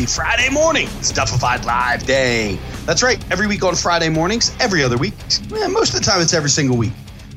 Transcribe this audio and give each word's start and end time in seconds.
Happy 0.00 0.10
Friday 0.10 0.48
morning. 0.48 0.88
Duffified 1.12 1.66
Live 1.66 2.06
Day. 2.06 2.58
That's 2.86 3.02
right. 3.02 3.22
Every 3.30 3.46
week 3.46 3.62
on 3.62 3.74
Friday 3.74 4.08
mornings, 4.08 4.56
every 4.58 4.82
other 4.82 4.96
week. 4.96 5.12
Most 5.50 5.92
of 5.92 6.00
the 6.00 6.06
time, 6.06 6.22
it's 6.22 6.32
every 6.32 6.48
single 6.48 6.78
week. 6.78 6.94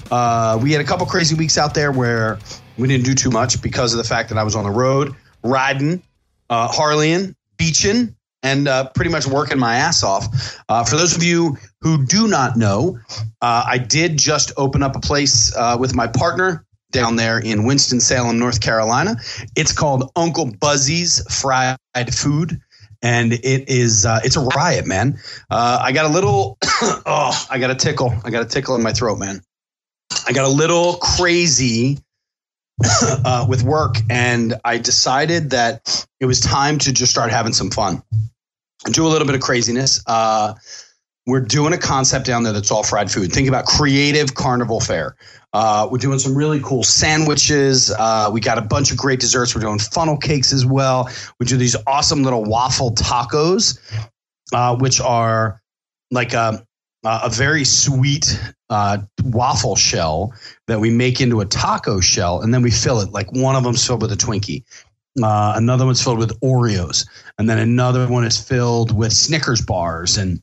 Uh, 0.10 0.58
we 0.64 0.72
had 0.72 0.80
a 0.80 0.86
couple 0.86 1.06
crazy 1.06 1.36
weeks 1.36 1.58
out 1.58 1.74
there 1.74 1.92
where 1.92 2.40
we 2.78 2.88
didn't 2.88 3.04
do 3.04 3.16
too 3.16 3.32
much 3.32 3.62
because 3.62 3.94
of 3.94 3.98
the 3.98 4.06
fact 4.06 4.30
that 4.30 4.38
I 4.38 4.44
was 4.44 4.56
on 4.56 4.64
the 4.64 4.72
road 4.72 5.14
riding, 5.44 6.02
uh, 6.50 6.70
Harleying, 6.70 7.36
beaching, 7.58 8.16
and 8.44 8.70
uh, 8.70 8.88
pretty 8.96 9.12
much 9.12 9.28
working 9.28 9.60
my 9.60 9.76
ass 9.76 10.02
off. 10.02 10.58
Uh, 10.70 10.86
for 10.86 10.96
those 10.96 11.18
of 11.18 11.22
you 11.22 11.58
who 11.82 12.06
do 12.06 12.30
not 12.30 12.56
know, 12.56 12.98
uh, 13.42 13.66
I 13.68 13.78
did 13.78 14.16
just 14.16 14.54
open 14.56 14.84
up 14.84 14.96
a 14.96 15.02
place 15.02 15.54
uh, 15.58 15.76
with 15.78 15.94
my 15.94 16.08
partner 16.08 16.64
down 16.94 17.18
there 17.18 17.40
in 17.40 17.66
Winston-Salem, 17.66 18.40
North 18.40 18.62
Carolina. 18.62 19.18
It's 19.56 19.74
called 19.74 20.12
Uncle 20.16 20.46
Buzzy's 20.46 21.22
Fried 21.42 21.78
Food. 22.12 22.62
And 23.02 23.34
it 23.34 23.68
is, 23.68 24.06
uh, 24.06 24.22
it's 24.24 24.38
a 24.38 24.42
riot, 24.56 24.88
man. 24.88 25.20
Uh, 25.52 25.80
I 25.82 25.92
got 25.92 26.06
a 26.06 26.14
little, 26.14 26.58
oh, 26.82 27.48
I 27.52 27.60
got 27.60 27.70
a 27.70 27.76
tickle. 27.76 28.14
I 28.24 28.30
got 28.30 28.44
a 28.44 28.46
tickle 28.46 28.76
in 28.76 28.82
my 28.82 28.94
throat, 28.94 29.20
man. 29.20 29.42
I 30.26 30.32
got 30.32 30.46
a 30.46 30.50
little 30.50 30.94
crazy 30.94 32.00
uh, 33.26 33.46
with 33.50 33.64
work, 33.64 33.98
and 34.10 34.56
I 34.64 34.78
decided 34.78 35.50
that 35.50 36.06
it 36.22 36.26
was 36.26 36.40
time 36.40 36.78
to 36.80 36.94
just 36.94 37.12
start 37.12 37.32
having 37.32 37.54
some 37.54 37.70
fun, 37.72 38.02
do 38.86 39.06
a 39.06 39.10
little 39.10 39.28
bit 39.28 39.36
of 39.36 39.42
craziness. 39.42 40.02
Uh, 40.08 40.54
we're 41.26 41.42
doing 41.42 41.74
a 41.74 41.78
concept 41.78 42.26
down 42.26 42.44
there 42.44 42.54
that's 42.54 42.72
all 42.72 42.84
fried 42.84 43.12
food. 43.12 43.32
Think 43.32 43.48
about 43.48 43.66
creative 43.66 44.36
carnival 44.36 44.80
fare. 44.80 45.16
Uh, 45.54 45.88
we're 45.92 46.00
doing 46.00 46.18
some 46.18 46.36
really 46.36 46.60
cool 46.62 46.84
sandwiches. 46.84 47.92
Uh, 47.92 48.30
we 48.34 48.42
got 48.42 48.58
a 48.58 48.62
bunch 48.62 48.92
of 48.92 48.98
great 48.98 49.20
desserts. 49.20 49.54
We're 49.54 49.62
doing 49.62 49.80
funnel 49.80 50.18
cakes 50.18 50.52
as 50.52 50.66
well. 50.66 51.10
We 51.40 51.46
do 51.46 51.58
these 51.58 51.76
awesome 51.86 52.24
little 52.24 52.44
waffle 52.44 52.92
tacos, 52.92 53.80
uh, 54.52 54.76
which 54.78 55.00
are 55.00 55.62
like 56.12 56.34
a, 56.34 56.66
a 57.04 57.30
very 57.30 57.64
sweet 57.66 58.40
uh, 58.70 58.98
waffle 59.26 59.76
shell 59.76 60.34
that 60.68 60.80
we 60.80 60.90
make 60.90 61.22
into 61.22 61.42
a 61.42 61.46
taco 61.46 62.00
shell, 62.00 62.42
and 62.42 62.54
then 62.54 62.62
we 62.62 62.72
fill 62.72 63.00
it. 63.02 63.12
Like 63.12 63.32
one 63.32 63.56
of 63.56 63.64
them's 63.64 63.86
filled 63.86 64.02
with 64.02 64.12
a 64.12 64.18
Twinkie. 64.18 64.64
Uh, 65.22 65.54
another 65.56 65.86
one's 65.86 66.04
filled 66.04 66.18
with 66.18 66.40
Oreos, 66.40 67.08
and 67.38 67.48
then 67.48 67.60
another 67.60 68.08
one 68.08 68.26
is 68.26 68.40
filled 68.40 68.96
with 68.96 69.14
Snickers 69.14 69.62
bars, 69.62 70.18
and 70.18 70.42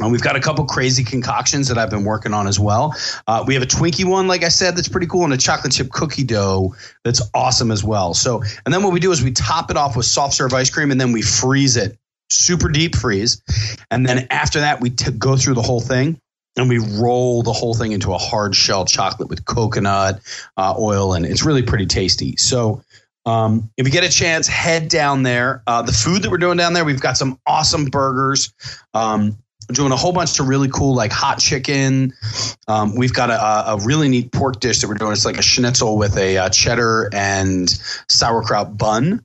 and 0.00 0.12
we've 0.12 0.22
got 0.22 0.36
a 0.36 0.40
couple 0.40 0.64
crazy 0.64 1.04
concoctions 1.04 1.68
that 1.68 1.78
I've 1.78 1.90
been 1.90 2.04
working 2.04 2.32
on 2.32 2.46
as 2.46 2.58
well. 2.58 2.94
Uh, 3.26 3.44
we 3.46 3.54
have 3.54 3.62
a 3.62 3.66
Twinkie 3.66 4.04
one, 4.04 4.26
like 4.26 4.42
I 4.42 4.48
said, 4.48 4.76
that's 4.76 4.88
pretty 4.88 5.06
cool, 5.06 5.24
and 5.24 5.32
a 5.32 5.36
chocolate 5.36 5.72
chip 5.72 5.90
cookie 5.90 6.24
dough 6.24 6.74
that's 7.04 7.22
awesome 7.34 7.70
as 7.70 7.84
well. 7.84 8.14
So, 8.14 8.42
and 8.64 8.72
then 8.74 8.82
what 8.82 8.92
we 8.92 9.00
do 9.00 9.12
is 9.12 9.22
we 9.22 9.32
top 9.32 9.70
it 9.70 9.76
off 9.76 9.96
with 9.96 10.06
soft 10.06 10.34
serve 10.34 10.52
ice 10.52 10.70
cream, 10.70 10.90
and 10.90 11.00
then 11.00 11.12
we 11.12 11.22
freeze 11.22 11.76
it, 11.76 11.98
super 12.30 12.68
deep 12.68 12.96
freeze, 12.96 13.42
and 13.90 14.06
then 14.06 14.26
after 14.30 14.60
that 14.60 14.80
we 14.80 14.90
t- 14.90 15.12
go 15.12 15.36
through 15.36 15.54
the 15.54 15.62
whole 15.62 15.80
thing 15.80 16.20
and 16.56 16.68
we 16.68 16.78
roll 16.78 17.42
the 17.42 17.52
whole 17.52 17.74
thing 17.74 17.92
into 17.92 18.12
a 18.12 18.18
hard 18.18 18.56
shell 18.56 18.84
chocolate 18.84 19.28
with 19.28 19.44
coconut 19.44 20.20
uh, 20.56 20.74
oil, 20.78 21.14
and 21.14 21.24
it's 21.24 21.44
really 21.44 21.62
pretty 21.62 21.86
tasty. 21.86 22.36
So. 22.36 22.82
Um, 23.26 23.70
if 23.76 23.86
you 23.86 23.92
get 23.92 24.02
a 24.02 24.08
chance, 24.08 24.48
head 24.48 24.88
down 24.88 25.24
there. 25.24 25.62
Uh, 25.66 25.82
the 25.82 25.92
food 25.92 26.22
that 26.22 26.30
we're 26.30 26.38
doing 26.38 26.56
down 26.56 26.72
there, 26.72 26.86
we've 26.86 27.02
got 27.02 27.18
some 27.18 27.38
awesome 27.46 27.84
burgers. 27.84 28.54
Um, 28.94 29.36
doing 29.70 29.92
a 29.92 29.96
whole 29.96 30.12
bunch 30.12 30.38
of 30.40 30.48
really 30.48 30.68
cool 30.68 30.94
like 30.94 31.12
hot 31.12 31.38
chicken. 31.38 32.12
Um, 32.68 32.96
we've 32.96 33.12
got 33.12 33.30
a, 33.30 33.72
a, 33.72 33.78
really 33.84 34.08
neat 34.08 34.32
pork 34.32 34.60
dish 34.60 34.80
that 34.80 34.88
we're 34.88 34.94
doing. 34.94 35.12
It's 35.12 35.24
like 35.24 35.38
a 35.38 35.42
schnitzel 35.42 35.96
with 35.96 36.16
a 36.16 36.38
uh, 36.38 36.48
cheddar 36.50 37.10
and 37.12 37.68
sauerkraut 38.08 38.76
bun 38.76 39.24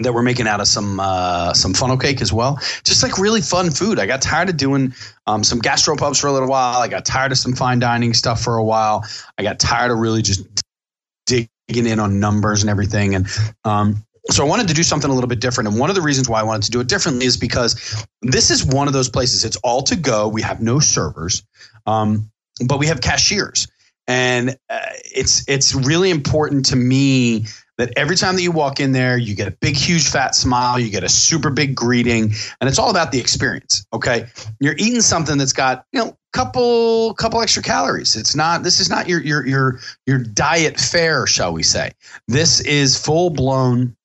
that 0.00 0.12
we're 0.12 0.22
making 0.22 0.46
out 0.48 0.60
of 0.60 0.66
some 0.66 0.98
uh, 1.00 1.52
some 1.54 1.74
funnel 1.74 1.96
cake 1.96 2.20
as 2.20 2.32
well. 2.32 2.58
Just 2.84 3.02
like 3.02 3.18
really 3.18 3.40
fun 3.40 3.70
food. 3.70 3.98
I 3.98 4.06
got 4.06 4.20
tired 4.20 4.48
of 4.48 4.56
doing 4.56 4.94
um, 5.26 5.44
some 5.44 5.60
gastropubs 5.60 6.20
for 6.20 6.26
a 6.26 6.32
little 6.32 6.48
while. 6.48 6.80
I 6.80 6.88
got 6.88 7.04
tired 7.04 7.32
of 7.32 7.38
some 7.38 7.54
fine 7.54 7.78
dining 7.78 8.14
stuff 8.14 8.42
for 8.42 8.56
a 8.56 8.64
while. 8.64 9.04
I 9.38 9.42
got 9.42 9.58
tired 9.58 9.90
of 9.90 9.98
really 9.98 10.22
just 10.22 10.44
digging 11.26 11.86
in 11.86 11.98
on 12.00 12.20
numbers 12.20 12.62
and 12.62 12.70
everything. 12.70 13.14
And 13.14 13.26
um, 13.64 14.04
so 14.30 14.44
I 14.44 14.48
wanted 14.48 14.68
to 14.68 14.74
do 14.74 14.82
something 14.82 15.10
a 15.10 15.14
little 15.14 15.28
bit 15.28 15.40
different. 15.40 15.68
And 15.68 15.78
one 15.78 15.90
of 15.90 15.96
the 15.96 16.02
reasons 16.02 16.28
why 16.28 16.40
I 16.40 16.42
wanted 16.42 16.64
to 16.64 16.70
do 16.70 16.80
it 16.80 16.88
differently 16.88 17.26
is 17.26 17.36
because 17.36 18.04
this 18.22 18.50
is 18.50 18.64
one 18.64 18.86
of 18.86 18.92
those 18.92 19.08
places. 19.08 19.44
It's 19.44 19.56
all 19.58 19.82
to 19.82 19.96
go. 19.96 20.28
We 20.28 20.42
have 20.42 20.60
no 20.60 20.80
servers, 20.80 21.42
um, 21.86 22.30
but 22.66 22.78
we 22.78 22.86
have 22.86 23.00
cashiers, 23.00 23.68
and 24.06 24.56
uh, 24.70 24.78
it's 25.14 25.44
it's 25.48 25.74
really 25.74 26.10
important 26.10 26.66
to 26.66 26.76
me 26.76 27.46
that 27.78 27.92
every 27.96 28.16
time 28.16 28.36
that 28.36 28.42
you 28.42 28.52
walk 28.52 28.80
in 28.80 28.92
there, 28.92 29.18
you 29.18 29.34
get 29.34 29.48
a 29.48 29.50
big, 29.50 29.76
huge, 29.76 30.08
fat 30.08 30.34
smile, 30.34 30.78
you 30.78 30.90
get 30.90 31.04
a 31.04 31.08
super 31.08 31.50
big 31.50 31.74
greeting, 31.74 32.32
and 32.60 32.68
it's 32.68 32.78
all 32.78 32.90
about 32.90 33.12
the 33.12 33.20
experience. 33.20 33.86
Okay, 33.92 34.26
you're 34.60 34.76
eating 34.78 35.02
something 35.02 35.38
that's 35.38 35.52
got 35.52 35.84
you 35.92 36.00
know 36.00 36.08
a 36.08 36.16
couple 36.32 37.14
couple 37.14 37.40
extra 37.42 37.62
calories. 37.62 38.16
It's 38.16 38.34
not 38.34 38.62
this 38.62 38.80
is 38.80 38.90
not 38.90 39.08
your 39.08 39.22
your 39.22 39.46
your 39.46 39.80
your 40.06 40.18
diet 40.18 40.80
fare, 40.80 41.26
shall 41.26 41.52
we 41.52 41.62
say? 41.62 41.92
This 42.28 42.60
is 42.60 42.98
full 42.98 43.30
blown 43.30 43.95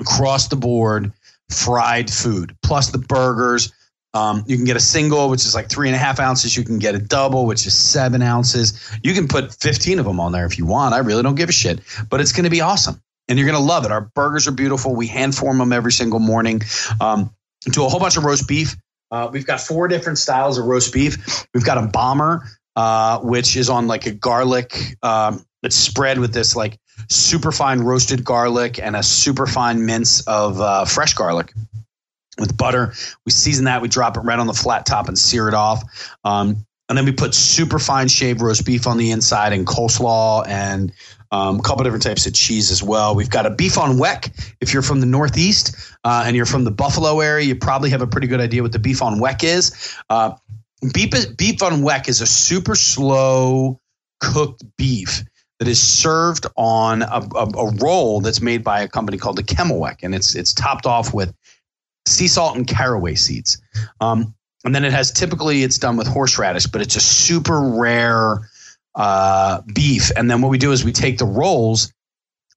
across 0.00 0.48
the 0.48 0.56
board 0.56 1.12
fried 1.50 2.10
food 2.10 2.56
plus 2.62 2.90
the 2.90 2.98
burgers. 2.98 3.72
Um, 4.14 4.44
you 4.46 4.56
can 4.56 4.64
get 4.64 4.76
a 4.76 4.80
single, 4.80 5.28
which 5.28 5.44
is 5.44 5.54
like 5.54 5.68
three 5.68 5.88
and 5.88 5.96
a 5.96 5.98
half 5.98 6.20
ounces. 6.20 6.56
You 6.56 6.64
can 6.64 6.78
get 6.78 6.94
a 6.94 7.00
double, 7.00 7.46
which 7.46 7.66
is 7.66 7.74
seven 7.74 8.22
ounces. 8.22 8.96
You 9.02 9.12
can 9.12 9.26
put 9.26 9.52
15 9.54 9.98
of 9.98 10.04
them 10.04 10.20
on 10.20 10.30
there 10.30 10.46
if 10.46 10.56
you 10.56 10.66
want. 10.66 10.94
I 10.94 10.98
really 10.98 11.22
don't 11.22 11.34
give 11.34 11.48
a 11.48 11.52
shit, 11.52 11.80
but 12.08 12.20
it's 12.20 12.32
going 12.32 12.44
to 12.44 12.50
be 12.50 12.60
awesome. 12.60 13.00
And 13.28 13.38
you're 13.38 13.48
going 13.48 13.58
to 13.58 13.64
love 13.64 13.84
it. 13.84 13.90
Our 13.90 14.02
burgers 14.14 14.46
are 14.46 14.52
beautiful. 14.52 14.94
We 14.94 15.06
hand 15.06 15.34
form 15.34 15.58
them 15.58 15.72
every 15.72 15.92
single 15.92 16.20
morning. 16.20 16.62
Um, 17.00 17.34
a 17.66 17.88
whole 17.88 17.98
bunch 17.98 18.16
of 18.16 18.24
roast 18.24 18.46
beef. 18.46 18.76
Uh, 19.10 19.28
we've 19.32 19.46
got 19.46 19.60
four 19.60 19.88
different 19.88 20.18
styles 20.18 20.58
of 20.58 20.66
roast 20.66 20.92
beef. 20.92 21.46
We've 21.54 21.64
got 21.64 21.78
a 21.78 21.86
bomber, 21.86 22.44
uh, 22.76 23.20
which 23.20 23.56
is 23.56 23.70
on 23.70 23.86
like 23.86 24.06
a 24.06 24.12
garlic. 24.12 24.96
Um, 25.02 25.44
it's 25.62 25.76
spread 25.76 26.18
with 26.18 26.34
this 26.34 26.54
like 26.54 26.78
super 27.08 27.52
fine 27.52 27.80
roasted 27.80 28.24
garlic 28.24 28.78
and 28.78 28.96
a 28.96 29.02
super 29.02 29.46
fine 29.46 29.86
mince 29.86 30.26
of 30.26 30.60
uh, 30.60 30.84
fresh 30.84 31.14
garlic 31.14 31.52
with 32.38 32.56
butter. 32.56 32.94
We 33.24 33.32
season 33.32 33.66
that. 33.66 33.82
We 33.82 33.88
drop 33.88 34.16
it 34.16 34.20
right 34.20 34.38
on 34.38 34.46
the 34.46 34.54
flat 34.54 34.86
top 34.86 35.08
and 35.08 35.18
sear 35.18 35.48
it 35.48 35.54
off. 35.54 35.82
Um, 36.24 36.66
and 36.88 36.98
then 36.98 37.04
we 37.06 37.12
put 37.12 37.34
super 37.34 37.78
fine 37.78 38.08
shaved 38.08 38.42
roast 38.42 38.66
beef 38.66 38.86
on 38.86 38.98
the 38.98 39.10
inside 39.10 39.52
and 39.52 39.66
coleslaw 39.66 40.46
and 40.46 40.92
um, 41.30 41.58
a 41.58 41.62
couple 41.62 41.82
different 41.82 42.02
types 42.02 42.26
of 42.26 42.34
cheese 42.34 42.70
as 42.70 42.82
well. 42.82 43.14
We've 43.14 43.30
got 43.30 43.46
a 43.46 43.50
beef 43.50 43.78
on 43.78 43.96
weck. 43.96 44.54
If 44.60 44.72
you're 44.72 44.82
from 44.82 45.00
the 45.00 45.06
Northeast 45.06 45.76
uh, 46.04 46.24
and 46.26 46.36
you're 46.36 46.46
from 46.46 46.64
the 46.64 46.70
Buffalo 46.70 47.20
area, 47.20 47.46
you 47.46 47.56
probably 47.56 47.90
have 47.90 48.02
a 48.02 48.06
pretty 48.06 48.26
good 48.26 48.40
idea 48.40 48.62
what 48.62 48.72
the 48.72 48.78
beef 48.78 49.02
on 49.02 49.18
weck 49.18 49.42
is. 49.42 49.94
Uh, 50.10 50.32
beef, 50.92 51.10
beef 51.36 51.62
on 51.62 51.80
weck 51.80 52.08
is 52.08 52.20
a 52.20 52.26
super 52.26 52.74
slow 52.74 53.80
cooked 54.20 54.62
beef 54.76 55.24
that 55.58 55.68
is 55.68 55.80
served 55.80 56.46
on 56.56 57.02
a, 57.02 57.28
a, 57.34 57.48
a, 57.56 57.74
roll 57.76 58.20
that's 58.20 58.40
made 58.40 58.64
by 58.64 58.82
a 58.82 58.88
company 58.88 59.16
called 59.16 59.36
the 59.36 59.42
Kummelweck, 59.42 59.98
and 60.02 60.14
it's 60.14 60.34
it's 60.34 60.52
topped 60.52 60.86
off 60.86 61.14
with 61.14 61.34
sea 62.06 62.28
salt 62.28 62.56
and 62.56 62.66
caraway 62.66 63.14
seeds. 63.14 63.62
Um, 64.00 64.34
and 64.64 64.74
then 64.74 64.84
it 64.84 64.92
has 64.92 65.12
typically 65.12 65.62
it's 65.62 65.78
done 65.78 65.96
with 65.96 66.06
horseradish, 66.06 66.66
but 66.66 66.80
it's 66.80 66.96
a 66.96 67.00
super 67.00 67.60
rare 67.60 68.48
uh, 68.94 69.60
beef. 69.74 70.10
And 70.16 70.30
then 70.30 70.40
what 70.40 70.48
we 70.48 70.58
do 70.58 70.72
is 70.72 70.84
we 70.84 70.92
take 70.92 71.18
the 71.18 71.26
rolls, 71.26 71.92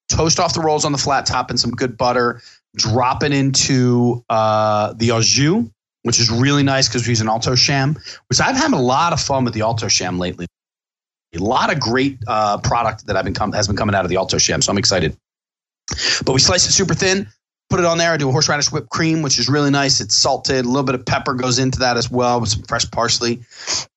toast 0.09 0.39
off 0.39 0.53
the 0.53 0.61
rolls 0.61 0.85
on 0.85 0.91
the 0.91 0.97
flat 0.97 1.25
top 1.25 1.51
in 1.51 1.57
some 1.57 1.71
good 1.71 1.97
butter, 1.97 2.41
drop 2.75 3.23
it 3.23 3.31
into 3.31 4.23
uh, 4.29 4.93
the 4.93 5.11
au 5.11 5.21
jus, 5.21 5.65
which 6.03 6.19
is 6.19 6.31
really 6.31 6.63
nice 6.63 6.87
because 6.87 7.05
we 7.05 7.09
use 7.09 7.21
an 7.21 7.27
Alto-Shaam, 7.27 7.97
which 8.29 8.39
I've 8.39 8.55
had 8.55 8.71
a 8.71 8.77
lot 8.77 9.11
of 9.11 9.19
fun 9.19 9.43
with 9.43 9.53
the 9.53 9.61
Alto-Shaam 9.61 10.17
lately 10.17 10.47
a 11.39 11.43
lot 11.43 11.71
of 11.71 11.79
great 11.79 12.19
uh, 12.27 12.57
product 12.59 13.07
that 13.07 13.15
I've 13.15 13.25
been 13.25 13.33
com- 13.33 13.53
has 13.53 13.67
been 13.67 13.77
coming 13.77 13.95
out 13.95 14.05
of 14.05 14.09
the 14.09 14.17
Alto-Shaam, 14.17 14.63
so 14.63 14.71
I'm 14.71 14.77
excited. 14.77 15.15
But 16.25 16.33
we 16.33 16.39
slice 16.39 16.67
it 16.67 16.71
super 16.71 16.93
thin, 16.93 17.27
put 17.69 17.79
it 17.79 17.85
on 17.85 17.97
there. 17.97 18.11
I 18.11 18.17
do 18.17 18.29
a 18.29 18.31
horseradish 18.31 18.71
whipped 18.71 18.89
cream, 18.89 19.21
which 19.21 19.39
is 19.39 19.49
really 19.49 19.71
nice. 19.71 20.01
It's 20.01 20.15
salted. 20.15 20.65
A 20.65 20.67
little 20.67 20.83
bit 20.83 20.95
of 20.95 21.05
pepper 21.05 21.33
goes 21.33 21.59
into 21.59 21.79
that 21.79 21.97
as 21.97 22.11
well 22.11 22.39
with 22.39 22.49
some 22.49 22.63
fresh 22.63 22.89
parsley. 22.91 23.41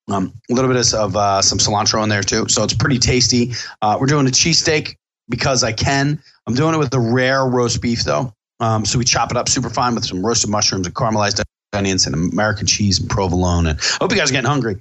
Um, 0.09 0.33
a 0.51 0.55
little 0.55 0.73
bit 0.73 0.95
of 0.95 1.17
uh, 1.17 1.41
some 1.43 1.59
cilantro 1.59 2.03
in 2.03 2.09
there 2.09 2.23
too, 2.23 2.49
so 2.49 2.65
it's 2.65 2.75
pretty 2.75 2.99
tasty. 2.99 3.53
Uh, 3.81 3.97
we're 4.01 4.07
doing 4.07 4.27
a 4.27 4.31
cheesesteak 4.31 4.97
because 5.29 5.63
I 5.63 5.73
can. 5.73 6.21
I'm 6.47 6.55
doing 6.55 6.75
it 6.75 6.79
with 6.79 6.91
the 6.91 6.99
rare 6.99 7.45
roast 7.47 7.81
beef 7.81 8.03
though. 8.03 8.35
Um, 8.59 8.85
so 8.85 8.99
we 8.99 9.05
chop 9.05 9.31
it 9.31 9.37
up 9.37 9.49
super 9.49 9.71
fine 9.71 9.95
with 9.95 10.05
some 10.05 10.25
roasted 10.25 10.51
mushrooms 10.51 10.87
and 10.87 10.95
caramelized 10.95 11.43
onions 11.73 12.07
and 12.07 12.15
American 12.15 12.67
cheese 12.67 12.99
and 12.99 13.09
provolone. 13.09 13.67
And 13.67 13.79
I 13.79 13.99
hope 14.01 14.11
you 14.11 14.19
guys 14.19 14.31
are 14.31 14.35
getting 14.35 14.51
hungry. 14.51 14.77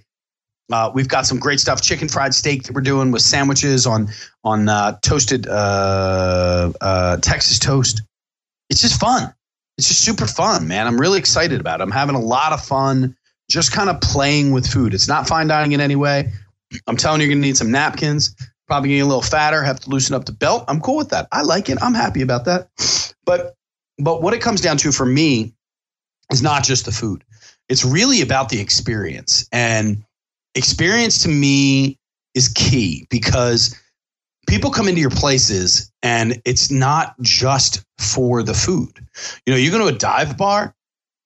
Uh, 0.72 0.92
we've 0.94 1.08
got 1.08 1.26
some 1.26 1.40
great 1.40 1.60
stuff: 1.60 1.82
chicken 1.82 2.08
fried 2.08 2.34
steak 2.34 2.64
that 2.64 2.74
we're 2.74 2.82
doing 2.82 3.12
with 3.12 3.22
sandwiches 3.22 3.88
on 3.88 4.10
on 4.44 4.70
uh, 4.70 4.98
toasted 5.02 5.48
uh, 5.48 6.72
uh, 6.82 7.18
Texas 7.18 7.60
toast. 7.60 8.02
It's 8.70 8.82
just 8.82 9.00
fun. 9.00 9.34
It's 9.78 9.88
just 9.88 10.04
super 10.04 10.28
fun, 10.28 10.68
man. 10.68 10.88
I'm 10.88 11.00
really 11.00 11.20
excited 11.20 11.60
about 11.60 11.80
it. 11.80 11.84
I'm 11.84 11.92
having 11.92 12.16
a 12.16 12.20
lot 12.20 12.54
of 12.54 12.64
fun 12.64 13.16
just 13.50 13.72
kind 13.72 13.90
of 13.90 14.00
playing 14.00 14.52
with 14.52 14.68
food. 14.68 14.94
It's 14.94 15.08
not 15.08 15.28
fine 15.28 15.48
dining 15.48 15.72
in 15.72 15.82
any 15.82 15.96
way. 15.96 16.32
I'm 16.88 16.98
telling 16.98 17.22
you, 17.22 17.28
you're 17.28 17.36
to 17.36 17.42
need 17.42 17.58
some 17.58 17.72
napkins. 17.72 18.36
Probably 18.68 18.90
getting 18.90 19.02
a 19.02 19.08
little 19.08 19.24
fatter. 19.24 19.64
Have 19.64 19.80
to 19.82 19.90
loosen 19.90 20.16
up 20.16 20.26
the 20.26 20.32
belt. 20.32 20.66
I'm 20.68 20.80
cool 20.80 20.98
with 20.98 21.10
that. 21.10 21.28
I 21.32 21.42
like 21.42 21.70
it. 21.70 21.80
I'm 21.82 21.96
happy 21.96 22.22
about 22.22 22.46
that. 22.46 22.70
But 23.26 23.56
but 23.98 24.22
what 24.22 24.34
it 24.34 24.42
comes 24.42 24.62
down 24.62 24.78
to 24.78 24.92
for 24.92 25.06
me 25.06 25.54
is 26.32 26.44
not 26.44 26.64
just 26.64 26.86
the 26.86 26.92
food. 26.92 27.24
It's 27.68 27.84
really 27.84 28.22
about 28.22 28.50
the 28.50 28.60
experience. 28.60 29.48
And 29.52 30.04
experience 30.56 31.24
to 31.24 31.30
me 31.30 31.98
is 32.36 32.50
key 32.50 33.08
because 33.10 33.76
people 34.48 34.72
come 34.72 34.88
into 34.88 35.02
your 35.02 35.10
places 35.10 35.92
and 36.02 36.42
it's 36.46 36.72
not 36.72 37.16
just 37.22 37.84
for 37.98 38.44
the 38.44 38.54
food. 38.54 39.06
You 39.46 39.54
know, 39.54 39.60
you 39.60 39.72
go 39.72 39.78
to 39.78 39.88
a 39.88 39.98
dive 39.98 40.38
bar 40.38 40.74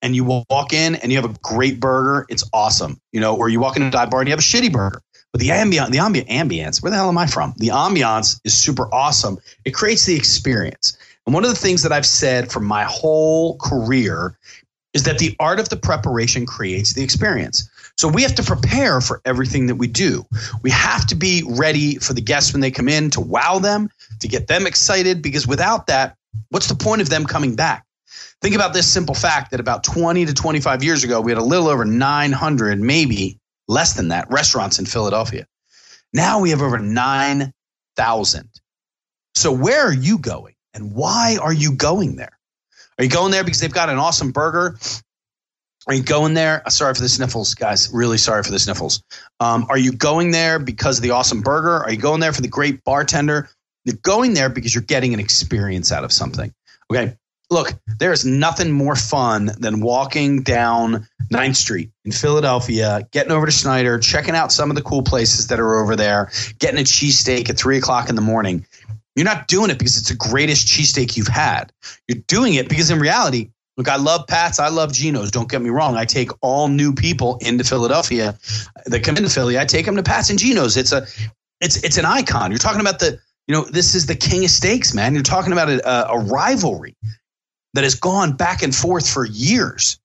and 0.01 0.15
you 0.15 0.43
walk 0.49 0.73
in 0.73 0.95
and 0.95 1.11
you 1.11 1.21
have 1.21 1.29
a 1.29 1.35
great 1.41 1.79
burger, 1.79 2.25
it's 2.29 2.43
awesome. 2.53 2.99
You 3.11 3.21
know, 3.21 3.35
or 3.35 3.49
you 3.49 3.59
walk 3.59 3.77
into 3.77 3.87
a 3.87 3.91
dive 3.91 4.09
bar 4.09 4.19
and 4.19 4.27
you 4.27 4.33
have 4.33 4.39
a 4.39 4.43
shitty 4.43 4.71
burger. 4.71 5.01
But 5.31 5.39
the 5.39 5.51
ambient, 5.51 5.91
the 5.91 5.97
ambience, 5.97 6.83
where 6.83 6.91
the 6.91 6.95
hell 6.95 7.09
am 7.09 7.17
I 7.17 7.25
from? 7.25 7.55
The 7.57 7.69
ambiance 7.69 8.39
is 8.43 8.53
super 8.53 8.93
awesome. 8.93 9.39
It 9.65 9.71
creates 9.71 10.05
the 10.05 10.15
experience. 10.15 10.95
And 11.25 11.33
one 11.33 11.43
of 11.43 11.49
the 11.49 11.55
things 11.55 11.81
that 11.81 11.91
I've 11.91 12.05
said 12.05 12.51
for 12.51 12.59
my 12.59 12.83
whole 12.83 13.57
career 13.57 14.37
is 14.93 15.03
that 15.03 15.17
the 15.17 15.35
art 15.39 15.59
of 15.59 15.69
the 15.69 15.77
preparation 15.77 16.45
creates 16.45 16.93
the 16.93 17.03
experience. 17.03 17.67
So 17.97 18.07
we 18.07 18.23
have 18.23 18.35
to 18.35 18.43
prepare 18.43 19.01
for 19.01 19.21
everything 19.23 19.67
that 19.67 19.75
we 19.75 19.87
do. 19.87 20.25
We 20.61 20.71
have 20.71 21.05
to 21.07 21.15
be 21.15 21.43
ready 21.47 21.95
for 21.99 22.13
the 22.13 22.21
guests 22.21 22.51
when 22.51 22.61
they 22.61 22.71
come 22.71 22.89
in 22.89 23.09
to 23.11 23.21
wow 23.21 23.59
them, 23.59 23.89
to 24.19 24.27
get 24.27 24.47
them 24.47 24.65
excited, 24.65 25.21
because 25.21 25.47
without 25.47 25.87
that, 25.87 26.17
what's 26.49 26.67
the 26.67 26.75
point 26.75 27.01
of 27.01 27.09
them 27.09 27.25
coming 27.25 27.55
back? 27.55 27.85
Think 28.41 28.55
about 28.55 28.73
this 28.73 28.91
simple 28.91 29.15
fact 29.15 29.51
that 29.51 29.59
about 29.59 29.83
20 29.83 30.25
to 30.25 30.33
25 30.33 30.83
years 30.83 31.03
ago, 31.03 31.21
we 31.21 31.31
had 31.31 31.37
a 31.37 31.43
little 31.43 31.69
over 31.69 31.85
900, 31.85 32.79
maybe 32.79 33.39
less 33.67 33.93
than 33.93 34.09
that, 34.09 34.29
restaurants 34.29 34.79
in 34.79 34.85
Philadelphia. 34.85 35.47
Now 36.11 36.39
we 36.39 36.49
have 36.49 36.61
over 36.61 36.77
9,000. 36.79 38.49
So 39.35 39.51
where 39.51 39.87
are 39.87 39.93
you 39.93 40.17
going 40.17 40.55
and 40.73 40.93
why 40.93 41.37
are 41.41 41.53
you 41.53 41.73
going 41.73 42.17
there? 42.17 42.37
Are 42.97 43.03
you 43.03 43.09
going 43.09 43.31
there 43.31 43.43
because 43.43 43.59
they've 43.59 43.73
got 43.73 43.89
an 43.89 43.97
awesome 43.97 44.31
burger? 44.31 44.77
Are 45.87 45.93
you 45.93 46.03
going 46.03 46.33
there? 46.33 46.63
Sorry 46.69 46.93
for 46.93 47.01
the 47.01 47.09
sniffles, 47.09 47.55
guys. 47.55 47.89
Really 47.93 48.17
sorry 48.17 48.43
for 48.43 48.51
the 48.51 48.59
sniffles. 48.59 49.03
Um, 49.39 49.65
are 49.69 49.77
you 49.77 49.91
going 49.91 50.31
there 50.31 50.57
because 50.57 50.97
of 50.97 51.03
the 51.03 51.11
awesome 51.11 51.41
burger? 51.41 51.83
Are 51.83 51.91
you 51.91 51.97
going 51.97 52.21
there 52.21 52.31
for 52.31 52.41
the 52.41 52.47
great 52.47 52.83
bartender? 52.83 53.49
You're 53.83 53.97
going 54.01 54.33
there 54.33 54.49
because 54.49 54.73
you're 54.73 54.83
getting 54.83 55.13
an 55.13 55.19
experience 55.19 55.91
out 55.91 56.05
of 56.05 56.13
something. 56.13 56.53
Okay. 56.89 57.17
Look, 57.49 57.73
there 57.99 58.13
is 58.13 58.25
nothing 58.25 58.71
more 58.71 58.95
fun 58.95 59.51
than 59.59 59.81
walking 59.81 60.41
down 60.41 61.07
9th 61.31 61.57
Street 61.57 61.91
in 62.05 62.11
Philadelphia, 62.11 63.05
getting 63.11 63.33
over 63.33 63.45
to 63.45 63.51
Schneider, 63.51 63.99
checking 63.99 64.35
out 64.35 64.51
some 64.51 64.71
of 64.71 64.75
the 64.75 64.81
cool 64.81 65.03
places 65.03 65.47
that 65.47 65.59
are 65.59 65.75
over 65.75 65.95
there, 65.95 66.31
getting 66.59 66.79
a 66.79 66.83
cheesesteak 66.83 67.49
at 67.49 67.57
three 67.57 67.77
o'clock 67.77 68.09
in 68.09 68.15
the 68.15 68.21
morning. 68.21 68.65
You're 69.15 69.25
not 69.25 69.47
doing 69.47 69.69
it 69.69 69.77
because 69.77 69.97
it's 69.97 70.09
the 70.09 70.15
greatest 70.15 70.67
cheesesteak 70.67 71.17
you've 71.17 71.27
had. 71.27 71.71
You're 72.07 72.23
doing 72.27 72.55
it 72.55 72.69
because 72.69 72.89
in 72.89 72.99
reality, 72.99 73.51
look, 73.77 73.87
I 73.87 73.95
love 73.95 74.27
Pat's, 74.27 74.59
I 74.59 74.69
love 74.69 74.93
Geno's. 74.93 75.31
Don't 75.31 75.49
get 75.49 75.61
me 75.61 75.69
wrong. 75.69 75.95
I 75.95 76.05
take 76.05 76.31
all 76.41 76.67
new 76.67 76.93
people 76.93 77.37
into 77.41 77.63
Philadelphia 77.63 78.37
that 78.85 79.03
come 79.03 79.17
into 79.17 79.29
Philly. 79.29 79.57
I 79.57 79.65
take 79.65 79.85
them 79.85 79.95
to 79.95 80.03
Pat's 80.03 80.29
and 80.29 80.39
Geno's. 80.39 80.77
It's 80.77 80.91
a, 80.91 81.07
it's 81.61 81.77
it's 81.83 81.97
an 81.97 82.05
icon. 82.05 82.51
You're 82.51 82.59
talking 82.59 82.81
about 82.81 82.99
the, 82.99 83.19
you 83.47 83.55
know, 83.55 83.65
this 83.65 83.95
is 83.95 84.05
the 84.05 84.15
king 84.15 84.43
of 84.43 84.51
steaks, 84.51 84.93
man. 84.93 85.13
You're 85.13 85.23
talking 85.23 85.53
about 85.53 85.69
a, 85.69 86.11
a 86.11 86.19
rivalry 86.19 86.95
that 87.73 87.83
has 87.83 87.95
gone 87.95 88.33
back 88.33 88.61
and 88.63 88.75
forth 88.75 89.09
for 89.09 89.25
years 89.25 89.99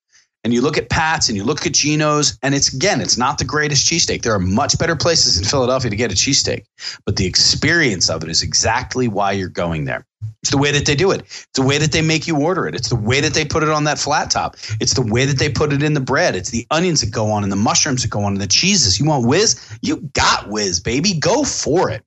and 0.49 0.55
you 0.55 0.63
look 0.63 0.79
at 0.79 0.89
Pat's 0.89 1.29
and 1.29 1.37
you 1.37 1.45
look 1.45 1.67
at 1.67 1.75
Geno's, 1.75 2.39
and 2.43 2.55
it's 2.55 2.73
again, 2.73 3.03
it's 3.03 3.19
not 3.19 3.37
the 3.37 3.45
greatest 3.45 3.87
cheesesteak. 3.87 4.23
There 4.23 4.33
are 4.33 4.39
much 4.39 4.79
better 4.79 4.97
places 4.97 5.37
in 5.37 5.45
Philadelphia 5.45 5.91
to 5.91 5.97
get 5.97 6.11
a 6.11 6.15
cheesesteak, 6.15 6.65
but 7.05 7.17
the 7.17 7.27
experience 7.27 8.09
of 8.09 8.23
it 8.23 8.31
is 8.31 8.43
exactly 8.43 9.09
why 9.09 9.33
you're 9.33 9.51
going 9.51 9.85
there. 9.85 10.07
It's 10.41 10.51
the 10.51 10.57
way 10.57 10.73
that 10.73 10.87
they 10.87 10.95
do 10.95 11.11
it. 11.11 11.21
It's 11.21 11.49
the 11.53 11.61
way 11.61 11.77
that 11.77 11.93
they 11.93 12.01
make 12.01 12.27
you 12.27 12.39
order 12.39 12.67
it. 12.67 12.75
It's 12.75 12.89
the 12.89 12.97
way 12.97 13.21
that 13.21 13.35
they 13.35 13.45
put 13.45 13.63
it 13.63 13.69
on 13.69 13.85
that 13.85 13.99
flat 13.99 14.31
top. 14.31 14.57
It's 14.81 14.95
the 14.95 15.03
way 15.03 15.27
that 15.27 15.39
they 15.39 15.51
put 15.51 15.71
it 15.71 15.83
in 15.83 15.93
the 15.93 16.01
bread. 16.01 16.35
It's 16.35 16.49
the 16.49 16.67
onions 16.71 17.03
that 17.03 17.11
go 17.11 17.31
on 17.31 17.43
and 17.43 17.53
the 17.53 17.57
mushrooms 17.57 18.01
that 18.01 18.09
go 18.09 18.23
on 18.23 18.33
and 18.33 18.41
the 18.41 18.47
cheeses. 18.47 18.99
You 18.99 19.05
want 19.05 19.27
whiz? 19.27 19.79
You 19.83 19.97
got 20.15 20.49
whiz, 20.49 20.81
baby. 20.81 21.13
Go 21.13 21.45
for 21.45 21.91
it. 21.91 22.03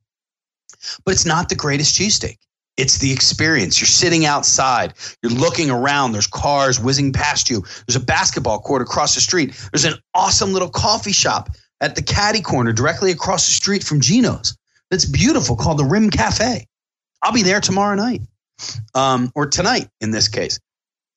But 1.05 1.13
it's 1.13 1.27
not 1.27 1.49
the 1.49 1.55
greatest 1.55 1.95
cheesesteak. 1.95 2.39
It's 2.77 2.97
the 2.97 3.11
experience. 3.11 3.79
You're 3.79 3.87
sitting 3.87 4.25
outside, 4.25 4.93
you're 5.21 5.31
looking 5.31 5.69
around, 5.69 6.13
there's 6.13 6.27
cars 6.27 6.79
whizzing 6.79 7.13
past 7.13 7.49
you. 7.49 7.63
There's 7.85 7.95
a 7.95 8.05
basketball 8.05 8.59
court 8.59 8.81
across 8.81 9.13
the 9.15 9.21
street. 9.21 9.53
There's 9.71 9.85
an 9.85 9.95
awesome 10.13 10.53
little 10.53 10.69
coffee 10.69 11.11
shop 11.11 11.49
at 11.81 11.95
the 11.95 12.01
caddy 12.01 12.41
corner 12.41 12.71
directly 12.71 13.11
across 13.11 13.47
the 13.47 13.53
street 13.53 13.83
from 13.83 14.01
Geno's 14.01 14.55
That's 14.89 15.05
beautiful 15.05 15.55
called 15.55 15.79
the 15.79 15.85
Rim 15.85 16.09
Cafe. 16.09 16.65
I'll 17.21 17.33
be 17.33 17.43
there 17.43 17.61
tomorrow 17.61 17.95
night 17.95 18.21
um, 18.95 19.31
or 19.35 19.47
tonight 19.47 19.89
in 19.99 20.11
this 20.11 20.27
case 20.27 20.59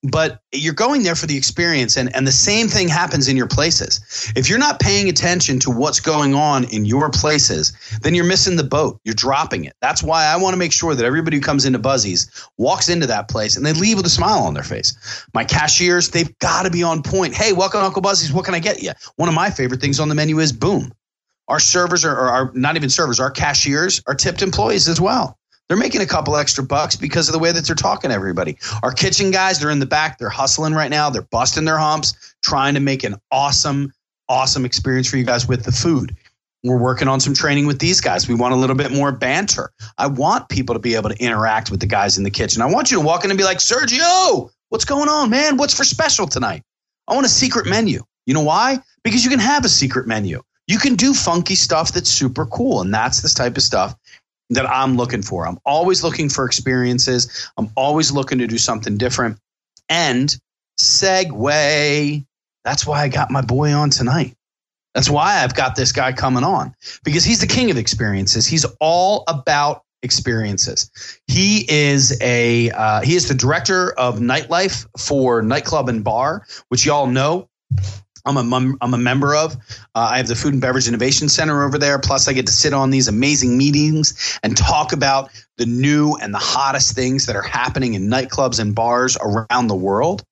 but 0.04 0.40
you're 0.52 0.74
going 0.74 1.02
there 1.02 1.14
for 1.14 1.26
the 1.26 1.36
experience 1.36 1.96
and, 1.96 2.14
and 2.14 2.26
the 2.26 2.32
same 2.32 2.68
thing 2.68 2.88
happens 2.88 3.26
in 3.26 3.36
your 3.36 3.46
places. 3.46 4.32
If 4.36 4.50
you're 4.50 4.58
not 4.58 4.78
paying 4.78 5.08
attention 5.08 5.58
to 5.60 5.70
what's 5.70 5.98
going 5.98 6.34
on 6.34 6.64
in 6.64 6.84
your 6.84 7.10
places 7.10 7.72
then 8.02 8.14
you're 8.14 8.24
missing 8.24 8.56
the 8.56 8.64
boat. 8.64 9.00
You're 9.04 9.14
dropping 9.14 9.64
it. 9.64 9.74
That's 9.80 10.02
why 10.02 10.26
i 10.26 10.36
want 10.36 10.52
to 10.52 10.58
make 10.58 10.72
sure 10.72 10.94
that 10.94 11.04
everybody 11.04 11.38
who 11.38 11.42
comes 11.42 11.64
into 11.64 11.78
buzzies 11.78 12.30
walks 12.58 12.88
into 12.88 13.06
that 13.06 13.28
place 13.28 13.56
and 13.56 13.64
they 13.64 13.72
leave 13.72 13.96
with 13.96 14.06
a 14.06 14.10
smile 14.10 14.40
on 14.40 14.54
their 14.54 14.62
face. 14.62 14.94
My 15.32 15.44
cashiers 15.44 16.10
they've 16.10 16.38
got 16.38 16.64
to 16.64 16.70
be 16.70 16.82
on 16.82 17.02
point. 17.02 17.34
Hey 17.34 17.52
welcome 17.52 17.80
uncle 17.80 18.02
buzzies. 18.02 18.32
What 18.32 18.44
can 18.44 18.54
i 18.54 18.60
get 18.60 18.82
you 18.82 18.92
one 19.16 19.28
of 19.28 19.34
my 19.34 19.50
favorite 19.50 19.80
things 19.80 20.00
on 20.00 20.08
the 20.08 20.14
menu 20.14 20.38
is 20.38 20.52
boom. 20.52 20.92
Our 21.48 21.60
servers 21.60 22.04
are, 22.04 22.16
are 22.16 22.52
not 22.54 22.76
even 22.76 22.90
servers 22.90 23.20
our 23.20 23.30
cashiers 23.30 24.02
are 24.06 24.14
tipped 24.14 24.42
employees 24.42 24.86
as 24.86 25.00
well 25.00 25.38
they're 25.68 25.76
making 25.76 26.02
a 26.02 26.06
couple 26.06 26.36
extra 26.36 26.62
bucks 26.62 26.96
because 26.96 27.28
of 27.28 27.32
the 27.32 27.38
way 27.38 27.52
that 27.52 27.66
they're 27.66 27.74
talking 27.74 28.10
to 28.10 28.14
everybody. 28.14 28.58
Our 28.82 28.92
kitchen 28.92 29.30
guys, 29.30 29.58
they're 29.58 29.70
in 29.70 29.78
the 29.78 29.86
back, 29.86 30.18
they're 30.18 30.28
hustling 30.28 30.74
right 30.74 30.90
now, 30.90 31.10
they're 31.10 31.22
busting 31.22 31.64
their 31.64 31.78
humps, 31.78 32.34
trying 32.42 32.74
to 32.74 32.80
make 32.80 33.04
an 33.04 33.16
awesome, 33.30 33.92
awesome 34.28 34.64
experience 34.64 35.08
for 35.08 35.16
you 35.16 35.24
guys 35.24 35.48
with 35.48 35.64
the 35.64 35.72
food. 35.72 36.16
We're 36.62 36.78
working 36.78 37.08
on 37.08 37.20
some 37.20 37.34
training 37.34 37.66
with 37.66 37.78
these 37.78 38.00
guys. 38.00 38.26
We 38.26 38.34
want 38.34 38.54
a 38.54 38.56
little 38.56 38.76
bit 38.76 38.90
more 38.90 39.12
banter. 39.12 39.70
I 39.98 40.06
want 40.06 40.48
people 40.48 40.74
to 40.74 40.78
be 40.78 40.94
able 40.94 41.10
to 41.10 41.22
interact 41.22 41.70
with 41.70 41.80
the 41.80 41.86
guys 41.86 42.16
in 42.16 42.24
the 42.24 42.30
kitchen. 42.30 42.62
I 42.62 42.66
want 42.66 42.90
you 42.90 42.98
to 42.98 43.04
walk 43.04 43.24
in 43.24 43.30
and 43.30 43.36
be 43.36 43.44
like, 43.44 43.58
Sergio, 43.58 44.50
what's 44.70 44.86
going 44.86 45.08
on, 45.10 45.28
man? 45.28 45.58
What's 45.58 45.74
for 45.74 45.84
special 45.84 46.26
tonight? 46.26 46.62
I 47.06 47.14
want 47.14 47.26
a 47.26 47.30
secret 47.30 47.66
menu. 47.66 48.02
You 48.24 48.32
know 48.32 48.42
why? 48.42 48.78
Because 49.02 49.24
you 49.24 49.30
can 49.30 49.40
have 49.40 49.66
a 49.66 49.68
secret 49.68 50.06
menu. 50.06 50.42
You 50.66 50.78
can 50.78 50.94
do 50.94 51.12
funky 51.12 51.54
stuff 51.54 51.92
that's 51.92 52.10
super 52.10 52.46
cool. 52.46 52.80
And 52.80 52.94
that's 52.94 53.20
this 53.20 53.34
type 53.34 53.58
of 53.58 53.62
stuff 53.62 53.94
that 54.50 54.68
I'm 54.68 54.96
looking 54.96 55.22
for. 55.22 55.46
I'm 55.46 55.58
always 55.64 56.02
looking 56.02 56.28
for 56.28 56.44
experiences. 56.44 57.50
I'm 57.56 57.70
always 57.76 58.12
looking 58.12 58.38
to 58.38 58.46
do 58.46 58.58
something 58.58 58.96
different. 58.96 59.38
And 59.88 60.34
segue. 60.78 62.24
That's 62.64 62.86
why 62.86 63.02
I 63.02 63.08
got 63.08 63.30
my 63.30 63.42
boy 63.42 63.72
on 63.72 63.90
tonight. 63.90 64.36
That's 64.94 65.10
why 65.10 65.42
I've 65.42 65.54
got 65.54 65.74
this 65.76 65.92
guy 65.92 66.12
coming 66.12 66.44
on 66.44 66.74
because 67.04 67.24
he's 67.24 67.40
the 67.40 67.46
king 67.46 67.70
of 67.70 67.76
experiences. 67.76 68.46
He's 68.46 68.64
all 68.80 69.24
about 69.26 69.82
experiences. 70.02 70.90
He 71.26 71.66
is 71.68 72.16
a 72.22 72.70
uh, 72.70 73.00
he 73.00 73.16
is 73.16 73.28
the 73.28 73.34
director 73.34 73.92
of 73.98 74.20
nightlife 74.20 74.86
for 74.98 75.42
nightclub 75.42 75.88
and 75.88 76.04
bar, 76.04 76.46
which 76.68 76.86
y'all 76.86 77.08
know 77.08 77.48
I'm 78.24 78.36
a, 78.36 78.76
I'm 78.80 78.94
a 78.94 78.98
member 78.98 79.34
of. 79.34 79.54
Uh, 79.94 80.08
I 80.12 80.16
have 80.16 80.28
the 80.28 80.34
Food 80.34 80.54
and 80.54 80.62
Beverage 80.62 80.88
Innovation 80.88 81.28
Center 81.28 81.64
over 81.64 81.78
there. 81.78 81.98
Plus, 81.98 82.26
I 82.26 82.32
get 82.32 82.46
to 82.46 82.52
sit 82.52 82.72
on 82.72 82.90
these 82.90 83.08
amazing 83.08 83.58
meetings 83.58 84.38
and 84.42 84.56
talk 84.56 84.92
about 84.92 85.30
the 85.58 85.66
new 85.66 86.14
and 86.14 86.32
the 86.32 86.38
hottest 86.38 86.94
things 86.94 87.26
that 87.26 87.36
are 87.36 87.42
happening 87.42 87.94
in 87.94 88.08
nightclubs 88.08 88.58
and 88.58 88.74
bars 88.74 89.18
around 89.20 89.68
the 89.68 89.74
world. 89.74 90.24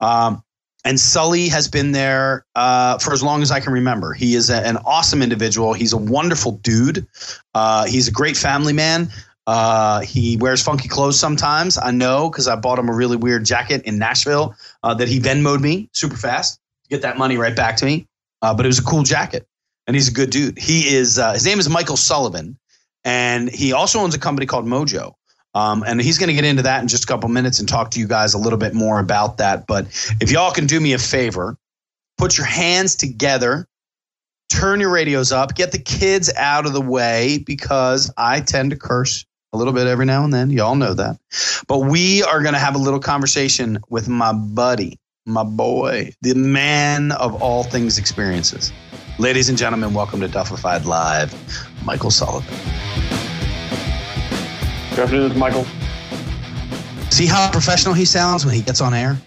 Um, 0.00 0.42
and 0.84 0.98
Sully 0.98 1.48
has 1.48 1.68
been 1.68 1.92
there 1.92 2.46
uh, 2.54 2.98
for 2.98 3.12
as 3.12 3.22
long 3.22 3.42
as 3.42 3.50
I 3.50 3.60
can 3.60 3.72
remember. 3.72 4.12
He 4.12 4.34
is 4.34 4.48
a, 4.48 4.66
an 4.66 4.78
awesome 4.78 5.22
individual. 5.22 5.72
He's 5.72 5.92
a 5.92 5.98
wonderful 5.98 6.52
dude. 6.52 7.06
Uh, 7.54 7.86
he's 7.86 8.08
a 8.08 8.12
great 8.12 8.36
family 8.36 8.72
man. 8.72 9.08
Uh, 9.46 10.00
he 10.00 10.36
wears 10.36 10.62
funky 10.62 10.88
clothes 10.88 11.18
sometimes. 11.18 11.76
I 11.76 11.90
know 11.90 12.30
because 12.30 12.48
I 12.48 12.56
bought 12.56 12.78
him 12.78 12.88
a 12.88 12.94
really 12.94 13.16
weird 13.16 13.44
jacket 13.44 13.82
in 13.84 13.98
Nashville 13.98 14.54
uh, 14.82 14.94
that 14.94 15.08
he 15.08 15.20
Venmoed 15.20 15.60
me 15.60 15.88
super 15.92 16.16
fast 16.16 16.60
get 16.90 17.02
that 17.02 17.16
money 17.16 17.36
right 17.36 17.54
back 17.54 17.76
to 17.76 17.86
me. 17.86 18.06
Uh, 18.42 18.54
but 18.54 18.66
it 18.66 18.68
was 18.68 18.78
a 18.78 18.84
cool 18.84 19.02
jacket, 19.02 19.46
and 19.86 19.94
he's 19.94 20.08
a 20.08 20.12
good 20.12 20.30
dude. 20.30 20.58
He 20.58 20.94
is 20.94 21.18
uh, 21.18 21.32
his 21.32 21.44
name 21.44 21.58
is 21.58 21.68
Michael 21.68 21.96
Sullivan, 21.96 22.58
and 23.04 23.48
he 23.50 23.72
also 23.72 24.00
owns 24.00 24.14
a 24.14 24.18
company 24.18 24.46
called 24.46 24.66
Mojo. 24.66 25.14
Um, 25.52 25.82
and 25.84 26.00
he's 26.00 26.18
going 26.18 26.28
to 26.28 26.34
get 26.34 26.44
into 26.44 26.62
that 26.62 26.80
in 26.80 26.88
just 26.88 27.04
a 27.04 27.06
couple 27.08 27.28
minutes 27.28 27.58
and 27.58 27.68
talk 27.68 27.90
to 27.92 28.00
you 28.00 28.06
guys 28.06 28.34
a 28.34 28.38
little 28.38 28.58
bit 28.58 28.72
more 28.72 29.00
about 29.00 29.38
that. 29.38 29.66
But 29.66 29.86
if 30.20 30.30
y'all 30.30 30.52
can 30.52 30.66
do 30.66 30.78
me 30.78 30.92
a 30.92 30.98
favor, 30.98 31.56
put 32.18 32.38
your 32.38 32.46
hands 32.46 32.94
together, 32.94 33.66
turn 34.48 34.78
your 34.78 34.90
radios 34.90 35.32
up, 35.32 35.56
get 35.56 35.72
the 35.72 35.78
kids 35.78 36.32
out 36.36 36.66
of 36.66 36.72
the 36.72 36.80
way 36.80 37.42
because 37.44 38.12
I 38.16 38.42
tend 38.42 38.70
to 38.70 38.76
curse 38.76 39.26
a 39.52 39.56
little 39.56 39.72
bit 39.72 39.88
every 39.88 40.06
now 40.06 40.22
and 40.22 40.32
then. 40.32 40.50
Y'all 40.50 40.76
know 40.76 40.94
that. 40.94 41.18
But 41.66 41.78
we 41.78 42.22
are 42.22 42.42
going 42.42 42.54
to 42.54 42.60
have 42.60 42.76
a 42.76 42.78
little 42.78 43.00
conversation 43.00 43.80
with 43.88 44.08
my 44.08 44.32
buddy, 44.32 44.99
my 45.26 45.44
boy, 45.44 46.12
the 46.22 46.34
man 46.34 47.12
of 47.12 47.40
all 47.42 47.62
things 47.62 47.98
experiences. 47.98 48.72
Ladies 49.18 49.48
and 49.48 49.58
gentlemen, 49.58 49.92
welcome 49.92 50.20
to 50.20 50.28
Duffified 50.28 50.86
Live, 50.86 51.34
Michael 51.84 52.10
Sullivan. 52.10 52.54
Good 54.90 54.98
afternoon, 55.00 55.38
Michael. 55.38 55.66
See 57.10 57.26
how 57.26 57.50
professional 57.50 57.94
he 57.94 58.04
sounds 58.04 58.46
when 58.46 58.54
he 58.54 58.62
gets 58.62 58.80
on 58.80 58.94
air? 58.94 59.18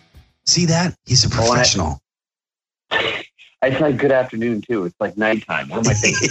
See 0.45 0.65
that? 0.65 0.95
He's 1.05 1.23
a 1.25 1.29
professional. 1.29 2.01
I 2.91 3.69
like 3.79 3.97
good 3.97 4.11
afternoon 4.11 4.61
too. 4.61 4.83
It's 4.85 4.95
like 4.99 5.17
nighttime. 5.17 5.69
What 5.69 5.85
am 5.85 5.91
I 5.91 5.93
thinking? 5.93 6.29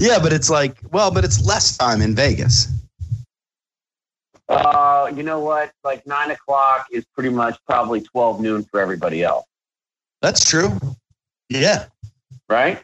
yeah, 0.06 0.18
but 0.18 0.32
it's 0.32 0.48
like, 0.48 0.78
well, 0.92 1.10
but 1.10 1.24
it's 1.24 1.44
less 1.44 1.76
time 1.76 2.00
in 2.00 2.14
Vegas. 2.14 2.68
Uh, 4.52 5.12
you 5.14 5.22
know 5.22 5.40
what? 5.40 5.72
Like 5.84 6.06
nine 6.06 6.30
o'clock 6.30 6.86
is 6.92 7.04
pretty 7.14 7.30
much 7.30 7.58
probably 7.66 8.00
twelve 8.00 8.40
noon 8.40 8.64
for 8.64 8.80
everybody 8.80 9.22
else, 9.22 9.46
That's 10.20 10.44
true. 10.48 10.78
Yeah. 11.48 11.86
right? 12.48 12.82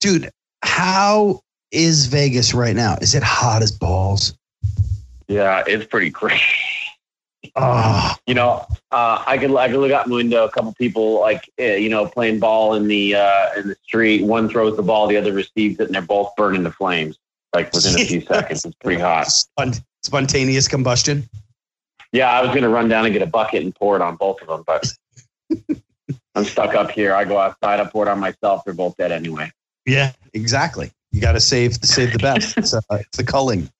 Dude, 0.00 0.30
how 0.62 1.40
is 1.72 2.06
Vegas 2.06 2.52
right 2.54 2.74
now? 2.76 2.96
Is 3.00 3.14
it 3.14 3.22
hot 3.22 3.62
as 3.62 3.72
balls? 3.72 4.34
Yeah, 5.28 5.62
it's 5.66 5.84
pretty 5.86 6.10
crazy. 6.20 6.42
Oh, 7.56 8.14
You 8.26 8.34
know, 8.34 8.66
uh, 8.92 9.24
I 9.26 9.38
could 9.38 9.54
I 9.56 9.68
could 9.68 9.80
look 9.80 9.92
out 9.92 10.06
my 10.06 10.16
window. 10.16 10.44
A 10.44 10.50
couple 10.50 10.72
people 10.74 11.20
like 11.20 11.50
eh, 11.58 11.76
you 11.76 11.88
know 11.88 12.06
playing 12.06 12.38
ball 12.38 12.74
in 12.74 12.86
the 12.86 13.14
uh, 13.14 13.48
in 13.56 13.68
the 13.68 13.76
street. 13.82 14.24
One 14.24 14.48
throws 14.48 14.76
the 14.76 14.82
ball, 14.82 15.06
the 15.06 15.16
other 15.16 15.32
receives 15.32 15.80
it, 15.80 15.86
and 15.86 15.94
they're 15.94 16.02
both 16.02 16.34
burning 16.36 16.62
the 16.62 16.72
flames. 16.72 17.18
Like 17.54 17.72
within 17.72 18.00
a 18.00 18.04
few 18.04 18.20
seconds, 18.26 18.64
it's 18.64 18.74
pretty 18.76 19.00
hot. 19.00 19.26
Spont- 19.26 19.82
spontaneous 20.02 20.68
combustion. 20.68 21.28
Yeah, 22.12 22.30
I 22.30 22.42
was 22.42 22.50
going 22.50 22.62
to 22.62 22.68
run 22.68 22.88
down 22.88 23.04
and 23.04 23.12
get 23.12 23.22
a 23.22 23.26
bucket 23.26 23.62
and 23.62 23.74
pour 23.74 23.96
it 23.96 24.02
on 24.02 24.16
both 24.16 24.40
of 24.42 24.48
them, 24.48 24.64
but 24.66 24.92
I'm 26.34 26.44
stuck 26.44 26.74
up 26.74 26.90
here. 26.90 27.14
I 27.14 27.24
go 27.24 27.38
outside, 27.38 27.80
I 27.80 27.84
pour 27.84 28.06
it 28.06 28.10
on 28.10 28.18
myself. 28.18 28.62
They're 28.64 28.74
both 28.74 28.96
dead 28.96 29.12
anyway. 29.12 29.50
Yeah, 29.86 30.12
exactly. 30.32 30.90
You 31.12 31.20
got 31.20 31.32
to 31.32 31.40
save 31.40 31.74
save 31.84 32.12
the 32.12 32.18
best. 32.18 32.56
It's, 32.58 32.74
uh, 32.74 32.80
it's 32.90 33.16
the 33.16 33.24
culling. 33.24 33.70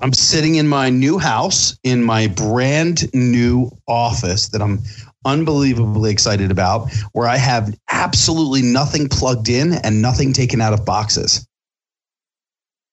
I'm 0.00 0.12
sitting 0.12 0.56
in 0.56 0.66
my 0.66 0.90
new 0.90 1.18
house 1.18 1.78
in 1.84 2.02
my 2.02 2.26
brand 2.26 3.12
new 3.14 3.70
office 3.86 4.48
that 4.48 4.60
I'm 4.60 4.80
unbelievably 5.24 6.10
excited 6.10 6.50
about, 6.50 6.92
where 7.12 7.28
I 7.28 7.36
have 7.36 7.72
absolutely 7.90 8.62
nothing 8.62 9.08
plugged 9.08 9.48
in 9.48 9.74
and 9.74 10.02
nothing 10.02 10.32
taken 10.32 10.60
out 10.60 10.72
of 10.72 10.84
boxes. 10.84 11.46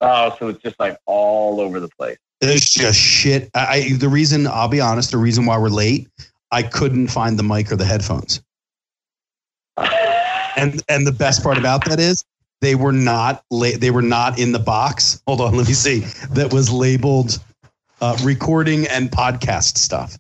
Oh, 0.01 0.36
so 0.39 0.48
it's 0.48 0.62
just 0.62 0.79
like 0.79 0.98
all 1.06 1.60
over 1.60 1.79
the 1.79 1.89
place. 1.89 2.18
It's 2.41 2.72
just 2.72 2.98
shit. 2.98 3.50
I, 3.53 3.65
I 3.91 3.94
the 3.98 4.10
reason 4.10 4.48
I'll 4.48 4.70
be 4.70 4.79
honest, 4.79 5.12
the 5.12 5.18
reason 5.18 5.46
why 5.46 5.58
we're 5.58 5.68
late, 5.68 6.08
I 6.51 6.63
couldn't 6.63 7.08
find 7.08 7.38
the 7.38 7.44
mic 7.44 7.72
or 7.72 7.75
the 7.75 7.86
headphones. 7.86 8.41
And 10.58 10.84
and 10.89 11.08
the 11.08 11.13
best 11.13 11.41
part 11.41 11.58
about 11.58 11.86
that 11.86 12.01
is 12.01 12.25
they 12.60 12.75
were 12.75 12.91
not 12.91 13.44
la- 13.50 13.77
they 13.77 13.91
were 13.91 14.01
not 14.01 14.39
in 14.39 14.51
the 14.51 14.60
box. 14.60 15.22
Hold 15.25 15.39
on, 15.39 15.56
let 15.56 15.68
me 15.68 15.74
see. 15.74 16.00
That 16.32 16.51
was 16.51 16.70
labeled 16.70 17.39
uh, 18.01 18.18
recording 18.24 18.88
and 18.88 19.10
podcast 19.10 19.77
stuff. 19.77 20.18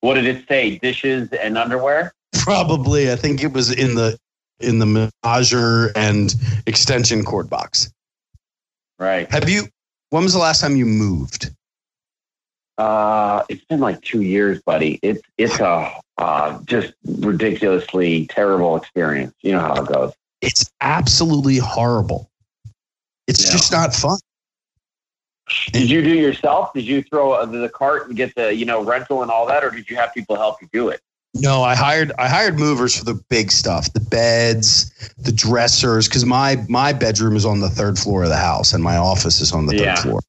What 0.00 0.14
did 0.14 0.26
it 0.26 0.48
say? 0.48 0.78
Dishes 0.78 1.30
and 1.32 1.58
underwear? 1.58 2.14
Probably, 2.32 3.12
I 3.12 3.16
think 3.16 3.42
it 3.42 3.52
was 3.52 3.70
in 3.70 3.94
the 3.94 4.18
in 4.60 4.78
the 4.78 5.10
massager 5.24 5.92
and 5.94 6.34
extension 6.66 7.24
cord 7.24 7.50
box. 7.50 7.92
Right. 9.02 9.28
Have 9.32 9.48
you? 9.48 9.66
When 10.10 10.22
was 10.22 10.32
the 10.32 10.38
last 10.38 10.60
time 10.60 10.76
you 10.76 10.86
moved? 10.86 11.50
Uh, 12.78 13.42
it's 13.48 13.64
been 13.64 13.80
like 13.80 14.00
two 14.02 14.22
years, 14.22 14.62
buddy. 14.62 15.00
It's 15.02 15.20
it's 15.38 15.58
a 15.58 15.92
uh, 16.18 16.60
just 16.66 16.94
ridiculously 17.04 18.26
terrible 18.28 18.76
experience. 18.76 19.34
You 19.40 19.52
know 19.52 19.58
how 19.58 19.82
it 19.82 19.88
goes. 19.88 20.12
It's 20.40 20.70
absolutely 20.80 21.56
horrible. 21.56 22.30
It's 23.26 23.44
Yeah. 23.44 23.50
just 23.50 23.72
not 23.72 23.92
fun. 23.92 24.20
Did 25.72 25.90
you 25.90 26.02
do 26.02 26.12
it 26.12 26.20
yourself? 26.20 26.72
Did 26.72 26.84
you 26.84 27.02
throw 27.02 27.44
the 27.44 27.68
cart 27.68 28.06
and 28.06 28.16
get 28.16 28.32
the 28.36 28.54
you 28.54 28.64
know 28.64 28.84
rental 28.84 29.22
and 29.22 29.32
all 29.32 29.46
that, 29.46 29.64
or 29.64 29.70
did 29.70 29.90
you 29.90 29.96
have 29.96 30.14
people 30.14 30.36
help 30.36 30.62
you 30.62 30.68
do 30.72 30.90
it? 30.90 31.00
No, 31.34 31.62
I 31.62 31.74
hired 31.74 32.12
I 32.18 32.28
hired 32.28 32.58
movers 32.58 32.96
for 32.96 33.04
the 33.04 33.14
big 33.14 33.50
stuff, 33.50 33.92
the 33.94 34.00
beds, 34.00 34.92
the 35.18 35.32
dressers, 35.32 36.06
because 36.06 36.26
my 36.26 36.62
my 36.68 36.92
bedroom 36.92 37.36
is 37.36 37.46
on 37.46 37.60
the 37.60 37.70
third 37.70 37.98
floor 37.98 38.24
of 38.24 38.28
the 38.28 38.36
house 38.36 38.72
and 38.74 38.84
my 38.84 38.96
office 38.96 39.40
is 39.40 39.52
on 39.52 39.66
the 39.66 39.76
Yeah. 39.76 39.94
third 39.94 40.02
floor. 40.02 40.20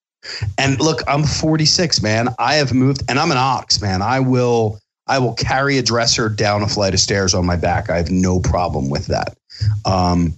And 0.57 0.79
look, 0.79 1.01
I'm 1.05 1.23
46, 1.23 2.01
man. 2.01 2.29
I 2.39 2.55
have 2.55 2.73
moved, 2.73 3.03
and 3.09 3.19
I'm 3.19 3.31
an 3.31 3.37
ox, 3.37 3.81
man. 3.81 4.01
I 4.01 4.21
will 4.21 4.79
I 5.07 5.19
will 5.19 5.33
carry 5.33 5.77
a 5.77 5.83
dresser 5.83 6.29
down 6.29 6.61
a 6.61 6.67
flight 6.69 6.93
of 6.93 7.01
stairs 7.01 7.33
on 7.33 7.45
my 7.45 7.57
back. 7.57 7.89
I 7.89 7.97
have 7.97 8.09
no 8.09 8.39
problem 8.39 8.89
with 8.89 9.07
that. 9.07 9.35
Um, 9.83 10.33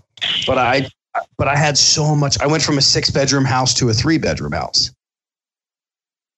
but 0.48 0.57
I 0.57 0.88
but 1.38 1.48
I 1.48 1.55
had 1.55 1.77
so 1.77 2.15
much. 2.15 2.41
I 2.41 2.48
went 2.48 2.63
from 2.63 2.79
a 2.79 2.81
six 2.81 3.12
bedroom 3.12 3.45
house 3.45 3.75
to 3.75 3.89
a 3.89 3.93
three 3.93 4.17
bedroom 4.17 4.53
house. 4.53 4.89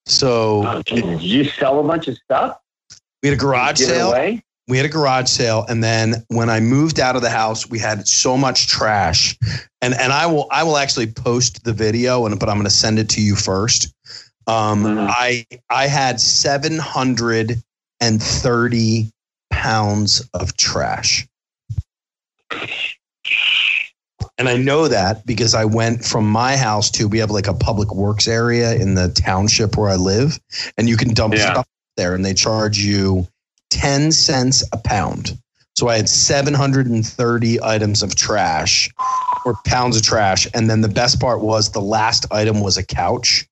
So 0.05 0.67
Oh. 0.67 0.81
Did 0.81 1.21
you 1.21 1.45
sell 1.45 1.79
a 1.79 1.83
bunch 1.83 2.09
of 2.09 2.17
stuff? 2.17 2.57
We 3.27 3.31
had 3.31 3.39
a 3.39 3.41
garage 3.41 3.79
sale. 3.79 4.13
we 4.69 4.77
had 4.77 4.85
a 4.85 4.89
garage 4.89 5.27
sale 5.29 5.65
and 5.67 5.83
then 5.83 6.23
when 6.29 6.49
i 6.49 6.59
moved 6.61 6.97
out 6.99 7.15
of 7.17 7.21
the 7.21 7.29
house 7.29 7.69
we 7.69 7.77
had 7.79 8.07
so 8.07 8.37
much 8.37 8.67
trash 8.67 9.37
and 9.81 9.93
and 9.95 10.11
i 10.13 10.25
will 10.25 10.47
i 10.51 10.63
will 10.63 10.77
actually 10.77 11.07
post 11.07 11.63
the 11.65 11.73
video 11.73 12.25
and 12.25 12.39
but 12.39 12.47
i'm 12.49 12.55
going 12.55 12.63
to 12.65 12.69
send 12.69 12.97
it 12.99 13.09
to 13.09 13.21
you 13.21 13.35
first 13.35 13.93
um 14.47 14.83
Mhm. 14.83 15.07
i 15.09 15.45
i 15.69 15.87
had 15.87 16.19
730 16.21 19.11
pounds 19.49 20.29
of 20.33 20.55
trash 20.57 21.27
and 24.37 24.47
i 24.47 24.55
know 24.55 24.87
that 24.87 25.25
because 25.25 25.53
i 25.53 25.65
went 25.65 26.03
from 26.05 26.29
my 26.29 26.55
house 26.55 26.89
to 26.91 27.07
we 27.07 27.17
have 27.19 27.31
like 27.31 27.47
a 27.47 27.53
public 27.53 27.93
works 27.93 28.27
area 28.27 28.73
in 28.75 28.95
the 28.95 29.09
township 29.09 29.77
where 29.77 29.89
i 29.89 29.95
live 29.95 30.39
and 30.77 30.87
you 30.87 30.95
can 30.97 31.13
dump 31.13 31.33
Yeah. 31.33 31.51
stuff 31.53 31.67
there 31.97 32.15
and 32.15 32.23
they 32.23 32.33
charge 32.33 32.77
you 32.77 33.27
10 33.71 34.11
cents 34.13 34.63
a 34.71 34.77
pound. 34.77 35.37
So 35.75 35.89
I 35.89 35.97
had 35.97 36.09
730 36.09 37.61
items 37.61 38.01
of 38.01 38.15
trash 38.15 38.89
or 39.45 39.55
pounds 39.65 39.97
of 39.97 40.03
trash. 40.03 40.47
And 40.53 40.69
then 40.69 40.81
the 40.81 40.87
best 40.87 41.19
part 41.19 41.41
was 41.41 41.71
the 41.71 41.81
last 41.81 42.31
item 42.31 42.61
was 42.61 42.77
a 42.77 42.85
couch. 42.85 43.45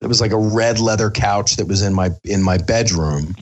It 0.00 0.06
was 0.06 0.20
like 0.20 0.30
a 0.30 0.38
red 0.38 0.78
leather 0.78 1.10
couch 1.10 1.56
that 1.56 1.66
was 1.66 1.82
in 1.82 1.94
my 1.94 2.10
in 2.22 2.42
my 2.42 2.58
bedroom. 2.58 3.34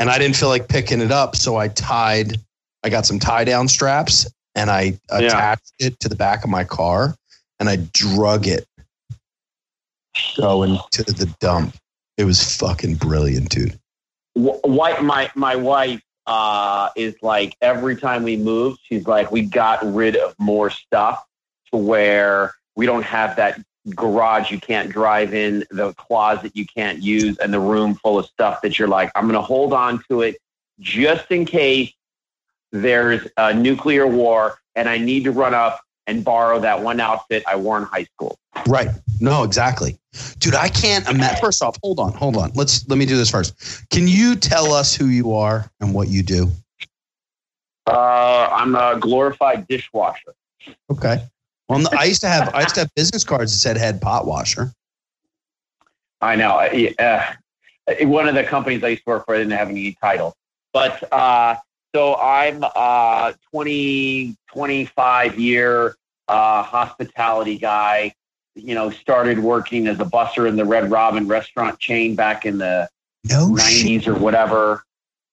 And 0.00 0.10
I 0.10 0.18
didn't 0.18 0.34
feel 0.34 0.48
like 0.48 0.66
picking 0.66 1.00
it 1.00 1.12
up. 1.12 1.36
So 1.36 1.56
I 1.56 1.68
tied, 1.68 2.38
I 2.82 2.88
got 2.88 3.06
some 3.06 3.20
tie 3.20 3.44
down 3.44 3.68
straps 3.68 4.26
and 4.56 4.70
I 4.70 4.98
Yeah. 5.12 5.18
attached 5.18 5.72
it 5.78 6.00
to 6.00 6.08
the 6.08 6.16
back 6.16 6.42
of 6.42 6.50
my 6.50 6.64
car 6.64 7.14
and 7.60 7.68
I 7.68 7.76
drug 7.92 8.48
it 8.48 8.66
going 10.36 10.78
to 10.90 11.04
the 11.04 11.26
dump. 11.38 11.76
It 12.16 12.24
was 12.24 12.56
fucking 12.56 12.96
brilliant, 12.96 13.50
dude. 13.50 13.78
Wh- 14.34 14.64
White, 14.64 15.02
my 15.02 15.30
my 15.34 15.56
wife 15.56 16.00
uh, 16.26 16.90
is 16.96 17.14
like 17.22 17.56
every 17.60 17.96
time 17.96 18.22
we 18.22 18.36
move, 18.36 18.76
she's 18.82 19.06
like, 19.06 19.30
we 19.30 19.42
got 19.42 19.84
rid 19.94 20.16
of 20.16 20.34
more 20.38 20.70
stuff 20.70 21.24
to 21.72 21.76
where 21.76 22.54
we 22.76 22.86
don't 22.86 23.04
have 23.04 23.36
that 23.36 23.60
garage 23.94 24.50
you 24.50 24.58
can't 24.58 24.90
drive 24.90 25.34
in, 25.34 25.64
the 25.70 25.92
closet 25.94 26.52
you 26.54 26.66
can't 26.66 27.02
use, 27.02 27.36
and 27.38 27.52
the 27.52 27.60
room 27.60 27.94
full 27.96 28.18
of 28.18 28.26
stuff 28.26 28.62
that 28.62 28.78
you're 28.78 28.88
like, 28.88 29.10
I'm 29.14 29.24
going 29.24 29.34
to 29.34 29.42
hold 29.42 29.72
on 29.72 30.02
to 30.08 30.22
it 30.22 30.36
just 30.80 31.30
in 31.30 31.44
case 31.44 31.92
there's 32.72 33.26
a 33.36 33.54
nuclear 33.54 34.06
war 34.06 34.58
and 34.74 34.88
I 34.88 34.98
need 34.98 35.24
to 35.24 35.30
run 35.30 35.54
up 35.54 35.80
and 36.06 36.24
borrow 36.24 36.60
that 36.60 36.82
one 36.82 37.00
outfit 37.00 37.42
I 37.46 37.56
wore 37.56 37.78
in 37.78 37.84
high 37.84 38.04
school. 38.04 38.38
Right. 38.66 38.88
No, 39.20 39.42
exactly. 39.42 39.98
Dude, 40.38 40.54
I 40.54 40.68
can't 40.68 41.08
imagine. 41.08 41.40
First 41.40 41.62
off, 41.62 41.76
hold 41.82 41.98
on, 41.98 42.12
hold 42.12 42.36
on. 42.36 42.52
Let's 42.54 42.86
let 42.88 42.98
me 42.98 43.06
do 43.06 43.16
this 43.16 43.30
first. 43.30 43.88
Can 43.90 44.06
you 44.06 44.36
tell 44.36 44.72
us 44.72 44.94
who 44.94 45.06
you 45.06 45.32
are 45.32 45.70
and 45.80 45.94
what 45.94 46.08
you 46.08 46.22
do? 46.22 46.50
Uh, 47.86 48.48
I'm 48.50 48.74
a 48.74 48.98
glorified 48.98 49.66
dishwasher. 49.66 50.34
Okay. 50.90 51.22
Well, 51.68 51.86
I 51.98 52.04
used 52.04 52.20
to 52.20 52.28
have 52.28 52.54
I 52.54 52.62
used 52.62 52.74
to 52.74 52.82
have 52.82 52.94
business 52.94 53.24
cards 53.24 53.52
that 53.52 53.58
said 53.58 53.76
head 53.76 54.00
pot 54.00 54.26
washer. 54.26 54.72
I 56.20 56.36
know. 56.36 56.56
Uh, 56.98 57.24
one 58.02 58.28
of 58.28 58.34
the 58.34 58.44
companies 58.44 58.82
I 58.82 58.88
used 58.88 59.04
to 59.04 59.10
work 59.10 59.26
for 59.26 59.36
didn't 59.36 59.52
have 59.52 59.68
any 59.68 59.96
title. 60.00 60.34
But 60.72 61.12
uh, 61.12 61.56
so 61.94 62.16
I'm 62.16 62.64
a 62.64 63.34
20, 63.52 64.36
25 64.48 65.38
year 65.38 65.96
uh, 66.28 66.62
hospitality 66.62 67.58
guy. 67.58 68.12
you 68.56 68.74
know, 68.74 68.90
started 68.90 69.38
working 69.38 69.86
as 69.86 69.98
a 70.00 70.04
busser 70.04 70.48
in 70.48 70.56
the 70.56 70.64
Red 70.64 70.90
Robin 70.90 71.26
restaurant 71.28 71.78
chain 71.78 72.14
back 72.14 72.46
in 72.46 72.58
the 72.58 72.88
No 73.24 73.48
90s 73.48 74.02
shit. 74.02 74.08
or 74.08 74.14
whatever. 74.14 74.84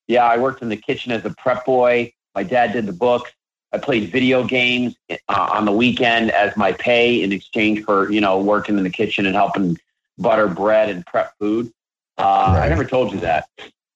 Yeah, 0.08 0.25
I 0.25 0.38
worked 0.38 0.62
in 0.62 0.70
the 0.70 0.77
kitchen 0.77 1.12
as 1.12 1.24
a 1.25 1.30
prep 1.32 1.65
boy. 1.65 2.13
My 2.36 2.44
dad 2.44 2.74
did 2.74 2.86
the 2.86 2.94
books. 2.94 3.32
I 3.72 3.77
played 3.77 4.12
video 4.12 4.44
games 4.44 4.96
uh, 5.10 5.15
on 5.30 5.65
the 5.65 5.72
weekend 5.72 6.32
as 6.32 6.56
my 6.58 6.74
pay 6.74 7.24
in 7.24 7.32
exchange 7.32 7.84
for, 7.84 8.12
you 8.12 8.20
know, 8.20 8.39
working 8.41 8.77
in 8.77 8.84
the 8.84 8.89
kitchen 8.89 9.25
and 9.25 9.36
helping 9.36 9.77
butter 10.18 10.48
bread 10.48 10.89
and 10.89 11.06
prep 11.06 11.34
food. 11.39 11.72
Uh, 12.18 12.60
I 12.62 12.68
never 12.70 12.84
told 12.84 13.13
you 13.13 13.20
that. 13.22 13.48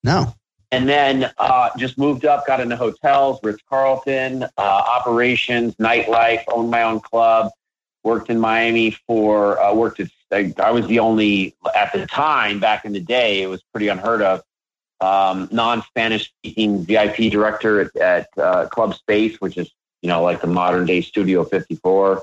No. 0.03 0.33
And 0.75 0.89
then 0.89 1.31
uh, 1.37 1.69
just 1.77 1.97
moved 1.97 2.25
up, 2.25 2.45
got 2.45 2.59
into 2.59 2.75
hotels, 2.75 3.39
Ritz 3.41 3.61
Carlton, 3.69 4.43
uh, 4.43 4.49
operations, 4.57 5.73
nightlife, 5.75 6.43
owned 6.49 6.69
my 6.69 6.83
own 6.83 6.99
club, 6.99 7.49
worked 8.03 8.29
in 8.29 8.37
Miami 8.37 8.91
for, 8.91 9.57
uh, 9.61 9.73
worked 9.73 10.01
at, 10.01 10.09
I, 10.33 10.53
I 10.61 10.71
was 10.71 10.85
the 10.87 10.99
only, 10.99 11.55
at 11.77 11.93
the 11.93 12.05
time, 12.07 12.59
back 12.59 12.83
in 12.83 12.91
the 12.91 12.99
day, 12.99 13.41
it 13.41 13.47
was 13.47 13.63
pretty 13.71 13.87
unheard 13.87 14.21
of, 14.21 14.41
um, 14.99 15.47
non 15.49 15.81
Spanish 15.83 16.25
speaking 16.39 16.83
VIP 16.83 17.31
director 17.31 17.79
at, 17.79 17.95
at 17.95 18.27
uh, 18.37 18.67
Club 18.67 18.95
Space, 18.95 19.39
which 19.39 19.57
is, 19.57 19.71
you 20.01 20.09
know, 20.09 20.21
like 20.21 20.41
the 20.41 20.47
modern 20.47 20.85
day 20.85 20.99
Studio 20.99 21.45
54. 21.45 22.21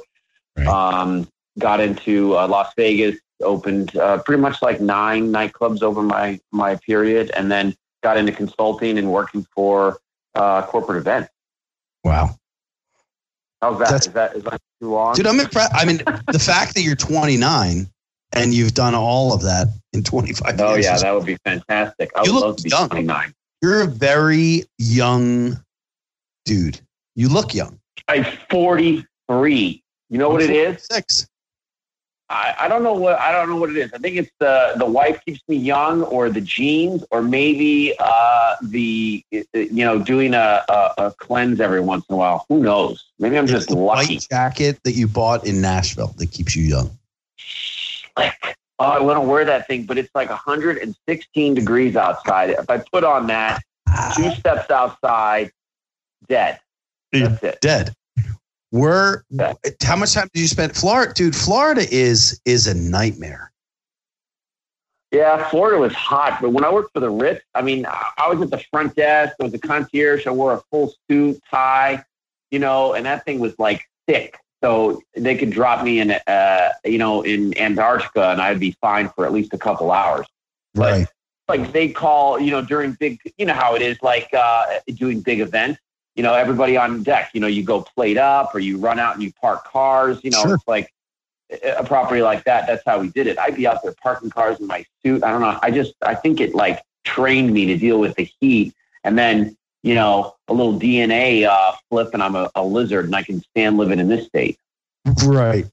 Right. 0.59 0.67
Um, 0.67 1.27
got 1.59 1.81
into 1.81 2.37
uh, 2.37 2.47
Las 2.49 2.75
Vegas, 2.77 3.17
opened 3.41 3.97
uh, 3.97 4.19
pretty 4.19 4.43
much 4.43 4.61
like 4.61 4.83
nine 4.83 5.33
nightclubs 5.33 5.83
over 5.83 6.03
my, 6.03 6.39
my 6.51 6.77
period, 6.77 7.31
and 7.35 7.51
then 7.51 7.75
got 8.03 8.17
into 8.17 8.33
consulting 8.33 8.99
and 8.99 9.11
working 9.11 9.47
for 9.55 9.99
uh, 10.35 10.63
corporate 10.63 10.99
events. 10.99 11.31
Wow. 12.05 12.37
How's 13.61 13.79
that? 13.79 13.85
That's- 13.91 14.07
Is 14.07 14.13
that 14.13 14.37
is 14.37 14.43
that 14.45 14.61
too 14.81 14.91
long? 14.91 15.15
Dude, 15.15 15.27
I'm 15.27 15.39
impressed. 15.41 15.73
I 15.75 15.85
mean, 15.85 15.99
the 16.33 16.39
fact 16.39 16.75
that 16.75 16.83
you're 16.83 16.97
29 16.97 17.89
and 18.33 18.55
you've 18.55 18.75
done 18.75 18.95
all 18.95 19.33
of 19.33 19.43
that 19.43 19.69
in 19.93 20.03
25 20.03 20.61
oh 20.61 20.75
years. 20.75 20.87
Oh 20.87 20.91
yeah, 20.91 20.99
that 20.99 21.15
would 21.15 21.27
be 21.27 21.37
fantastic. 21.45 22.11
I 22.17 22.23
You 22.25 22.33
would 22.35 22.41
look 22.41 22.47
love 22.49 22.57
to 22.57 22.63
be 22.65 22.71
young. 22.71 22.89
29. 22.89 23.35
you're 23.63 23.83
a 23.83 23.87
very 23.87 24.65
young 24.79 25.63
dude. 26.45 26.81
You 27.15 27.29
look 27.29 27.55
young. 27.55 27.79
I'm 28.09 28.25
43. 28.51 29.83
You 30.11 30.19
know 30.19 30.29
what 30.29 30.43
it 30.43 30.51
is? 30.51 30.85
Six. 30.91 31.29
I, 32.33 32.55
I 32.61 32.69
don't 32.69 32.83
know 32.83 32.95
what 32.95 33.19
I 33.19 33.31
don't 33.31 33.51
know 33.51 33.57
what 33.57 33.69
it 33.71 33.77
is. 33.77 33.93
I 33.93 33.99
think 33.99 34.17
it's 34.17 34.31
the 34.39 34.73
the 34.77 34.87
wife 34.87 35.23
keeps 35.25 35.41
me 35.49 35.57
young, 35.57 36.03
or 36.05 36.31
the 36.31 36.41
genes, 36.41 37.05
or 37.11 37.21
maybe 37.21 37.95
uh, 37.99 38.57
the 38.63 39.23
uh, 39.35 39.39
you 39.53 39.85
know 39.85 39.99
doing 40.03 40.33
a, 40.33 40.65
a, 40.69 40.95
a 40.99 41.15
cleanse 41.19 41.61
every 41.61 41.81
once 41.81 42.05
in 42.09 42.15
a 42.15 42.17
while. 42.17 42.47
Who 42.49 42.61
knows? 42.61 43.05
Maybe 43.19 43.37
I'm 43.37 43.45
It's 43.45 43.53
just 43.53 43.69
the 43.69 43.77
lucky. 43.77 44.15
white 44.15 44.27
jacket 44.31 44.81
that 44.85 44.93
you 44.93 45.07
bought 45.07 45.47
in 45.47 45.61
Nashville 45.61 46.15
that 46.17 46.31
keeps 46.33 46.57
you 46.57 46.65
young. 46.65 46.91
Like, 48.17 48.57
oh, 48.79 48.85
I 48.85 49.01
want 49.01 49.19
to 49.19 49.29
wear 49.29 49.45
that 49.45 49.67
thing, 49.67 49.85
but 49.85 49.99
it's 49.99 50.11
like 50.15 50.31
116 50.31 51.55
degrees 51.55 51.97
outside. 51.97 52.51
If 52.51 52.69
I 52.71 52.79
put 52.79 53.05
on 53.05 53.27
that, 53.27 53.63
two 54.17 54.31
steps 54.33 54.71
outside, 54.71 55.51
dead. 56.29 56.61
That's 57.13 57.43
it. 57.43 57.61
Dead. 57.61 57.95
We're 58.73 59.23
how 59.83 59.97
much 59.97 60.15
time 60.15 60.29
did 60.33 60.41
you 60.41 60.49
spend 60.49 60.75
Florida? 60.75 61.13
Dude, 61.15 61.37
Florida 61.37 61.83
is 61.91 62.41
is 62.47 62.67
a 62.67 62.75
nightmare. 62.75 63.53
Yeah, 65.11 65.47
Florida 65.51 65.79
was 65.79 65.93
hot, 65.93 66.41
but 66.41 66.51
when 66.51 66.65
I 66.65 66.73
worked 66.73 66.93
for 66.95 67.01
the 67.01 67.11
Ritz, 67.11 67.45
I 67.55 67.61
mean, 67.61 67.85
I 67.85 68.11
I 68.17 68.29
was 68.33 68.41
at 68.41 68.51
the 68.51 68.65
front 68.71 68.97
desk. 68.97 69.35
I 69.41 69.45
was 69.45 69.53
a 69.55 69.59
concierge. 69.59 70.27
I 70.27 70.31
wore 70.31 70.55
a 70.55 70.63
full 70.71 70.95
suit, 71.09 71.39
tie, 71.51 72.03
you 72.51 72.59
know, 72.59 72.95
and 72.95 73.05
that 73.05 73.25
thing 73.27 73.39
was 73.39 73.55
like 73.59 73.85
thick. 74.09 74.39
So 74.65 75.03
they 75.17 75.37
could 75.37 75.51
drop 75.51 75.85
me 75.85 76.01
in, 76.01 76.13
uh, 76.13 76.71
you 76.85 76.97
know, 76.97 77.23
in 77.23 77.57
Antarctica, 77.59 78.31
and 78.31 78.41
I'd 78.41 78.61
be 78.61 78.75
fine 78.81 79.11
for 79.11 79.27
at 79.27 79.33
least 79.33 79.53
a 79.53 79.59
couple 79.59 79.93
hours. 79.93 80.27
But- 80.75 80.93
Right. 80.93 81.07
Like 81.49 81.73
they 81.73 81.89
call, 81.89 82.41
you 82.41 82.53
know, 82.53 82.63
during 82.63 82.93
big, 82.93 83.19
you 83.37 83.45
know 83.45 83.53
how 83.53 83.75
it 83.75 83.83
is, 83.83 83.99
like 84.01 84.33
uh, 84.33 84.65
doing 84.95 85.21
big 85.21 85.41
events. 85.41 85.81
You 86.15 86.23
know, 86.23 86.35
everybody 86.35 86.77
on 86.77 87.03
deck. 87.03 87.31
You 87.33 87.41
know, 87.41 87.47
you 87.47 87.65
go 87.65 87.83
plate 87.83 88.19
up, 88.19 88.55
or 88.55 88.61
you 88.61 88.79
run 88.79 88.99
out 88.99 89.15
and 89.15 89.23
you 89.23 89.33
park 89.41 89.65
cars. 89.65 90.21
You 90.23 90.31
know, 90.31 90.43
Sure. 90.43 90.55
it's 90.55 90.69
like 90.69 90.93
a 91.63 91.85
property 91.85 92.23
like 92.23 92.45
that. 92.45 92.67
That's 92.67 92.83
how 92.85 92.99
we 93.01 93.09
did 93.09 93.27
it. 93.27 93.39
I'd 93.39 93.57
be 93.57 93.67
out 93.67 93.83
there 93.83 93.95
parking 94.03 94.31
cars 94.31 94.61
in 94.61 94.67
my 94.67 94.85
suit. 95.03 95.23
I 95.25 95.31
don't 95.31 95.41
know. 95.41 95.59
I 95.63 95.71
just, 95.71 95.95
I 96.03 96.15
think 96.15 96.41
it 96.41 96.55
like 96.55 96.83
trained 97.05 97.53
me 97.53 97.67
to 97.67 97.77
deal 97.77 97.99
with 97.99 98.15
the 98.17 98.29
heat, 98.41 98.75
and 99.05 99.19
then 99.19 99.57
you 99.83 99.95
know, 99.95 100.37
a 100.49 100.55
little 100.55 100.79
DNA 100.79 101.47
uh, 101.47 101.73
flip, 101.89 102.11
and 102.15 102.23
I'm 102.23 102.37
a, 102.37 102.51
a 102.55 102.65
lizard, 102.65 103.07
and 103.07 103.17
I 103.17 103.23
can 103.23 103.43
stand 103.51 103.77
living 103.77 103.99
in 103.99 104.09
this 104.09 104.27
state. 104.27 104.59
Right. 105.25 105.67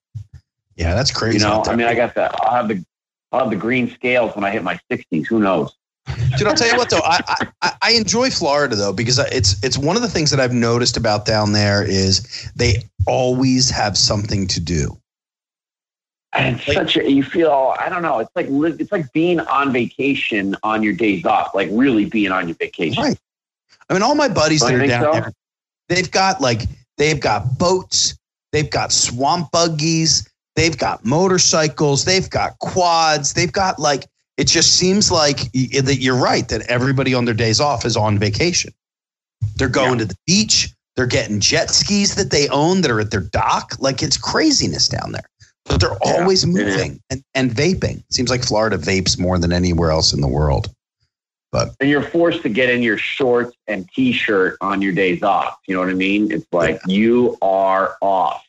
Yeah, 0.75 0.95
that's 0.95 1.11
crazy. 1.11 1.37
You 1.37 1.43
know. 1.43 1.63
I 1.65 1.75
mean, 1.75 1.87
I 1.87 1.93
got 1.93 2.15
the, 2.15 2.31
I'll 2.41 2.55
have 2.55 2.67
the, 2.67 2.83
I'll 3.31 3.41
have 3.41 3.49
the 3.51 3.55
green 3.55 3.89
scales 3.91 4.35
when 4.35 4.43
I 4.43 4.49
hit 4.49 4.63
my 4.63 4.79
60s. 4.91 5.27
Who 5.27 5.39
knows? 5.39 5.75
Dude, 6.37 6.47
I'll 6.47 6.55
tell 6.55 6.67
you 6.67 6.77
what 6.77 6.89
though, 6.89 7.01
I, 7.03 7.19
I 7.61 7.71
I 7.81 7.91
enjoy 7.91 8.29
Florida 8.29 8.75
though 8.75 8.93
because 8.93 9.19
it's 9.31 9.61
it's 9.63 9.77
one 9.77 9.95
of 9.95 10.01
the 10.01 10.07
things 10.07 10.31
that 10.31 10.39
I've 10.39 10.53
noticed 10.53 10.97
about 10.97 11.25
down 11.25 11.51
there 11.51 11.83
is 11.83 12.51
they 12.55 12.83
always 13.05 13.69
have 13.69 13.97
something 13.97 14.47
to 14.47 14.59
do. 14.59 14.97
And 16.33 16.57
it's 16.57 16.67
Like- 16.67 16.77
such 16.77 16.97
a, 16.97 17.11
you 17.11 17.23
feel, 17.23 17.75
I 17.79 17.89
don't 17.89 18.03
know, 18.03 18.19
it's 18.19 18.29
like, 18.35 18.45
it's 18.79 18.91
like 18.91 19.11
being 19.13 19.39
on 19.39 19.73
vacation 19.73 20.55
on 20.61 20.83
your 20.83 20.93
days 20.93 21.25
off, 21.25 21.55
like 21.55 21.69
really 21.71 22.05
being 22.05 22.31
on 22.31 22.47
your 22.47 22.55
vacation. 22.57 23.01
Right. 23.01 23.17
I 23.89 23.93
mean, 23.93 24.03
all 24.03 24.13
my 24.13 24.27
buddies 24.27 24.61
don't 24.61 24.77
that 24.77 24.83
are 24.83 24.87
down 24.87 25.03
so? 25.05 25.11
there, 25.19 25.33
they've 25.87 26.11
got 26.11 26.39
like 26.39 26.61
they've 26.97 27.19
got 27.19 27.57
boats, 27.57 28.15
they've 28.51 28.69
got 28.69 28.91
swamp 28.91 29.51
buggies, 29.51 30.29
they've 30.55 30.77
got 30.77 31.03
motorcycles, 31.03 32.05
they've 32.05 32.29
got 32.29 32.59
quads, 32.59 33.33
they've 33.33 33.51
got 33.51 33.79
like 33.79 34.05
it 34.39 34.47
just 34.47 34.77
seems 34.77 35.11
like 35.11 35.51
that 35.51 35.97
you're 35.99 36.15
right 36.15 36.47
that 36.47 36.61
everybody 36.69 37.13
on 37.13 37.25
their 37.25 37.33
days 37.33 37.59
off 37.59 37.83
is 37.83 37.97
on 37.97 38.17
vacation. 38.17 38.73
They're 39.57 39.67
going 39.67 39.97
to 39.97 40.05
the 40.05 40.15
beach, 40.25 40.69
they're 40.95 41.07
getting 41.07 41.41
jet 41.41 41.69
skis 41.69 42.15
that 42.15 42.31
they 42.31 42.47
own 42.47 42.79
that 42.81 42.89
are 42.89 43.01
at 43.01 43.11
their 43.11 43.19
dock. 43.19 43.73
Like 43.79 44.01
it's 44.01 44.15
craziness 44.15 44.87
down 44.87 45.11
there. 45.11 45.25
But 45.65 45.81
they're 45.81 45.97
Yeah, 46.05 46.21
always 46.21 46.45
moving 46.45 47.01
and, 47.09 47.21
and 47.35 47.51
vaping. 47.51 48.01
Seems 48.11 48.29
like 48.29 48.45
Florida 48.45 48.77
vapes 48.77 49.19
more 49.19 49.37
than 49.37 49.51
anywhere 49.51 49.91
else 49.91 50.13
in 50.13 50.21
the 50.21 50.27
world. 50.27 50.73
But 51.51 51.75
And 51.81 51.89
you're 51.89 52.01
forced 52.01 52.41
to 52.43 52.49
get 52.49 52.69
in 52.69 52.81
your 52.81 52.97
shorts 52.97 53.57
and 53.67 53.89
t-shirt 53.93 54.55
on 54.61 54.81
your 54.81 54.93
days 54.93 55.21
off. 55.21 55.57
You 55.67 55.75
know 55.75 55.81
what 55.81 55.89
I 55.89 55.95
mean? 55.95 56.31
It's 56.31 56.47
like 56.53 56.79
you 56.87 57.37
are 57.41 57.97
off. 57.99 58.47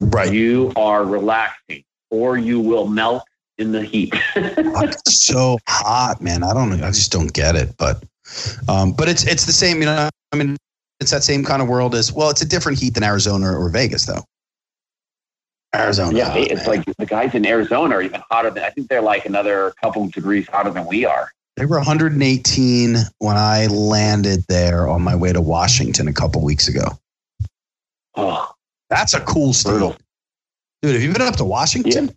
Right. 0.00 0.32
You 0.32 0.72
are 0.76 1.04
relaxing 1.04 1.82
or 2.10 2.38
you 2.38 2.60
will 2.60 2.86
melt 2.86 3.24
in 3.58 3.72
the 3.72 3.82
heat. 3.82 4.14
it's 4.36 5.24
so 5.24 5.58
hot, 5.68 6.20
man. 6.20 6.42
I 6.42 6.52
don't. 6.52 6.72
I 6.82 6.88
just 6.88 7.12
don't 7.12 7.32
get 7.32 7.54
it. 7.56 7.76
But 7.76 8.02
um, 8.68 8.92
but 8.92 9.08
it's 9.08 9.26
it's 9.26 9.46
the 9.46 9.52
same, 9.52 9.78
you 9.80 9.86
know. 9.86 10.08
I 10.32 10.36
mean, 10.36 10.56
it's 11.00 11.10
that 11.10 11.22
same 11.22 11.44
kind 11.44 11.62
of 11.62 11.68
world 11.68 11.94
as 11.94 12.12
well. 12.12 12.30
It's 12.30 12.42
a 12.42 12.48
different 12.48 12.78
heat 12.78 12.94
than 12.94 13.02
Arizona 13.02 13.56
or 13.58 13.68
Vegas, 13.70 14.06
though. 14.06 14.22
Arizona, 15.74 16.16
yeah, 16.16 16.32
oh, 16.32 16.40
it's 16.40 16.66
man. 16.68 16.76
like 16.76 16.96
the 16.98 17.06
guys 17.06 17.34
in 17.34 17.44
Arizona 17.44 17.96
are 17.96 18.02
even 18.02 18.22
hotter 18.30 18.48
than 18.50 18.62
I 18.62 18.70
think 18.70 18.88
they're 18.88 19.02
like 19.02 19.26
another 19.26 19.74
couple 19.82 20.04
of 20.04 20.12
degrees 20.12 20.46
hotter 20.48 20.70
than 20.70 20.86
we 20.86 21.04
are. 21.04 21.30
they 21.56 21.66
were 21.66 21.78
118 21.78 22.96
when 23.18 23.36
I 23.36 23.66
landed 23.66 24.44
there 24.48 24.88
on 24.88 25.02
my 25.02 25.16
way 25.16 25.32
to 25.32 25.40
Washington 25.40 26.06
a 26.06 26.12
couple 26.12 26.44
weeks 26.44 26.68
ago. 26.68 26.86
Oh, 28.14 28.52
That's 28.88 29.14
a 29.14 29.20
cool 29.22 29.52
state, 29.52 29.70
Brutal. 29.70 29.96
dude. 30.82 30.94
Have 30.94 31.02
you 31.02 31.12
been 31.12 31.22
up 31.22 31.34
to 31.36 31.44
Washington? 31.44 32.16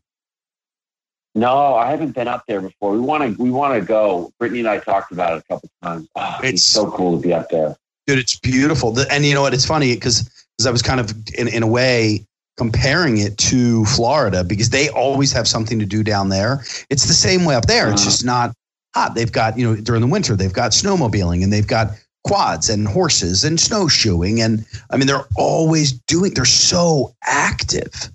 No, 1.38 1.76
I 1.76 1.90
haven't 1.92 2.14
been 2.16 2.28
up 2.28 2.44
there 2.48 2.62
before. 2.62 2.92
We 2.94 3.00
want 3.00 3.24
to 3.38 3.42
we 3.42 3.50
want 3.52 3.80
to 3.80 3.86
go. 3.86 4.32
Brittany 4.40 4.60
and 4.60 4.68
I 4.70 4.80
talked 4.80 5.12
about 5.12 5.38
it 5.38 5.44
a 5.44 5.54
couple 5.54 5.70
times. 5.84 6.08
Oh, 6.16 6.36
it's 6.40 6.48
It's- 6.48 6.64
so 6.64 6.90
cool 6.92 7.16
to 7.18 7.22
be 7.22 7.34
up 7.34 7.50
there. 7.50 7.76
dude 8.08 8.20
it's 8.20 8.40
beautiful 8.40 8.98
and 9.12 9.26
you 9.26 9.34
know 9.34 9.42
what 9.42 9.54
it's 9.54 9.66
funny 9.66 9.94
because 9.94 10.24
because 10.58 10.66
i 10.66 10.72
was 10.72 10.82
kind 10.82 11.00
of 11.02 11.12
in, 11.38 11.48
in 11.50 11.62
a 11.62 11.68
way 11.68 12.26
comparing 12.58 13.18
it 13.18 13.38
to 13.38 13.84
florida 13.86 14.44
because 14.46 14.70
they 14.70 14.88
always 14.90 15.32
have 15.34 15.46
something 15.48 15.78
to 15.78 15.86
do 15.86 16.04
down 16.04 16.30
there 16.30 16.64
it's 16.90 17.06
the 17.06 17.14
same 17.28 17.44
way 17.46 17.54
up 17.56 17.66
there 17.66 17.92
it's 17.92 18.02
Uh-huh. 18.02 18.10
just 18.12 18.24
not 18.26 18.54
hot 18.96 19.14
they've 19.14 19.32
got 19.32 19.58
you 19.58 19.66
know 19.68 19.76
during 19.82 20.02
the 20.02 20.08
winter 20.08 20.36
they've 20.38 20.54
got 20.54 20.72
snowmobiling 20.72 21.44
and 21.44 21.52
they've 21.52 21.68
got 21.68 21.88
quads 22.24 22.70
and 22.70 22.88
horses 22.88 23.44
and 23.44 23.60
snowshoeing 23.60 24.42
and 24.42 24.66
i 24.92 24.96
mean 24.98 25.06
they're 25.08 25.28
always 25.36 25.92
doing 26.08 26.34
they're 26.34 26.46
so 26.46 27.14
active 27.24 28.10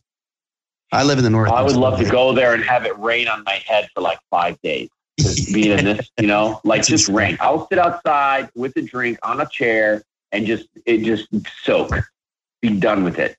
i 0.92 1.02
live 1.02 1.18
in 1.18 1.24
the 1.24 1.31
north 1.31 1.50
I 1.50 1.62
would 1.62 1.76
love 1.76 1.98
to 1.98 2.09
go 2.09 2.33
there 2.33 2.55
and 2.55 2.62
have 2.64 2.85
it 2.87 2.96
rain 2.98 3.28
on 3.28 3.42
my 3.44 3.61
head 3.66 3.88
for 3.94 4.00
like 4.00 4.18
five 4.31 4.61
days. 4.62 4.88
Just 5.18 5.52
being 5.52 5.78
in 5.78 5.85
this, 5.85 6.11
you 6.20 6.26
know, 6.26 6.61
like 6.64 6.85
just 6.85 7.09
rain. 7.09 7.37
I'll 7.40 7.66
sit 7.68 7.78
outside 7.78 8.48
with 8.55 8.76
a 8.76 8.83
drink 8.83 9.18
on 9.22 9.40
a 9.40 9.46
chair 9.46 10.02
and 10.33 10.46
just 10.46 10.68
it 10.87 10.98
just 11.02 11.28
soak. 11.62 11.90
Be 12.61 12.70
done 12.78 13.05
with 13.05 13.18
it. 13.18 13.37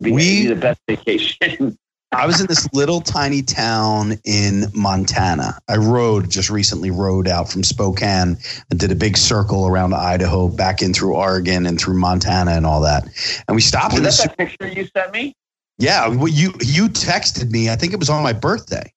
Be, 0.00 0.12
We- 0.12 0.42
be 0.42 0.46
the 0.48 0.56
best 0.56 0.80
vacation. 0.88 1.76
I 2.12 2.24
was 2.24 2.40
in 2.40 2.46
this 2.46 2.68
little 2.72 3.00
tiny 3.00 3.42
town 3.42 4.12
in 4.24 4.66
Montana. 4.72 5.58
I 5.68 5.76
rode 5.76 6.30
just 6.30 6.48
recently 6.48 6.90
rode 6.90 7.26
out 7.28 7.50
from 7.50 7.64
Spokane 7.64 8.36
and 8.70 8.80
did 8.80 8.92
a 8.92 8.94
big 8.94 9.16
circle 9.16 9.66
around 9.66 9.92
Idaho, 9.92 10.48
back 10.48 10.82
in 10.82 10.94
through 10.94 11.16
Oregon 11.16 11.66
and 11.66 11.78
through 11.80 11.98
Montana 11.98 12.52
and 12.52 12.64
all 12.64 12.80
that. 12.82 13.04
And 13.48 13.56
we 13.56 13.60
stopped 13.60 13.94
Was 13.94 13.98
in 13.98 14.02
that 14.04 14.10
this. 14.10 14.18
that 14.18 14.38
picture 14.38 14.68
you 14.68 14.86
sent 14.96 15.12
me? 15.12 15.34
Yeah, 15.78 16.08
well, 16.08 16.28
you 16.28 16.52
you 16.60 16.88
texted 16.88 17.50
me. 17.50 17.68
I 17.70 17.76
think 17.76 17.92
it 17.92 17.98
was 17.98 18.08
on 18.08 18.22
my 18.22 18.32
birthday. 18.32 18.92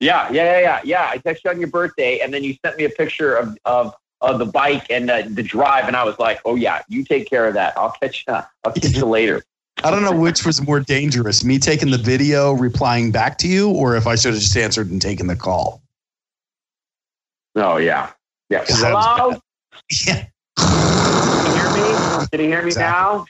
Yeah, 0.00 0.30
yeah, 0.32 0.58
yeah, 0.58 0.60
yeah, 0.60 0.80
yeah. 0.84 1.08
I 1.10 1.18
texted 1.18 1.44
you 1.44 1.50
on 1.50 1.58
your 1.60 1.68
birthday, 1.68 2.20
and 2.20 2.32
then 2.32 2.42
you 2.42 2.54
sent 2.64 2.76
me 2.76 2.84
a 2.84 2.90
picture 2.90 3.36
of 3.36 3.56
of, 3.66 3.94
of 4.20 4.38
the 4.38 4.46
bike 4.46 4.86
and 4.90 5.10
uh, 5.10 5.22
the 5.28 5.42
drive, 5.42 5.86
and 5.86 5.94
I 5.96 6.04
was 6.04 6.18
like, 6.18 6.40
"Oh 6.44 6.56
yeah, 6.56 6.82
you 6.88 7.04
take 7.04 7.28
care 7.28 7.46
of 7.46 7.54
that. 7.54 7.76
I'll 7.76 7.92
catch 7.92 8.24
you. 8.26 8.34
I'll 8.34 8.72
catch 8.72 8.92
you 8.96 9.04
later." 9.06 9.42
I 9.84 9.90
don't 9.90 10.02
know 10.02 10.18
which 10.18 10.44
was 10.46 10.62
more 10.62 10.80
dangerous, 10.80 11.44
me 11.44 11.58
taking 11.58 11.90
the 11.90 11.98
video, 11.98 12.52
replying 12.52 13.10
back 13.10 13.36
to 13.38 13.48
you, 13.48 13.70
or 13.70 13.96
if 13.96 14.06
I 14.06 14.14
should 14.16 14.32
have 14.34 14.42
just 14.42 14.56
answered 14.56 14.90
and 14.90 15.00
taken 15.00 15.26
the 15.26 15.36
call. 15.36 15.82
Oh 17.56 17.76
yeah, 17.76 18.10
yeah. 18.48 18.64
'Cause 18.64 18.80
that 18.80 18.94
was 18.94 19.04
Hello. 19.06 19.40
Yeah. 20.06 20.26
Can 20.58 21.46
you 21.46 21.54
hear 21.54 21.70
me? 21.72 22.28
Can 22.30 22.40
you 22.40 22.46
hear 22.46 22.62
me 22.62 22.68
Exactly. 22.68 22.82
now? 22.82 23.26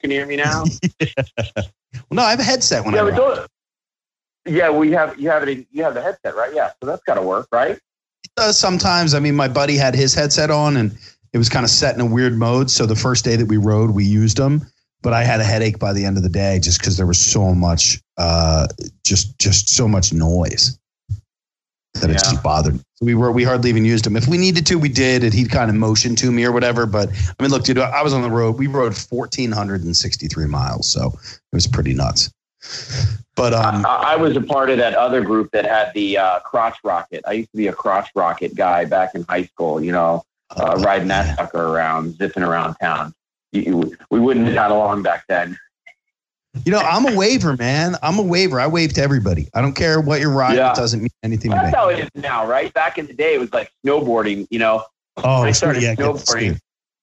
Can 0.00 0.10
you 0.10 0.16
hear 0.18 0.26
me 0.26 0.36
now? 0.36 0.64
Well, 0.64 1.66
no, 2.12 2.22
I 2.22 2.30
have 2.30 2.40
a 2.40 2.44
headset 2.44 2.84
when 2.84 2.94
yeah, 2.94 3.02
I 3.02 3.10
ride. 3.10 3.16
don't. 3.16 3.48
Yeah, 4.46 4.70
we 4.70 4.90
have 4.92 5.18
you 5.18 5.28
have 5.30 5.42
it. 5.42 5.48
In, 5.48 5.66
you 5.70 5.82
have 5.84 5.94
the 5.94 6.02
headset, 6.02 6.34
right? 6.34 6.52
Yeah, 6.54 6.70
so 6.80 6.86
that's 6.86 7.02
got 7.04 7.14
to 7.14 7.22
work, 7.22 7.48
right? 7.52 7.72
It 7.72 8.30
does 8.36 8.58
sometimes. 8.58 9.14
I 9.14 9.20
mean, 9.20 9.34
my 9.34 9.48
buddy 9.48 9.76
had 9.76 9.94
his 9.94 10.14
headset 10.14 10.50
on 10.50 10.76
and 10.76 10.96
it 11.32 11.38
was 11.38 11.48
kind 11.48 11.64
of 11.64 11.70
set 11.70 11.94
in 11.94 12.00
a 12.00 12.06
weird 12.06 12.34
mode. 12.34 12.70
So 12.70 12.86
the 12.86 12.96
first 12.96 13.24
day 13.24 13.36
that 13.36 13.46
we 13.46 13.56
rode, 13.56 13.90
we 13.90 14.04
used 14.04 14.36
them, 14.36 14.66
but 15.00 15.12
I 15.12 15.24
had 15.24 15.40
a 15.40 15.44
headache 15.44 15.78
by 15.78 15.92
the 15.92 16.04
end 16.04 16.16
of 16.16 16.22
the 16.22 16.28
day 16.28 16.58
just 16.58 16.80
because 16.80 16.96
there 16.96 17.06
was 17.06 17.20
so 17.20 17.54
much, 17.54 18.00
uh, 18.18 18.66
just 19.04 19.38
just 19.38 19.68
so 19.68 19.88
much 19.88 20.12
noise 20.12 20.78
that 21.94 22.10
it 22.10 22.14
just 22.14 22.42
bothered. 22.42 22.74
me. 22.74 22.80
So 22.94 23.06
we 23.06 23.14
were 23.14 23.30
we 23.32 23.44
hardly 23.44 23.70
even 23.70 23.84
used 23.84 24.06
him. 24.06 24.16
If 24.16 24.26
we 24.26 24.38
needed 24.38 24.66
to, 24.66 24.78
we 24.78 24.88
did. 24.88 25.24
And 25.24 25.32
he'd 25.32 25.50
kind 25.50 25.70
of 25.70 25.76
motion 25.76 26.16
to 26.16 26.32
me 26.32 26.44
or 26.44 26.52
whatever. 26.52 26.86
But 26.86 27.10
I 27.10 27.42
mean, 27.42 27.50
look, 27.50 27.64
dude, 27.64 27.78
I 27.78 28.02
was 28.02 28.12
on 28.12 28.22
the 28.22 28.30
road. 28.30 28.58
We 28.58 28.66
rode 28.66 28.96
fourteen 28.96 29.52
hundred 29.52 29.84
and 29.84 29.96
sixty 29.96 30.28
three 30.28 30.46
miles, 30.46 30.90
so 30.90 31.12
it 31.24 31.54
was 31.54 31.66
pretty 31.66 31.94
nuts. 31.94 32.32
But 33.34 33.54
um, 33.54 33.84
I, 33.86 34.12
I 34.12 34.16
was 34.16 34.36
a 34.36 34.40
part 34.40 34.70
of 34.70 34.78
that 34.78 34.94
other 34.94 35.20
group 35.20 35.50
that 35.52 35.64
had 35.64 35.92
the 35.94 36.18
uh, 36.18 36.38
crotch 36.40 36.78
rocket. 36.84 37.22
I 37.26 37.32
used 37.32 37.50
to 37.50 37.56
be 37.56 37.66
a 37.68 37.72
crotch 37.72 38.10
rocket 38.14 38.54
guy 38.54 38.84
back 38.84 39.14
in 39.14 39.24
high 39.28 39.44
school. 39.44 39.82
You 39.82 39.92
know, 39.92 40.24
uh, 40.50 40.76
riding 40.80 41.08
that 41.08 41.36
sucker 41.36 41.62
around, 41.62 42.16
zipping 42.16 42.42
around 42.42 42.76
town. 42.76 43.14
You, 43.52 43.96
we 44.10 44.20
wouldn't 44.20 44.46
have 44.46 44.54
got 44.54 44.70
along 44.70 45.02
back 45.02 45.24
then. 45.28 45.58
You 46.64 46.72
know, 46.72 46.78
I'm 46.80 47.06
a 47.10 47.16
waiver, 47.16 47.56
man. 47.56 47.96
I'm 48.02 48.18
a 48.18 48.22
waiver. 48.22 48.60
I 48.60 48.66
wave 48.66 48.92
to 48.94 49.02
everybody. 49.02 49.48
I 49.54 49.62
don't 49.62 49.72
care 49.72 50.00
what 50.00 50.20
you're 50.20 50.30
riding. 50.32 50.58
Yeah. 50.58 50.72
It 50.72 50.76
doesn't 50.76 51.00
mean 51.00 51.08
anything 51.22 51.50
Well, 51.50 51.60
to 51.60 51.66
me. 51.66 51.70
that's 51.70 51.76
how 51.76 51.88
it 51.88 51.98
is 52.00 52.22
now, 52.22 52.46
right? 52.46 52.72
Back 52.74 52.98
in 52.98 53.06
the 53.06 53.14
day, 53.14 53.34
it 53.34 53.40
was 53.40 53.52
like 53.52 53.70
snowboarding. 53.84 54.46
You 54.50 54.58
know, 54.58 54.84
Oh, 55.18 55.42
I 55.42 55.52
started 55.52 55.82
yeah, 55.82 55.94
snowboarding 55.94 56.58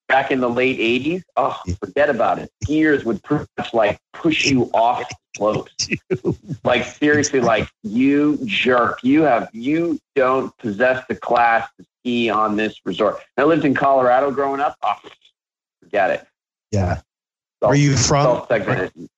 back 0.08 0.32
in 0.32 0.40
the 0.40 0.50
late 0.50 0.80
'80s. 0.80 1.24
Oh, 1.36 1.60
forget 1.80 2.10
about 2.10 2.38
it. 2.40 2.52
Skiers 2.66 3.04
would 3.06 3.24
pretty 3.24 3.46
much 3.58 3.74
like 3.74 4.00
push 4.14 4.46
you 4.46 4.70
off 4.74 5.04
slopes. 5.36 5.90
like 6.64 6.86
seriously, 6.86 7.40
like 7.40 7.68
you 7.84 8.38
jerk. 8.46 9.00
You 9.04 9.24
have 9.24 9.50
you 9.52 10.00
don't 10.16 10.56
possess 10.58 11.04
the 11.10 11.16
class 11.16 11.68
to 11.80 11.86
ski 12.02 12.30
on 12.30 12.56
this 12.56 12.76
resort. 12.86 13.20
I 13.38 13.44
lived 13.46 13.66
in 13.66 13.74
Colorado 13.74 14.30
growing 14.32 14.62
up. 14.62 14.76
Oh, 14.84 14.94
forget 15.82 16.12
it. 16.12 16.28
Yeah. 16.72 17.02
Are 17.64 17.76
you 17.76 17.96
from? 17.98 18.24
Self-segmented. 18.26 19.10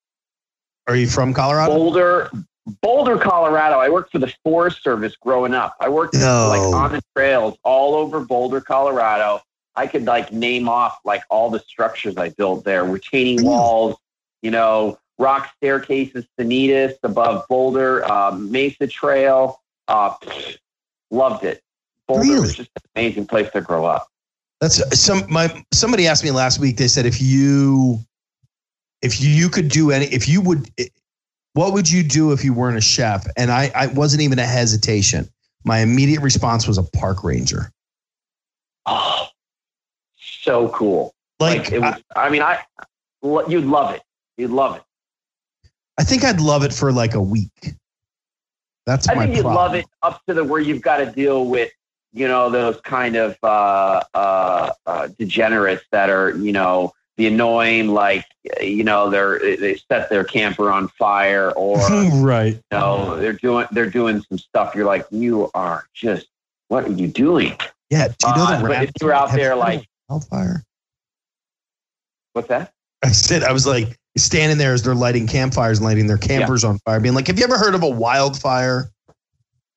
Are 0.88 0.96
you 0.96 1.08
from 1.08 1.34
Colorado? 1.34 1.74
Boulder, 1.74 2.32
Boulder, 2.82 3.18
Colorado. 3.18 3.78
I 3.80 3.90
worked 3.90 4.12
for 4.12 4.20
the 4.20 4.34
Forest 4.44 4.84
Service 4.84 5.16
growing 5.16 5.54
up. 5.54 5.76
I 5.80 5.90
worked 5.90 6.16
No. 6.16 6.48
like 6.50 6.62
on 6.62 6.92
the 6.94 7.02
trails 7.16 7.58
all 7.64 7.96
over 7.96 8.20
Boulder, 8.22 8.62
Colorado. 8.62 9.42
I 9.76 9.88
could 9.88 10.06
like 10.06 10.34
name 10.34 10.68
off 10.68 11.00
like 11.06 11.24
all 11.30 11.50
the 11.50 11.60
structures 11.60 12.18
I 12.18 12.30
built 12.30 12.66
there, 12.66 12.84
retaining 12.84 13.46
walls, 13.46 13.96
you 14.42 14.52
know, 14.52 14.98
rock 15.18 15.50
staircases, 15.58 16.26
Sanitas 16.40 16.96
above 17.04 17.46
Boulder, 17.48 18.04
um, 18.12 18.52
Mesa 18.52 18.88
Trail. 18.88 19.62
Uh, 19.88 20.14
loved 21.10 21.44
it. 21.46 21.62
Boulder 22.08 22.24
Really? 22.24 22.40
was 22.42 22.56
just 22.56 22.70
an 22.76 22.82
amazing 22.96 23.28
place 23.28 23.50
to 23.52 23.62
grow 23.62 23.86
up. 23.86 24.08
That's 24.60 25.00
some 25.00 25.24
my 25.30 25.64
somebody 25.74 26.08
asked 26.08 26.24
me 26.24 26.32
last 26.32 26.60
week. 26.60 26.78
They 26.78 26.88
said 26.88 27.06
if 27.06 27.22
you 27.22 28.00
if 29.02 29.22
you 29.22 29.50
could 29.50 29.70
do 29.70 29.92
any 29.92 30.06
if 30.06 30.28
you 30.28 30.42
would 30.42 30.70
what 31.54 31.74
would 31.74 31.90
you 31.90 32.04
do 32.04 32.32
if 32.32 32.44
you 32.44 32.54
weren't 32.54 32.78
a 32.78 32.82
chef? 32.82 33.26
And 33.38 33.52
I 33.52 33.72
I 33.76 33.88
wasn't 33.88 34.22
even 34.22 34.40
a 34.40 34.46
hesitation. 34.46 35.30
My 35.64 35.80
immediate 35.80 36.22
response 36.22 36.68
was 36.68 36.78
a 36.78 36.84
park 36.84 37.24
ranger. 37.24 37.72
Oh, 38.86 39.28
so 40.18 40.70
cool. 40.70 41.14
Like, 41.40 41.60
Like, 41.60 41.72
it 41.72 41.80
was, 41.80 42.04
I, 42.16 42.30
mean, 42.30 42.42
I, 42.42 42.60
you'd 43.48 43.66
love 43.66 43.94
it. 43.94 44.02
You'd 44.38 44.52
love 44.52 44.78
it. 44.78 44.84
I, 45.98 46.02
I 46.02 46.04
think 46.04 46.24
I'd 46.24 46.40
love 46.40 46.64
it 46.64 46.74
for 46.74 46.92
like 46.92 47.14
a 47.14 47.22
week. 47.22 47.76
That's 48.86 49.08
I 49.08 49.16
think 49.16 49.36
you'd 49.36 49.44
problem. 49.44 49.56
love 49.56 49.76
it 49.76 49.86
up 50.02 50.22
to 50.28 50.34
the 50.34 50.44
where 50.44 50.60
you've 50.60 50.82
got 50.82 50.98
to 50.98 51.06
deal 51.06 51.46
with, 51.46 51.72
you 52.12 52.28
know, 52.28 52.50
those 52.50 52.82
kind 52.82 53.16
of 53.16 53.38
uh, 53.44 54.02
uh, 54.14 54.72
uh, 54.86 55.08
degenerates 55.20 55.84
that 55.92 56.10
are, 56.10 56.36
you 56.38 56.52
know, 56.52 56.92
the 57.22 57.28
annoying, 57.28 57.90
like, 57.90 58.26
you 58.60 58.84
know, 58.84 59.10
they're 59.12 59.40
they 59.58 59.76
set 59.76 60.10
their 60.10 60.24
camper 60.24 60.72
on 60.72 60.88
fire, 60.88 61.52
or 61.52 61.80
you 61.90 62.10
right. 62.26 62.60
know, 62.72 63.16
they're 63.18 63.34
doing 63.34 63.68
they're 63.72 63.90
doing 63.90 64.24
some 64.24 64.40
stuff. 64.40 64.74
You're 64.74 64.86
like, 64.86 65.06
you 65.12 65.52
are 65.54 65.86
just, 65.94 66.28
what 66.70 66.86
are 66.86 66.92
you 66.92 67.08
doing? 67.08 67.56
Yeah. 67.92 68.08
Do 68.08 68.28
you 68.28 68.36
know 68.36 68.44
Uh, 68.46 68.62
but 68.62 68.84
if 68.84 68.92
you're 69.00 69.14
out 69.14 69.32
there, 69.34 69.56
like- 69.56 69.88
wildfire? 70.10 70.64
What's 72.34 72.48
that? 72.48 72.74
I 73.04 73.10
said 73.12 73.44
I 73.44 73.52
was 73.52 73.68
like 73.68 73.98
standing 74.18 74.58
there 74.58 74.74
as 74.74 74.84
they're 74.84 74.96
lighting 74.96 75.28
campfires 75.28 75.78
and 75.80 75.86
lighting 75.86 76.08
their 76.08 76.18
campers 76.18 76.64
on 76.64 76.80
fire, 76.80 77.00
being 77.00 77.16
like, 77.16 77.28
"Have 77.28 77.38
you 77.38 77.44
ever 77.44 77.58
heard 77.58 77.76
of 77.76 77.84
a 77.84 77.90
wildfire?" 77.90 78.90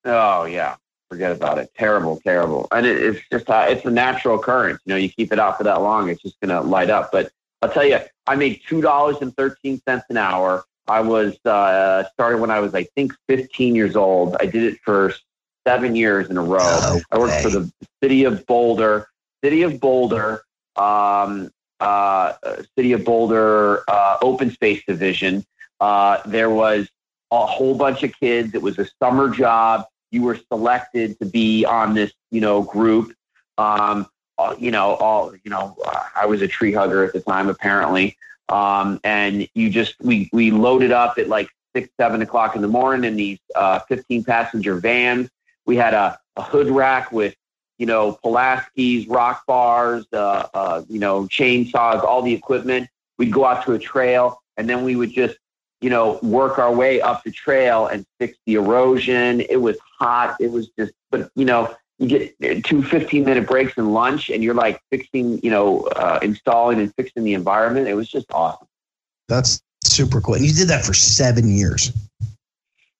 Oh 0.04 0.44
yeah, 0.44 0.76
forget 1.08 1.32
about 1.32 1.58
it. 1.58 1.70
Terrible, 1.76 2.20
terrible. 2.24 2.68
And 2.70 2.86
it, 2.86 3.00
it's 3.00 3.20
just 3.32 3.48
uh, 3.48 3.66
it's 3.68 3.84
a 3.84 3.90
natural 3.90 4.38
occurrence. 4.38 4.80
You 4.84 4.90
know, 4.90 4.96
you 4.96 5.08
keep 5.08 5.32
it 5.32 5.38
out 5.38 5.56
for 5.56 5.64
that 5.64 5.80
long, 5.80 6.10
it's 6.10 6.22
just 6.22 6.38
gonna 6.40 6.60
light 6.60 6.90
up. 6.90 7.10
But 7.10 7.32
I'll 7.64 7.70
tell 7.72 7.86
you, 7.86 7.98
I 8.26 8.36
made 8.36 8.60
two 8.68 8.82
dollars 8.82 9.16
and 9.22 9.34
thirteen 9.36 9.80
cents 9.88 10.04
an 10.10 10.18
hour. 10.18 10.64
I 10.86 11.00
was 11.00 11.34
uh, 11.46 12.04
started 12.12 12.38
when 12.38 12.50
I 12.50 12.60
was 12.60 12.74
I 12.74 12.84
think 12.94 13.14
fifteen 13.26 13.74
years 13.74 13.96
old. 13.96 14.36
I 14.38 14.44
did 14.44 14.64
it 14.64 14.80
for 14.84 15.14
seven 15.66 15.96
years 15.96 16.28
in 16.28 16.36
a 16.36 16.42
row. 16.42 16.80
No 16.80 17.02
I 17.10 17.18
worked 17.18 17.40
for 17.40 17.48
the 17.48 17.72
city 18.02 18.24
of 18.24 18.44
Boulder, 18.44 19.08
city 19.42 19.62
of 19.62 19.80
Boulder, 19.80 20.42
um, 20.76 21.50
uh, 21.80 22.34
city 22.76 22.92
of 22.92 23.02
Boulder 23.02 23.82
uh, 23.88 24.18
open 24.20 24.50
space 24.50 24.82
division. 24.86 25.42
Uh, 25.80 26.18
there 26.26 26.50
was 26.50 26.86
a 27.30 27.46
whole 27.46 27.74
bunch 27.74 28.02
of 28.02 28.12
kids. 28.20 28.54
It 28.54 28.60
was 28.60 28.78
a 28.78 28.86
summer 29.02 29.30
job. 29.30 29.86
You 30.10 30.22
were 30.22 30.38
selected 30.52 31.18
to 31.18 31.24
be 31.24 31.64
on 31.64 31.94
this, 31.94 32.12
you 32.30 32.42
know, 32.42 32.62
group. 32.62 33.14
Um, 33.56 34.06
you 34.58 34.70
know, 34.70 34.94
all 34.94 35.34
you 35.42 35.50
know. 35.50 35.76
Uh, 35.84 36.04
I 36.16 36.26
was 36.26 36.42
a 36.42 36.48
tree 36.48 36.72
hugger 36.72 37.04
at 37.04 37.12
the 37.12 37.20
time, 37.20 37.48
apparently. 37.48 38.16
Um, 38.48 39.00
and 39.04 39.48
you 39.54 39.70
just 39.70 39.94
we 40.00 40.28
we 40.32 40.50
loaded 40.50 40.92
up 40.92 41.18
at 41.18 41.28
like 41.28 41.48
six, 41.74 41.88
seven 41.98 42.22
o'clock 42.22 42.56
in 42.56 42.62
the 42.62 42.68
morning 42.68 43.04
in 43.04 43.16
these 43.16 43.38
uh, 43.54 43.80
fifteen 43.80 44.24
passenger 44.24 44.76
vans. 44.76 45.28
We 45.66 45.76
had 45.76 45.94
a, 45.94 46.18
a 46.36 46.42
hood 46.42 46.68
rack 46.68 47.10
with 47.10 47.34
you 47.78 47.86
know 47.86 48.18
Pulaski's, 48.24 49.06
rock 49.08 49.44
bars, 49.46 50.06
uh, 50.12 50.46
uh, 50.52 50.82
you 50.88 50.98
know 50.98 51.24
chainsaws, 51.24 52.04
all 52.04 52.22
the 52.22 52.32
equipment. 52.32 52.88
We'd 53.18 53.32
go 53.32 53.44
out 53.44 53.64
to 53.66 53.72
a 53.72 53.78
trail, 53.78 54.42
and 54.56 54.68
then 54.68 54.84
we 54.84 54.96
would 54.96 55.12
just 55.12 55.36
you 55.84 55.90
know, 55.90 56.18
work 56.22 56.58
our 56.58 56.72
way 56.72 57.02
up 57.02 57.22
the 57.24 57.30
trail 57.30 57.88
and 57.88 58.06
fix 58.18 58.38
the 58.46 58.54
erosion. 58.54 59.42
It 59.42 59.60
was 59.60 59.76
hot. 59.98 60.34
It 60.40 60.50
was 60.50 60.70
just, 60.78 60.94
but 61.10 61.30
you 61.34 61.44
know, 61.44 61.74
you 61.98 62.08
get 62.08 62.64
two 62.64 62.82
15 62.82 63.24
minute 63.24 63.46
breaks 63.46 63.76
and 63.76 63.94
lunch 63.94 64.30
and 64.30 64.42
you're 64.42 64.54
like 64.54 64.80
fixing, 64.90 65.38
you 65.42 65.50
know, 65.50 65.82
uh, 65.96 66.18
installing 66.22 66.80
and 66.80 66.94
fixing 66.94 67.22
the 67.24 67.34
environment. 67.34 67.86
It 67.86 67.94
was 67.94 68.08
just 68.08 68.26
awesome. 68.32 68.66
That's 69.28 69.62
super 69.84 70.20
cool. 70.20 70.34
And 70.34 70.44
you 70.44 70.52
did 70.52 70.68
that 70.68 70.84
for 70.84 70.94
seven 70.94 71.48
years. 71.48 71.92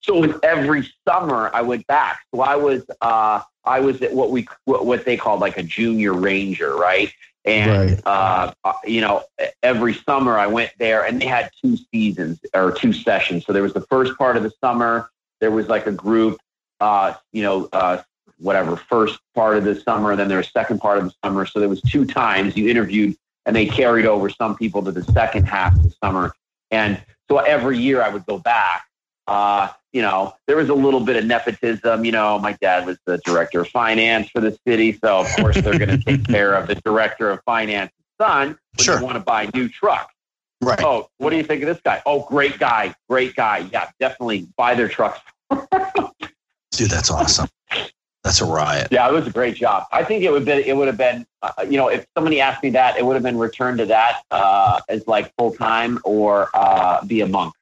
So 0.00 0.22
it 0.22 0.28
was 0.28 0.40
every 0.42 0.88
summer 1.08 1.50
I 1.52 1.62
went 1.62 1.86
back. 1.86 2.20
So 2.34 2.42
I 2.42 2.56
was, 2.56 2.82
uh, 3.00 3.40
I 3.64 3.80
was 3.80 4.00
at 4.02 4.12
what 4.12 4.30
we, 4.30 4.46
what, 4.64 4.86
what 4.86 5.04
they 5.04 5.16
called 5.16 5.40
like 5.40 5.56
a 5.56 5.62
junior 5.62 6.12
ranger, 6.12 6.76
right? 6.76 7.12
And, 7.46 7.90
Right. 7.90 8.00
uh, 8.06 8.52
uh, 8.64 8.72
you 8.84 9.00
know, 9.00 9.24
every 9.62 9.94
summer 9.94 10.38
I 10.38 10.46
went 10.46 10.72
there 10.78 11.04
and 11.04 11.20
they 11.20 11.26
had 11.26 11.50
two 11.60 11.76
seasons 11.92 12.38
or 12.54 12.70
two 12.72 12.92
sessions. 12.92 13.44
So 13.44 13.52
there 13.52 13.62
was 13.62 13.72
the 13.74 13.82
first 13.82 14.16
part 14.16 14.36
of 14.36 14.42
the 14.42 14.52
summer. 14.62 15.10
There 15.40 15.50
was 15.50 15.68
like 15.68 15.86
a 15.86 15.92
group, 15.92 16.38
uh, 16.80 17.14
you 17.32 17.42
know, 17.42 17.68
uh, 17.72 18.02
whatever, 18.38 18.76
first 18.76 19.18
part 19.34 19.56
of 19.56 19.64
the 19.64 19.74
summer. 19.80 20.14
Then 20.16 20.28
there 20.28 20.38
was 20.38 20.50
second 20.50 20.78
part 20.80 20.98
of 20.98 21.04
the 21.04 21.14
summer. 21.24 21.46
So 21.46 21.60
there 21.60 21.68
was 21.68 21.80
two 21.82 22.04
times 22.04 22.56
you 22.56 22.68
interviewed 22.68 23.16
and 23.46 23.54
they 23.54 23.66
carried 23.66 24.06
over 24.06 24.28
some 24.28 24.56
people 24.56 24.82
to 24.82 24.92
the 24.92 25.04
second 25.04 25.44
half 25.44 25.74
of 25.76 25.82
the 25.82 25.94
summer. 26.02 26.32
And 26.70 27.02
so 27.30 27.38
every 27.38 27.78
year 27.78 28.02
I 28.02 28.08
would 28.08 28.26
go 28.26 28.38
back. 28.38 28.86
Uh, 29.26 29.68
you 29.92 30.02
know, 30.02 30.34
there 30.46 30.56
was 30.56 30.68
a 30.68 30.74
little 30.74 31.00
bit 31.00 31.16
of 31.16 31.24
nepotism. 31.24 32.04
You 32.04 32.12
know, 32.12 32.38
my 32.38 32.52
dad 32.60 32.84
was 32.86 32.98
the 33.06 33.18
director 33.24 33.60
of 33.60 33.68
finance 33.68 34.28
for 34.30 34.40
the 34.40 34.58
city. 34.66 34.98
So, 35.02 35.20
of 35.20 35.26
course, 35.36 35.60
they're 35.60 35.78
going 35.78 35.98
to 35.98 35.98
take 35.98 36.24
care 36.28 36.54
of 36.54 36.66
the 36.66 36.74
director 36.76 37.30
of 37.30 37.40
finance's 37.44 37.94
son 38.20 38.48
when 38.48 38.58
Sure. 38.84 38.98
they 38.98 39.04
want 39.04 39.16
to 39.16 39.20
buy 39.20 39.48
new 39.54 39.68
trucks. 39.68 40.12
Right. 40.60 40.80
Oh, 40.82 41.08
what 41.18 41.30
do 41.30 41.36
you 41.36 41.42
think 41.42 41.62
of 41.62 41.68
this 41.68 41.80
guy? 41.84 42.02
Oh, 42.06 42.24
great 42.28 42.58
guy, 42.58 42.94
great 43.08 43.34
guy. 43.36 43.68
Yeah, 43.72 43.90
definitely 44.00 44.48
buy 44.56 44.74
their 44.74 44.88
trucks. 44.88 45.20
Dude, 45.50 46.90
that's 46.90 47.10
awesome. 47.10 47.48
That's 48.24 48.40
a 48.40 48.46
riot. 48.46 48.88
Yeah, 48.90 49.06
it 49.06 49.12
was 49.12 49.26
a 49.26 49.30
great 49.30 49.54
job. 49.54 49.84
I 49.92 50.02
think 50.02 50.24
it 50.24 50.32
would 50.32 50.46
be 50.46 50.52
it 50.52 50.74
would 50.74 50.86
have 50.88 50.96
been 50.96 51.26
uh, 51.42 51.52
you 51.68 51.76
know 51.76 51.88
if 51.88 52.06
somebody 52.16 52.40
asked 52.40 52.62
me 52.62 52.70
that 52.70 52.96
it 52.98 53.04
would 53.04 53.14
have 53.14 53.22
been 53.22 53.38
returned 53.38 53.78
to 53.78 53.86
that 53.86 54.22
uh, 54.30 54.80
as 54.88 55.06
like 55.06 55.30
full 55.38 55.52
time 55.52 55.98
or 56.04 56.48
uh, 56.54 57.04
be 57.04 57.20
a 57.20 57.26
monk. 57.28 57.54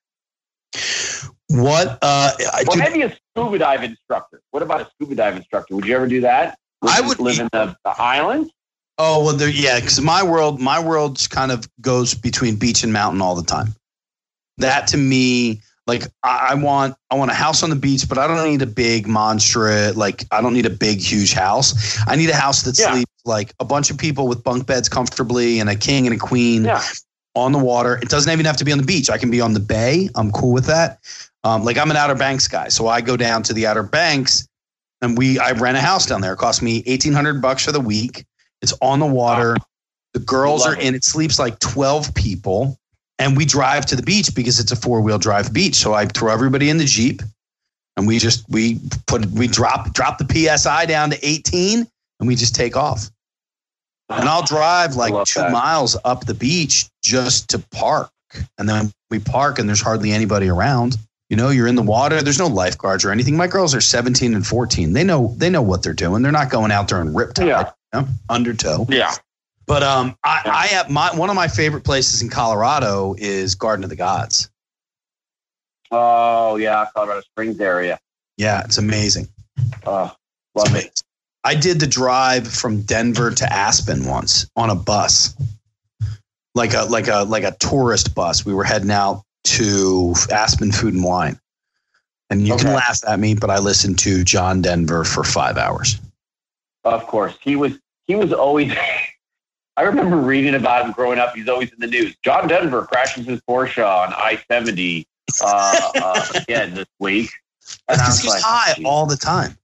What? 1.48 1.98
Uh, 2.01 2.31
dude, 2.70 2.79
maybe 2.79 3.03
a 3.03 3.14
scuba 3.37 3.59
dive 3.59 3.83
instructor. 3.83 4.40
What 4.53 4.62
about 4.62 4.81
a 4.81 4.90
scuba 4.94 5.16
dive 5.16 5.37
instructor? 5.37 5.75
Would 5.75 5.85
you 5.85 5.96
ever 5.96 6.07
do 6.07 6.20
that? 6.22 6.57
I 6.83 7.01
would- 7.01 7.18
live 7.18 7.40
in 7.40 7.48
the, 7.53 7.77
the 7.85 8.01
island. 8.01 8.51
oh 8.98 9.25
well, 9.25 9.35
there. 9.37 9.48
Yeah, 9.48 9.81
because 9.81 10.01
my 10.01 10.22
world, 10.22 10.61
my 10.61 10.79
world 10.83 11.29
kind 11.29 11.51
of 11.51 11.68
goes 11.81 12.14
between 12.14 12.57
beach 12.57 12.85
and 12.85 12.92
mountain 12.92 13.20
all 13.20 13.35
the 13.35 13.42
time. 13.42 13.75
That 14.59 14.87
to 14.88 14.96
me, 14.96 15.61
like 16.00 16.11
I, 16.22 16.48
I 16.50 16.55
want, 16.55 16.94
I 17.11 17.14
want 17.16 17.31
a 17.31 17.35
house 17.35 17.62
on 17.62 17.70
the 17.70 17.76
beach, 17.76 18.09
but 18.09 18.18
I 18.18 18.26
don't 18.26 18.48
need 18.48 18.62
a 18.62 18.66
big 18.66 19.07
monstrous. 19.07 19.94
Like 19.96 20.24
I 20.31 20.40
don't 20.40 20.55
need 20.55 20.66
a 20.66 20.70
big, 20.70 21.00
huge 21.00 21.33
house. 21.33 21.98
I 22.07 22.16
need 22.16 22.31
a 22.31 22.35
house 22.37 22.62
that 22.62 22.78
Yeah. 22.78 22.92
sleeps 22.92 23.11
like 23.24 23.52
a 23.61 23.64
bunch 23.64 23.90
of 23.90 23.98
people 23.98 24.26
with 24.28 24.42
bunk 24.42 24.66
beds 24.66 24.88
comfortably, 24.88 25.61
and 25.61 25.68
a 25.70 25.76
king 25.76 26.07
and 26.07 26.14
a 26.16 26.18
queen. 26.18 26.64
Yeah. 26.64 26.83
on 27.35 27.50
the 27.52 27.59
water. 27.59 27.98
It 28.02 28.11
doesn't 28.11 28.31
even 28.31 28.44
have 28.44 28.59
to 28.59 28.64
be 28.64 28.72
on 28.72 28.78
the 28.78 28.85
beach. 28.85 29.09
I 29.09 29.16
can 29.16 29.31
be 29.31 29.40
on 29.40 29.55
the 29.55 29.61
bay. 29.61 30.11
I'm 30.16 30.31
cool 30.33 30.52
with 30.52 30.66
that. 30.66 30.98
Um, 31.44 31.64
like 31.64 31.78
I'm 31.78 31.90
an 31.90 31.96
Outer 31.96 32.14
Banks 32.14 32.46
guy, 32.46 32.68
so 32.68 32.88
I 32.88 33.00
go 33.00 33.16
down 33.16 33.42
to 33.44 33.55
the 33.55 33.66
Outer 33.66 33.83
Banks, 33.85 34.46
and 35.00 35.16
we 35.16 35.38
I 35.38 35.52
rent 35.52 35.78
a 35.78 35.81
house 35.81 36.05
down 36.05 36.20
there. 36.20 36.35
It 36.35 36.37
costs 36.37 36.61
me 36.61 36.83
eighteen 36.85 37.14
hundred 37.14 37.40
bucks 37.40 37.64
for 37.64 37.72
the 37.72 37.81
week. 37.81 38.26
It's 38.61 38.74
on 38.83 38.98
the 39.00 39.07
water. 39.07 39.57
The 40.12 40.20
girls 40.20 40.61
Love 40.66 40.74
are 40.74 40.76
it. 40.78 40.85
in. 40.85 40.94
It 40.94 41.05
sleeps 41.05 41.38
like 41.38 41.59
twelve 41.59 42.12
people, 42.14 42.78
and 43.18 43.37
we 43.37 43.44
drive 43.44 43.87
to 43.87 43.96
the 43.96 44.03
beach 44.03 44.35
because 44.35 44.59
it's 44.61 44.72
a 44.72 44.77
four 44.77 45.01
wheel 45.01 45.18
drive 45.18 45.53
beach. 45.53 45.75
So 45.77 45.94
I 45.94 46.07
throw 46.07 46.33
everybody 46.33 46.70
in 46.70 46.79
the 46.79 46.85
jeep, 46.85 47.22
and 47.96 48.07
we 48.07 48.18
just 48.18 48.44
we 48.48 48.81
put 49.07 49.27
we 49.27 49.46
drop 49.48 49.92
drop 49.92 50.18
the 50.18 50.57
psi 50.57 50.87
down 50.87 51.11
to 51.11 51.27
eighteen, 51.27 51.87
and 52.20 52.29
we 52.29 52.35
just 52.37 52.55
take 52.55 52.77
off. 52.77 53.11
And 54.09 54.29
I'll 54.29 54.44
drive 54.44 54.96
like 54.96 55.12
two 55.27 55.40
that. 55.40 55.53
miles 55.53 55.96
up 56.05 56.27
the 56.27 56.35
beach 56.35 56.87
just 57.03 57.48
to 57.51 57.59
park. 57.70 58.11
And 58.59 58.68
then 58.68 58.92
we 59.11 59.18
park 59.18 59.59
and 59.59 59.68
there's 59.68 59.81
hardly 59.81 60.11
anybody 60.12 60.48
around. 60.48 60.96
You 61.31 61.37
know, 61.37 61.48
you're 61.48 61.66
in 61.66 61.77
the 61.77 61.83
water. 61.83 62.20
There's 62.20 62.38
no 62.38 62.46
lifeguards 62.46 63.05
or 63.07 63.11
anything. 63.11 63.37
My 63.37 63.46
girls 63.46 63.75
are 63.75 63.81
17 63.81 64.35
and 64.35 64.46
14. 64.46 64.92
They 64.92 65.05
know 65.05 65.35
they 65.38 65.48
know 65.48 65.62
what 65.62 65.83
they're 65.83 65.94
doing. 65.94 66.22
They're 66.22 66.33
not 66.33 66.51
going 66.51 66.70
out 66.72 66.88
there 66.88 67.01
and 67.01 67.16
rip 67.16 67.33
tide, 67.33 67.46
Yeah. 67.46 67.70
you 67.94 68.01
know, 68.01 68.09
undertow. 68.29 68.87
Yeah. 68.90 69.14
But 69.66 69.83
um, 69.83 70.16
I, 70.25 70.42
I 70.44 70.66
have 70.68 70.90
my 70.90 71.14
one 71.14 71.31
of 71.31 71.37
my 71.37 71.48
favorite 71.48 71.85
places 71.85 72.22
in 72.22 72.29
Colorado 72.29 73.14
is 73.18 73.55
Garden 73.55 73.85
of 73.85 73.90
the 73.90 73.96
Gods. 73.96 74.51
Oh 75.90 76.57
yeah, 76.57 76.87
Colorado 76.94 77.20
Springs 77.20 77.61
area. 77.61 77.98
Yeah, 78.37 78.62
it's 78.64 78.79
amazing. 78.79 79.29
It's 79.57 79.87
love 79.87 80.16
amazing. 80.57 80.88
it. 80.88 81.03
I 81.44 81.55
did 81.55 81.81
the 81.81 81.87
drive 81.87 82.46
from 82.46 82.83
Denver 82.83 83.31
to 83.31 83.53
Aspen 83.53 84.07
once 84.07 84.48
on 84.57 84.70
a 84.70 84.75
bus, 84.75 85.35
like 86.55 86.75
a 86.75 86.85
like 86.85 87.09
a 87.09 87.25
like 87.25 87.44
a 87.44 87.53
tourist 87.53 88.14
bus. 88.14 88.46
We 88.46 88.55
were 88.55 88.64
heading 88.64 88.90
out 88.90 89.22
to 89.44 90.14
Aspen 90.31 90.72
Food 90.72 90.94
and 90.94 91.05
Wine, 91.05 91.38
and 92.31 92.46
you 92.46 92.57
can 92.57 92.72
laugh 92.72 93.01
at 93.07 93.18
me, 93.18 93.35
but 93.35 93.51
I 93.51 93.59
listened 93.59 93.98
to 94.01 94.25
John 94.25 94.62
Denver 94.62 95.05
for 95.05 95.25
five 95.25 95.57
hours. 95.57 96.01
Of 96.85 97.07
course, 97.07 97.37
he 97.40 97.57
was. 97.57 97.79
He 98.07 98.14
was 98.14 98.33
always. 98.33 98.72
I 99.76 99.82
remember 99.82 100.16
reading 100.18 100.54
about 100.54 100.85
him 100.85 100.92
growing 100.92 101.18
up. 101.18 101.35
He's 101.35 101.48
always 101.48 101.70
in 101.72 101.78
the 101.78 101.87
news. 101.87 102.14
John 102.22 102.46
Denver 102.46 102.85
crashes 102.85 103.26
his 103.26 103.40
Porsche 103.40 103.87
on 103.87 104.12
I 104.12 104.42
seventy 104.50 105.06
uh, 105.42 105.90
uh, 105.94 106.26
again 106.35 106.74
this 106.74 106.87
week. 106.98 107.30
And 107.88 108.00
I 108.00 108.06
was 108.06 108.20
he's 108.20 108.30
like, 108.30 108.42
high 108.42 108.74
geez. 108.74 108.85
all 108.85 109.06
the 109.06 109.16
time. 109.16 109.56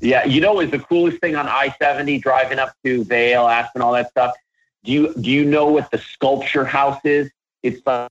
Yeah, 0.00 0.24
you 0.24 0.40
know, 0.40 0.60
is 0.60 0.70
the 0.70 0.80
coolest 0.80 1.18
thing 1.20 1.36
on 1.36 1.46
I 1.46 1.74
seventy 1.80 2.18
driving 2.18 2.58
up 2.58 2.74
to 2.84 3.04
Vail, 3.04 3.48
Aspen, 3.48 3.80
all 3.80 3.92
that 3.92 4.10
stuff. 4.10 4.34
Do 4.84 4.92
you 4.92 5.14
do 5.14 5.30
you 5.30 5.44
know 5.44 5.66
what 5.66 5.90
the 5.90 5.98
sculpture 5.98 6.64
house 6.64 7.00
is? 7.04 7.30
It's 7.62 7.80
like, 7.86 8.10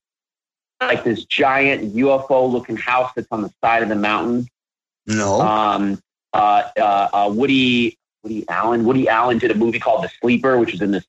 like 0.80 1.04
this 1.04 1.26
giant 1.26 1.94
UFO 1.96 2.50
looking 2.50 2.78
house 2.78 3.12
that's 3.16 3.28
on 3.32 3.42
the 3.42 3.54
side 3.62 3.84
of 3.84 3.90
the 3.90 3.96
mountain. 3.96 4.48
No, 5.06 5.42
Um, 5.42 6.02
uh, 6.34 6.64
uh, 6.78 7.10
uh, 7.14 7.32
Woody 7.34 7.98
Woody 8.24 8.48
Allen. 8.50 8.86
Woody 8.86 9.08
Allen 9.08 9.38
did 9.38 9.52
a 9.52 9.56
movie 9.56 9.80
called 9.80 10.04
The 10.04 10.12
Sleeper, 10.22 10.58
which 10.58 10.72
was 10.72 10.82
in 10.82 10.92
the 10.92 11.04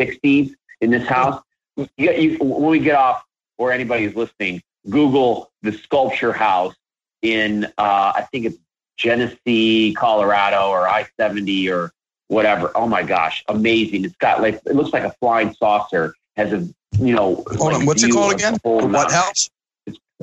'60s. 0.00 0.54
In 0.80 0.90
this 0.90 1.06
house, 1.06 1.42
you, 1.76 2.12
you, 2.12 2.38
when 2.38 2.70
we 2.70 2.78
get 2.78 2.94
off, 2.94 3.24
or 3.56 3.72
anybody 3.72 4.04
who's 4.04 4.14
listening, 4.14 4.62
Google 4.88 5.50
the 5.62 5.72
sculpture 5.72 6.32
house 6.32 6.74
in 7.22 7.64
uh, 7.78 8.12
I 8.14 8.26
think 8.30 8.46
it's 8.46 8.58
Genesee, 8.96 9.94
Colorado, 9.94 10.68
or 10.68 10.88
I 10.88 11.06
seventy 11.18 11.68
or 11.68 11.92
whatever. 12.28 12.70
Oh 12.74 12.86
my 12.86 13.02
gosh, 13.02 13.44
amazing! 13.48 14.04
It's 14.04 14.16
got 14.16 14.40
like 14.40 14.60
it 14.66 14.74
looks 14.74 14.92
like 14.92 15.04
a 15.04 15.12
flying 15.20 15.54
saucer. 15.54 16.14
Has 16.36 16.52
a 16.52 16.68
you 16.98 17.14
know. 17.14 17.44
hold 17.48 17.72
like 17.72 17.74
on. 17.76 17.86
What's 17.86 18.02
it 18.02 18.12
called 18.12 18.34
again? 18.34 18.58
what 18.62 19.10
house? 19.10 19.50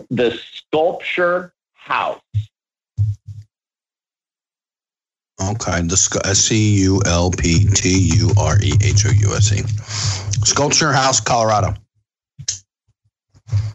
The 0.10 0.32
sculpture 0.32 1.54
house. 1.74 2.22
Okay, 5.42 5.82
the 5.82 6.22
S 6.26 6.40
C 6.40 6.82
U 6.84 7.02
L 7.06 7.30
P 7.30 7.66
T 7.66 8.10
U 8.16 8.32
R 8.38 8.58
E 8.62 8.74
H 8.82 9.06
O 9.06 9.10
U 9.10 9.36
S 9.36 9.52
E. 9.52 9.58
Sculpture 10.46 10.94
House, 10.94 11.20
Colorado. 11.20 11.74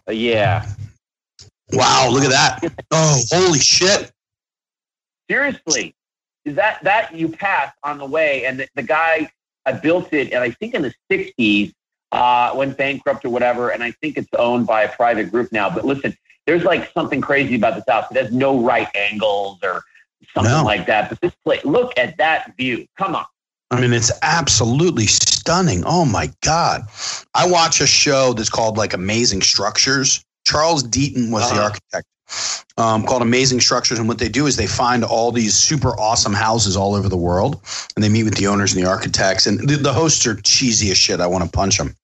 Uh, 0.09 0.12
yeah. 0.12 0.66
Wow, 1.73 2.09
look 2.11 2.25
at 2.25 2.31
that! 2.31 2.73
Oh, 2.90 3.20
holy 3.31 3.59
shit! 3.59 4.11
Seriously, 5.31 5.94
is 6.44 6.57
that 6.57 6.83
that 6.83 7.14
you 7.14 7.29
pass 7.29 7.73
on 7.85 7.99
the 7.99 8.07
way? 8.07 8.46
And 8.46 8.61
the, 8.61 8.68
the 8.75 8.83
guy 8.83 9.31
I 9.66 9.73
built 9.73 10.12
it, 10.12 10.33
and 10.33 10.42
I 10.42 10.51
think 10.51 10.75
in 10.75 10.83
the 10.83 10.94
'60s 11.11 11.73
uh, 12.12 12.53
went 12.57 12.77
bankrupt 12.77 13.25
or 13.25 13.31
whatever. 13.31 13.70
And 13.70 13.83
I 13.83 13.92
think 13.92 14.16
it's 14.16 14.29
owned 14.38 14.66
by 14.66 14.83
a 14.83 14.92
private 14.92 15.31
group 15.31 15.53
now. 15.53 15.70
But 15.70 15.85
listen, 15.85 16.16
there's 16.46 16.64
like 16.64 16.90
something 16.92 17.20
crazy 17.20 17.55
about 17.55 17.75
this 17.77 17.85
house. 17.87 18.11
It 18.11 18.16
has 18.16 18.33
no 18.33 18.59
right 18.61 18.88
angles 18.94 19.59
or 19.62 19.85
something 20.35 20.52
No. 20.52 20.64
like 20.64 20.87
that. 20.87 21.09
But 21.11 21.20
this 21.20 21.33
place, 21.44 21.64
look 21.64 21.92
at 21.96 22.16
that 22.18 22.56
view. 22.56 22.87
Come 22.98 23.14
on. 23.14 23.24
I 23.72 23.80
mean, 23.80 23.92
it's 23.92 24.11
absolutely 24.22 25.06
stunning. 25.06 25.85
Oh 25.87 26.04
my 26.04 26.30
god! 26.42 26.83
I 27.35 27.46
watch 27.46 27.80
a 27.80 27.87
show 27.87 28.33
that's 28.33 28.48
called 28.50 28.76
like 28.76 28.94
Amazing 28.94 29.42
Structures. 29.42 30.24
Charles 30.44 30.83
Deaton 30.83 31.30
was 31.30 31.48
the 31.50 31.54
Uh-huh. 31.56 31.64
architect. 31.64 32.06
Um, 32.76 33.04
called 33.04 33.22
Amazing 33.22 33.61
Structures, 33.61 33.98
and 33.98 34.06
what 34.09 34.18
they 34.18 34.28
do 34.28 34.46
is 34.46 34.56
they 34.56 34.66
find 34.68 35.02
all 35.04 35.33
these 35.33 35.54
super 35.54 35.98
awesome 36.00 36.33
houses 36.33 36.76
all 36.76 36.94
over 36.94 37.09
the 37.09 37.16
world, 37.16 37.61
and 37.94 38.04
they 38.04 38.09
meet 38.09 38.22
with 38.22 38.35
the 38.37 38.46
owners 38.46 38.72
and 38.72 38.83
the 38.85 38.88
architects. 38.88 39.46
And 39.48 39.68
the, 39.68 39.76
the 39.76 39.92
hosts 39.92 40.24
are 40.28 40.37
cheesy 40.42 40.90
as 40.92 40.96
shit. 40.98 41.20
I 41.20 41.26
want 41.26 41.44
to 41.44 41.50
punch 41.50 41.76
them, 41.78 41.96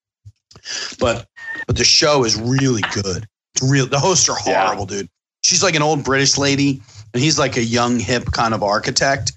but 0.98 1.26
but 1.66 1.76
the 1.76 1.84
show 1.84 2.24
is 2.24 2.36
really 2.36 2.82
good. 3.02 3.26
It's 3.54 3.62
real. 3.62 3.86
The 3.86 3.98
hosts 4.00 4.28
are 4.28 4.36
Yeah. 4.46 4.64
horrible, 4.66 4.86
dude. 4.86 5.08
She's 5.42 5.62
like 5.62 5.74
an 5.76 5.82
old 5.82 6.04
British 6.04 6.36
lady, 6.38 6.82
and 7.16 7.22
he's 7.24 7.38
like 7.38 7.56
a 7.56 7.64
young 7.64 7.98
hip 7.98 8.26
kind 8.32 8.52
of 8.52 8.62
architect. 8.62 9.32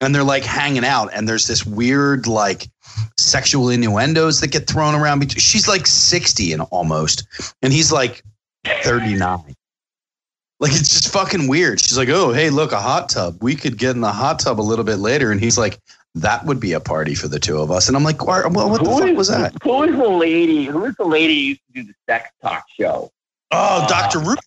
And 0.00 0.14
they're 0.14 0.22
like 0.22 0.44
hanging 0.44 0.84
out. 0.84 1.10
And 1.12 1.28
there's 1.28 1.48
this 1.48 1.66
weird 1.66 2.28
like 2.28 2.68
sexual 3.18 3.70
innuendos 3.70 4.40
that 4.40 4.52
get 4.52 4.68
thrown 4.68 4.94
around 4.94 5.18
between 5.18 5.40
she's 5.40 5.66
like 5.66 5.84
60 5.84 6.52
and 6.52 6.62
almost. 6.70 7.26
And 7.60 7.72
he's 7.72 7.90
like 7.90 8.22
39 8.84 9.56
like 10.60 10.70
it's 10.70 10.88
just 10.90 11.12
fucking 11.12 11.48
weird. 11.48 11.80
She's 11.80 11.98
like 11.98 12.08
oh 12.08 12.32
hey 12.32 12.50
look 12.50 12.70
a 12.70 12.80
hot 12.80 13.08
tub. 13.08 13.42
We 13.42 13.56
could 13.56 13.78
get 13.78 13.96
in 13.96 14.00
the 14.00 14.12
hot 14.12 14.38
tub 14.38 14.60
a 14.60 14.62
little 14.62 14.84
bit 14.84 14.98
later. 14.98 15.32
And 15.32 15.40
he's 15.40 15.58
like 15.58 15.80
that 16.14 16.44
would 16.46 16.60
be 16.60 16.72
a 16.72 16.78
party 16.78 17.16
for 17.16 17.26
the 17.26 17.40
two 17.40 17.58
of 17.58 17.72
us. 17.72 17.88
And 17.88 17.96
i'm 17.96 18.04
like 18.04 18.24
well, 18.24 18.48
what 18.48 18.84
the 18.84 18.88
Who 18.90 19.00
fuck 19.00 19.08
is- 19.08 19.16
was 19.16 19.28
that? 19.28 19.54
Who 19.64 19.82
is 19.82 19.96
the 19.96 20.08
lady? 20.08 20.66
Who 20.66 20.84
is 20.84 20.94
the 20.94 21.04
lady 21.04 21.34
who 21.34 21.48
used 21.48 21.60
to 21.74 21.82
do 21.82 21.82
the 21.88 21.94
sex 22.08 22.30
talk 22.40 22.64
show? 22.78 23.10
oh 23.50 23.82
uh, 23.82 23.88
dr 23.88 24.20
ruth. 24.20 24.38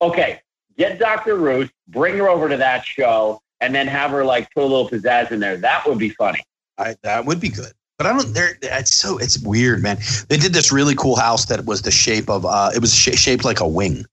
okay, 0.00 0.40
get 0.78 0.98
Dr. 0.98 1.36
Ruth, 1.36 1.70
bring 1.88 2.16
her 2.16 2.28
over 2.28 2.48
to 2.48 2.56
that 2.56 2.84
show, 2.84 3.42
and 3.60 3.74
then 3.74 3.86
have 3.86 4.12
her 4.12 4.24
like 4.24 4.52
put 4.54 4.62
a 4.62 4.66
little 4.66 4.88
pizzazz 4.88 5.30
in 5.30 5.40
there. 5.40 5.56
That 5.56 5.86
would 5.86 5.98
be 5.98 6.10
funny. 6.10 6.40
I, 6.78 6.96
that 7.02 7.26
would 7.26 7.40
be 7.40 7.48
good. 7.48 7.72
But 7.98 8.06
I 8.06 8.12
don't. 8.12 8.32
There, 8.32 8.56
it's 8.62 8.94
so 8.94 9.18
it's 9.18 9.38
weird, 9.40 9.82
man. 9.82 9.98
They 10.28 10.36
did 10.36 10.52
this 10.52 10.70
really 10.70 10.94
cool 10.94 11.16
house 11.16 11.46
that 11.46 11.64
was 11.64 11.82
the 11.82 11.90
shape 11.90 12.30
of. 12.30 12.46
Uh, 12.46 12.70
it 12.74 12.80
was 12.80 12.94
sh- 12.94 13.18
shaped 13.18 13.44
like 13.44 13.58
a 13.58 13.66
wing. 13.66 13.98
It 13.98 14.06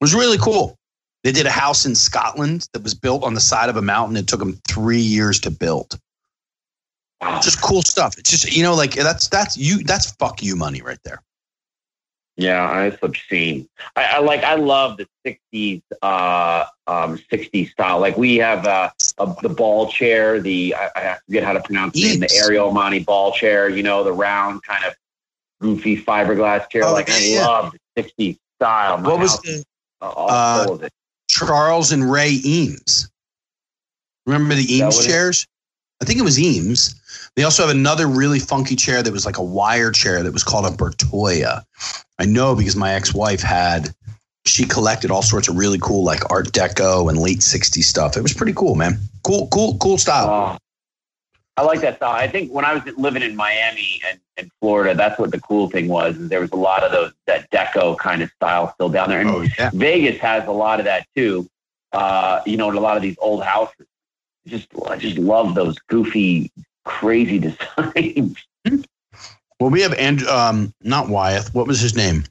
was 0.00 0.14
really 0.14 0.38
cool. 0.38 0.78
They 1.24 1.32
did 1.32 1.46
a 1.46 1.50
house 1.50 1.86
in 1.86 1.94
Scotland 1.96 2.68
that 2.72 2.82
was 2.82 2.94
built 2.94 3.24
on 3.24 3.34
the 3.34 3.40
side 3.40 3.68
of 3.68 3.76
a 3.76 3.82
mountain. 3.82 4.16
It 4.16 4.28
took 4.28 4.38
them 4.38 4.60
three 4.68 5.00
years 5.00 5.40
to 5.40 5.50
build. 5.50 5.98
Wow. 7.20 7.40
Just 7.40 7.62
cool 7.62 7.82
stuff. 7.82 8.16
It's 8.18 8.30
just 8.30 8.54
you 8.54 8.62
know, 8.62 8.74
like 8.74 8.92
that's 8.92 9.28
that's 9.28 9.56
you. 9.56 9.82
That's 9.82 10.12
fuck 10.12 10.40
you 10.40 10.54
money 10.54 10.80
right 10.80 10.98
there. 11.04 11.20
Yeah, 12.36 12.68
I 12.68 12.86
it's 12.86 12.98
obscene. 13.00 13.68
I, 13.94 14.04
I 14.04 14.18
like. 14.18 14.42
I 14.42 14.56
love 14.56 14.96
the 14.96 15.06
'60s, 15.24 15.82
uh, 16.02 16.64
um, 16.88 17.16
'60s 17.32 17.70
style. 17.70 18.00
Like 18.00 18.16
we 18.16 18.36
have 18.36 18.66
uh, 18.66 18.90
a, 19.18 19.34
the 19.42 19.48
ball 19.48 19.88
chair. 19.88 20.40
The 20.40 20.74
I, 20.74 20.90
I 20.96 21.16
forget 21.26 21.44
how 21.44 21.52
to 21.52 21.60
pronounce 21.62 21.94
it. 21.96 22.18
The. 22.18 22.34
Ariel 22.36 22.72
Monte 22.72 23.04
ball 23.04 23.32
chair. 23.32 23.68
You 23.68 23.84
know, 23.84 24.02
the 24.02 24.12
round 24.12 24.64
kind 24.64 24.84
of 24.84 24.94
goofy 25.60 25.96
fiberglass 26.02 26.68
chair. 26.70 26.84
Oh, 26.84 26.92
like 26.92 27.08
I 27.08 27.18
yeah. 27.18 27.46
love 27.46 27.74
the 27.94 28.02
60s 28.02 28.38
style. 28.56 28.98
My 28.98 29.08
What 29.10 29.20
was 29.20 29.30
house, 29.30 29.40
the 29.42 29.64
uh, 30.00 30.06
uh. 30.08 30.88
Charles 31.28 31.92
and 31.92 32.10
Ray 32.10 32.40
Eames? 32.44 33.10
Remember 34.26 34.54
the 34.54 34.74
Eames 34.74 35.06
chairs? 35.06 35.46
I 36.02 36.04
think 36.04 36.18
it 36.18 36.22
was 36.22 36.38
Eames. 36.38 36.94
They 37.36 37.44
also 37.44 37.66
have 37.66 37.74
another 37.74 38.06
really 38.06 38.38
funky 38.38 38.76
chair 38.76 39.02
that 39.02 39.12
was 39.12 39.26
like 39.26 39.38
a 39.38 39.42
wire 39.42 39.90
chair 39.90 40.22
that 40.22 40.32
was 40.32 40.44
called 40.44 40.66
a 40.66 40.76
Bertoia. 40.76 41.64
I 42.18 42.26
know 42.26 42.54
because 42.54 42.76
my 42.76 42.92
ex-wife 42.92 43.42
had 43.42 43.94
she 44.46 44.64
collected 44.66 45.10
all 45.10 45.22
sorts 45.22 45.48
of 45.48 45.56
really 45.56 45.78
cool 45.80 46.04
like 46.04 46.30
Art 46.30 46.52
Deco 46.52 47.08
and 47.08 47.18
late 47.18 47.38
60s 47.38 47.82
stuff. 47.84 48.16
It 48.16 48.22
was 48.22 48.34
pretty 48.34 48.52
cool, 48.52 48.74
man. 48.74 48.98
Cool, 49.22 49.48
cool, 49.48 49.78
cool 49.78 49.96
style. 49.98 50.28
Oh, 50.28 50.58
I 51.56 51.62
like 51.62 51.80
that 51.80 51.96
style. 51.96 52.12
I 52.12 52.28
think 52.28 52.52
when 52.52 52.64
I 52.64 52.74
was 52.74 52.82
living 52.96 53.22
in 53.22 53.36
Miami 53.36 54.00
and, 54.08 54.20
and 54.36 54.50
Florida, 54.60 54.94
that's 54.94 55.18
what 55.18 55.30
the 55.30 55.40
cool 55.40 55.70
thing 55.70 55.88
was. 55.88 56.16
Is 56.16 56.28
there 56.28 56.40
was 56.40 56.50
a 56.50 56.56
lot 56.56 56.82
of 56.82 56.92
those 56.92 57.12
that 57.26 57.50
deco 57.50 57.96
kind 57.96 58.22
of 58.22 58.30
style 58.30 58.72
still 58.74 58.88
down 58.88 59.08
there, 59.08 59.20
and 59.20 59.30
oh 59.30 59.46
yeah. 59.58 59.70
Vegas 59.72 60.20
has 60.20 60.46
a 60.46 60.52
lot 60.52 60.80
of 60.80 60.84
that 60.84 61.06
too. 61.16 61.48
Uh, 61.92 62.42
you 62.44 62.56
know, 62.56 62.68
in 62.70 62.76
a 62.76 62.80
lot 62.80 62.96
of 62.96 63.02
these 63.02 63.16
old 63.20 63.44
houses. 63.44 63.86
Just 64.46 64.68
I 64.88 64.96
just 64.96 65.16
love 65.18 65.54
those 65.54 65.78
goofy, 65.88 66.50
crazy 66.84 67.38
designs. 67.76 68.36
Well, 69.60 69.70
we 69.70 69.80
have 69.82 69.94
and 69.94 70.22
um 70.26 70.72
not 70.82 71.08
Wyeth. 71.08 71.54
What 71.54 71.66
was 71.66 71.80
his 71.80 71.94
name? 71.96 72.24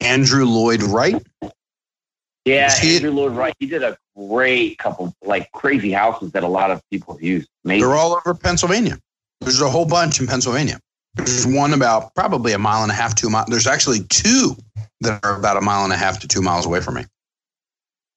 Andrew 0.00 0.44
Lloyd 0.44 0.82
Wright. 0.82 1.20
Yeah, 2.44 2.72
he- 2.78 2.96
Andrew 2.96 3.10
Lloyd 3.10 3.32
Wright. 3.32 3.54
He 3.58 3.66
did 3.66 3.82
a 3.82 3.96
great 4.16 4.78
couple 4.78 5.14
like 5.24 5.50
crazy 5.52 5.90
houses 5.92 6.32
that 6.32 6.44
a 6.44 6.48
lot 6.48 6.70
of 6.70 6.80
people 6.90 7.18
use. 7.20 7.46
Amazing. 7.64 7.80
They're 7.88 7.96
all 7.96 8.14
over 8.14 8.34
Pennsylvania. 8.34 8.98
There's 9.40 9.60
a 9.60 9.68
whole 9.68 9.86
bunch 9.86 10.20
in 10.20 10.26
Pennsylvania. 10.26 10.78
There's 11.16 11.46
one 11.46 11.72
about 11.72 12.14
probably 12.14 12.52
a 12.52 12.58
mile 12.58 12.82
and 12.82 12.92
a 12.92 12.94
half, 12.94 13.14
two 13.14 13.30
miles. 13.30 13.46
There's 13.48 13.66
actually 13.66 14.00
two 14.08 14.56
that 15.00 15.24
are 15.24 15.38
about 15.38 15.56
a 15.56 15.60
mile 15.60 15.84
and 15.84 15.92
a 15.92 15.96
half 15.96 16.20
to 16.20 16.28
two 16.28 16.42
miles 16.42 16.66
away 16.66 16.80
from 16.80 16.94
me 16.94 17.04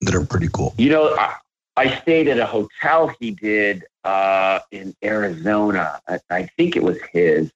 that 0.02 0.14
are 0.14 0.26
pretty 0.26 0.50
cool. 0.54 0.74
You 0.78 0.90
know, 0.90 1.16
I, 1.16 1.36
I 1.80 1.98
stayed 2.02 2.28
at 2.28 2.38
a 2.38 2.46
hotel 2.46 3.10
he 3.22 3.32
did 3.32 3.86
uh, 4.04 4.60
in 4.70 4.94
Arizona. 5.02 6.02
I, 6.10 6.20
I 6.30 6.46
think 6.58 6.76
it 6.76 6.84
was 6.84 6.98
his. 7.14 7.54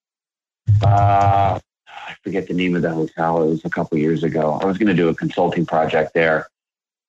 Uh, 0.82 1.60
I 1.86 2.16
forget 2.24 2.48
the 2.48 2.54
name 2.54 2.74
of 2.78 2.84
the 2.84 2.94
hotel. 2.94 3.44
It 3.44 3.50
was 3.50 3.66
a 3.66 3.70
couple 3.70 3.98
years 3.98 4.24
ago. 4.24 4.54
I 4.62 4.66
was 4.66 4.78
going 4.78 4.88
to 4.88 4.94
do 4.94 5.10
a 5.10 5.14
consulting 5.14 5.66
project 5.66 6.14
there. 6.14 6.48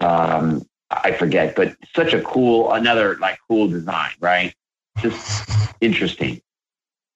Um, 0.00 0.66
I 0.90 1.12
forget, 1.12 1.55
but 1.55 1.77
such 1.94 2.14
a 2.14 2.20
cool, 2.20 2.72
another 2.72 3.16
like 3.18 3.38
cool 3.46 3.68
design, 3.68 4.11
right? 4.18 4.53
Just 4.98 5.48
interesting. 5.81 6.40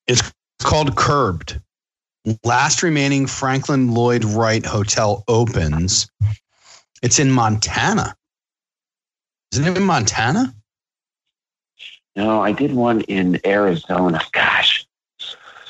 It's 0.07 0.33
called 0.63 0.95
Curbed. 0.95 1.61
Last 2.45 2.85
remaining 2.85 3.27
Franklin 3.27 3.91
Lloyd 3.91 4.25
Wright 4.25 4.65
Hotel 4.65 5.25
opens. 5.27 6.09
It's 7.03 7.19
in 7.19 7.33
Montana. 7.33 8.15
Isn't 9.53 9.67
it 9.67 9.77
in 9.77 9.85
Montana? 9.85 10.55
No, 12.17 12.41
I 12.41 12.53
did 12.53 12.75
one 12.75 13.03
in 13.03 13.41
Arizona. 13.47 14.21
Gosh, 14.33 14.87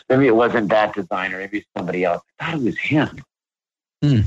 maybe 0.09 0.27
it 0.27 0.35
wasn't 0.35 0.71
that 0.71 0.95
designer. 0.95 1.38
Maybe 1.38 1.59
it's 1.59 1.69
somebody 1.77 2.05
else. 2.05 2.23
I 2.41 2.45
thought 2.45 2.61
it 2.61 2.64
was 2.64 2.79
him. 2.79 3.23
Hmm. 4.03 4.21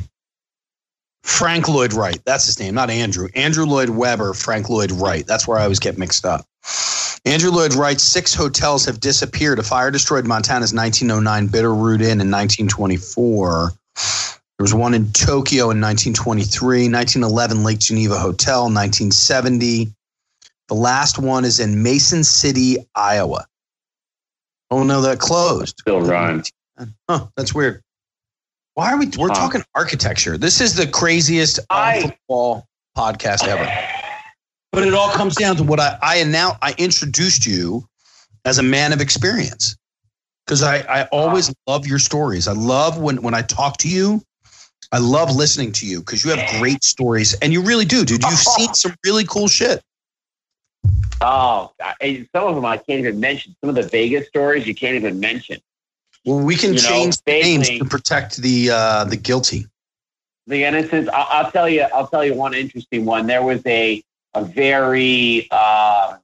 Frank 1.24 1.68
Lloyd 1.68 1.94
Wright. 1.94 2.20
That's 2.26 2.46
his 2.46 2.60
name, 2.60 2.74
not 2.74 2.90
Andrew. 2.90 3.28
Andrew 3.36 3.66
Lloyd 3.66 3.90
Webber, 3.90 4.34
Frank 4.34 4.70
Lloyd 4.70 4.92
Wright. 4.92 5.26
That's 5.26 5.48
where 5.48 5.58
I 5.58 5.64
always 5.64 5.80
get 5.80 5.98
mixed 5.98 6.26
up. 6.26 6.46
Andrew 7.26 7.52
Lloyd 7.52 7.76
Wright's 7.76 8.04
six 8.04 8.34
hotels 8.34 8.86
have 8.86 9.00
disappeared. 9.00 9.60
A 9.60 9.64
fire 9.64 9.92
destroyed 9.92 10.26
Montana's 10.26 10.74
1909 10.74 11.50
Bitterroot 11.50 12.02
Inn 12.02 12.22
in 12.22 12.32
1924. 12.32 13.72
There 14.62 14.66
was 14.66 14.76
one 14.76 14.94
in 14.94 15.12
Tokyo 15.12 15.72
in 15.72 15.82
1923, 15.82 16.88
1911 16.88 17.64
Lake 17.64 17.80
Geneva 17.80 18.20
Hotel, 18.20 18.66
1970. 18.66 19.92
The 20.68 20.74
last 20.76 21.18
one 21.18 21.46
is 21.46 21.60
in 21.60 21.82
Mason 21.82 22.24
City, 22.24 22.78
Iowa. 22.94 23.48
Oh 24.70 24.84
no, 24.84 25.02
that 25.02 25.18
closed. 25.18 25.80
Still 25.80 26.02
run. 26.02 26.44
Huh, 27.10 27.26
that's 27.36 27.56
weird. 27.56 27.82
Why 28.76 28.92
are 28.92 29.00
we? 29.00 29.08
We're 29.18 29.30
Huh. 29.30 29.34
talking 29.34 29.64
architecture. 29.74 30.38
This 30.38 30.62
is 30.62 30.76
the 30.76 30.86
craziest 30.86 31.58
um, 31.58 31.66
I- 31.72 32.02
football 32.02 32.68
podcast 32.96 33.48
ever. 33.48 33.68
But 34.72 34.88
it 34.88 34.94
all 34.94 35.10
comes 35.10 35.36
down 35.36 35.56
to 35.56 35.64
what 35.64 35.80
I 35.80 35.98
I 36.04 36.24
now 36.26 36.60
I 36.62 36.76
introduced 36.78 37.48
you 37.48 37.88
as 38.46 38.60
a 38.60 38.64
man 38.64 38.94
of 38.94 39.02
experience 39.02 39.76
because 40.46 40.62
I 40.62 40.82
I 40.82 41.06
always 41.06 41.52
love 41.66 41.88
your 41.88 41.98
stories. 41.98 42.48
I 42.48 42.54
love 42.54 43.00
when 43.00 43.24
when 43.24 43.34
I 43.34 43.42
talk 43.42 43.78
to 43.78 43.90
you. 43.90 44.22
I 44.92 44.98
love 44.98 45.34
listening 45.36 45.72
to 45.74 45.86
you 45.86 46.00
because 46.00 46.26
you 46.26 46.32
have 46.32 46.60
great 46.60 46.84
stories 46.84 47.34
and 47.36 47.54
you 47.54 47.62
really 47.62 47.86
do, 47.86 48.04
dude. 48.04 48.24
You've 48.24 48.40
seen 48.40 48.74
some 48.74 48.94
really 49.06 49.26
cool 49.26 49.48
shit. 49.48 49.82
Oh, 51.22 51.72
I, 51.80 52.28
some 52.36 52.48
of 52.48 52.56
them 52.56 52.66
I 52.66 52.78
can't 52.78 53.00
even 53.00 53.20
mention. 53.20 53.56
Some 53.62 53.70
of 53.70 53.76
the 53.76 53.84
Vegas 53.84 54.28
stories 54.28 54.66
you 54.66 54.76
can't 54.76 54.96
even 54.96 55.20
mention. 55.20 55.62
Well, 56.26 56.40
we 56.40 56.56
can 56.56 56.74
You 56.74 56.82
know, 56.82 56.90
change 56.90 57.22
the 57.26 57.42
names 57.42 57.70
to 57.70 57.86
protect 57.86 58.38
the 58.38 58.70
uh, 58.72 59.04
the 59.06 59.18
guilty. 59.18 59.68
The 60.48 60.64
innocence. 60.64 61.08
I'll, 61.14 61.46
I'll 61.46 61.52
tell 61.52 61.70
you. 61.70 61.84
I'll 61.94 62.08
tell 62.08 62.26
you 62.26 62.34
one 62.34 62.54
interesting 62.54 63.06
one. 63.06 63.28
There 63.28 63.44
was 63.44 63.62
a 63.66 64.04
a 64.34 64.44
very 64.44 65.48
uh, 65.52 66.18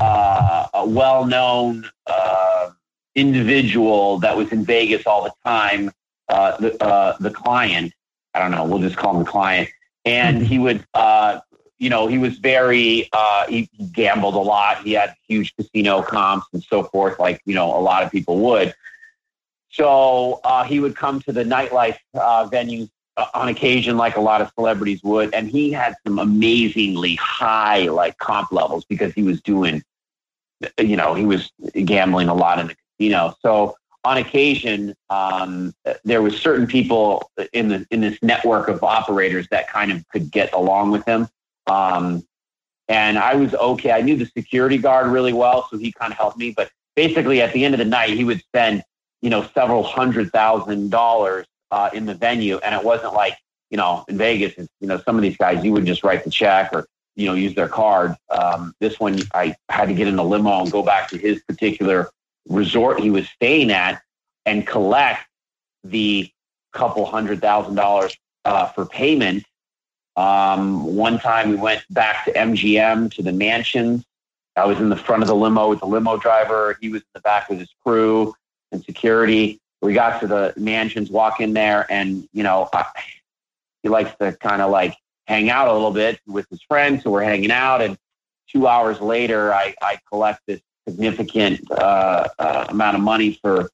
uh, 0.00 0.66
a 0.74 0.86
well 0.86 1.26
known 1.26 1.88
uh, 2.06 2.70
individual 3.14 4.18
that 4.18 4.36
was 4.36 4.52
in 4.52 4.64
Vegas 4.64 5.06
all 5.06 5.24
the 5.24 5.32
time. 5.44 5.90
Uh, 6.28 6.56
the 6.58 6.84
uh, 6.84 7.16
the 7.20 7.30
client. 7.30 7.92
I 8.34 8.38
don't 8.40 8.50
know. 8.50 8.64
We'll 8.64 8.80
just 8.80 8.96
call 8.96 9.16
him 9.16 9.24
the 9.24 9.30
client. 9.30 9.68
And 10.04 10.42
he 10.42 10.58
would. 10.58 10.84
Uh, 10.94 11.40
you 11.78 11.90
know, 11.90 12.06
he 12.06 12.18
was 12.18 12.38
very, 12.38 13.08
uh, 13.12 13.46
he 13.48 13.68
gambled 13.92 14.36
a 14.36 14.38
lot. 14.38 14.82
He 14.84 14.92
had 14.92 15.14
huge 15.26 15.54
casino 15.56 16.02
comps 16.02 16.46
and 16.52 16.62
so 16.62 16.84
forth, 16.84 17.18
like, 17.18 17.42
you 17.44 17.54
know, 17.54 17.76
a 17.76 17.82
lot 17.82 18.04
of 18.04 18.12
people 18.12 18.38
would. 18.38 18.72
So 19.70 20.40
uh, 20.44 20.62
he 20.64 20.78
would 20.78 20.94
come 20.94 21.20
to 21.22 21.32
the 21.32 21.42
nightlife 21.42 21.98
uh, 22.14 22.48
venues 22.48 22.88
uh, 23.16 23.26
on 23.34 23.48
occasion, 23.48 23.96
like 23.96 24.16
a 24.16 24.20
lot 24.20 24.40
of 24.40 24.52
celebrities 24.54 25.02
would. 25.02 25.34
And 25.34 25.50
he 25.50 25.72
had 25.72 25.96
some 26.06 26.20
amazingly 26.20 27.16
high, 27.16 27.88
like, 27.88 28.16
comp 28.18 28.52
levels 28.52 28.84
because 28.84 29.12
he 29.12 29.24
was 29.24 29.42
doing, 29.42 29.82
you 30.78 30.96
know, 30.96 31.14
he 31.14 31.26
was 31.26 31.50
gambling 31.84 32.28
a 32.28 32.34
lot 32.34 32.60
in 32.60 32.68
the 32.68 32.76
casino. 32.98 33.34
So 33.42 33.76
on 34.04 34.18
occasion, 34.18 34.94
um, 35.10 35.74
there 36.04 36.20
was 36.20 36.38
certain 36.38 36.66
people 36.66 37.30
in 37.52 37.68
the 37.68 37.86
in 37.90 38.00
this 38.00 38.18
network 38.22 38.68
of 38.68 38.82
operators 38.84 39.48
that 39.50 39.68
kind 39.68 39.90
of 39.90 40.06
could 40.08 40.30
get 40.30 40.52
along 40.52 40.90
with 40.90 41.04
him. 41.06 41.28
Um, 41.66 42.26
and 42.88 43.18
I 43.18 43.34
was 43.34 43.54
okay. 43.54 43.92
I 43.92 44.02
knew 44.02 44.16
the 44.16 44.26
security 44.26 44.76
guard 44.76 45.06
really 45.06 45.32
well, 45.32 45.66
so 45.70 45.78
he 45.78 45.90
kind 45.92 46.12
of 46.12 46.18
helped 46.18 46.36
me. 46.36 46.52
But 46.54 46.70
basically, 46.96 47.40
at 47.40 47.52
the 47.52 47.64
end 47.64 47.74
of 47.74 47.78
the 47.78 47.86
night, 47.86 48.10
he 48.10 48.24
would 48.24 48.40
spend, 48.40 48.82
you 49.22 49.30
know, 49.30 49.46
several 49.54 49.82
hundred 49.82 50.30
thousand 50.32 50.90
dollars 50.90 51.46
uh, 51.70 51.88
in 51.94 52.04
the 52.04 52.14
venue, 52.14 52.58
and 52.58 52.74
it 52.74 52.84
wasn't 52.84 53.14
like, 53.14 53.36
you 53.70 53.78
know, 53.78 54.04
in 54.08 54.18
Vegas, 54.18 54.54
you 54.80 54.86
know, 54.86 55.00
some 55.06 55.16
of 55.16 55.22
these 55.22 55.36
guys 55.36 55.64
you 55.64 55.72
would 55.72 55.86
just 55.86 56.04
write 56.04 56.24
the 56.24 56.30
check 56.30 56.74
or, 56.74 56.86
you 57.16 57.26
know, 57.26 57.34
use 57.34 57.54
their 57.54 57.68
card. 57.68 58.14
Um, 58.28 58.74
this 58.80 59.00
one, 59.00 59.18
I 59.32 59.56
had 59.70 59.86
to 59.86 59.94
get 59.94 60.06
in 60.06 60.18
a 60.18 60.22
limo 60.22 60.60
and 60.60 60.70
go 60.70 60.82
back 60.82 61.08
to 61.08 61.16
his 61.16 61.42
particular 61.44 62.10
resort 62.48 63.00
he 63.00 63.10
was 63.10 63.28
staying 63.28 63.70
at 63.70 64.02
and 64.46 64.66
collect 64.66 65.26
the 65.82 66.30
couple 66.72 67.04
hundred 67.06 67.40
thousand 67.40 67.74
dollars 67.74 68.16
uh, 68.44 68.66
for 68.66 68.84
payment 68.86 69.44
um, 70.16 70.94
one 70.94 71.18
time 71.18 71.50
we 71.50 71.56
went 71.56 71.84
back 71.90 72.24
to 72.24 72.32
MGM 72.32 73.12
to 73.14 73.22
the 73.22 73.32
mansions. 73.32 74.04
I 74.56 74.66
was 74.66 74.78
in 74.78 74.88
the 74.88 74.96
front 74.96 75.22
of 75.22 75.28
the 75.28 75.34
limo 75.34 75.68
with 75.68 75.80
the 75.80 75.86
limo 75.86 76.16
driver. 76.16 76.78
He 76.80 76.88
was 76.88 77.02
in 77.02 77.08
the 77.14 77.20
back 77.20 77.48
with 77.48 77.58
his 77.58 77.70
crew 77.84 78.34
and 78.70 78.84
security. 78.84 79.60
We 79.82 79.92
got 79.92 80.20
to 80.20 80.26
the 80.26 80.54
mansions, 80.56 81.10
walk 81.10 81.40
in 81.40 81.52
there, 81.52 81.86
and 81.90 82.28
you 82.32 82.44
know, 82.44 82.68
I, 82.72 82.84
he 83.82 83.88
likes 83.88 84.16
to 84.20 84.32
kind 84.34 84.62
of 84.62 84.70
like 84.70 84.96
hang 85.26 85.50
out 85.50 85.68
a 85.68 85.72
little 85.72 85.90
bit 85.90 86.20
with 86.26 86.46
his 86.48 86.62
friends 86.62 87.02
So 87.02 87.10
we're 87.10 87.24
hanging 87.24 87.50
out. 87.50 87.82
And 87.82 87.98
two 88.48 88.68
hours 88.68 89.00
later, 89.00 89.52
I, 89.52 89.74
I 89.82 89.98
collect 90.10 90.40
this 90.46 90.60
significant 90.88 91.70
uh, 91.70 92.28
uh, 92.38 92.66
amount 92.68 92.96
of 92.96 93.02
money 93.02 93.38
for 93.42 93.70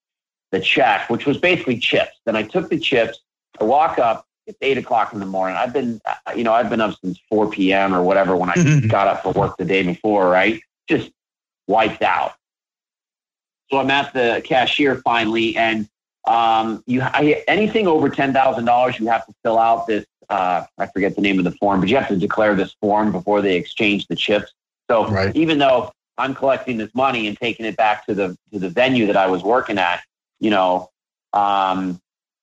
the 0.52 0.60
check, 0.60 1.08
which 1.10 1.26
was 1.26 1.38
basically 1.38 1.78
chips. 1.78 2.12
Then 2.24 2.36
I 2.36 2.42
took 2.42 2.68
the 2.68 2.78
chips. 2.78 3.20
I 3.60 3.64
walk 3.64 3.98
up 3.98 4.26
it's 4.50 4.58
eight 4.62 4.78
o'clock 4.78 5.12
in 5.12 5.20
the 5.20 5.26
morning. 5.26 5.56
I've 5.56 5.72
been, 5.72 6.00
uh, 6.04 6.32
you 6.34 6.44
know, 6.44 6.52
I've 6.52 6.68
been 6.68 6.80
up 6.80 6.96
since 7.02 7.18
4 7.28 7.50
p.m. 7.50 7.94
or 7.94 8.02
whatever 8.02 8.36
when 8.36 8.50
I 8.50 8.80
got 8.88 9.06
up 9.06 9.22
for 9.22 9.32
work 9.32 9.56
the 9.56 9.64
day 9.64 9.82
before, 9.82 10.28
right? 10.28 10.60
Just 10.88 11.10
wiped 11.66 12.02
out. 12.02 12.32
So 13.70 13.78
I'm 13.78 13.90
at 13.90 14.12
the 14.12 14.42
cashier 14.44 14.96
finally, 14.96 15.56
and 15.56 15.88
um, 16.26 16.82
you 16.86 17.02
I, 17.02 17.44
anything 17.46 17.86
over 17.86 18.08
ten 18.08 18.32
thousand 18.32 18.64
dollars, 18.64 18.98
you 18.98 19.06
have 19.06 19.24
to 19.26 19.32
fill 19.44 19.58
out 19.58 19.86
this. 19.86 20.04
Uh, 20.28 20.64
I 20.76 20.86
forget 20.86 21.14
the 21.14 21.22
name 21.22 21.38
of 21.38 21.44
the 21.44 21.52
form, 21.52 21.78
but 21.78 21.88
you 21.88 21.96
have 21.96 22.08
to 22.08 22.16
declare 22.16 22.56
this 22.56 22.74
form 22.80 23.12
before 23.12 23.42
they 23.42 23.54
exchange 23.56 24.08
the 24.08 24.16
chips. 24.16 24.52
So 24.90 25.06
Right. 25.08 25.34
even 25.36 25.58
though 25.58 25.92
I'm 26.20 26.34
collecting 26.34 26.76
this 26.76 26.94
money 26.94 27.26
and 27.26 27.36
taking 27.36 27.66
it 27.66 27.76
back 27.76 28.06
to 28.06 28.14
the 28.14 28.36
to 28.52 28.58
the 28.58 28.68
venue 28.68 29.06
that 29.06 29.16
I 29.16 29.26
was 29.26 29.42
working 29.42 29.78
at, 29.78 30.02
you 30.38 30.50
know, 30.50 30.90
um, 31.32 32.00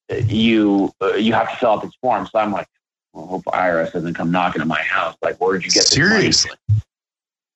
you 0.09 0.91
uh, 1.01 1.13
you 1.13 1.33
have 1.33 1.49
to 1.51 1.55
fill 1.57 1.71
out 1.71 1.83
this 1.83 1.93
form. 2.01 2.27
So 2.27 2.39
I'm 2.39 2.51
like, 2.51 2.67
well, 3.13 3.25
I 3.25 3.27
hope 3.27 3.43
IRS 3.45 3.93
doesn't 3.93 4.13
come 4.15 4.31
knocking 4.31 4.61
at 4.61 4.67
my 4.67 4.81
house. 4.81 5.15
Like, 5.21 5.39
where 5.39 5.53
did 5.57 5.65
you 5.65 5.71
get 5.71 5.83
this 5.83 5.93
Seriously? 5.93 6.51
money? 6.69 6.81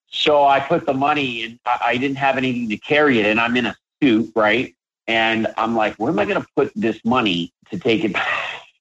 So 0.08 0.44
I 0.44 0.60
put 0.60 0.86
the 0.86 0.94
money 0.94 1.42
in. 1.42 1.58
I, 1.66 1.78
I 1.88 1.96
didn't 1.96 2.18
have 2.18 2.36
anything 2.36 2.68
to 2.68 2.76
carry 2.76 3.18
it, 3.18 3.26
and 3.26 3.40
I'm 3.40 3.56
in 3.56 3.66
a 3.66 3.76
suit, 4.00 4.32
right? 4.36 4.74
And 5.08 5.48
I'm 5.56 5.74
like, 5.74 5.96
where 5.96 6.10
am 6.10 6.18
I 6.18 6.24
going 6.24 6.40
to 6.40 6.46
put 6.54 6.72
this 6.76 7.00
money 7.04 7.52
to 7.70 7.78
take 7.78 8.04
it 8.04 8.14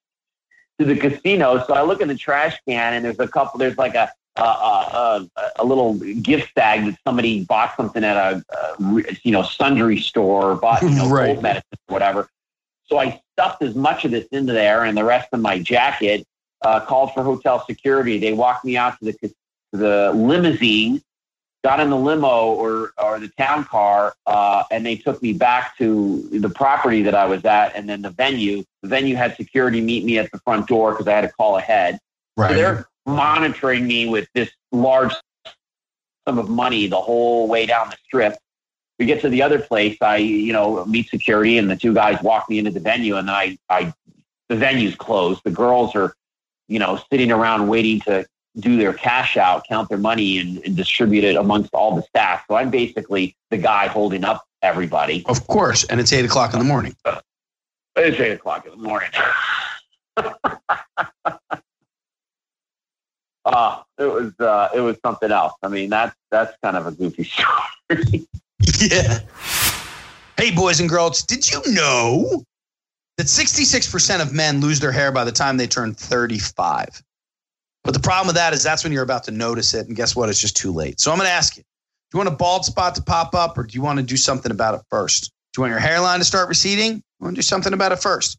to 0.79 0.85
the 0.85 0.95
casino? 0.95 1.65
So 1.65 1.73
I 1.73 1.81
look 1.81 2.01
in 2.01 2.07
the 2.07 2.15
trash 2.15 2.57
can, 2.67 2.93
and 2.93 3.03
there's 3.03 3.19
a 3.19 3.27
couple. 3.27 3.57
There's 3.57 3.77
like 3.77 3.95
a 3.95 4.11
a, 4.37 5.27
little 5.63 5.93
gift 6.21 6.53
bag 6.55 6.85
that 6.85 6.97
somebody 7.05 7.43
bought 7.45 7.75
something 7.75 8.03
at 8.03 8.17
a, 8.17 8.43
you 9.23 9.31
know 9.31 9.43
sundry 9.43 9.97
store, 9.97 10.51
or 10.51 10.55
bought 10.55 10.81
you 10.83 10.95
know 10.95 11.07
Right. 11.09 11.33
cold 11.33 11.43
medicine 11.43 11.77
or 11.89 11.93
whatever. 11.93 12.29
So 12.85 12.97
I 12.97 13.21
stuffed 13.33 13.61
as 13.61 13.75
much 13.75 14.05
of 14.05 14.11
this 14.11 14.25
into 14.31 14.53
there, 14.53 14.85
and 14.85 14.97
the 14.97 15.03
rest 15.05 15.29
of 15.33 15.39
my 15.39 15.59
jacket. 15.59 16.25
Uh, 16.63 16.79
called 16.79 17.11
for 17.15 17.23
hotel 17.23 17.65
security. 17.65 18.19
They 18.19 18.33
walked 18.33 18.65
me 18.65 18.77
out 18.77 18.95
to 18.99 19.05
the 19.05 19.13
to 19.13 19.33
the 19.71 20.11
limousine, 20.13 21.01
got 21.63 21.79
in 21.79 21.89
the 21.89 21.97
limo 21.97 22.53
or 22.53 22.91
or 23.01 23.19
the 23.19 23.29
town 23.29 23.63
car, 23.63 24.13
uh, 24.27 24.63
and 24.69 24.85
they 24.85 24.95
took 24.95 25.23
me 25.23 25.33
back 25.33 25.75
to 25.79 26.27
the 26.31 26.49
property 26.49 27.01
that 27.01 27.15
I 27.15 27.25
was 27.25 27.43
at, 27.45 27.75
and 27.75 27.89
then 27.89 28.03
the 28.03 28.11
venue. 28.11 28.63
The 28.83 28.89
venue 28.89 29.15
had 29.15 29.35
security 29.37 29.81
meet 29.81 30.05
me 30.05 30.19
at 30.19 30.31
the 30.31 30.37
front 30.39 30.67
door 30.67 30.91
because 30.91 31.07
I 31.07 31.13
had 31.13 31.21
to 31.21 31.31
call 31.31 31.57
ahead. 31.57 31.95
So 31.95 32.43
Right. 32.43 32.55
they're 32.55 32.87
monitoring 33.11 33.87
me 33.87 34.07
with 34.07 34.27
this 34.33 34.49
large 34.71 35.13
sum 36.27 36.39
of 36.39 36.49
money 36.49 36.87
the 36.87 36.99
whole 36.99 37.47
way 37.47 37.65
down 37.65 37.89
the 37.89 37.97
strip. 38.05 38.37
We 38.99 39.05
get 39.05 39.21
to 39.21 39.29
the 39.29 39.41
other 39.41 39.59
place. 39.59 39.97
I, 40.01 40.17
you 40.17 40.53
know, 40.53 40.85
meet 40.85 41.09
security, 41.09 41.57
and 41.57 41.69
the 41.69 41.75
two 41.75 41.93
guys 41.93 42.21
walk 42.21 42.49
me 42.49 42.59
into 42.59 42.71
the 42.71 42.79
venue, 42.79 43.17
and 43.17 43.29
I, 43.31 43.57
I, 43.69 43.93
the 44.49 44.55
venue's 44.55 44.95
closed. 44.95 45.41
The 45.43 45.51
girls 45.51 45.95
are, 45.95 46.13
you 46.67 46.79
know, 46.79 46.99
sitting 47.11 47.31
around 47.31 47.67
waiting 47.67 47.99
to 48.01 48.25
do 48.59 48.77
their 48.77 48.93
cash 48.93 49.37
out, 49.37 49.63
count 49.67 49.89
their 49.89 49.97
money, 49.97 50.37
and, 50.37 50.59
and 50.65 50.75
distribute 50.75 51.23
it 51.23 51.35
amongst 51.35 51.73
all 51.73 51.95
the 51.95 52.03
staff. 52.03 52.43
So 52.47 52.55
I'm 52.55 52.69
basically 52.69 53.35
the 53.49 53.57
guy 53.57 53.87
holding 53.87 54.23
up 54.23 54.45
everybody. 54.61 55.23
Of 55.27 55.47
course. 55.47 55.83
And 55.85 55.99
it's 55.99 56.13
eight 56.13 56.25
o'clock 56.25 56.53
in 56.53 56.59
the 56.59 56.65
morning. 56.65 56.95
It's 57.95 58.19
eight 58.19 58.33
o'clock 58.33 58.65
in 58.65 58.71
the 58.71 58.77
morning. 58.77 59.09
uh, 63.51 63.81
it 63.97 64.05
was 64.05 64.39
uh, 64.39 64.69
it 64.73 64.79
was 64.79 64.97
something 65.05 65.31
else. 65.31 65.53
I 65.61 65.67
mean, 65.67 65.89
that's 65.89 66.15
that's 66.31 66.55
kind 66.63 66.77
of 66.77 66.87
a 66.87 66.91
goofy 66.91 67.23
story. 67.25 68.27
Yeah. 68.79 69.19
Hey, 70.37 70.51
boys 70.51 70.79
and 70.79 70.89
girls, 70.89 71.23
did 71.23 71.51
you 71.51 71.61
know 71.67 72.43
that 73.17 73.27
66% 73.27 74.21
of 74.21 74.33
men 74.33 74.59
lose 74.59 74.79
their 74.79 74.91
hair 74.91 75.11
by 75.11 75.23
the 75.23 75.31
time 75.31 75.57
they 75.57 75.67
turn 75.67 75.93
35? 75.93 77.03
But 77.83 77.93
the 77.93 77.99
problem 77.99 78.27
with 78.27 78.35
that 78.37 78.53
is 78.53 78.63
that's 78.63 78.83
when 78.83 78.93
you're 78.93 79.03
about 79.03 79.23
to 79.25 79.31
notice 79.31 79.73
it. 79.73 79.87
And 79.87 79.95
guess 79.95 80.15
what? 80.15 80.29
It's 80.29 80.39
just 80.39 80.55
too 80.55 80.71
late. 80.71 80.99
So 80.99 81.11
I'm 81.11 81.17
going 81.17 81.27
to 81.27 81.33
ask 81.33 81.57
you 81.57 81.63
do 81.63 82.17
you 82.17 82.25
want 82.25 82.29
a 82.29 82.35
bald 82.35 82.65
spot 82.65 82.95
to 82.95 83.01
pop 83.01 83.35
up 83.35 83.57
or 83.57 83.63
do 83.63 83.75
you 83.75 83.81
want 83.81 83.99
to 83.99 84.03
do 84.03 84.17
something 84.17 84.51
about 84.51 84.75
it 84.75 84.81
first? 84.89 85.31
Do 85.53 85.59
you 85.59 85.61
want 85.61 85.71
your 85.71 85.79
hairline 85.79 86.19
to 86.19 86.25
start 86.25 86.49
receding? 86.49 86.93
You 86.93 87.01
want 87.19 87.35
to 87.35 87.39
do 87.39 87.43
something 87.43 87.73
about 87.73 87.91
it 87.91 87.99
first? 87.99 88.37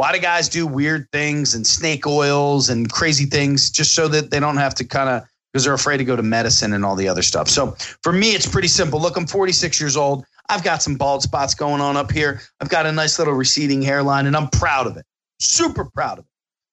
Why 0.00 0.16
of 0.16 0.22
guys 0.22 0.48
do 0.48 0.66
weird 0.66 1.12
things 1.12 1.54
and 1.54 1.66
snake 1.66 2.06
oils 2.06 2.70
and 2.70 2.90
crazy 2.90 3.26
things 3.26 3.68
just 3.68 3.94
so 3.94 4.08
that 4.08 4.30
they 4.30 4.40
don't 4.40 4.56
have 4.56 4.74
to 4.76 4.84
kind 4.86 5.10
of, 5.10 5.28
because 5.52 5.62
they're 5.62 5.74
afraid 5.74 5.98
to 5.98 6.06
go 6.06 6.16
to 6.16 6.22
medicine 6.22 6.72
and 6.72 6.86
all 6.86 6.96
the 6.96 7.06
other 7.06 7.20
stuff. 7.20 7.50
So 7.50 7.72
for 8.02 8.10
me, 8.10 8.30
it's 8.30 8.46
pretty 8.46 8.68
simple. 8.68 8.98
Look, 8.98 9.18
I'm 9.18 9.26
46 9.26 9.78
years 9.78 9.98
old. 9.98 10.24
I've 10.48 10.64
got 10.64 10.82
some 10.82 10.94
bald 10.94 11.22
spots 11.22 11.54
going 11.54 11.82
on 11.82 11.98
up 11.98 12.10
here. 12.10 12.40
I've 12.62 12.70
got 12.70 12.86
a 12.86 12.92
nice 12.92 13.18
little 13.18 13.34
receding 13.34 13.82
hairline, 13.82 14.24
and 14.24 14.34
I'm 14.34 14.48
proud 14.48 14.86
of 14.86 14.96
it. 14.96 15.04
Super 15.38 15.84
proud 15.84 16.18
of 16.18 16.24
it. 16.24 16.30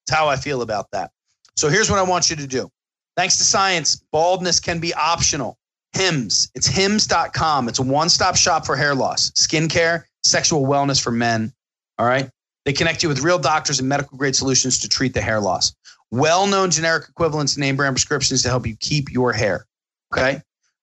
That's 0.08 0.18
how 0.18 0.30
I 0.30 0.38
feel 0.38 0.62
about 0.62 0.90
that. 0.94 1.12
So 1.58 1.68
here's 1.68 1.90
what 1.90 2.00
I 2.00 2.04
want 2.04 2.30
you 2.30 2.38
to 2.38 2.48
do. 2.48 2.72
Thanks 3.18 3.36
to 3.40 3.44
science, 3.44 4.02
baldness 4.14 4.62
can 4.62 4.80
be 4.80 4.94
optional. 4.94 5.58
Hims. 5.92 6.50
It's 6.56 6.68
hims.com. 6.68 7.68
It's 7.68 7.80
a 7.80 7.84
one 7.84 8.08
stop 8.08 8.38
shop 8.38 8.66
for 8.66 8.78
hair 8.78 8.96
loss, 8.96 9.32
skincare, 9.32 10.06
sexual 10.24 10.66
wellness 10.66 11.04
for 11.04 11.12
men. 11.12 11.52
All 12.00 12.08
right. 12.08 12.30
They 12.68 12.74
connect 12.74 13.02
you 13.02 13.08
with 13.08 13.22
real 13.22 13.40
doctors 13.40 13.80
and 13.80 13.88
medical 13.88 14.18
grade 14.18 14.36
solutions 14.36 14.78
to 14.80 14.90
treat 14.90 15.14
the 15.14 15.22
hair 15.22 15.40
loss. 15.40 15.74
Well 16.12 16.46
known 16.48 16.70
generic 16.70 17.08
equivalents, 17.08 17.58
name 17.58 17.78
brand 17.78 17.96
prescriptions 17.96 18.42
to 18.42 18.50
help 18.50 18.68
you 18.68 18.76
keep 18.76 19.10
your 19.10 19.32
hair. 19.32 19.66
Okay. 20.12 20.34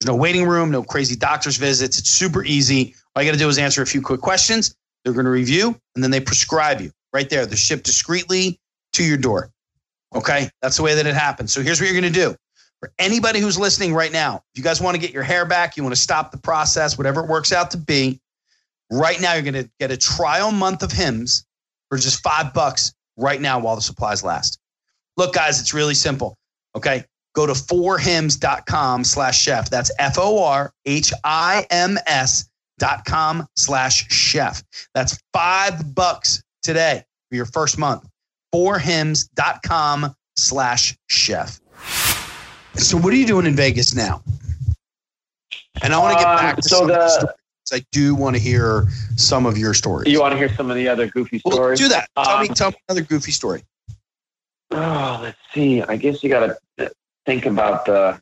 There's 0.01 0.07
no 0.07 0.17
waiting 0.17 0.47
room, 0.49 0.71
no 0.71 0.83
crazy 0.83 1.15
doctor's 1.15 1.59
visits. 1.59 1.99
It's 1.99 2.09
super 2.09 2.43
easy. 2.43 2.95
All 3.15 3.23
you 3.23 3.29
got 3.29 3.35
to 3.35 3.39
do 3.39 3.51
is 3.51 3.59
answer 3.59 3.83
a 3.83 3.87
few 3.87 4.01
quick 4.01 4.23
questions. 4.23 4.75
They're 5.05 5.13
going 5.13 5.27
to 5.27 5.31
review 5.31 5.79
and 5.95 6.03
then 6.03 6.11
they 6.11 6.21
prescribe 6.21 6.81
you 6.81 6.91
right 7.13 7.29
there. 7.29 7.45
They're 7.45 7.55
shipped 7.55 7.85
discreetly 7.85 8.59
to 8.95 9.05
your 9.05 9.19
door. 9.19 9.51
Okay. 10.15 10.49
That's 10.63 10.79
the 10.79 10.85
way 10.85 10.95
that 10.95 11.05
it 11.05 11.15
happens. 11.15 11.53
So 11.53 11.61
here's 11.61 11.83
what 11.83 11.91
you're 11.91 12.01
going 12.01 12.11
to 12.11 12.19
do. 12.19 12.35
For 12.81 12.91
anybody 12.99 13.41
who's 13.41 13.59
listening 13.59 13.93
right 13.93 14.11
now, 14.11 14.37
if 14.55 14.59
you 14.59 14.65
guys 14.65 14.81
want 14.81 14.95
to 14.95 15.01
get 15.03 15.13
your 15.13 15.23
hair 15.23 15.45
back, 15.45 15.77
you 15.77 15.83
want 15.83 15.95
to 15.95 16.01
stop 16.01 16.33
the 16.33 16.39
process, 16.39 16.97
whatever 16.97 17.21
it 17.21 17.29
works 17.29 17.53
out 17.53 17.71
to 17.73 17.77
be, 17.77 18.23
right 18.91 19.21
now 19.21 19.35
you're 19.35 19.43
going 19.43 19.65
to 19.65 19.71
get 19.79 19.91
a 19.91 19.99
trial 19.99 20.51
month 20.51 20.83
of 20.83 20.91
Hims 20.91 21.45
for 21.89 21.99
just 21.99 22.23
five 22.23 22.53
bucks 22.55 22.93
right 23.17 23.41
now 23.41 23.59
while 23.59 23.77
the 23.77 23.83
supplies 23.83 24.25
last. 24.25 24.59
Look, 25.17 25.35
guys, 25.35 25.61
it's 25.61 25.73
really 25.75 25.95
simple. 25.95 26.37
Okay. 26.77 27.05
Go 27.35 27.47
to 27.47 27.53
forhims.com 27.53 29.03
slash 29.05 29.41
chef. 29.41 29.69
That's 29.69 29.91
F 29.99 30.15
O 30.19 30.43
R 30.45 30.73
H 30.87 31.13
I 31.25 31.67
M 31.71 31.99
S 32.07 32.49
dot 32.79 33.05
com 33.05 33.47
slash 33.57 34.09
chef. 34.09 34.63
That's 34.95 35.19
five 35.33 35.95
bucks 35.95 36.43
today 36.63 37.03
for 37.29 37.37
your 37.37 37.47
first 37.47 37.77
month. 37.79 38.07
Forhims.com 38.55 40.15
slash 40.37 40.97
chef. 41.09 41.61
So, 42.77 42.97
what 42.97 43.13
are 43.13 43.17
you 43.17 43.27
doing 43.27 43.47
in 43.47 43.55
Vegas 43.57 43.95
now? 43.95 44.23
And 45.83 45.93
I 45.93 45.99
want 45.99 46.17
to 46.19 46.25
get 46.25 46.29
Um, 46.31 46.37
back 46.37 46.57
to 46.57 46.63
so 46.69 46.77
some 46.79 46.91
of 46.91 46.97
the. 46.97 47.35
I 47.73 47.85
do 47.93 48.15
want 48.15 48.37
to 48.37 48.43
hear 48.43 48.87
some 49.17 49.47
of 49.47 49.57
your 49.57 49.75
stories. 49.75 50.13
You 50.13 50.21
want 50.21 50.33
to 50.33 50.39
hear 50.39 50.55
some 50.55 50.71
of 50.71 50.77
the 50.77 50.89
other 50.89 51.07
goofy 51.07 51.41
well, 51.45 51.57
stories? 51.57 51.79
do 51.79 51.89
that. 51.89 52.09
Tell 52.23 52.41
me, 52.41 52.49
Um, 52.49 52.55
tell 52.55 52.71
me 52.71 52.77
another 52.89 53.03
goofy 53.03 53.33
story. 53.33 53.63
Oh, 54.71 55.21
let's 55.23 55.39
see. 55.53 55.83
I 55.83 55.97
guess 55.97 56.23
you 56.23 56.31
got 56.31 56.57
to 56.79 56.91
think 57.27 57.47
about 57.47 57.87
the 57.87 58.21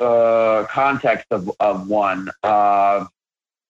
uh, 0.00 0.64
context 0.66 1.26
of, 1.30 1.50
of 1.60 1.88
one. 1.88 2.30
Uh, 2.42 3.06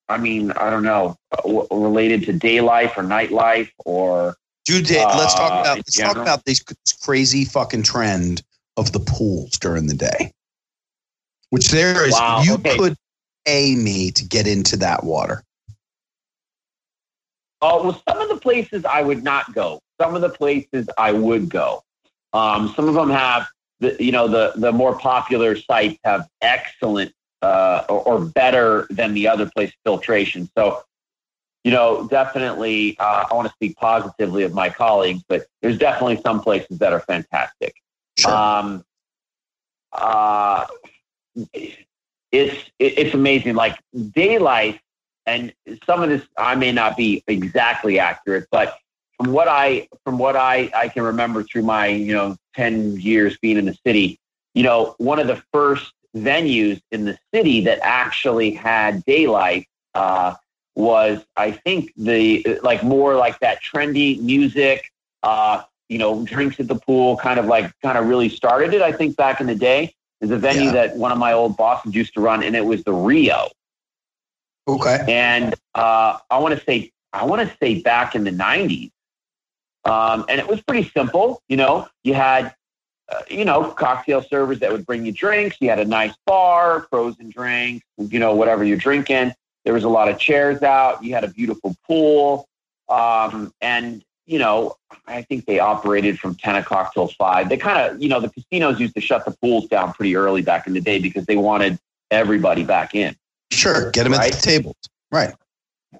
I 0.09 0.18
mean, 0.18 0.51
I 0.53 0.70
don't 0.70 0.83
know, 0.83 1.16
uh, 1.33 1.43
w- 1.43 1.66
related 1.70 2.24
to 2.24 2.33
day 2.33 2.61
life 2.61 2.95
or 2.97 3.03
nightlife 3.03 3.70
or 3.85 4.37
Do 4.64 4.83
day, 4.83 5.05
let's 5.05 5.35
talk 5.35 5.53
uh, 5.53 5.61
about 5.61 5.76
let's 5.79 5.97
talk 5.97 6.16
about 6.16 6.45
this 6.45 6.62
crazy 7.03 7.45
fucking 7.45 7.83
trend 7.83 8.43
of 8.76 8.93
the 8.93 9.01
pools 9.01 9.59
during 9.59 9.87
the 9.87 9.95
day. 9.95 10.33
Which 11.51 11.68
there 11.68 12.07
is 12.07 12.14
Wow, 12.14 12.43
you 12.43 12.55
okay. 12.55 12.76
could 12.76 12.97
pay 13.49 13.74
me 13.74 14.11
to 14.11 14.24
get 14.24 14.46
into 14.46 14.76
that 14.76 15.05
water. 15.05 15.42
Oh, 17.62 17.82
well, 17.82 18.03
some 18.07 18.20
of 18.20 18.28
the 18.28 18.36
places 18.36 18.84
I 18.84 19.03
would 19.03 19.24
not 19.24 19.55
go. 19.55 19.80
Some 20.01 20.14
of 20.14 20.20
the 20.20 20.28
places 20.28 20.86
I 20.99 21.12
would 21.12 21.49
go. 21.49 21.82
Um, 22.32 22.72
some 22.76 22.88
of 22.88 22.94
them 22.94 23.11
have, 23.11 23.49
the, 23.80 23.96
you 23.99 24.12
know, 24.12 24.28
the 24.28 24.53
the 24.57 24.70
more 24.70 24.99
popular 24.99 25.57
sites 25.57 25.99
have 26.05 26.28
excellent 26.42 27.12
uh, 27.42 27.84
or, 27.88 28.03
or 28.03 28.20
better 28.20 28.86
than 28.90 29.14
the 29.14 29.26
other 29.26 29.51
place 29.51 29.72
filtration. 29.84 30.51
So, 30.57 30.82
you 31.64 31.72
know, 31.72 32.07
definitely, 32.09 32.96
uh, 32.99 33.24
I 33.30 33.34
want 33.34 33.49
to 33.49 33.55
speak 33.55 33.76
positively 33.76 34.42
of 34.42 34.53
my 34.53 34.68
colleagues, 34.68 35.22
but 35.28 35.46
there's 35.62 35.78
definitely 35.78 36.20
some 36.22 36.40
places 36.42 36.78
that 36.78 36.92
are 36.92 37.01
fantastic. 37.01 37.74
Sure. 38.18 38.30
Um, 38.30 38.84
uh, 39.92 40.66
it's 42.33 42.70
it's 42.79 43.14
amazing. 43.14 43.55
Like 43.55 43.79
daylight, 44.12 44.81
and 45.26 45.53
some 45.85 46.03
of 46.03 46.09
this 46.09 46.22
I 46.37 46.55
may 46.55 46.72
not 46.72 46.97
be 46.97 47.22
exactly 47.26 47.99
accurate, 47.99 48.47
but 48.51 48.79
from 49.16 49.33
what 49.33 49.49
I 49.49 49.89
from 50.05 50.18
what 50.18 50.37
I 50.37 50.70
I 50.74 50.89
can 50.89 51.03
remember 51.03 51.43
through 51.43 51.62
my 51.62 51.87
you 51.87 52.12
know 52.12 52.37
ten 52.55 53.01
years 53.01 53.39
being 53.39 53.57
in 53.57 53.66
the 53.66 53.79
city, 53.87 54.18
you 54.55 54.62
know, 54.62 54.95
one 54.99 55.18
of 55.18 55.26
the 55.26 55.43
first 55.53 55.93
venues 56.16 56.81
in 56.91 57.05
the 57.05 57.18
city 57.35 57.62
that 57.62 57.79
actually 57.83 58.51
had 58.51 59.05
daylight 59.05 59.66
uh, 59.95 60.35
was 60.74 61.24
I 61.37 61.53
think 61.53 61.93
the 61.97 62.61
like 62.62 62.83
more 62.83 63.16
like 63.16 63.39
that 63.41 63.62
trendy 63.62 64.20
music. 64.20 64.91
Uh, 65.22 65.62
you 65.89 65.99
know, 65.99 66.24
drinks 66.24 66.61
at 66.61 66.68
the 66.68 66.74
pool, 66.74 67.16
kind 67.16 67.41
of 67.41 67.47
like, 67.47 67.72
kind 67.81 67.97
of 67.97 68.07
really 68.07 68.29
started 68.29 68.74
it. 68.74 68.83
I 68.83 68.93
think 68.93 69.16
back 69.16 69.41
in 69.41 69.47
the 69.47 69.55
day, 69.55 69.95
is 70.20 70.30
a 70.30 70.36
venue 70.36 70.64
Yeah. 70.64 70.72
that 70.72 70.96
one 70.96 71.12
of 71.12 71.18
my 71.18 71.32
old 71.32 71.56
bosses 71.56 71.94
used 71.94 72.14
to 72.14 72.20
run, 72.20 72.42
and 72.42 72.56
it 72.56 72.64
was 72.64 72.82
the 72.84 72.92
Rio. 72.92 73.48
okay. 74.66 75.04
And 75.08 75.54
uh, 75.74 76.18
I 76.30 76.38
want 76.38 76.58
to 76.58 76.64
say, 76.64 76.90
I 77.12 77.24
want 77.24 77.48
to 77.48 77.56
say 77.58 77.80
back 77.80 78.14
in 78.14 78.24
the 78.24 78.30
'90s, 78.30 78.90
um, 79.84 80.24
and 80.28 80.38
it 80.40 80.46
was 80.46 80.60
pretty 80.62 80.90
simple. 80.90 81.42
You 81.48 81.56
know, 81.56 81.88
you 82.04 82.14
had, 82.14 82.54
uh, 83.10 83.22
you 83.30 83.44
know, 83.44 83.70
cocktail 83.70 84.22
servers 84.22 84.58
that 84.60 84.70
would 84.70 84.84
bring 84.84 85.06
you 85.06 85.12
drinks. 85.12 85.56
You 85.60 85.70
had 85.70 85.78
a 85.78 85.84
nice 85.84 86.14
bar, 86.26 86.86
frozen 86.90 87.30
drinks, 87.30 87.84
you 87.96 88.18
know, 88.18 88.34
whatever 88.34 88.64
you're 88.64 88.76
drinking. 88.76 89.32
There 89.64 89.74
was 89.74 89.84
a 89.84 89.88
lot 89.88 90.08
of 90.08 90.18
chairs 90.18 90.62
out. 90.62 91.02
You 91.02 91.14
had 91.14 91.24
a 91.24 91.28
beautiful 91.28 91.74
pool. 91.86 92.46
Um, 92.88 93.52
and, 93.60 94.02
you 94.29 94.39
know, 94.39 94.76
I 95.07 95.22
think 95.22 95.47
they 95.47 95.59
operated 95.59 96.18
from 96.18 96.35
10 96.35 96.57
o'clock 96.57 96.93
till 96.93 97.09
5. 97.09 97.49
They 97.49 97.57
kind 97.57 97.79
of, 97.91 98.03
you 98.03 98.11
know, 98.11 98.20
the 98.20 98.29
casinos 98.29 98.79
used 98.79 98.95
to 98.95 99.01
shut 99.01 99.24
the 99.24 99.31
pools 99.43 99.66
down 99.68 99.95
pretty 99.95 100.14
early 100.16 100.43
back 100.43 100.66
in 100.66 100.74
the 100.74 100.83
day 100.83 100.99
because 101.01 101.24
they 101.24 101.37
wanted 101.37 101.79
everybody 102.11 102.62
back 102.62 102.95
in. 102.95 103.16
Sure. 103.51 103.91
Get 103.91 104.05
them 104.05 104.12
Right. 104.12 104.31
at 104.33 104.41
the 104.41 104.43
tables. 104.43 104.76
Right. 105.11 105.33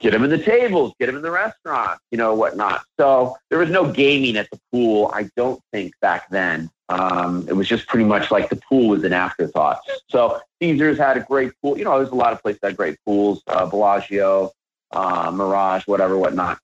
Get 0.01 0.13
them 0.13 0.23
in 0.25 0.31
the 0.31 0.39
tables, 0.39 0.93
get 1.01 1.07
them 1.07 1.17
in 1.17 1.23
the 1.23 1.31
restaurant, 1.31 1.99
you 2.11 2.19
know, 2.19 2.35
whatnot. 2.35 2.85
So 3.01 3.37
there 3.49 3.59
was 3.59 3.71
no 3.71 3.91
gaming 3.91 4.37
at 4.37 4.51
the 4.51 4.61
pool, 4.71 5.11
I 5.15 5.31
don't 5.35 5.61
think, 5.73 5.95
back 6.03 6.29
then. 6.29 6.71
Um, 6.91 7.47
it 7.49 7.55
was 7.55 7.67
just 7.67 7.87
pretty 7.87 8.05
much 8.05 8.31
like 8.31 8.51
the 8.51 8.57
pool 8.69 8.89
was 8.91 9.05
an 9.05 9.15
afterthought. 9.15 9.81
So 10.11 10.39
Caesars 10.61 10.99
had 10.99 11.17
a 11.17 11.21
great 11.21 11.53
pool. 11.63 11.79
You 11.79 11.85
know, 11.85 11.97
there's 11.99 12.11
a 12.13 12.15
lot 12.15 12.35
of 12.35 12.43
places 12.43 12.61
that 12.61 12.69
had 12.69 12.77
great 12.77 12.99
pools, 13.07 13.43
uh, 13.47 13.65
Bellagio, 13.65 14.53
uh, 14.93 15.31
Mirage, 15.35 15.87
whatever, 15.87 16.19
whatnot. 16.19 16.59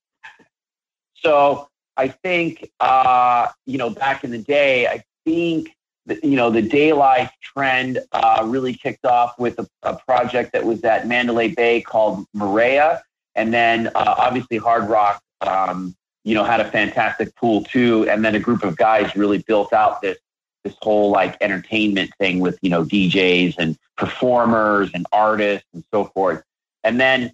So 1.25 1.67
I 1.97 2.09
think, 2.09 2.69
uh, 2.79 3.47
you 3.65 3.79
know, 3.79 3.89
back 3.89 4.23
in 4.23 4.29
the 4.29 4.37
day, 4.37 4.85
I 4.85 5.03
think, 5.25 5.75
you 6.21 6.35
know, 6.35 6.51
the 6.51 6.61
day 6.61 6.93
life 6.93 7.31
trend 7.41 7.97
uh, 8.11 8.43
really 8.45 8.75
kicked 8.75 9.05
off 9.05 9.39
with 9.39 9.57
a, 9.57 9.67
a 9.81 9.95
project 9.95 10.53
that 10.53 10.63
was 10.63 10.83
at 10.83 11.07
Mandalay 11.07 11.47
Bay 11.47 11.81
called 11.81 12.27
Moorea. 12.35 13.01
And 13.33 13.51
then 13.51 13.87
uh, 13.87 14.15
obviously 14.19 14.57
Hard 14.57 14.87
Rock, 14.87 15.19
um, 15.41 15.95
you 16.23 16.35
know, 16.35 16.43
had 16.43 16.59
a 16.59 16.69
fantastic 16.69 17.35
pool 17.35 17.63
too. 17.63 18.07
And 18.07 18.23
then 18.23 18.35
a 18.35 18.39
group 18.39 18.63
of 18.63 18.77
guys 18.77 19.15
really 19.15 19.39
built 19.39 19.73
out 19.73 20.01
this 20.01 20.19
this 20.63 20.75
whole 20.81 21.11
like 21.11 21.37
entertainment 21.41 22.11
thing 22.19 22.39
with 22.39 22.57
you 22.63 22.71
know 22.71 22.83
DJs 22.83 23.55
and 23.59 23.77
performers 23.97 24.89
and 24.93 25.05
artists 25.11 25.67
and 25.73 25.83
so 25.91 26.05
forth. 26.05 26.43
And 26.83 26.99
then 26.99 27.33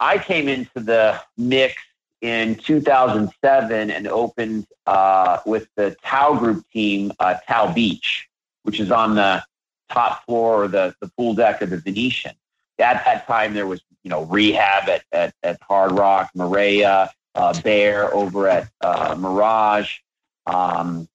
I 0.00 0.18
came 0.18 0.48
into 0.48 0.80
the 0.80 1.20
mix 1.36 1.76
in 2.22 2.54
2007 2.54 3.90
and 3.90 4.08
opened 4.08 4.66
uh, 4.86 5.38
with 5.44 5.68
the 5.76 5.94
Tao 6.04 6.34
Group 6.38 6.64
team, 6.72 7.12
uh, 7.18 7.34
Tao 7.46 7.72
Beach, 7.72 8.28
which 8.62 8.80
is 8.80 8.90
on 8.90 9.16
the 9.16 9.44
top 9.90 10.24
floor 10.24 10.64
or 10.64 10.68
the, 10.68 10.94
the 11.00 11.08
pool 11.16 11.34
deck 11.34 11.60
of 11.60 11.70
the 11.70 11.76
Venetian. 11.76 12.32
At 12.78 13.04
that 13.04 13.26
time, 13.26 13.54
there 13.54 13.66
was 13.66 13.82
you 14.02 14.10
know 14.10 14.24
rehab 14.24 14.88
at 14.88 15.04
at, 15.12 15.34
at 15.42 15.58
Hard 15.62 15.92
Rock, 15.92 16.30
Moorea, 16.36 17.10
uh, 17.34 17.60
Bare 17.60 18.12
over 18.14 18.48
at 18.48 18.68
uh, 18.80 19.14
Mirage. 19.18 19.98
Um, 20.46 21.08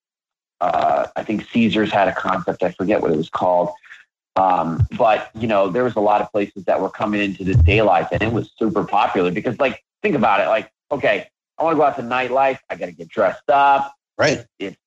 uh, 0.62 1.08
I 1.16 1.24
think 1.24 1.48
Caesars 1.52 1.92
had 1.92 2.08
a 2.08 2.14
concept. 2.14 2.64
I 2.64 2.72
forget 2.72 3.02
what 3.02 3.12
it 3.12 3.18
was 3.18 3.30
called. 3.30 3.70
Um, 4.36 4.86
but 4.98 5.32
you 5.36 5.48
know, 5.48 5.70
there 5.70 5.84
was 5.84 5.96
a 5.96 6.00
lot 6.00 6.22
of 6.22 6.32
places 6.32 6.64
that 6.66 6.80
were 6.80 6.90
coming 6.90 7.22
into 7.22 7.44
the 7.44 7.56
daylight, 7.56 8.08
and 8.12 8.22
it 8.22 8.32
was 8.32 8.52
super 8.58 8.84
popular 8.84 9.32
because, 9.32 9.60
like, 9.60 9.84
think 10.04 10.16
about 10.16 10.40
it. 10.40 10.48
Like, 10.48 10.72
okay, 10.92 11.28
I 11.58 11.64
want 11.64 11.76
to 11.76 11.78
go 11.78 11.86
out 11.86 11.96
to 11.98 12.02
nightlife. 12.04 12.60
I 12.70 12.76
got 12.76 12.88
to 12.88 12.92
get 12.92 13.08
dressed 13.10 13.50
up. 13.50 13.94
Right. 14.18 14.46
It's 14.60 14.78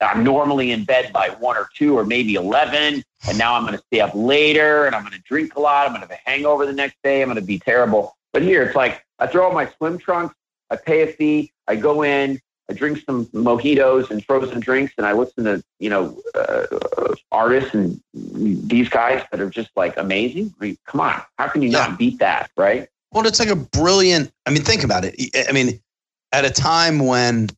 I'm 0.00 0.24
normally 0.24 0.72
in 0.72 0.84
bed 0.84 1.12
by 1.12 1.28
one 1.30 1.56
or 1.56 1.68
two 1.74 1.96
or 1.96 2.04
maybe 2.04 2.34
eleven, 2.34 3.02
and 3.28 3.38
now 3.38 3.54
I'm 3.54 3.62
going 3.64 3.76
to 3.78 3.82
stay 3.86 4.00
up 4.00 4.10
later, 4.14 4.86
and 4.86 4.94
I'm 4.94 5.02
going 5.02 5.14
to 5.14 5.22
drink 5.22 5.54
a 5.54 5.60
lot. 5.60 5.86
I'm 5.86 5.92
going 5.92 6.02
to 6.02 6.08
have 6.08 6.18
a 6.26 6.28
hangover 6.28 6.66
the 6.66 6.72
next 6.72 6.96
day. 7.04 7.22
I'm 7.22 7.28
going 7.28 7.36
to 7.36 7.42
be 7.42 7.58
terrible. 7.58 8.16
But 8.32 8.42
here, 8.42 8.62
it's 8.64 8.74
like 8.74 9.04
I 9.20 9.26
throw 9.28 9.48
on 9.48 9.54
my 9.54 9.70
swim 9.76 9.98
trunks. 9.98 10.34
I 10.70 10.76
pay 10.76 11.02
a 11.02 11.12
fee. 11.12 11.52
I 11.68 11.76
go 11.76 12.02
in. 12.02 12.40
I 12.68 12.72
drink 12.72 13.02
some 13.06 13.26
mojitos 13.26 14.10
and 14.10 14.24
frozen 14.24 14.60
drinks, 14.60 14.92
and 14.98 15.06
I 15.06 15.12
listen 15.12 15.44
to 15.44 15.62
you 15.78 15.90
know 15.90 16.20
uh, 16.34 16.66
artists 17.32 17.72
and 17.74 18.00
these 18.12 18.88
guys 18.88 19.24
that 19.30 19.40
are 19.40 19.50
just 19.50 19.70
like 19.76 19.96
amazing. 19.96 20.52
I 20.60 20.64
mean, 20.64 20.78
come 20.86 21.00
on, 21.00 21.22
how 21.38 21.48
can 21.48 21.62
you 21.62 21.70
Yeah. 21.70 21.86
not 21.86 21.98
beat 21.98 22.18
that, 22.18 22.50
right? 22.56 22.88
Well, 23.12 23.26
it's 23.26 23.40
like 23.40 23.48
a 23.48 23.56
brilliant. 23.56 24.30
I 24.46 24.50
mean, 24.50 24.62
think 24.62 24.84
about 24.84 25.04
it. 25.04 25.14
I 25.48 25.52
mean, 25.52 25.80
at 26.32 26.44
a 26.44 26.50
time 26.50 27.00
when, 27.06 27.48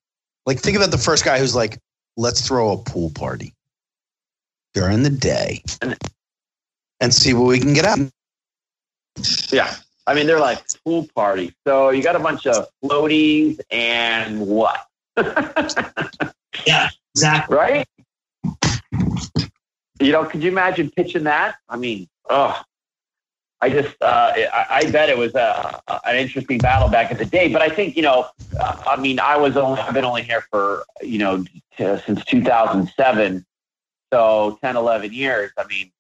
like, 0.46 0.58
think 0.58 0.76
about 0.76 0.90
the 0.90 0.98
first 0.98 1.24
guy 1.24 1.38
who's 1.38 1.54
like, 1.54 1.78
"Let's 2.16 2.46
throw 2.46 2.72
a 2.72 2.78
pool 2.78 3.10
party 3.10 3.52
during 4.74 5.02
the 5.02 5.10
day 5.10 5.62
and 7.00 7.12
see 7.12 7.34
what 7.34 7.46
we 7.46 7.60
can 7.60 7.74
get 7.74 7.84
out." 7.84 7.98
Yeah. 9.50 9.74
I 10.06 10.14
mean, 10.14 10.26
they're 10.26 10.40
like 10.40 10.58
pool 10.84 11.06
party. 11.14 11.54
So 11.66 11.90
you 11.90 12.02
got 12.02 12.16
a 12.16 12.18
bunch 12.18 12.46
of 12.46 12.66
floaties 12.82 13.60
and 13.70 14.40
what, 14.40 14.84
Yeah, 16.66 16.88
exactly. 17.14 17.56
right? 17.56 17.86
You 20.00 20.10
know, 20.10 20.24
could 20.24 20.42
you 20.42 20.50
imagine 20.50 20.90
pitching 20.90 21.22
that? 21.24 21.56
I 21.68 21.76
mean, 21.76 22.08
oh, 22.28 22.60
I 23.62 23.70
just, 23.70 23.94
uh, 24.02 24.32
I, 24.52 24.66
I 24.70 24.90
bet 24.90 25.08
it 25.08 25.16
was 25.16 25.34
a, 25.36 25.80
an 26.04 26.16
interesting 26.16 26.58
battle 26.58 26.88
back 26.88 27.12
in 27.12 27.16
the 27.16 27.24
day. 27.24 27.52
But 27.52 27.62
I 27.62 27.68
think, 27.68 27.96
you 27.96 28.02
know, 28.02 28.26
uh, 28.58 28.82
I 28.84 28.96
mean, 28.96 29.20
I 29.20 29.36
was 29.36 29.56
only, 29.56 29.80
I've 29.80 29.94
been 29.94 30.04
only 30.04 30.24
here 30.24 30.40
for, 30.50 30.84
you 31.00 31.18
know, 31.18 31.44
since 31.78 32.24
2007. 32.24 33.46
So 34.12 34.58
10, 34.62 34.76
11 34.76 35.12
years. 35.12 35.52
I 35.56 35.64
mean, 35.68 35.92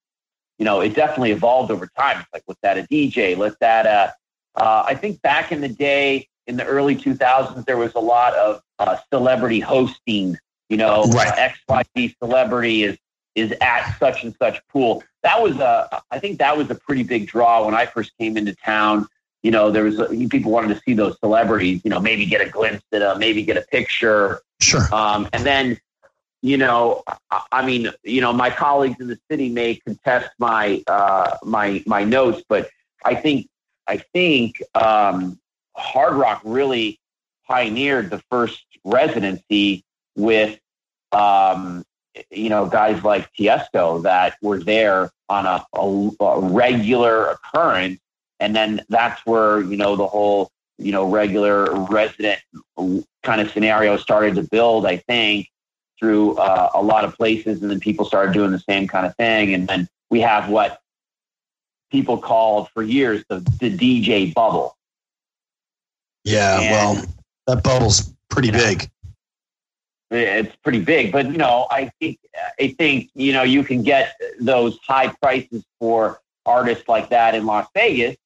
you 0.58 0.64
know, 0.64 0.80
it 0.80 0.94
definitely 0.94 1.30
evolved 1.30 1.70
over 1.70 1.86
time. 1.96 2.20
It's 2.20 2.28
like, 2.32 2.42
let's 2.46 2.58
a 2.78 2.86
DJ, 2.92 3.38
let's 3.38 3.56
add 3.62 3.86
a, 3.86 4.12
uh, 4.54 4.84
I 4.86 4.94
think 4.96 5.22
back 5.22 5.52
in 5.52 5.60
the 5.60 5.68
day, 5.68 6.28
in 6.46 6.56
the 6.56 6.64
early 6.66 6.96
2000s, 6.96 7.64
there 7.64 7.76
was 7.76 7.94
a 7.94 8.00
lot 8.00 8.34
of 8.34 8.60
uh, 8.80 8.96
celebrity 9.12 9.60
hosting. 9.60 10.36
You 10.68 10.78
know, 10.78 11.04
Right. 11.04 11.52
XYZ 11.68 12.16
celebrity 12.22 12.82
is 12.82 12.98
is 13.34 13.54
at 13.60 13.96
such 13.98 14.24
and 14.24 14.34
such 14.38 14.60
pool. 14.68 15.02
That 15.22 15.42
was 15.42 15.56
a, 15.58 16.02
I 16.10 16.18
think 16.18 16.38
that 16.38 16.56
was 16.56 16.70
a 16.70 16.74
pretty 16.74 17.02
big 17.04 17.26
draw 17.26 17.64
when 17.64 17.74
I 17.74 17.86
first 17.86 18.12
came 18.18 18.36
into 18.36 18.54
town. 18.54 19.06
You 19.42 19.50
know, 19.50 19.70
there 19.70 19.84
was 19.84 20.00
people 20.30 20.52
wanted 20.52 20.74
to 20.74 20.80
see 20.84 20.94
those 20.94 21.18
celebrities. 21.20 21.80
You 21.84 21.90
know, 21.90 22.00
maybe 22.00 22.26
get 22.26 22.40
a 22.40 22.48
glimpse 22.48 22.84
at 22.92 23.00
them, 23.00 23.18
maybe 23.18 23.42
get 23.42 23.56
a 23.56 23.62
picture. 23.62 24.40
Sure. 24.60 24.82
Um, 24.92 25.28
and 25.32 25.44
then, 25.44 25.78
you 26.42 26.56
know, 26.56 27.02
I, 27.30 27.42
I 27.52 27.66
mean, 27.66 27.88
you 28.02 28.20
know, 28.20 28.32
my 28.32 28.50
colleagues 28.50 29.00
in 29.00 29.08
the 29.08 29.18
city 29.30 29.48
may 29.48 29.76
contest 29.76 30.30
my 30.38 30.82
uh, 30.86 31.36
my 31.44 31.82
my 31.86 32.04
notes, 32.04 32.42
but 32.48 32.70
I 33.04 33.14
think 33.14 33.48
I 33.86 33.98
think 34.12 34.62
um, 34.74 35.38
Hard 35.76 36.14
Rock 36.14 36.40
really 36.44 37.00
pioneered 37.46 38.10
the 38.10 38.22
first 38.30 38.64
residency 38.84 39.84
with, 40.16 40.58
um, 41.10 41.84
you 42.30 42.48
know, 42.48 42.66
guys 42.66 43.02
like 43.04 43.32
Tiesto 43.34 44.02
that 44.02 44.36
were 44.42 44.58
there 44.58 45.10
on 45.28 45.46
a, 45.46 45.64
a, 45.74 46.10
a 46.24 46.40
regular 46.40 47.30
occurrence, 47.30 48.00
and 48.40 48.54
then 48.54 48.82
that's 48.88 49.24
where 49.26 49.60
you 49.62 49.76
know 49.76 49.96
the 49.96 50.06
whole 50.06 50.50
you 50.78 50.92
know 50.92 51.08
regular 51.08 51.72
resident 51.86 52.40
kind 53.22 53.40
of 53.40 53.50
scenario 53.50 53.96
started 53.96 54.34
to 54.34 54.42
build. 54.42 54.86
I 54.86 54.98
think 54.98 55.48
through 55.98 56.36
uh, 56.36 56.70
a 56.74 56.82
lot 56.82 57.04
of 57.04 57.14
places, 57.16 57.62
and 57.62 57.70
then 57.70 57.80
people 57.80 58.04
started 58.04 58.32
doing 58.32 58.50
the 58.50 58.58
same 58.58 58.88
kind 58.88 59.06
of 59.06 59.14
thing, 59.16 59.54
and 59.54 59.68
then 59.68 59.88
we 60.10 60.20
have 60.20 60.48
what 60.48 60.80
people 61.90 62.18
called 62.18 62.68
for 62.70 62.82
years 62.82 63.22
the, 63.28 63.38
the 63.60 63.70
DJ 63.76 64.34
bubble. 64.34 64.76
Yeah. 66.24 66.60
And- 66.60 66.70
well, 66.70 67.06
that 67.46 67.62
bubble's 67.62 68.12
pretty 68.28 68.48
You 68.48 68.52
know, 68.52 68.58
big. 68.58 68.90
It's 70.12 70.54
pretty 70.56 70.80
big, 70.80 71.10
but 71.10 71.26
you 71.26 71.38
know, 71.38 71.66
I 71.70 71.90
think 71.98 72.18
I 72.60 72.74
think 72.78 73.10
you 73.14 73.32
know 73.32 73.42
you 73.42 73.64
can 73.64 73.82
get 73.82 74.20
those 74.40 74.78
high 74.86 75.08
prices 75.22 75.64
for 75.78 76.20
artists 76.44 76.86
like 76.86 77.08
that 77.10 77.34
in 77.34 77.46
Las 77.46 77.66
Vegas 77.74 78.16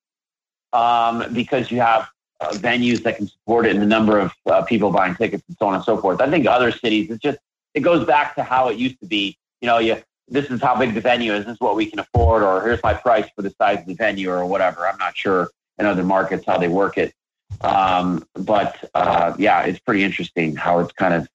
um, 0.73 1.33
because 1.33 1.71
you 1.71 1.81
have 1.81 2.09
uh, 2.41 2.51
venues 2.51 3.03
that 3.03 3.17
can 3.17 3.29
support 3.29 3.67
it 3.67 3.71
and 3.71 3.81
the 3.81 3.87
number 3.87 4.19
of 4.19 4.33
uh, 4.47 4.63
people 4.63 4.91
buying 4.91 5.15
tickets 5.15 5.43
and 5.49 5.57
so 5.59 5.67
on 5.67 5.75
and 5.75 5.85
so 5.85 5.97
forth. 5.97 6.21
I 6.21 6.29
think 6.29 6.47
other 6.47 6.73
cities, 6.73 7.11
it's 7.11 7.23
just 7.23 7.39
it 7.75 7.81
goes 7.81 8.07
back 8.07 8.35
to 8.35 8.43
how 8.43 8.69
it 8.69 8.79
used 8.79 8.99
to 9.01 9.07
be. 9.07 9.37
You 9.61 9.67
know, 9.67 9.79
you 9.79 10.03
this 10.29 10.47
is 10.47 10.61
how 10.61 10.77
big 10.77 10.95
the 10.95 11.01
venue 11.01 11.33
is. 11.33 11.45
This 11.45 11.55
is 11.55 11.61
what 11.61 11.77
we 11.77 11.87
can 11.87 12.01
afford, 12.01 12.43
or 12.43 12.63
here's 12.63 12.83
my 12.83 12.95
price 12.95 13.29
for 13.37 13.43
the 13.43 13.51
size 13.51 13.79
of 13.79 13.87
the 13.87 13.95
venue, 13.95 14.31
or 14.31 14.45
whatever. 14.45 14.89
I'm 14.89 14.99
not 14.99 15.17
sure 15.17 15.51
in 15.79 15.87
other 15.87 16.03
markets 16.03 16.45
how 16.47 16.59
they 16.59 16.69
work 16.69 16.99
it, 16.99 17.15
um, 17.63 18.27
but 18.35 18.89
uh, 18.95 19.35
yeah, 19.39 19.63
it's 19.63 19.79
pretty 19.79 20.03
interesting 20.05 20.57
how 20.57 20.79
it's 20.81 20.93
kind 20.93 21.15
of 21.15 21.29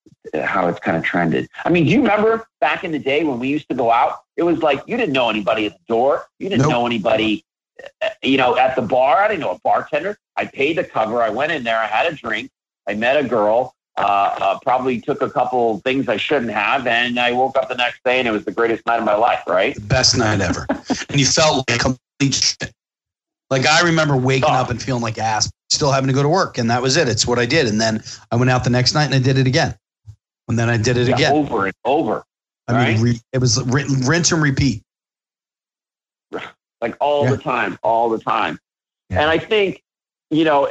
how 0.44 0.68
it's 0.68 0.78
kind 0.80 0.96
of 0.96 1.02
trended. 1.02 1.48
I 1.64 1.68
mean, 1.70 1.84
do 1.84 1.90
you 1.90 1.98
remember 2.00 2.46
back 2.60 2.84
in 2.84 2.92
the 2.92 2.98
day 2.98 3.24
when 3.24 3.38
we 3.38 3.48
used 3.48 3.68
to 3.68 3.74
go 3.74 3.90
out? 3.90 4.20
It 4.36 4.44
was 4.44 4.58
like 4.62 4.82
you 4.86 4.96
didn't 4.96 5.12
know 5.12 5.28
anybody 5.30 5.66
at 5.66 5.72
the 5.72 5.84
door. 5.88 6.26
You 6.38 6.48
didn't 6.48 6.62
Nope. 6.62 6.70
know 6.70 6.86
anybody, 6.86 7.44
uh, 8.02 8.08
you 8.22 8.36
know, 8.38 8.56
at 8.56 8.76
the 8.76 8.82
bar. 8.82 9.18
I 9.18 9.28
didn't 9.28 9.40
know 9.40 9.50
a 9.52 9.58
bartender. 9.60 10.16
I 10.36 10.46
paid 10.46 10.78
the 10.78 10.84
cover. 10.84 11.22
I 11.22 11.28
went 11.30 11.52
in 11.52 11.64
there. 11.64 11.78
I 11.78 11.86
had 11.86 12.10
a 12.10 12.14
drink. 12.16 12.50
I 12.86 12.94
met 12.94 13.16
a 13.16 13.24
girl. 13.28 13.74
Uh, 13.98 14.00
uh, 14.40 14.58
probably 14.62 14.98
took 14.98 15.20
a 15.20 15.28
couple 15.28 15.80
things 15.80 16.08
I 16.08 16.16
shouldn't 16.16 16.50
have, 16.52 16.86
and 16.86 17.20
I 17.20 17.32
woke 17.32 17.58
up 17.58 17.68
the 17.68 17.74
next 17.74 18.02
day, 18.04 18.18
and 18.20 18.26
it 18.26 18.30
was 18.30 18.42
the 18.46 18.50
greatest 18.50 18.86
night 18.86 18.98
of 18.98 19.04
my 19.04 19.14
life. 19.14 19.40
Right? 19.46 19.74
The 19.74 19.82
best 19.82 20.16
night 20.16 20.40
ever. 20.40 20.66
and 21.10 21.20
you 21.20 21.26
felt 21.26 21.68
like 21.68 21.80
complete 21.80 22.32
shit. 22.34 22.72
Like 23.50 23.66
I 23.66 23.82
remember 23.82 24.16
waking 24.16 24.48
Oh. 24.48 24.52
up 24.54 24.70
and 24.70 24.80
feeling 24.82 25.02
like 25.02 25.18
ass, 25.18 25.50
still 25.72 25.90
having 25.92 26.08
to 26.08 26.14
go 26.14 26.22
to 26.22 26.28
work, 26.28 26.58
and 26.58 26.70
that 26.70 26.82
was 26.82 26.96
it. 26.96 27.08
It's 27.08 27.26
what 27.26 27.38
I 27.38 27.46
did. 27.46 27.66
And 27.66 27.80
then 27.80 28.02
I 28.30 28.36
went 28.36 28.50
out 28.50 28.64
the 28.64 28.70
next 28.70 28.94
night 28.94 29.06
and 29.06 29.14
I 29.14 29.18
did 29.18 29.38
it 29.38 29.46
again. 29.46 29.74
And 30.48 30.58
then 30.58 30.68
I 30.68 30.76
did 30.76 30.96
it 30.96 31.08
Yeah, 31.08 31.14
again. 31.14 31.32
over 31.32 31.66
and 31.66 31.74
over. 31.84 32.24
I 32.68 32.72
mean, 32.72 32.96
right. 32.96 33.02
re, 33.14 33.20
it 33.32 33.38
was 33.38 33.62
ri- 33.64 33.84
rinse 34.04 34.32
and 34.32 34.42
repeat. 34.42 34.82
like 36.80 36.96
all 37.00 37.24
Yeah. 37.24 37.30
the 37.32 37.36
time, 37.38 37.78
all 37.82 38.08
the 38.10 38.18
time. 38.18 38.58
Yeah. 39.08 39.20
And 39.22 39.30
I 39.30 39.38
think, 39.38 39.82
you 40.30 40.44
know, 40.44 40.68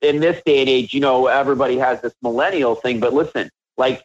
in 0.00 0.18
this 0.20 0.42
day 0.44 0.60
and 0.60 0.68
age, 0.68 0.92
you 0.92 1.00
know, 1.00 1.28
everybody 1.28 1.78
has 1.78 2.00
this 2.00 2.12
millennial 2.22 2.74
thing. 2.74 2.98
But 2.98 3.12
listen, 3.14 3.48
like 3.76 4.02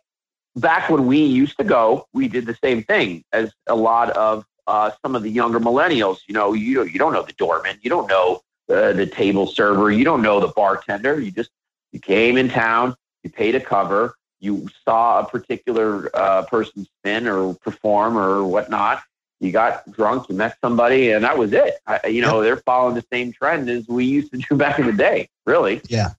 back 0.55 0.89
when 0.89 1.07
we 1.07 1.17
used 1.19 1.57
to 1.57 1.63
go, 1.63 2.05
we 2.13 2.27
did 2.27 2.45
the 2.45 2.55
same 2.63 2.83
thing 2.83 3.23
as 3.33 3.51
a 3.67 3.75
lot 3.75 4.11
of 4.11 4.45
uh, 4.67 4.91
some 5.01 5.15
of 5.15 5.23
the 5.23 5.31
younger 5.31 5.59
millennials. 5.59 6.19
You 6.27 6.33
know, 6.35 6.53
you 6.53 6.75
don't, 6.75 6.91
you 6.91 6.99
don't 6.99 7.13
know 7.13 7.23
the 7.23 7.33
doorman, 7.33 7.77
you 7.81 7.89
don't 7.89 8.07
know 8.07 8.41
uh, 8.69 8.93
the 8.93 9.05
table 9.05 9.47
server, 9.47 9.91
you 9.91 10.03
don't 10.03 10.21
know 10.21 10.39
the 10.39 10.49
bartender. 10.49 11.19
You 11.19 11.31
just 11.31 11.49
you 11.91 11.99
came 11.99 12.37
in 12.37 12.49
town, 12.49 12.95
you 13.23 13.29
paid 13.29 13.55
a 13.55 13.59
cover, 13.59 14.15
you 14.39 14.67
saw 14.85 15.19
a 15.19 15.25
particular 15.25 16.09
uh, 16.15 16.43
person 16.43 16.85
spin 16.85 17.27
or 17.27 17.53
perform 17.55 18.17
or 18.17 18.43
whatnot. 18.43 19.01
You 19.39 19.51
got 19.51 19.89
drunk, 19.91 20.29
you 20.29 20.35
met 20.35 20.57
somebody, 20.61 21.11
and 21.11 21.23
that 21.23 21.37
was 21.37 21.53
it. 21.53 21.75
I, 21.85 22.07
you 22.07 22.21
know, 22.21 22.41
they're 22.41 22.57
following 22.57 22.95
the 22.95 23.05
same 23.11 23.31
trend 23.31 23.69
as 23.69 23.87
we 23.87 24.03
used 24.05 24.31
to 24.31 24.37
do 24.37 24.55
back 24.57 24.79
in 24.79 24.87
the 24.87 24.93
day. 24.93 25.29
Really, 25.45 25.81
Yeah. 25.87 26.09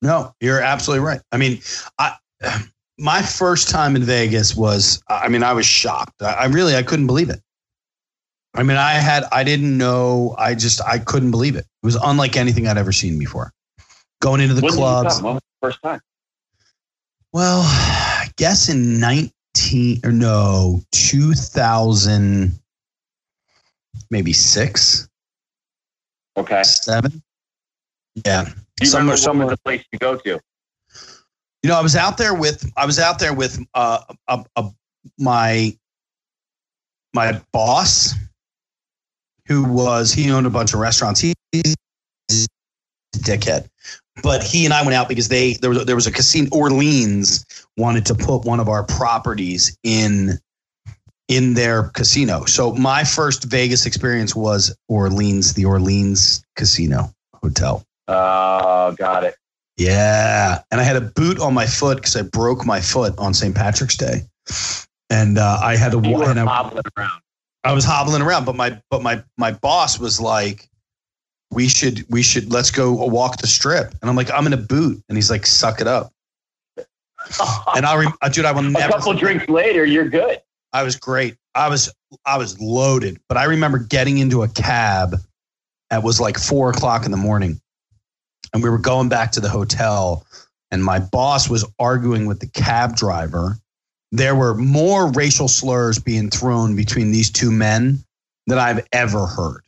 No, 0.00 0.32
you're 0.40 0.60
absolutely 0.60 1.04
right. 1.04 1.20
I 1.32 1.36
mean, 1.38 1.60
I 1.98 2.16
my 2.98 3.22
first 3.22 3.68
time 3.68 3.96
in 3.96 4.02
Vegas 4.02 4.54
was 4.54 5.02
I 5.08 5.28
mean, 5.28 5.42
I 5.42 5.52
was 5.52 5.66
shocked. 5.66 6.22
I, 6.22 6.32
I 6.32 6.44
really 6.46 6.76
I 6.76 6.82
couldn't 6.82 7.06
believe 7.06 7.30
it. 7.30 7.40
I 8.58 8.64
mean, 8.64 8.76
I 8.76 8.92
had 8.94 9.22
I 9.30 9.44
didn't 9.44 9.78
know. 9.78 10.34
I 10.36 10.54
just 10.56 10.82
I 10.82 10.98
couldn't 10.98 11.30
believe 11.30 11.54
it. 11.54 11.60
It 11.82 11.86
was 11.86 11.94
unlike 11.94 12.36
anything 12.36 12.66
I'd 12.66 12.76
ever 12.76 12.90
seen 12.92 13.16
before. 13.18 13.52
Going 14.20 14.40
into 14.40 14.54
the 14.54 14.62
When 14.62 14.72
did 14.72 14.76
you 14.78 14.82
clubs. 14.82 15.14
come? 15.16 15.24
When 15.24 15.34
was 15.34 15.42
the 15.60 15.66
first 15.68 15.82
time? 15.82 16.00
Well, 17.32 17.60
I 17.62 18.26
guess 18.36 18.68
in 18.68 18.98
19 18.98 20.00
or 20.04 20.10
no, 20.10 20.80
2000 20.92 22.52
maybe 24.10 24.32
6, 24.32 25.08
Okay. 26.36 26.62
7. 26.64 27.22
Yeah. 28.24 28.44
Do 28.44 28.50
you 28.80 28.86
Somewhere- 28.86 29.16
somewhere- 29.16 29.46
what 29.46 29.50
was 29.52 29.58
the 29.58 29.62
place 29.62 29.84
you 29.92 29.98
go 30.00 30.16
to? 30.16 30.40
You 31.62 31.68
know, 31.70 31.76
I 31.76 31.80
was 31.82 31.94
out 31.96 32.16
there 32.18 32.34
with 32.34 32.64
I 32.76 32.86
was 32.86 32.98
out 32.98 33.18
there 33.20 33.34
with 33.34 33.60
uh, 33.74 34.02
a, 34.28 34.44
a, 34.56 34.70
my 35.18 35.76
my 37.14 37.40
boss, 37.52 38.14
who 39.48 39.64
was 39.64 40.12
he 40.12 40.30
owned 40.30 40.46
a 40.46 40.50
bunch 40.50 40.74
of 40.74 40.80
restaurants. 40.80 41.20
He, 41.20 41.34
he's 41.50 41.74
a 43.14 43.18
dickhead, 43.18 43.68
but 44.22 44.42
he 44.42 44.64
and 44.64 44.74
I 44.74 44.82
went 44.82 44.94
out 44.94 45.08
because 45.08 45.28
they 45.28 45.54
there 45.54 45.70
was 45.70 45.84
there 45.86 45.96
was 45.96 46.06
a 46.06 46.12
casino. 46.12 46.48
Orleans 46.52 47.44
wanted 47.76 48.06
to 48.06 48.14
put 48.14 48.44
one 48.44 48.60
of 48.60 48.68
our 48.68 48.84
properties 48.84 49.76
in 49.82 50.38
in 51.28 51.54
their 51.54 51.84
casino. 51.84 52.44
So 52.44 52.74
my 52.74 53.04
first 53.04 53.44
Vegas 53.44 53.86
experience 53.86 54.34
was 54.34 54.74
Orleans, 54.88 55.54
the 55.54 55.64
Orleans 55.64 56.42
Casino 56.56 57.12
Hotel. 57.34 57.84
Oh, 58.06 58.94
got 58.96 59.24
it. 59.24 59.34
Yeah, 59.76 60.60
and 60.70 60.80
I 60.80 60.84
had 60.84 60.96
a 60.96 61.00
boot 61.00 61.38
on 61.38 61.54
my 61.54 61.66
foot 61.66 61.98
because 61.98 62.16
I 62.16 62.22
broke 62.22 62.66
my 62.66 62.80
foot 62.80 63.16
on 63.16 63.32
St. 63.32 63.54
Patrick's 63.54 63.96
Day, 63.96 64.22
and 65.08 65.38
uh, 65.38 65.60
I 65.62 65.76
had 65.76 65.92
to. 65.92 66.00
You 66.02 66.16
were 66.16 66.28
and 66.28 66.40
I, 66.40 66.72
around. 66.96 67.22
I 67.64 67.72
was 67.72 67.84
hobbling 67.84 68.22
around, 68.22 68.44
but 68.44 68.56
my 68.56 68.80
but 68.90 69.02
my 69.02 69.22
my 69.36 69.52
boss 69.52 69.98
was 69.98 70.20
like, 70.20 70.68
"We 71.50 71.68
should 71.68 72.04
we 72.08 72.22
should 72.22 72.52
let's 72.52 72.70
go 72.70 72.92
walk 72.92 73.38
the 73.38 73.46
strip," 73.46 73.94
and 74.00 74.08
I'm 74.08 74.16
like, 74.16 74.30
"I'm 74.30 74.46
in 74.46 74.52
a 74.52 74.58
boot," 74.58 75.02
and 75.08 75.18
he's 75.18 75.30
like, 75.30 75.46
"Suck 75.46 75.80
it 75.80 75.86
up," 75.86 76.12
and 77.76 77.84
I, 77.84 77.96
rem- 77.96 78.12
uh, 78.22 78.28
dude, 78.28 78.44
I 78.44 78.52
will 78.52 78.62
never. 78.62 78.88
a 78.88 78.92
couple 78.92 79.12
drinks 79.14 79.48
later, 79.48 79.84
you're 79.84 80.08
good. 80.08 80.40
I 80.72 80.82
was 80.82 80.96
great. 80.96 81.36
I 81.54 81.68
was 81.68 81.92
I 82.24 82.38
was 82.38 82.60
loaded, 82.60 83.20
but 83.28 83.36
I 83.36 83.44
remember 83.44 83.78
getting 83.78 84.18
into 84.18 84.42
a 84.42 84.48
cab. 84.48 85.16
It 85.90 86.02
was 86.02 86.20
like 86.20 86.38
four 86.38 86.70
o'clock 86.70 87.04
in 87.04 87.10
the 87.10 87.16
morning, 87.16 87.60
and 88.52 88.62
we 88.62 88.70
were 88.70 88.78
going 88.78 89.08
back 89.08 89.32
to 89.32 89.40
the 89.40 89.48
hotel. 89.48 90.24
And 90.70 90.84
my 90.84 90.98
boss 90.98 91.48
was 91.48 91.64
arguing 91.78 92.26
with 92.26 92.40
the 92.40 92.46
cab 92.46 92.94
driver. 92.94 93.56
There 94.10 94.34
were 94.34 94.54
more 94.54 95.10
racial 95.12 95.48
slurs 95.48 95.98
being 95.98 96.30
thrown 96.30 96.76
between 96.76 97.10
these 97.10 97.30
two 97.30 97.50
men 97.50 98.02
than 98.46 98.58
I've 98.58 98.86
ever 98.92 99.26
heard. 99.26 99.62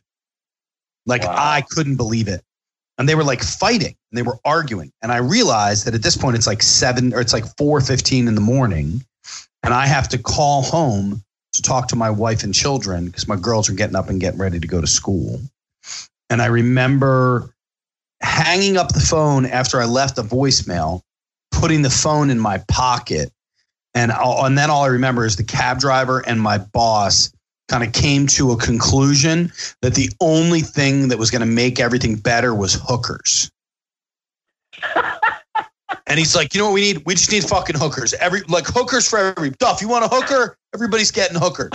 Like 1.05 1.23
Wow. 1.23 1.35
I 1.37 1.61
couldn't 1.69 1.95
believe 1.95 2.27
it. 2.27 2.43
And 2.97 3.07
they 3.07 3.15
were 3.15 3.23
like 3.23 3.43
fighting 3.43 3.95
and 4.11 4.17
they 4.17 4.21
were 4.21 4.39
arguing. 4.45 4.91
And 5.01 5.11
I 5.11 5.17
realized 5.17 5.85
that 5.85 5.95
at 5.95 6.03
this 6.03 6.17
point 6.17 6.35
it's 6.35 6.47
like 6.47 6.61
seven 6.61 7.13
or 7.13 7.21
it's 7.21 7.33
like 7.33 7.45
four 7.57 7.81
fifteen 7.81 8.27
in 8.27 8.35
the 8.35 8.41
morning 8.41 9.03
and 9.63 9.73
I 9.73 9.87
have 9.87 10.09
to 10.09 10.17
call 10.17 10.63
home 10.63 11.23
to 11.53 11.61
talk 11.61 11.87
to 11.89 11.95
my 11.95 12.09
wife 12.09 12.43
and 12.43 12.53
children 12.53 13.05
because 13.05 13.27
my 13.27 13.35
girls 13.35 13.69
are 13.69 13.73
getting 13.73 13.95
up 13.95 14.09
and 14.09 14.19
getting 14.19 14.39
ready 14.39 14.59
to 14.59 14.67
go 14.67 14.81
to 14.81 14.87
school. 14.87 15.39
And 16.29 16.41
I 16.41 16.47
remember 16.47 17.53
hanging 18.21 18.77
up 18.77 18.93
the 18.93 18.99
phone 18.99 19.45
after 19.45 19.81
I 19.81 19.85
left 19.85 20.17
a 20.17 20.23
voicemail, 20.23 21.01
putting 21.51 21.81
the 21.81 21.89
phone 21.89 22.29
in 22.29 22.39
my 22.39 22.59
pocket, 22.69 23.31
and 23.93 24.11
all, 24.11 24.45
and 24.45 24.57
then 24.57 24.69
all 24.69 24.83
I 24.83 24.87
remember 24.87 25.25
is 25.25 25.35
the 25.35 25.43
cab 25.43 25.79
driver 25.79 26.19
and 26.27 26.41
my 26.41 26.57
boss 26.57 27.31
kind 27.67 27.83
of 27.83 27.93
came 27.93 28.27
to 28.27 28.51
a 28.51 28.57
conclusion 28.57 29.51
that 29.81 29.95
the 29.95 30.09
only 30.19 30.61
thing 30.61 31.07
that 31.07 31.17
was 31.17 31.31
going 31.31 31.41
to 31.41 31.45
make 31.45 31.79
everything 31.79 32.15
better 32.15 32.53
was 32.53 32.79
hookers. 32.81 33.49
And 36.11 36.19
he's 36.19 36.35
like, 36.35 36.53
you 36.53 36.59
know 36.59 36.65
what 36.65 36.73
we 36.73 36.81
need? 36.81 37.03
We 37.05 37.15
just 37.15 37.31
need 37.31 37.45
fucking 37.45 37.77
hookers. 37.77 38.13
Every 38.15 38.41
like 38.49 38.67
hookers 38.67 39.07
for 39.07 39.17
every 39.17 39.51
Duff. 39.51 39.81
You 39.81 39.87
want 39.87 40.03
a 40.03 40.09
hooker? 40.09 40.57
Everybody's 40.73 41.09
getting 41.09 41.39
hookers. 41.39 41.71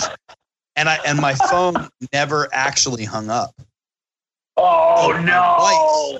And 0.77 0.91
I 0.91 0.99
and 1.07 1.19
my 1.19 1.35
phone 1.35 1.89
never 2.13 2.47
actually 2.53 3.05
hung 3.05 3.31
up. 3.31 3.55
Oh 4.59 5.13
my 5.13 5.25
no! 5.25 6.19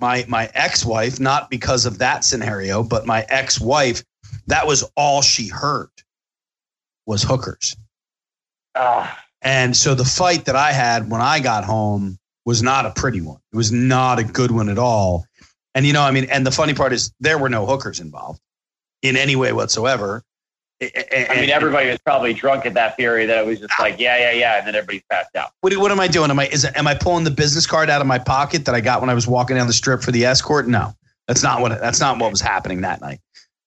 My 0.00 0.24
my 0.28 0.50
ex-wife, 0.54 1.20
not 1.20 1.50
because 1.50 1.84
of 1.84 1.98
that 1.98 2.24
scenario, 2.24 2.82
but 2.82 3.04
my 3.04 3.26
ex-wife, 3.28 4.02
that 4.46 4.66
was 4.66 4.84
all 4.96 5.22
she 5.22 5.48
heard 5.48 5.90
was 7.06 7.22
hookers. 7.22 7.76
Ah, 8.74 9.24
And 9.42 9.76
so 9.76 9.94
the 9.94 10.04
fight 10.04 10.44
that 10.44 10.56
I 10.56 10.72
had 10.72 11.10
when 11.10 11.20
I 11.20 11.40
got 11.40 11.64
home 11.64 12.18
was 12.44 12.62
not 12.62 12.86
a 12.86 12.90
pretty 12.90 13.20
one. 13.20 13.40
It 13.52 13.56
was 13.56 13.72
not 13.72 14.18
a 14.18 14.24
good 14.24 14.50
one 14.50 14.68
at 14.68 14.78
all. 14.78 15.26
And 15.74 15.86
you 15.86 15.92
know, 15.92 16.02
I 16.02 16.10
mean, 16.10 16.24
and 16.30 16.46
the 16.46 16.50
funny 16.50 16.74
part 16.74 16.92
is 16.92 17.12
there 17.20 17.38
were 17.38 17.48
no 17.48 17.66
hookers 17.66 18.00
involved 18.00 18.40
in 19.02 19.16
any 19.16 19.36
way 19.36 19.52
whatsoever. 19.52 20.22
I 20.82 21.36
mean, 21.36 21.50
everybody 21.50 21.90
was 21.90 21.98
probably 21.98 22.32
drunk 22.32 22.64
at 22.64 22.72
that 22.74 22.96
period. 22.96 23.28
That 23.28 23.38
it 23.38 23.46
was 23.46 23.60
just 23.60 23.78
like, 23.78 24.00
yeah, 24.00 24.16
yeah, 24.16 24.32
yeah, 24.32 24.58
and 24.58 24.66
then 24.66 24.74
everybody's 24.74 25.02
passed 25.10 25.36
out. 25.36 25.50
What, 25.60 25.76
what 25.76 25.92
am 25.92 26.00
I 26.00 26.08
doing? 26.08 26.30
Am 26.30 26.38
I 26.38 26.46
is 26.46 26.64
am 26.64 26.86
I 26.86 26.94
pulling 26.94 27.24
the 27.24 27.30
business 27.30 27.66
card 27.66 27.90
out 27.90 28.00
of 28.00 28.06
my 28.06 28.18
pocket 28.18 28.64
that 28.64 28.74
I 28.74 28.80
got 28.80 29.02
when 29.02 29.10
I 29.10 29.14
was 29.14 29.28
walking 29.28 29.56
down 29.56 29.66
the 29.66 29.74
strip 29.74 30.00
for 30.02 30.10
the 30.10 30.24
escort? 30.24 30.68
No, 30.68 30.94
that's 31.28 31.42
not 31.42 31.60
what 31.60 31.78
that's 31.80 32.00
not 32.00 32.18
what 32.18 32.30
was 32.30 32.40
happening 32.40 32.80
that 32.80 33.02
night. 33.02 33.20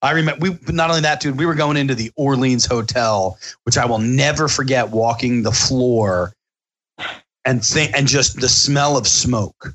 I 0.04 0.12
remember 0.12 0.52
we 0.52 0.74
not 0.74 0.90
only 0.90 1.02
that, 1.02 1.22
dude. 1.22 1.38
We 1.38 1.46
were 1.46 1.56
going 1.56 1.78
into 1.78 1.96
the 1.96 2.12
Orleans 2.18 2.66
Hotel, 2.66 3.38
which 3.64 3.78
I 3.78 3.86
will 3.86 4.00
never 4.00 4.48
forget. 4.50 4.90
Walking 4.90 5.44
the 5.44 5.52
floor 5.54 6.34
and 7.46 7.66
think 7.66 7.96
and 7.96 8.06
just 8.06 8.40
the 8.42 8.50
smell 8.50 8.98
of 8.98 9.08
smoke. 9.08 9.74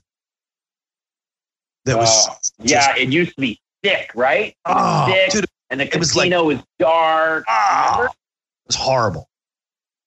That 1.86 1.96
was 1.96 2.28
Oh, 2.28 2.36
yeah, 2.58 2.94
it 2.94 3.08
used 3.08 3.34
to 3.36 3.40
be 3.40 3.58
thick, 3.82 4.10
right? 4.14 4.54
Oh, 4.66 5.06
thick, 5.06 5.30
dude, 5.32 5.46
and 5.70 5.80
the 5.80 5.86
it 5.86 5.98
was 5.98 6.14
like- 6.14 6.24
casino 6.26 6.44
was 6.44 6.58
dark. 6.78 7.44
Ah, 7.48 7.92
remember? 7.96 8.12
it 8.12 8.66
was 8.66 8.76
horrible. 8.76 9.28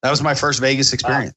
That 0.04 0.12
was 0.12 0.22
my 0.22 0.36
first 0.36 0.60
Vegas 0.60 0.94
experience. 0.94 1.34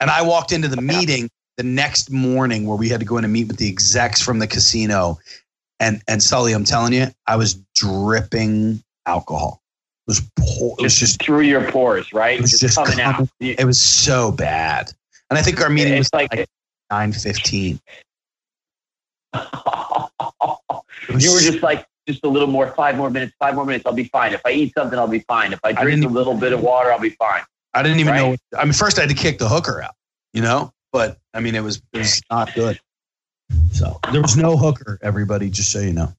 And 0.00 0.10
I 0.10 0.20
walked 0.22 0.52
into 0.52 0.68
the 0.68 0.80
meeting 0.80 1.30
the 1.56 1.62
next 1.62 2.10
morning 2.10 2.66
where 2.66 2.76
we 2.76 2.88
had 2.90 3.00
to 3.00 3.06
go 3.06 3.16
in 3.16 3.24
and 3.24 3.32
meet 3.32 3.48
with 3.48 3.56
the 3.58 3.68
execs 3.68 4.20
from 4.20 4.38
the 4.38 4.46
casino. 4.46 5.18
And 5.80 6.02
and 6.08 6.22
Sully, 6.22 6.52
I'm 6.52 6.64
telling 6.64 6.92
you, 6.92 7.06
I 7.26 7.36
was 7.36 7.54
dripping 7.74 8.82
alcohol. 9.06 9.62
It 10.06 10.10
was 10.10 10.30
pour, 10.38 10.76
it 10.78 10.82
was 10.82 10.96
just 10.98 11.22
through 11.22 11.40
your 11.42 11.70
pores, 11.70 12.12
right? 12.12 12.38
it 12.38 12.42
was 12.42 12.58
just 12.58 12.76
coming 12.76 13.00
out. 13.00 13.14
coming- 13.16 13.30
You- 13.40 13.56
it 13.58 13.64
was 13.64 13.80
so 13.82 14.30
bad. 14.30 14.92
And 15.30 15.38
I 15.38 15.42
think 15.42 15.60
our 15.60 15.70
meeting 15.70 15.96
was 15.96 16.12
like, 16.12 16.32
like 16.34 16.48
nine 16.90 17.12
fifteen. 17.12 17.80
you 19.34 19.40
were 21.32 21.40
just 21.40 21.62
like, 21.62 21.86
just 22.06 22.24
a 22.24 22.28
little 22.28 22.48
more, 22.48 22.68
five 22.74 22.96
more 22.96 23.10
minutes, 23.10 23.32
five 23.38 23.54
more 23.54 23.64
minutes, 23.64 23.84
I'll 23.86 23.92
be 23.92 24.04
fine. 24.04 24.32
If 24.32 24.40
I 24.44 24.50
eat 24.50 24.72
something, 24.76 24.98
I'll 24.98 25.06
be 25.08 25.20
fine. 25.20 25.52
If 25.52 25.60
I 25.64 25.72
drink 25.72 26.00
didn't 26.00 26.04
a 26.10 26.14
little 26.14 26.34
bit 26.34 26.52
of 26.52 26.60
water, 26.60 26.92
I'll 26.92 26.98
be 27.00 27.10
fine. 27.10 27.42
I 27.74 27.82
didn't 27.82 28.00
even 28.00 28.12
Right. 28.12 28.40
know. 28.52 28.58
I 28.58 28.64
mean, 28.64 28.72
first 28.72 28.98
I 28.98 29.02
had 29.02 29.10
to 29.10 29.14
kick 29.16 29.38
the 29.38 29.48
hooker 29.48 29.80
out, 29.82 29.94
you 30.32 30.42
know. 30.42 30.72
But 30.92 31.18
I 31.34 31.40
mean, 31.40 31.54
it 31.54 31.62
was 31.62 31.80
it 31.92 31.98
was 31.98 32.20
not 32.30 32.52
good. 32.54 32.80
So 33.72 33.98
there 34.12 34.22
was 34.22 34.36
no 34.36 34.56
hooker. 34.56 34.98
Everybody, 35.02 35.50
just 35.50 35.72
so 35.72 35.80
you 35.80 35.92
know. 35.92 36.12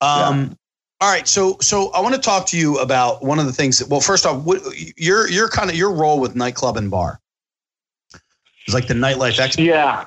Um. 0.00 0.56
All 1.00 1.10
right. 1.10 1.26
So 1.28 1.58
so 1.60 1.90
I 1.92 2.00
want 2.00 2.14
to 2.14 2.20
talk 2.20 2.46
to 2.48 2.58
you 2.58 2.78
about 2.78 3.22
one 3.22 3.38
of 3.38 3.46
the 3.46 3.52
things. 3.52 3.78
That, 3.78 3.88
well, 3.88 4.00
first 4.00 4.26
off, 4.26 4.42
what, 4.44 4.62
your 4.96 5.28
your 5.28 5.48
kind 5.48 5.70
of 5.70 5.76
your 5.76 5.92
role 5.92 6.20
with 6.20 6.34
nightclub 6.36 6.76
and 6.76 6.90
bar. 6.90 7.20
It's 8.64 8.74
like 8.74 8.86
the 8.86 8.94
nightlife 8.94 9.38
expert. 9.38 9.62
Yeah. 9.62 10.06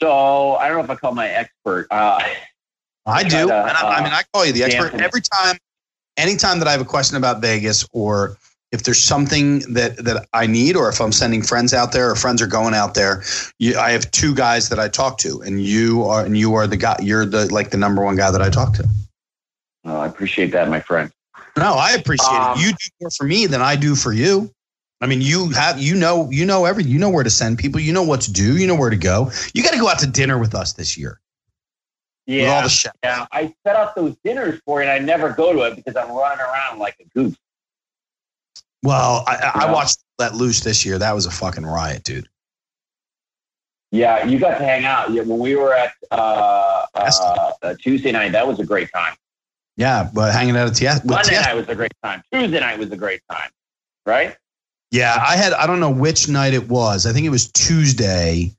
So 0.00 0.54
I 0.56 0.68
don't 0.68 0.78
know 0.78 0.84
if 0.84 0.90
I 0.90 0.94
call 0.94 1.12
my 1.12 1.28
expert. 1.28 1.88
Uh, 1.90 2.22
I 3.04 3.24
do. 3.24 3.30
Kinda, 3.30 3.66
and 3.66 3.76
I, 3.76 3.80
I 3.80 3.98
uh, 3.98 4.02
mean, 4.04 4.12
I 4.12 4.22
call 4.32 4.46
you 4.46 4.52
the 4.52 4.62
expert 4.64 4.94
every 5.00 5.22
time. 5.22 5.56
Anytime 6.16 6.58
that 6.58 6.68
I 6.68 6.72
have 6.72 6.80
a 6.80 6.84
question 6.84 7.16
about 7.16 7.40
Vegas 7.40 7.86
or 7.92 8.36
if 8.70 8.82
there's 8.82 9.02
something 9.02 9.60
that 9.72 9.96
that 10.04 10.26
I 10.32 10.46
need, 10.46 10.76
or 10.76 10.88
if 10.88 11.00
I'm 11.00 11.12
sending 11.12 11.42
friends 11.42 11.72
out 11.72 11.92
there, 11.92 12.10
or 12.10 12.14
friends 12.16 12.42
are 12.42 12.46
going 12.46 12.74
out 12.74 12.94
there, 12.94 13.22
you, 13.58 13.78
I 13.78 13.90
have 13.90 14.10
two 14.10 14.34
guys 14.34 14.68
that 14.68 14.78
I 14.78 14.88
talk 14.88 15.18
to, 15.18 15.40
and 15.42 15.62
you 15.62 16.04
are 16.04 16.24
and 16.24 16.36
you 16.36 16.54
are 16.54 16.66
the 16.66 16.76
guy. 16.76 16.96
You're 17.02 17.24
the 17.26 17.52
like 17.52 17.70
the 17.70 17.78
number 17.78 18.04
one 18.04 18.16
guy 18.16 18.30
that 18.30 18.42
I 18.42 18.50
talk 18.50 18.74
to. 18.74 18.88
Oh, 19.84 19.98
I 19.98 20.06
appreciate 20.06 20.52
that, 20.52 20.68
my 20.68 20.80
friend. 20.80 21.10
No, 21.56 21.74
I 21.74 21.92
appreciate 21.92 22.28
Um, 22.28 22.58
it. 22.58 22.62
You 22.62 22.70
do 22.72 22.86
more 23.00 23.10
for 23.10 23.24
me 23.24 23.46
than 23.46 23.62
I 23.62 23.74
do 23.74 23.94
for 23.94 24.12
you. 24.12 24.52
I 25.00 25.06
mean, 25.06 25.22
you 25.22 25.48
have 25.50 25.78
you 25.80 25.94
know 25.94 26.28
you 26.30 26.44
know 26.44 26.64
every 26.66 26.84
You 26.84 26.98
know 26.98 27.08
where 27.08 27.24
to 27.24 27.30
send 27.30 27.58
people. 27.58 27.80
You 27.80 27.92
know 27.92 28.02
what 28.02 28.20
to 28.22 28.32
do. 28.32 28.56
You 28.58 28.66
know 28.66 28.74
where 28.74 28.90
to 28.90 28.96
go. 28.96 29.30
You 29.54 29.62
got 29.62 29.72
to 29.72 29.78
go 29.78 29.88
out 29.88 29.98
to 30.00 30.06
dinner 30.06 30.38
with 30.38 30.54
us 30.54 30.74
this 30.74 30.98
year 30.98 31.20
Yeah, 32.26 32.68
yeah. 33.02 33.26
I 33.32 33.54
set 33.64 33.76
up 33.76 33.94
those 33.94 34.14
dinners 34.24 34.60
for 34.66 34.82
you, 34.82 34.88
and 34.88 34.90
I 34.90 35.04
never 35.04 35.30
go 35.30 35.52
to 35.52 35.62
it 35.62 35.76
because 35.76 35.96
I'm 35.96 36.10
running 36.10 36.40
around 36.40 36.78
like 36.78 36.96
a 37.00 37.04
goose. 37.18 37.36
Well, 38.82 39.24
I, 39.26 39.34
Yeah. 39.66 39.72
watched 39.72 39.98
Let 40.18 40.34
Loose 40.34 40.60
this 40.60 40.84
year. 40.84 40.98
That 40.98 41.14
was 41.14 41.26
a 41.26 41.30
fucking 41.30 41.66
riot, 41.66 42.04
dude. 42.04 42.28
Yeah, 43.90 44.24
you 44.24 44.38
got 44.38 44.58
to 44.58 44.64
hang 44.64 44.84
out. 44.84 45.10
Yeah, 45.10 45.22
when 45.22 45.38
we 45.38 45.56
were 45.56 45.74
at 45.74 45.92
uh, 46.10 46.84
uh, 46.94 47.52
uh, 47.62 47.74
Tuesday 47.80 48.12
night, 48.12 48.32
that 48.32 48.46
was 48.46 48.60
a 48.60 48.64
great 48.64 48.90
time. 48.92 49.14
Yeah, 49.76 50.10
but 50.12 50.32
hanging 50.32 50.56
out 50.56 50.66
at 50.66 51.04
with 51.04 51.10
Monday 51.10 51.36
night 51.36 51.54
was 51.54 51.68
a 51.68 51.74
great 51.74 51.92
time. 52.02 52.22
Tuesday 52.32 52.60
night 52.60 52.78
was 52.78 52.90
a 52.90 52.96
great 52.96 53.22
time. 53.30 53.50
Right? 54.04 54.36
Yeah, 54.90 55.16
I 55.26 55.36
had 55.36 55.52
I 55.52 55.66
don't 55.66 55.80
know 55.80 55.90
which 55.90 56.28
night 56.28 56.52
it 56.52 56.68
was. 56.68 57.06
I 57.06 57.12
think 57.12 57.26
it 57.26 57.30
was 57.30 57.50
Tuesday 57.52 58.52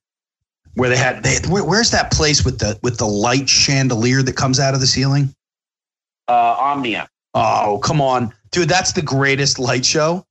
where 0.76 0.90
they 0.90 0.98
had 0.98 1.24
they 1.24 1.38
where, 1.50 1.64
where's 1.64 1.92
that 1.92 2.12
place 2.12 2.46
with 2.46 2.60
the 2.60 2.80
with 2.82 2.98
the 2.98 3.08
light 3.08 3.50
chandelier 3.50 4.22
that 4.24 4.36
comes 4.36 4.60
out 4.60 4.74
of 4.74 4.80
the 4.80 4.88
ceiling? 4.88 5.34
Uh, 6.28 6.56
Omnia. 6.58 7.10
Oh, 7.34 7.80
come 7.84 8.02
on. 8.02 8.34
Dude, 8.52 8.70
that's 8.70 8.94
the 8.94 9.02
greatest 9.02 9.60
light 9.60 9.86
show. 9.86 10.26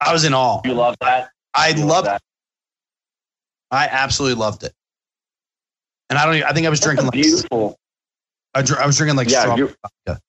I 0.00 0.12
was 0.12 0.24
in 0.24 0.34
awe. 0.34 0.60
You 0.64 0.74
love 0.74 0.96
that? 1.00 1.30
I 1.54 1.68
You 1.68 1.84
loved 1.84 2.06
that. 2.08 2.22
I 3.70 3.88
absolutely 3.90 4.38
loved 4.38 4.62
it. 4.64 4.72
And 6.10 6.18
I 6.18 6.26
don't 6.26 6.34
even, 6.36 6.46
I 6.46 6.52
think 6.52 6.66
I 6.66 6.70
was 6.70 6.80
That's 6.80 6.86
drinking 6.86 7.06
like 7.06 7.12
beautiful. 7.12 7.78
I, 8.54 8.62
dr- 8.62 8.80
I 8.80 8.86
was 8.86 8.96
drinking 8.96 9.16
like 9.16 9.28
Yeah, 9.28 9.40
strong 9.40 9.58
vodka. 10.06 10.20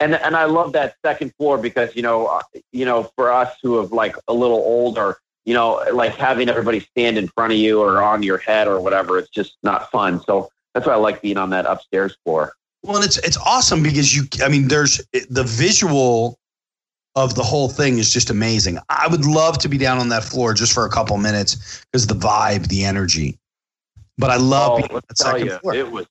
and 0.00 0.14
and 0.14 0.36
I 0.36 0.44
love 0.44 0.72
that 0.74 0.96
second 1.04 1.32
floor 1.36 1.58
because 1.58 1.96
you 1.96 2.02
know 2.02 2.26
uh, 2.26 2.42
you 2.72 2.84
know 2.84 3.10
for 3.16 3.32
us 3.32 3.56
who 3.62 3.78
have 3.78 3.90
like 3.90 4.16
a 4.28 4.34
little 4.34 4.58
older, 4.58 5.16
you 5.44 5.54
know, 5.54 5.82
like 5.92 6.14
having 6.14 6.48
everybody 6.48 6.80
stand 6.80 7.18
in 7.18 7.28
front 7.28 7.52
of 7.52 7.58
you 7.58 7.80
or 7.80 8.02
on 8.02 8.22
your 8.22 8.38
head 8.38 8.68
or 8.68 8.80
whatever, 8.80 9.18
it's 9.18 9.30
just 9.30 9.56
not 9.62 9.90
fun. 9.90 10.20
So 10.22 10.50
that's 10.74 10.86
why 10.86 10.92
I 10.92 10.96
like 10.96 11.22
being 11.22 11.36
on 11.38 11.50
that 11.50 11.66
upstairs 11.66 12.16
floor. 12.24 12.52
Well, 12.84 12.96
and 12.96 13.04
it's 13.04 13.16
it's 13.18 13.38
awesome 13.38 13.82
because 13.82 14.14
you 14.14 14.24
I 14.44 14.48
mean 14.48 14.68
there's 14.68 15.00
the 15.30 15.42
visual 15.42 16.38
of 17.16 17.34
the 17.34 17.42
whole 17.42 17.68
thing 17.68 17.96
is 17.98 18.12
just 18.12 18.28
amazing. 18.28 18.78
I 18.90 19.08
would 19.08 19.24
love 19.24 19.56
to 19.58 19.68
be 19.68 19.78
down 19.78 19.98
on 19.98 20.10
that 20.10 20.22
floor 20.22 20.52
just 20.52 20.72
for 20.74 20.84
a 20.84 20.90
couple 20.90 21.16
minutes 21.16 21.82
because 21.90 22.06
the 22.06 22.14
vibe, 22.14 22.68
the 22.68 22.84
energy. 22.84 23.38
But 24.18 24.30
I 24.30 24.36
love 24.36 24.72
oh, 24.72 24.76
being 24.76 24.88
on 24.90 24.94
let's 24.96 25.06
that 25.08 25.16
tell 25.24 25.32
second 25.32 25.46
you, 25.46 25.58
floor. 25.60 25.74
it 25.74 25.90
was 25.90 26.06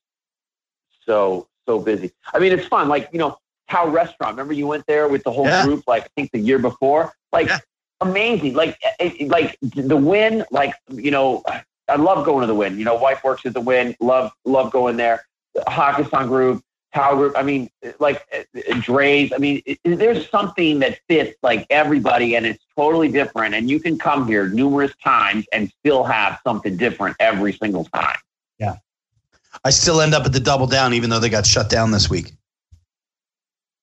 so 1.06 1.46
so 1.66 1.78
busy. 1.78 2.10
I 2.32 2.40
mean, 2.40 2.52
it's 2.52 2.66
fun. 2.66 2.88
Like 2.88 3.08
you 3.12 3.20
know, 3.20 3.38
Cow 3.68 3.88
Restaurant. 3.88 4.32
Remember 4.32 4.52
you 4.52 4.66
went 4.66 4.84
there 4.88 5.06
with 5.06 5.22
the 5.22 5.30
whole 5.30 5.46
Yeah. 5.46 5.62
group? 5.62 5.84
Like 5.86 6.04
I 6.04 6.08
think 6.16 6.32
the 6.32 6.40
year 6.40 6.58
before. 6.58 7.12
Like 7.32 7.46
Yeah. 7.46 7.60
amazing. 8.00 8.54
Like 8.54 8.76
it, 8.98 9.28
like 9.28 9.56
the 9.62 9.96
Wynn. 9.96 10.44
Like 10.50 10.74
you 10.90 11.12
know, 11.12 11.44
I 11.88 11.94
love 11.96 12.24
going 12.26 12.40
to 12.40 12.48
the 12.48 12.54
Wynn. 12.54 12.78
You 12.78 12.84
know, 12.84 12.96
wife 12.96 13.22
works 13.22 13.46
at 13.46 13.54
the 13.54 13.60
Wynn. 13.60 13.94
Love 14.00 14.32
love 14.44 14.72
going 14.72 14.96
there. 14.96 15.24
Hakkasan 15.56 16.28
Group. 16.28 16.62
Cow 16.92 17.16
Group. 17.16 17.34
I 17.36 17.42
mean, 17.42 17.68
like 17.98 18.24
Drai's. 18.54 19.32
I 19.32 19.38
mean, 19.38 19.62
it, 19.66 19.78
there's 19.84 20.28
something 20.30 20.78
that 20.78 21.00
fits 21.08 21.36
like 21.42 21.66
everybody, 21.70 22.36
and 22.36 22.46
it's 22.46 22.64
totally 22.76 23.08
different. 23.10 23.54
And 23.54 23.68
you 23.68 23.80
can 23.80 23.98
come 23.98 24.28
here 24.28 24.48
numerous 24.48 24.92
times 25.02 25.44
and 25.52 25.72
still 25.80 26.04
have 26.04 26.38
something 26.46 26.76
different 26.76 27.16
every 27.18 27.52
single 27.52 27.84
time. 27.86 28.16
Yeah, 28.60 28.76
I 29.64 29.70
still 29.70 30.00
end 30.00 30.14
up 30.14 30.24
at 30.24 30.32
the 30.32 30.38
double 30.38 30.68
down 30.68 30.94
even 30.94 31.10
though 31.10 31.18
they 31.18 31.30
got 31.30 31.44
shut 31.46 31.68
down 31.68 31.90
this 31.90 32.08
week. 32.08 32.32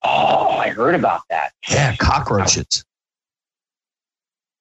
Oh, 0.03 0.47
I 0.57 0.69
heard 0.69 0.95
about 0.95 1.22
that. 1.30 1.51
Yeah, 1.69 1.95
cockroaches. 1.97 2.86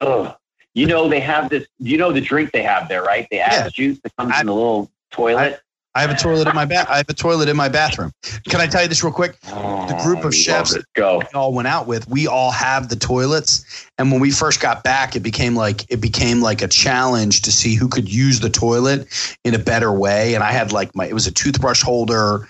Ugh. 0.01 0.35
You 0.75 0.87
know 0.87 1.09
they 1.09 1.21
have 1.21 1.51
this. 1.51 1.67
You 1.79 1.99
know 1.99 2.13
the 2.13 2.21
drink 2.21 2.53
they 2.53 2.63
have 2.63 2.89
there, 2.89 3.03
right? 3.03 3.27
The 3.31 3.41
ass 3.41 3.55
Yeah. 3.65 3.69
juice 3.69 3.99
that 4.03 4.17
comes 4.17 4.33
I- 4.35 4.41
in 4.41 4.47
the 4.47 4.55
little 4.55 4.91
toilet. 5.13 5.61
I 5.95 6.03
have 6.03 6.11
a 6.11 6.15
toilet 6.17 6.47
in 6.47 6.55
my 6.55 6.65
bath. 6.65 6.87
I 6.89 6.99
have 6.99 7.09
a 7.09 7.15
toilet 7.15 7.49
in 7.49 7.57
my 7.57 7.69
bathroom. 7.69 8.13
Can 8.49 8.61
I 8.61 8.67
tell 8.69 8.83
you 8.83 8.89
this 8.89 9.03
real 9.03 9.13
quick? 9.13 9.41
the 9.41 10.01
group 10.05 10.19
of 10.19 10.25
Oh, 10.25 10.29
love 10.29 10.35
chefs-. 10.35 10.79
Go. 10.95 11.19
we 11.19 11.25
all 11.35 11.53
went 11.53 11.67
out 11.67 11.87
with, 11.89 12.09
we 12.09 12.29
all 12.29 12.53
have 12.53 12.89
the 12.89 12.97
toilets. 12.97 13.89
And 13.99 14.13
when 14.13 14.21
we 14.21 14.31
first 14.31 14.61
got 14.61 14.85
back, 14.85 15.17
it 15.17 15.21
became 15.21 15.57
like 15.57 15.85
it 15.91 16.01
became 16.01 16.41
like 16.43 16.63
a 16.63 16.69
challenge 16.69 17.43
to 17.43 17.51
see 17.53 17.75
who 17.75 17.89
could 17.89 18.09
use 18.13 18.39
the 18.41 18.51
toilet 18.51 19.09
in 19.45 19.55
a 19.55 19.59
better 19.59 19.93
way. 19.93 20.35
And 20.35 20.45
I 20.45 20.53
had 20.53 20.73
like 20.73 20.95
my 20.95 21.07
it 21.07 21.15
was 21.15 21.27
a 21.27 21.33
toothbrush 21.33 21.83
holder. 21.83 22.49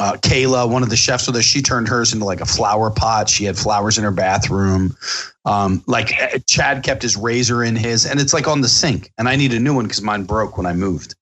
Uh, 0.00 0.12
Kayla, 0.12 0.70
one 0.70 0.84
of 0.84 0.90
the 0.90 0.96
chefs 0.96 1.26
with 1.26 1.34
us, 1.34 1.42
she 1.44 1.60
turned 1.60 1.88
hers 1.88 2.12
into 2.12 2.24
like 2.24 2.40
a 2.40 2.46
flower 2.46 2.88
pot. 2.88 3.28
She 3.28 3.44
had 3.44 3.58
flowers 3.58 3.98
in 3.98 4.04
her 4.04 4.12
bathroom. 4.12 4.96
Um, 5.44 5.82
like 5.88 6.12
uh, 6.22 6.38
Chad 6.46 6.84
kept 6.84 7.02
his 7.02 7.16
razor 7.16 7.64
in 7.64 7.74
his, 7.74 8.06
and 8.06 8.20
it's 8.20 8.32
like 8.32 8.46
on 8.46 8.60
the 8.60 8.68
sink. 8.68 9.10
And 9.18 9.28
I 9.28 9.34
need 9.34 9.52
a 9.52 9.58
new 9.58 9.74
one 9.74 9.86
because 9.86 10.00
mine 10.00 10.22
broke 10.22 10.56
when 10.56 10.66
I 10.66 10.72
moved. 10.72 11.16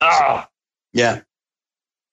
Oh, 0.00 0.44
Yeah, 0.92 1.20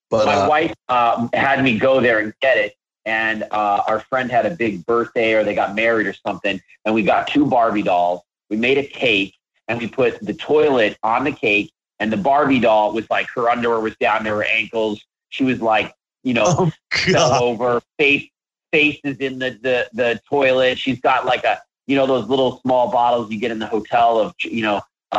but 0.09 0.25
my 0.25 0.35
uh, 0.35 0.49
wife 0.49 0.73
uh, 0.87 1.27
had 1.33 1.63
me 1.63 1.77
go 1.77 2.01
there 2.01 2.19
and 2.19 2.33
get 2.41 2.57
it. 2.57 2.75
And 3.05 3.43
uh, 3.43 3.83
our 3.87 4.01
friend 4.01 4.29
had 4.29 4.45
a 4.45 4.51
big 4.51 4.85
birthday 4.85 5.33
or 5.33 5.43
they 5.43 5.55
got 5.55 5.75
married 5.75 6.07
or 6.07 6.13
something. 6.13 6.61
And 6.85 6.93
we 6.93 7.03
got 7.03 7.27
two 7.27 7.45
Barbie 7.45 7.81
dolls. 7.81 8.21
We 8.49 8.57
made 8.57 8.77
a 8.77 8.85
cake 8.85 9.35
and 9.67 9.79
we 9.79 9.87
put 9.87 10.19
the 10.23 10.33
toilet 10.33 10.97
on 11.03 11.23
the 11.23 11.31
cake. 11.31 11.71
And 11.99 12.11
the 12.11 12.17
Barbie 12.17 12.59
doll 12.59 12.93
was 12.93 13.09
like, 13.09 13.27
her 13.35 13.49
underwear 13.49 13.79
was 13.79 13.95
down 13.97 14.23
to 14.23 14.29
her 14.29 14.43
ankles. 14.43 15.03
She 15.29 15.43
was 15.43 15.61
like, 15.61 15.93
you 16.23 16.33
know, 16.33 16.45
oh 16.45 16.71
fell 16.91 17.43
over, 17.43 17.81
face 17.97 18.29
face 18.71 18.99
is 19.03 19.17
in 19.17 19.39
the, 19.39 19.57
the 19.61 19.89
the 19.93 20.21
toilet. 20.29 20.77
She's 20.77 20.99
got 20.99 21.25
like 21.25 21.43
a 21.43 21.61
you 21.87 21.95
know 21.95 22.05
those 22.05 22.27
little 22.27 22.59
small 22.59 22.91
bottles 22.91 23.31
you 23.31 23.39
get 23.39 23.51
in 23.51 23.59
the 23.59 23.67
hotel 23.67 24.19
of 24.19 24.33
you 24.41 24.61
know 24.61 24.81
uh, 25.11 25.15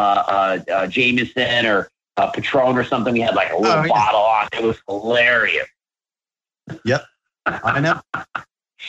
uh, 0.67 0.73
uh, 0.73 0.87
Jameson 0.87 1.67
or 1.67 1.91
uh, 2.21 2.31
Patron 2.31 2.77
or 2.77 2.85
something. 2.85 3.13
We 3.15 3.21
had 3.21 3.35
like 3.35 3.51
a 3.53 3.57
little 3.57 3.79
Oh, 3.79 3.83
yeah. 3.83 3.89
bottle 3.89 4.21
on. 4.21 4.49
It 4.53 4.63
was 4.63 4.77
hilarious. 4.89 5.67
Yep, 6.85 7.05
I 7.47 7.81
know, 7.81 8.01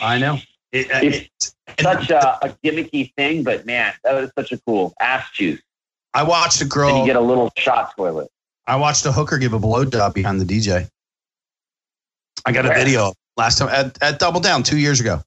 I 0.02 0.18
know. 0.20 0.38
It, 0.72 0.92
uh, 0.92 1.00
It's 1.02 1.18
it- 1.78 1.82
Such 1.82 2.10
a, 2.10 2.46
a 2.46 2.50
gimmicky 2.64 3.14
thing, 3.16 3.44
but 3.44 3.66
man, 3.66 3.94
that 4.04 4.14
was 4.14 4.30
such 4.38 4.52
a 4.52 4.58
cool 4.68 4.94
ass 5.00 5.26
juice. 5.34 5.62
I 6.14 6.24
watched 6.24 6.62
a 6.62 6.66
girl. 6.66 7.00
you 7.00 7.06
get 7.06 7.16
a 7.16 7.22
little 7.22 7.50
shot 7.58 7.96
toilet. 7.96 8.30
I 8.68 8.76
watched 8.76 9.06
a 9.06 9.12
hooker 9.12 9.38
give 9.38 9.54
a 9.54 9.60
blowjob 9.60 10.14
behind 10.14 10.42
the 10.42 10.46
DJ. 10.46 10.90
I 12.46 12.52
got 12.52 12.66
a 12.66 12.70
video 12.70 13.14
last 13.38 13.58
time 13.58 13.70
at, 13.70 13.98
at 14.04 14.20
Double 14.20 14.42
Down 14.42 14.64
two 14.64 14.78
years 14.78 15.00
ago. 15.00 15.24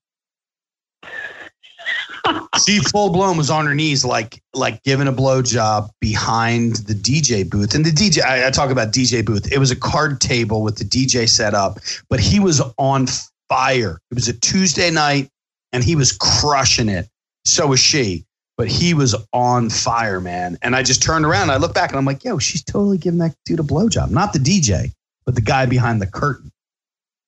She 2.64 2.78
full 2.78 3.10
blown 3.10 3.36
was 3.36 3.50
on 3.50 3.66
her 3.66 3.74
knees, 3.74 4.04
like 4.04 4.40
like 4.54 4.82
giving 4.82 5.08
a 5.08 5.12
blowjob 5.12 5.90
behind 6.00 6.76
the 6.76 6.94
DJ 6.94 7.48
booth. 7.48 7.74
And 7.74 7.84
the 7.84 7.90
DJ, 7.90 8.22
I, 8.22 8.46
I 8.46 8.50
talk 8.50 8.70
about 8.70 8.92
DJ 8.92 9.24
booth. 9.24 9.52
It 9.52 9.58
was 9.58 9.70
a 9.70 9.76
card 9.76 10.20
table 10.20 10.62
with 10.62 10.78
the 10.78 10.84
DJ 10.84 11.28
set 11.28 11.54
up, 11.54 11.78
but 12.08 12.20
he 12.20 12.40
was 12.40 12.62
on 12.78 13.06
fire. 13.48 14.00
It 14.10 14.14
was 14.14 14.28
a 14.28 14.32
Tuesday 14.32 14.90
night, 14.90 15.28
and 15.72 15.84
he 15.84 15.96
was 15.96 16.12
crushing 16.12 16.88
it. 16.88 17.08
So 17.44 17.66
was 17.66 17.80
she, 17.80 18.24
but 18.56 18.68
he 18.68 18.94
was 18.94 19.14
on 19.32 19.68
fire, 19.68 20.20
man. 20.20 20.56
And 20.62 20.74
I 20.74 20.82
just 20.82 21.02
turned 21.02 21.26
around, 21.26 21.50
I 21.50 21.56
look 21.56 21.74
back, 21.74 21.90
and 21.90 21.98
I'm 21.98 22.04
like, 22.04 22.24
yo, 22.24 22.38
she's 22.38 22.62
totally 22.62 22.98
giving 22.98 23.18
that 23.18 23.34
dude 23.44 23.60
a 23.60 23.64
blowjob. 23.64 24.10
Not 24.10 24.32
the 24.32 24.38
DJ, 24.38 24.92
but 25.26 25.34
the 25.34 25.42
guy 25.42 25.66
behind 25.66 26.00
the 26.00 26.06
curtain. 26.06 26.50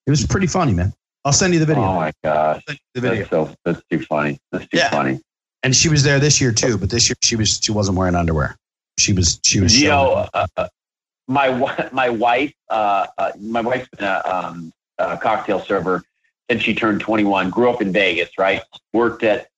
It 0.06 0.10
was 0.10 0.24
pretty 0.24 0.46
funny, 0.46 0.72
man. 0.72 0.92
I'll 1.26 1.32
send 1.32 1.52
you 1.52 1.58
the 1.58 1.66
video. 1.66 1.82
Oh 1.82 1.94
my 1.94 2.12
gosh, 2.22 2.36
I'll 2.56 2.62
send 2.68 2.78
you 2.78 2.84
the 2.94 3.00
video. 3.00 3.18
that's 3.18 3.30
so 3.30 3.54
that's 3.64 3.82
too 3.90 4.00
funny. 4.04 4.38
That's 4.52 4.64
too 4.68 4.78
Yeah. 4.78 4.90
funny. 4.90 5.20
And 5.64 5.74
she 5.74 5.88
was 5.88 6.04
there 6.04 6.20
this 6.20 6.40
year 6.40 6.52
too, 6.52 6.78
but 6.78 6.88
this 6.88 7.08
year 7.08 7.16
she 7.20 7.34
was 7.34 7.58
she 7.60 7.72
wasn't 7.72 7.98
wearing 7.98 8.14
underwear. 8.14 8.56
She 8.96 9.12
was 9.12 9.40
she 9.42 9.58
was. 9.58 9.82
you 9.82 9.88
know, 9.88 10.28
uh, 10.32 10.46
uh, 10.56 10.68
my 11.26 11.88
my 11.92 12.08
wife, 12.10 12.54
uh, 12.70 13.08
uh, 13.18 13.32
my 13.40 13.60
wife's 13.60 13.88
been 13.88 14.06
a, 14.06 14.22
um, 14.24 14.72
a 14.98 15.18
cocktail 15.18 15.58
server 15.60 16.04
since 16.48 16.62
she 16.62 16.76
turned 16.76 17.00
21. 17.00 17.50
Grew 17.50 17.70
up 17.70 17.82
in 17.82 17.92
Vegas, 17.92 18.30
right? 18.38 18.62
Worked 18.92 19.24
at 19.24 19.48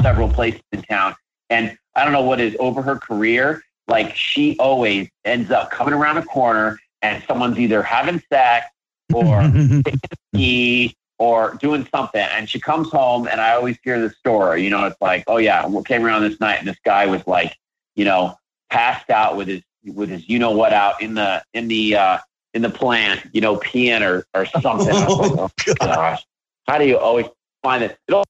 several 0.00 0.28
places 0.28 0.62
in 0.70 0.82
town, 0.82 1.16
and 1.50 1.76
I 1.96 2.04
don't 2.04 2.12
know 2.12 2.22
what 2.22 2.40
is 2.40 2.56
over 2.60 2.80
her 2.80 2.96
career. 2.96 3.60
Like 3.88 4.14
she 4.14 4.56
always 4.60 5.08
ends 5.24 5.50
up 5.50 5.72
coming 5.72 5.94
around 5.94 6.18
a 6.18 6.22
corner, 6.22 6.78
and 7.02 7.24
someone's 7.24 7.58
either 7.58 7.82
having 7.82 8.22
sex 8.32 8.66
or 9.14 9.52
ski 10.34 10.96
or 11.18 11.54
doing 11.60 11.86
something. 11.94 12.26
And 12.32 12.48
she 12.48 12.58
comes 12.58 12.90
home, 12.90 13.28
and 13.28 13.40
I 13.40 13.52
always 13.52 13.76
hear 13.84 14.00
the 14.00 14.10
story. 14.10 14.64
You 14.64 14.70
know, 14.70 14.84
it's 14.86 15.00
like, 15.00 15.24
oh 15.26 15.36
yeah, 15.36 15.66
we 15.66 15.82
came 15.84 16.04
around 16.04 16.22
this 16.22 16.40
night, 16.40 16.58
and 16.58 16.68
this 16.68 16.78
guy 16.84 17.06
was 17.06 17.26
like, 17.26 17.56
you 17.94 18.04
know, 18.04 18.36
passed 18.70 19.10
out 19.10 19.36
with 19.36 19.48
his 19.48 19.62
with 19.84 20.08
his 20.08 20.28
you 20.28 20.38
know 20.38 20.52
what 20.52 20.72
out 20.72 21.00
in 21.02 21.14
the 21.14 21.42
in 21.54 21.68
the 21.68 21.96
uh, 21.96 22.18
in 22.54 22.62
the 22.62 22.70
plant, 22.70 23.20
you 23.32 23.40
know, 23.40 23.56
peeing 23.56 24.02
or 24.02 24.26
or 24.34 24.46
something. 24.60 24.88
Was 24.88 24.88
like, 24.88 25.50
oh, 25.68 25.74
gosh, 25.78 26.22
how 26.66 26.78
do 26.78 26.86
you 26.86 26.98
always 26.98 27.26
find 27.62 27.82
this? 27.82 27.96
It 28.08 28.24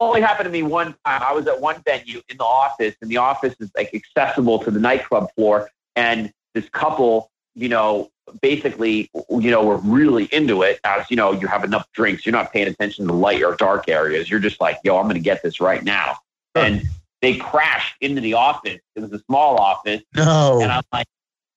only 0.00 0.22
happened 0.22 0.46
to 0.46 0.50
me 0.50 0.62
one 0.62 0.94
time. 1.04 1.22
I 1.22 1.32
was 1.34 1.46
at 1.46 1.60
one 1.60 1.82
venue 1.84 2.22
in 2.30 2.38
the 2.38 2.44
office, 2.44 2.94
and 3.02 3.10
the 3.10 3.18
office 3.18 3.54
is 3.60 3.70
like 3.76 3.94
accessible 3.94 4.58
to 4.60 4.70
the 4.70 4.80
nightclub 4.80 5.28
floor. 5.34 5.70
And 5.96 6.32
this 6.54 6.68
couple, 6.70 7.30
you 7.54 7.68
know, 7.68 8.10
basically, 8.40 9.10
you 9.30 9.50
know, 9.50 9.64
we're 9.64 9.76
really 9.76 10.24
into 10.32 10.62
it. 10.62 10.80
As 10.84 11.10
you 11.10 11.16
know, 11.16 11.32
you 11.32 11.46
have 11.46 11.64
enough 11.64 11.90
drinks, 11.92 12.24
you're 12.24 12.32
not 12.32 12.52
paying 12.52 12.68
attention 12.68 13.06
to 13.06 13.12
light 13.12 13.42
or 13.42 13.54
dark 13.56 13.88
areas. 13.88 14.30
You're 14.30 14.40
just 14.40 14.60
like, 14.60 14.78
yo, 14.84 14.96
I'm 14.96 15.04
going 15.04 15.14
to 15.14 15.20
get 15.20 15.42
this 15.42 15.60
right 15.60 15.82
now. 15.82 16.16
Sure. 16.56 16.64
And 16.64 16.82
they 17.22 17.36
crashed 17.36 17.96
into 18.00 18.20
the 18.20 18.34
office. 18.34 18.80
It 18.96 19.00
was 19.00 19.12
a 19.12 19.18
small 19.20 19.56
office, 19.58 20.02
No. 20.16 20.60
and 20.62 20.72
I'm 20.72 20.82
like, 20.92 21.06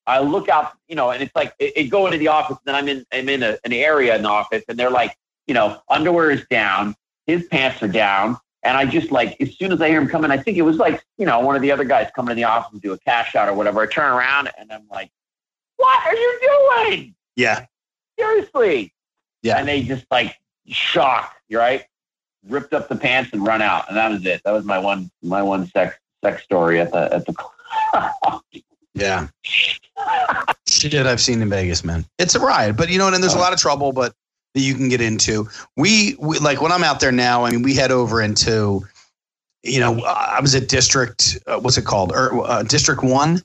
I 0.05 0.19
look 0.19 0.49
out, 0.49 0.73
you 0.89 0.95
know, 0.95 1.11
and 1.11 1.23
it's 1.23 1.35
like 1.35 1.53
it, 1.59 1.73
it 1.77 1.83
go 1.85 2.05
into 2.07 2.17
the 2.17 2.27
office, 2.27 2.57
and 2.57 2.65
then 2.65 2.75
I'm 2.75 2.87
in 2.89 3.05
I'm 3.13 3.29
in 3.29 3.43
a, 3.43 3.57
an 3.63 3.71
area 3.71 4.15
in 4.15 4.23
the 4.23 4.29
office, 4.29 4.63
and 4.67 4.77
they're 4.77 4.89
like, 4.91 5.15
you 5.47 5.53
know, 5.53 5.79
underwear 5.89 6.31
is 6.31 6.45
down, 6.49 6.95
his 7.25 7.45
pants 7.45 7.81
are 7.81 7.87
down, 7.87 8.37
and 8.63 8.75
I 8.75 8.85
just 8.85 9.11
like 9.11 9.39
as 9.39 9.55
soon 9.55 9.71
as 9.71 9.81
I 9.81 9.87
hear 9.87 10.01
him 10.01 10.09
coming, 10.09 10.29
I 10.31 10.37
think 10.37 10.57
it 10.57 10.63
was 10.63 10.75
like 10.77 11.01
you 11.17 11.25
know 11.25 11.39
one 11.39 11.55
of 11.55 11.61
the 11.61 11.71
other 11.71 11.85
guys 11.85 12.09
coming 12.13 12.29
to 12.29 12.35
the 12.35 12.43
office 12.43 12.73
and 12.73 12.81
do 12.81 12.91
a 12.91 12.97
cash 12.99 13.35
out 13.35 13.47
or 13.47 13.53
whatever. 13.53 13.81
I 13.81 13.87
turn 13.87 14.11
around 14.11 14.49
and 14.57 14.71
I'm 14.73 14.85
like, 14.91 15.09
what 15.83 16.05
are 16.07 16.15
you 16.15 16.39
doing? 16.87 17.15
yeah. 17.35 17.65
Seriously? 18.17 18.93
Yeah. 19.41 19.57
And 19.57 19.67
they 19.67 19.83
just 19.83 20.05
like 20.11 20.35
shocked, 20.67 21.35
right? 21.51 21.83
Ripped 22.47 22.73
up 22.73 22.87
the 22.89 22.95
pants 22.95 23.31
and 23.33 23.45
run 23.45 23.61
out, 23.61 23.87
and 23.89 23.97
that 23.97 24.11
was 24.11 24.25
it. 24.25 24.41
That 24.45 24.51
was 24.51 24.63
my 24.65 24.77
one 24.79 25.09
my 25.21 25.41
one 25.41 25.67
sex 25.67 25.95
sex 26.23 26.43
story 26.43 26.79
at 26.79 26.91
the 26.91 27.13
at 27.13 27.25
the. 27.25 28.41
Yeah. 28.93 29.27
Shit 30.67 31.05
I've 31.07 31.19
seen 31.21 31.41
in 31.41 31.49
Vegas, 31.49 31.83
man. 31.83 32.05
It's 32.19 32.35
a 32.35 32.39
ride, 32.39 32.77
but 32.77 32.89
you 32.89 32.97
know, 32.97 33.07
and 33.07 33.21
there's 33.23 33.33
a 33.33 33.39
lot 33.39 33.51
of 33.53 33.59
trouble, 33.59 33.91
but 33.91 34.13
that 34.53 34.61
you 34.61 34.75
can 34.75 34.87
get 34.89 35.01
into. 35.01 35.47
We, 35.77 36.15
we 36.19 36.37
like 36.39 36.61
when 36.61 36.71
I'm 36.71 36.83
out 36.83 36.99
there 36.99 37.11
now. 37.11 37.43
I 37.43 37.49
mean, 37.51 37.63
we 37.63 37.73
head 37.75 37.89
over 37.91 38.21
into, 38.21 38.81
you 39.63 39.79
know, 39.79 39.99
I 40.01 40.39
was 40.41 40.53
at 40.53 40.67
District. 40.69 41.39
Uh, 41.47 41.59
what's 41.59 41.77
it 41.77 41.85
called? 41.85 42.11
Or, 42.11 42.45
uh, 42.47 42.61
District 42.63 43.01
One 43.03 43.41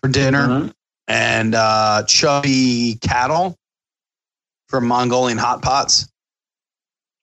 for 0.00 0.08
dinner, 0.08 0.46
Mhm. 0.48 0.72
And 1.08 1.54
uh, 1.54 2.04
Chubby 2.06 2.98
Cattle 3.00 3.56
from 4.68 4.86
Mongolian 4.86 5.38
Hot 5.38 5.62
Pots. 5.62 6.06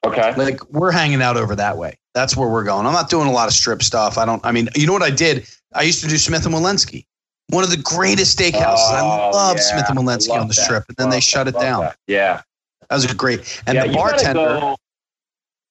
Okay. 0.05 0.35
Like 0.35 0.63
we're 0.71 0.91
hanging 0.91 1.21
out 1.21 1.37
over 1.37 1.55
that 1.55 1.77
way. 1.77 1.97
That's 2.13 2.35
where 2.35 2.49
we're 2.49 2.63
going. 2.63 2.85
I'm 2.85 2.93
not 2.93 3.09
doing 3.09 3.27
a 3.27 3.31
lot 3.31 3.47
of 3.47 3.53
strip 3.53 3.83
stuff. 3.83 4.17
I 4.17 4.25
don't. 4.25 4.43
I 4.45 4.51
mean, 4.51 4.69
you 4.75 4.87
know 4.87 4.93
what 4.93 5.03
I 5.03 5.09
did? 5.11 5.47
I 5.73 5.83
used 5.83 6.01
to 6.03 6.07
do 6.09 6.17
Smith 6.17 6.45
and 6.45 6.53
Wollensky, 6.55 7.05
one 7.49 7.63
of 7.63 7.69
the 7.69 7.77
greatest 7.77 8.37
steakhouses. 8.39 8.91
I 8.91 9.01
Oh, 9.01 9.31
love 9.31 9.57
yeah. 9.57 9.61
Smith 9.63 9.85
and 9.89 9.99
I 9.99 10.01
Wollensky 10.01 10.31
on 10.31 10.47
the 10.47 10.53
that. 10.55 10.61
strip, 10.63 10.85
and 10.87 10.97
then 10.97 11.09
they 11.09 11.17
Love 11.17 11.23
shut 11.23 11.45
that. 11.45 11.51
it 11.51 11.55
Love 11.55 11.63
down. 11.63 11.81
that. 11.81 11.97
Yeah. 12.07 12.41
That 12.89 12.95
was 12.95 13.05
great. 13.13 13.61
And 13.67 13.75
yeah, 13.75 13.87
the 13.87 13.93
bartender, 13.93 14.33
go- 14.59 14.75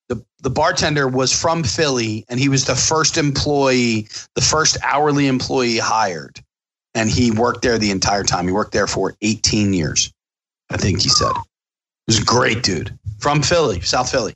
the 0.09 0.25
the 0.43 0.51
bartender 0.51 1.09
was 1.09 1.33
from 1.33 1.63
Philly, 1.65 2.25
and 2.29 2.39
he 2.39 2.49
was 2.49 2.65
the 2.67 2.75
first 2.77 3.17
employee, 3.17 4.09
the 4.35 4.41
first 4.43 4.77
hourly 4.83 5.27
employee 5.29 5.79
hired, 5.79 6.41
and 6.95 7.11
he 7.11 7.31
worked 7.31 7.63
there 7.63 7.79
the 7.79 7.91
entire 7.91 8.25
time. 8.25 8.47
He 8.47 8.53
worked 8.53 8.73
there 8.73 8.87
for 8.87 9.15
18 9.23 9.73
years, 9.73 10.13
I 10.71 10.77
think 10.77 11.01
he 11.03 11.09
said. 11.09 11.33
He 11.35 12.15
was 12.15 12.19
a 12.19 12.25
great 12.25 12.63
dude 12.63 12.97
from 13.19 13.43
Philly, 13.43 13.81
South 13.81 14.11
Philly. 14.11 14.35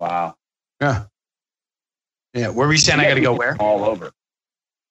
Wow. 0.00 0.34
Yeah. 0.80 1.04
Yeah. 2.34 2.48
Where 2.48 2.66
were 2.66 2.72
you 2.72 2.78
saying 2.78 2.98
I 2.98 3.08
got 3.08 3.14
to 3.14 3.20
go 3.20 3.34
where? 3.34 3.56
All 3.60 3.84
over. 3.84 4.12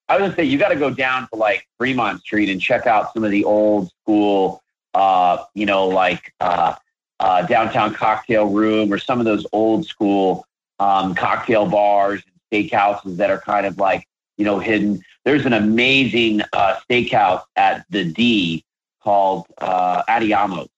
I 0.08 0.16
was 0.16 0.22
gonna 0.22 0.36
say 0.36 0.44
you 0.44 0.58
got 0.58 0.68
to 0.68 0.76
go 0.76 0.90
down 0.90 1.28
to 1.32 1.36
like 1.36 1.66
Fremont 1.78 2.20
Street 2.20 2.50
and 2.50 2.60
check 2.60 2.86
out 2.86 3.14
some 3.14 3.24
of 3.24 3.30
the 3.30 3.44
old 3.44 3.90
school, 4.02 4.62
uh, 4.94 5.38
you 5.54 5.64
know, 5.64 5.86
like 5.88 6.34
uh, 6.40 6.74
uh, 7.20 7.42
downtown 7.46 7.94
cocktail 7.94 8.46
room 8.46 8.92
or 8.92 8.98
some 8.98 9.20
of 9.20 9.24
those 9.24 9.46
old 9.52 9.86
school 9.86 10.46
um, 10.80 11.14
cocktail 11.14 11.66
bars 11.66 12.22
and 12.26 12.70
steakhouses 12.70 13.16
that 13.16 13.30
are 13.30 13.40
kind 13.40 13.64
of 13.64 13.78
like 13.78 14.06
you 14.36 14.44
know 14.44 14.58
hidden. 14.58 15.02
There's 15.24 15.46
an 15.46 15.52
amazing 15.52 16.42
uh, 16.52 16.78
steakhouse 16.88 17.42
at 17.56 17.84
the 17.90 18.04
D 18.04 18.64
called 19.02 19.46
uh, 19.58 20.02
Andiamo's. 20.08 20.68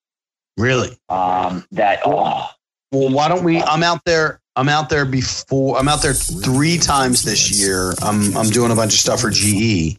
Really? 0.56 0.96
Um, 1.08 1.64
that 1.72 2.00
oh 2.04 2.48
Well, 2.92 3.10
why 3.10 3.28
don't 3.28 3.42
we? 3.44 3.60
I'm 3.62 3.82
out 3.82 4.04
there. 4.04 4.40
I'm 4.56 4.68
out 4.68 4.88
there 4.88 5.04
before. 5.04 5.78
I'm 5.78 5.88
out 5.88 6.00
there 6.02 6.12
three 6.12 6.78
times 6.78 7.24
this 7.24 7.58
year. 7.60 7.92
I'm 8.02 8.36
I'm 8.36 8.50
doing 8.50 8.70
a 8.70 8.76
bunch 8.76 8.92
of 8.92 9.00
stuff 9.00 9.20
for 9.20 9.30
GE, 9.30 9.98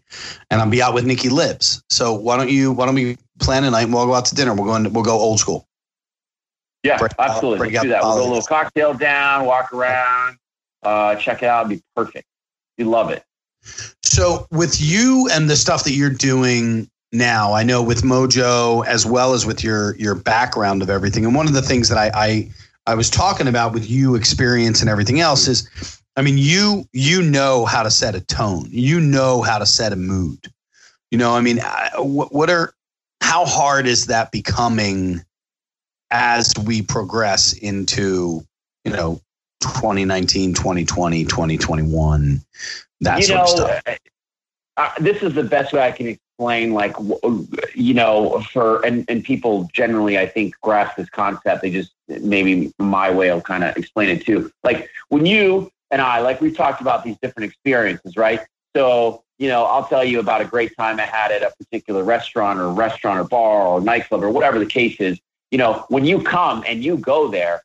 and 0.49 0.61
I'll 0.61 0.69
be 0.69 0.81
out 0.81 0.93
with 0.93 1.05
Nikki 1.05 1.27
Lips. 1.27 1.83
So 1.89 2.13
why 2.13 2.37
don't 2.37 2.49
you? 2.49 2.71
Why 2.71 2.85
don't 2.85 2.95
we 2.95 3.17
plan 3.41 3.65
a 3.65 3.71
night 3.71 3.83
and 3.83 3.93
we'll 3.93 4.05
go 4.05 4.13
out 4.13 4.25
to 4.25 4.35
dinner? 4.35 4.53
We'll 4.53 4.65
go. 4.65 4.75
In, 4.75 4.93
we'll 4.93 5.03
go 5.03 5.11
old 5.19 5.39
school. 5.39 5.67
Yeah, 6.83 6.97
Break 6.99 7.11
out- 7.19 7.31
absolutely. 7.31 7.57
break 7.57 7.73
Let's 7.73 7.83
do 7.83 7.89
that. 7.89 8.03
We'll 8.03 8.15
go 8.15 8.21
a 8.21 8.27
little 8.27 8.43
cocktail 8.43 8.93
down, 8.93 9.45
walk 9.45 9.73
around, 9.73 10.37
uh, 10.83 11.15
check 11.15 11.41
it 11.41 11.47
out. 11.47 11.65
It'd 11.65 11.79
be 11.79 11.83
perfect. 11.95 12.27
You 12.77 12.85
love 12.85 13.09
it. 13.09 13.23
So 14.03 14.47
with 14.51 14.79
you 14.81 15.27
and 15.31 15.49
the 15.49 15.55
stuff 15.55 15.83
that 15.83 15.91
you're 15.91 16.09
doing 16.09 16.89
now, 17.11 17.53
I 17.53 17.63
know 17.63 17.81
with 17.81 18.03
Mojo 18.03 18.85
as 18.85 19.05
well 19.05 19.33
as 19.33 19.45
with 19.45 19.63
your 19.63 19.95
your 19.97 20.15
background 20.15 20.81
of 20.81 20.89
everything. 20.89 21.25
And 21.25 21.35
one 21.35 21.47
of 21.47 21.53
the 21.53 21.61
things 21.61 21.89
that 21.89 21.97
I 21.97 22.11
I, 22.13 22.51
I 22.87 22.95
was 22.95 23.09
talking 23.09 23.47
about 23.47 23.73
with 23.73 23.89
you 23.89 24.15
experience 24.15 24.81
and 24.81 24.89
everything 24.89 25.19
else 25.19 25.47
is, 25.47 26.01
I 26.15 26.21
mean, 26.21 26.37
you 26.37 26.87
you 26.93 27.21
know 27.21 27.65
how 27.65 27.83
to 27.83 27.91
set 27.91 28.15
a 28.15 28.21
tone. 28.21 28.67
You 28.69 28.99
know 28.99 29.41
how 29.41 29.57
to 29.57 29.65
set 29.65 29.93
a 29.93 29.97
mood. 29.97 30.51
You 31.11 31.17
know, 31.17 31.35
I 31.35 31.41
mean, 31.41 31.59
what, 31.97 32.33
what 32.33 32.49
are 32.49 32.73
how 33.21 33.45
hard 33.45 33.87
is 33.87 34.05
that 34.07 34.31
becoming 34.31 35.23
as 36.11 36.53
we 36.63 36.81
progress 36.81 37.53
into 37.53 38.45
you 38.83 38.91
know 38.91 39.19
2019 39.73 40.53
2020 40.53 41.25
2021 41.25 42.41
that 43.01 43.17
you 43.17 43.23
sort 43.23 43.37
know, 43.37 43.43
of 43.43 43.49
stuff 43.49 43.81
uh, 43.87 43.95
uh, 44.77 44.91
this 44.99 45.23
is 45.23 45.33
the 45.33 45.43
best 45.43 45.73
way 45.73 45.81
I 45.81 45.91
can 45.91 46.07
explain. 46.07 46.73
Like, 46.73 46.95
you 47.73 47.93
know, 47.93 48.41
for 48.51 48.85
and 48.85 49.05
and 49.09 49.23
people 49.23 49.69
generally, 49.73 50.17
I 50.19 50.27
think, 50.27 50.55
grasp 50.61 50.97
this 50.97 51.09
concept. 51.09 51.61
They 51.61 51.71
just 51.71 51.93
maybe 52.07 52.73
my 52.77 53.09
way 53.09 53.29
of 53.29 53.43
kind 53.43 53.63
of 53.63 53.75
explain 53.77 54.09
it 54.09 54.25
too. 54.25 54.51
Like 54.63 54.89
when 55.09 55.25
you 55.25 55.71
and 55.91 56.01
I, 56.01 56.19
like 56.19 56.41
we've 56.41 56.55
talked 56.55 56.81
about 56.81 57.03
these 57.03 57.17
different 57.21 57.49
experiences, 57.49 58.17
right? 58.17 58.41
So, 58.75 59.23
you 59.37 59.47
know, 59.47 59.63
I'll 59.63 59.87
tell 59.87 60.03
you 60.03 60.19
about 60.19 60.41
a 60.41 60.45
great 60.45 60.75
time 60.77 60.99
I 60.99 61.05
had 61.05 61.31
at 61.31 61.41
a 61.41 61.53
particular 61.57 62.03
restaurant 62.03 62.59
or 62.59 62.69
restaurant 62.69 63.19
or 63.19 63.23
bar 63.23 63.67
or 63.67 63.81
nightclub 63.81 64.23
or 64.23 64.29
whatever 64.29 64.59
the 64.59 64.65
case 64.65 64.97
is. 64.99 65.19
You 65.51 65.57
know, 65.57 65.85
when 65.87 66.03
you 66.03 66.21
come 66.21 66.63
and 66.67 66.83
you 66.83 66.97
go 66.97 67.29
there, 67.29 67.61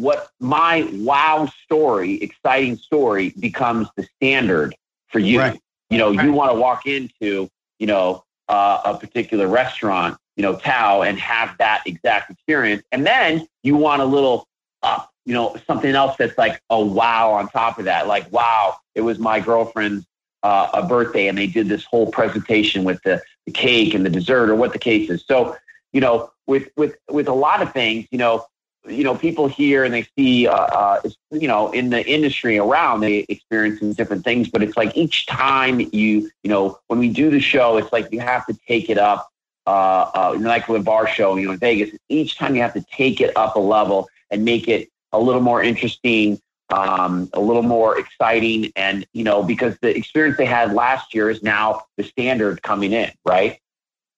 what 0.00 0.30
my 0.40 0.88
wow 0.92 1.46
story, 1.64 2.14
exciting 2.22 2.76
story 2.76 3.34
becomes 3.38 3.88
the 3.96 4.06
standard 4.16 4.74
for 5.08 5.18
you. 5.18 5.38
Right. 5.40 5.60
You 5.90 5.98
know, 5.98 6.14
Right. 6.14 6.24
you 6.24 6.32
want 6.32 6.52
to 6.52 6.58
walk 6.58 6.86
into, 6.86 7.48
you 7.78 7.86
know, 7.86 8.24
uh, 8.48 8.80
a 8.84 8.96
particular 8.96 9.46
restaurant, 9.48 10.16
you 10.36 10.42
know, 10.42 10.56
Tao, 10.56 11.02
and 11.02 11.18
have 11.18 11.56
that 11.58 11.82
exact 11.86 12.30
experience. 12.30 12.82
And 12.92 13.06
then 13.06 13.46
you 13.62 13.76
want 13.76 14.00
a 14.02 14.04
little 14.04 14.46
up, 14.82 15.10
you 15.26 15.34
know, 15.34 15.56
something 15.66 15.94
else 15.94 16.16
that's 16.16 16.36
like 16.38 16.60
a 16.70 16.80
wow 16.80 17.32
on 17.32 17.48
top 17.48 17.78
of 17.78 17.84
that. 17.84 18.06
Like, 18.06 18.30
wow, 18.32 18.76
it 18.94 19.02
was 19.02 19.18
my 19.18 19.40
girlfriend's 19.40 20.06
uh, 20.42 20.70
a 20.72 20.86
birthday 20.86 21.28
and 21.28 21.36
they 21.36 21.46
did 21.46 21.68
this 21.68 21.84
whole 21.84 22.10
presentation 22.10 22.84
with 22.84 23.02
the, 23.02 23.20
the 23.46 23.52
cake 23.52 23.92
and 23.94 24.06
the 24.06 24.10
dessert 24.10 24.48
or 24.48 24.54
what 24.54 24.72
the 24.72 24.78
case 24.78 25.10
is. 25.10 25.22
So, 25.26 25.56
you 25.92 26.00
know, 26.00 26.30
with, 26.46 26.70
with, 26.76 26.96
with 27.10 27.28
a 27.28 27.34
lot 27.34 27.60
of 27.60 27.72
things, 27.72 28.06
you 28.10 28.18
know, 28.18 28.46
you 28.88 29.04
know, 29.04 29.14
people 29.14 29.46
hear 29.46 29.84
and 29.84 29.92
they 29.92 30.06
see, 30.16 30.46
uh, 30.46 30.54
uh, 30.54 31.00
you 31.30 31.46
know, 31.48 31.70
in 31.72 31.90
the 31.90 32.06
industry 32.06 32.58
around, 32.58 33.00
they 33.00 33.26
experience 33.28 33.80
these 33.80 33.94
different 33.94 34.24
things. 34.24 34.48
But 34.48 34.62
it's 34.62 34.76
like 34.76 34.96
each 34.96 35.26
time 35.26 35.80
you, 35.80 36.30
you 36.42 36.50
know, 36.50 36.78
when 36.86 36.98
we 36.98 37.10
do 37.10 37.30
the 37.30 37.40
show, 37.40 37.76
it's 37.76 37.92
like 37.92 38.10
you 38.12 38.20
have 38.20 38.46
to 38.46 38.58
take 38.66 38.88
it 38.90 38.98
up. 38.98 39.28
Uh, 39.66 40.10
uh, 40.14 40.36
like 40.40 40.68
with 40.68 40.84
bar 40.84 41.06
show, 41.06 41.36
you 41.36 41.46
know, 41.46 41.52
in 41.52 41.58
Vegas, 41.58 41.94
each 42.08 42.36
time 42.36 42.56
you 42.56 42.62
have 42.62 42.72
to 42.72 42.84
take 42.90 43.20
it 43.20 43.36
up 43.36 43.54
a 43.56 43.60
level 43.60 44.08
and 44.30 44.44
make 44.44 44.66
it 44.66 44.88
a 45.12 45.20
little 45.20 45.42
more 45.42 45.62
interesting, 45.62 46.40
um, 46.70 47.28
a 47.34 47.40
little 47.40 47.62
more 47.62 47.98
exciting, 47.98 48.72
and 48.74 49.06
you 49.12 49.22
know, 49.22 49.42
because 49.42 49.76
the 49.82 49.94
experience 49.94 50.38
they 50.38 50.46
had 50.46 50.72
last 50.72 51.14
year 51.14 51.30
is 51.30 51.42
now 51.42 51.82
the 51.96 52.02
standard 52.02 52.62
coming 52.62 52.92
in, 52.92 53.12
right? 53.24 53.60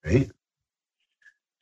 right 0.04 0.30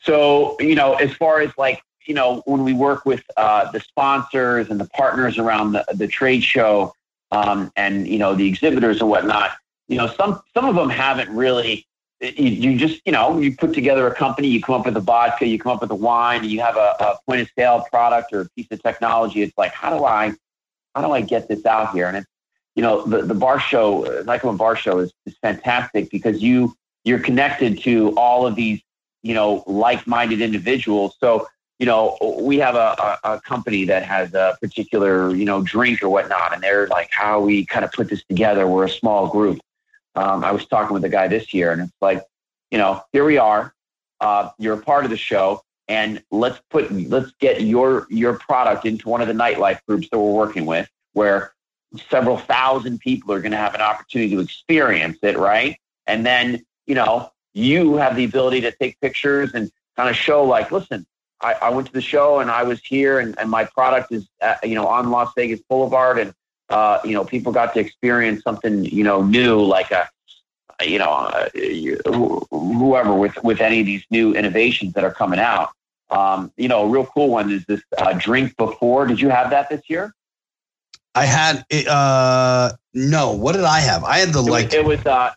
So, 0.01 0.57
you 0.61 0.75
know, 0.75 0.95
as 0.95 1.13
far 1.15 1.41
as 1.41 1.51
like, 1.57 1.83
you 2.07 2.15
know, 2.15 2.43
when 2.47 2.65
we 2.65 2.73
work 2.73 3.05
with 3.05 3.23
uh, 3.37 3.71
the 3.73 3.81
sponsors 3.81 4.69
and 4.71 4.81
the 4.81 4.89
partners 4.89 5.39
around 5.39 5.73
the, 5.73 5.85
the 5.95 6.07
trade 6.07 6.43
show 6.43 6.95
um, 7.31 7.71
and, 7.77 8.09
you 8.09 8.19
know, 8.19 8.35
the 8.35 8.47
exhibitors 8.47 9.01
and 9.01 9.11
whatnot, 9.11 9.51
you 9.89 9.97
know, 9.97 10.07
some, 10.07 10.41
some 10.55 10.67
of 10.67 10.75
them 10.75 10.89
haven't 10.89 11.29
really, 11.31 11.87
you, 12.21 12.49
you 12.49 12.79
just, 12.79 13.01
you 13.05 13.13
know, 13.13 13.39
you 13.39 13.57
put 13.57 13.73
together 13.73 14.07
a 14.07 14.15
company, 14.15 14.49
you 14.49 14.61
come 14.61 14.75
up 14.75 14.87
with 14.87 14.97
a 14.97 15.01
vodka, 15.01 15.47
you 15.47 15.59
come 15.59 15.73
up 15.73 15.81
with 15.81 15.91
a 15.91 15.95
wine, 15.95 16.45
you 16.45 16.61
have 16.61 16.77
a, 16.77 16.97
a 17.01 17.19
point 17.27 17.41
of 17.41 17.49
sale 17.57 17.85
product 17.91 18.33
or 18.33 18.43
a 18.43 18.49
piece 18.51 18.67
of 18.71 18.83
technology. 18.83 19.43
It's 19.43 19.57
like, 19.57 19.73
how 19.73 19.97
do 19.97 20.05
I, 20.05 20.33
how 20.95 21.03
do 21.03 21.13
I 21.13 21.21
get 21.21 21.49
this 21.49 21.65
out 21.67 21.93
here? 21.93 22.09
And 22.09 22.17
it's, 22.17 22.27
you 22.75 22.83
know, 22.83 23.05
the, 23.05 23.23
the 23.23 23.35
bar 23.35 23.59
show, 23.61 24.23
Nightclub 24.25 24.59
Bar 24.59 24.77
Show 24.77 24.99
is, 25.01 25.13
is 25.27 25.37
fantastic 25.43 26.11
because 26.11 26.43
you, 26.43 26.75
you're 27.05 27.19
connected 27.19 27.81
to 27.83 28.15
all 28.17 28.47
of 28.47 28.55
these 28.55 28.81
you 29.23 29.35
know, 29.35 29.63
like-minded 29.67 30.41
individuals. 30.41 31.17
So, 31.21 31.47
you 31.81 31.87
know, 31.87 32.19
we 32.43 32.59
have 32.59 32.75
a, 32.75 33.19
a, 33.25 33.35
a 33.37 33.41
company 33.41 33.87
that 33.87 34.03
has 34.03 34.35
a 34.35 34.55
particular, 34.61 35.35
you 35.35 35.47
know, 35.47 35.63
drink 35.63 36.03
or 36.03 36.11
whatnot, 36.11 36.53
and 36.53 36.63
they're 36.63 36.87
like, 36.89 37.09
how 37.11 37.41
we 37.41 37.65
kind 37.65 37.87
of 37.87 37.93
put 37.93 38.11
this 38.11 38.23
together. 38.25 38.67
We're 38.67 38.85
a 38.85 38.91
small 38.91 39.29
group. 39.29 39.61
Um, 40.15 40.45
I 40.45 40.53
was 40.53 40.67
talking 40.67 40.93
with 40.93 41.05
a 41.05 41.09
guy 41.09 41.27
this 41.27 41.55
year, 41.55 41.73
and 41.73 41.81
it's 41.81 41.93
like, 42.03 42.23
you 42.71 42.77
know, 42.77 43.03
here 43.15 43.25
we 43.25 43.39
are. 43.39 43.75
Uh, 44.21 44.51
you're 44.59 44.75
a 44.75 44.83
part 44.83 45.05
of 45.05 45.11
the 45.11 45.17
show, 45.17 45.63
and 45.89 46.23
let's 46.31 46.61
put 46.69 46.93
let's 46.93 47.33
get 47.41 47.63
your 47.63 48.07
your 48.11 48.35
product 48.39 48.85
into 48.85 49.09
one 49.09 49.23
of 49.23 49.29
the 49.29 49.33
nightlife 49.33 49.81
groups 49.89 50.07
that 50.11 50.19
we're 50.19 50.35
working 50.35 50.67
with, 50.67 50.87
where 51.15 51.55
several 52.11 52.37
thousand 52.37 53.01
people 53.01 53.33
are 53.33 53.41
going 53.41 53.53
to 53.53 53.57
have 53.57 53.75
an 53.75 53.81
opportunity 53.81 54.35
to 54.35 54.41
experience 54.41 55.17
it, 55.23 55.39
right? 55.39 55.79
And 56.07 56.27
then, 56.27 56.63
you 56.87 56.95
know, 56.95 57.31
you 57.55 57.97
have 57.97 58.17
the 58.17 58.25
ability 58.25 58.61
to 58.61 58.73
take 58.73 59.01
pictures 59.01 59.55
and 59.55 59.73
kind 59.97 60.11
of 60.11 60.15
show 60.17 60.45
like, 60.45 60.71
listen, 60.71 61.07
I, 61.41 61.55
I 61.55 61.71
went 61.71 61.87
to 61.87 61.93
the 61.93 62.01
show 62.01 62.41
and 62.41 62.51
I 62.51 62.63
was 62.63 62.81
here 62.81 63.19
and, 63.19 63.39
and 63.39 63.51
my 63.51 63.65
product 63.65 64.13
is, 64.13 64.29
at, 64.41 64.63
you 64.67 64.75
know, 64.75 64.87
on 64.87 65.11
Las 65.11 65.33
Vegas 65.37 65.61
Boulevard 65.69 66.19
and, 66.19 66.35
uh, 66.69 66.99
you 67.05 67.13
know, 67.13 67.25
people 67.25 67.53
got 67.53 67.75
to 67.75 67.81
experience 67.81 68.43
something, 68.43 68.85
you 68.85 69.05
know, 69.05 69.23
new, 69.23 69.61
like 69.61 69.91
a, 69.91 70.09
you 70.85 70.99
know, 70.99 71.11
uh, 71.11 71.49
whoever 72.51 73.15
with, 73.15 73.43
with 73.43 73.61
any 73.61 73.81
of 73.81 73.87
these 73.87 74.05
new 74.11 74.35
innovations 74.35 74.93
that 74.95 75.05
are 75.05 75.13
coming 75.13 75.41
out. 75.41 75.71
Um, 76.11 76.53
you 76.57 76.69
know, 76.69 76.83
a 76.83 76.89
real 76.89 77.07
cool 77.07 77.29
one 77.29 77.51
is 77.51 77.65
this 77.67 77.83
uh, 77.99 78.13
drink 78.15 78.57
before. 78.57 79.07
Did 79.07 79.21
you 79.21 79.29
have 79.29 79.51
that 79.51 79.69
this 79.69 79.83
year? 79.89 80.15
I 81.15 81.25
had 81.25 81.65
uh 81.89 82.71
no. 82.95 83.33
What 83.33 83.53
did 83.57 83.65
I 83.65 83.81
have? 83.81 84.05
I 84.05 84.19
had 84.19 84.33
the 84.33 84.41
It 84.41 84.51
like 84.51 84.65
was, 84.67 84.75
it 84.75 84.85
was 84.85 85.07
uh, 85.07 85.33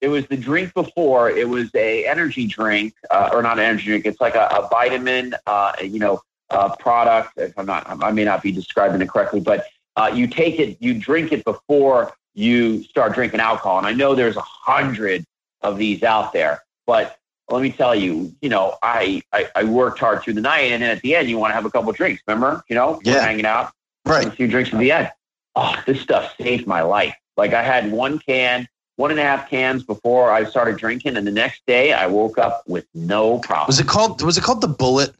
it 0.00 0.08
was 0.08 0.26
the 0.26 0.36
drink 0.36 0.74
before. 0.74 1.30
It 1.30 1.48
was 1.48 1.74
a 1.74 2.06
energy 2.06 2.46
drink, 2.46 2.94
uh, 3.10 3.30
or 3.32 3.42
not 3.42 3.58
an 3.58 3.64
energy 3.64 3.86
drink. 3.86 4.06
It's 4.06 4.20
like 4.20 4.34
a, 4.34 4.46
a 4.46 4.68
vitamin, 4.68 5.34
uh, 5.46 5.72
you 5.82 5.98
know, 5.98 6.20
uh, 6.50 6.74
product. 6.76 7.32
If 7.36 7.58
I'm 7.58 7.66
not, 7.66 7.86
I 8.02 8.10
may 8.12 8.24
not 8.24 8.42
be 8.42 8.52
describing 8.52 9.00
it 9.00 9.08
correctly, 9.08 9.40
but 9.40 9.66
uh, 9.96 10.10
you 10.14 10.26
take 10.26 10.58
it, 10.60 10.76
you 10.80 10.94
drink 10.94 11.32
it 11.32 11.44
before 11.44 12.12
you 12.34 12.82
start 12.84 13.14
drinking 13.14 13.40
alcohol. 13.40 13.78
And 13.78 13.86
I 13.86 13.92
know 13.92 14.14
there's 14.14 14.36
a 14.36 14.42
hundred 14.42 15.24
of 15.62 15.78
these 15.78 16.02
out 16.02 16.32
there, 16.34 16.62
but 16.86 17.18
let 17.48 17.62
me 17.62 17.72
tell 17.72 17.94
you, 17.94 18.34
you 18.42 18.48
know, 18.48 18.76
I, 18.82 19.22
I, 19.32 19.48
I 19.56 19.64
worked 19.64 19.98
hard 19.98 20.22
through 20.22 20.34
the 20.34 20.40
night, 20.40 20.72
and 20.72 20.82
then 20.82 20.90
at 20.90 21.00
the 21.02 21.14
end, 21.16 21.28
you 21.30 21.38
want 21.38 21.50
to 21.52 21.54
have 21.54 21.64
a 21.64 21.70
couple 21.70 21.90
drinks. 21.92 22.22
Remember, 22.26 22.62
you 22.68 22.74
know, 22.74 23.00
Yeah. 23.04 23.20
hanging 23.24 23.46
out, 23.46 23.72
right. 24.04 24.26
a 24.26 24.30
few 24.30 24.48
drinks 24.48 24.72
at 24.72 24.78
the 24.78 24.92
end. 24.92 25.10
Oh, 25.54 25.74
this 25.86 26.00
stuff 26.00 26.34
saved 26.38 26.66
my 26.66 26.82
life. 26.82 27.14
Like 27.36 27.54
I 27.54 27.62
had 27.62 27.90
one 27.90 28.18
can, 28.18 28.68
one 28.96 29.10
and 29.10 29.20
a 29.20 29.22
half 29.22 29.48
cans 29.48 29.82
before 29.82 30.30
I 30.32 30.44
started 30.44 30.76
drinking, 30.76 31.16
and 31.16 31.26
the 31.26 31.30
next 31.32 31.62
day 31.66 31.92
I 31.92 32.06
woke 32.06 32.38
up 32.38 32.62
with 32.66 32.86
no 32.94 33.38
problem. 33.40 33.66
Was 33.68 33.78
it 33.80 33.86
called? 33.86 34.22
Was 34.22 34.36
it 34.38 34.44
called 34.44 34.60
the 34.60 34.68
Bullet? 34.68 35.14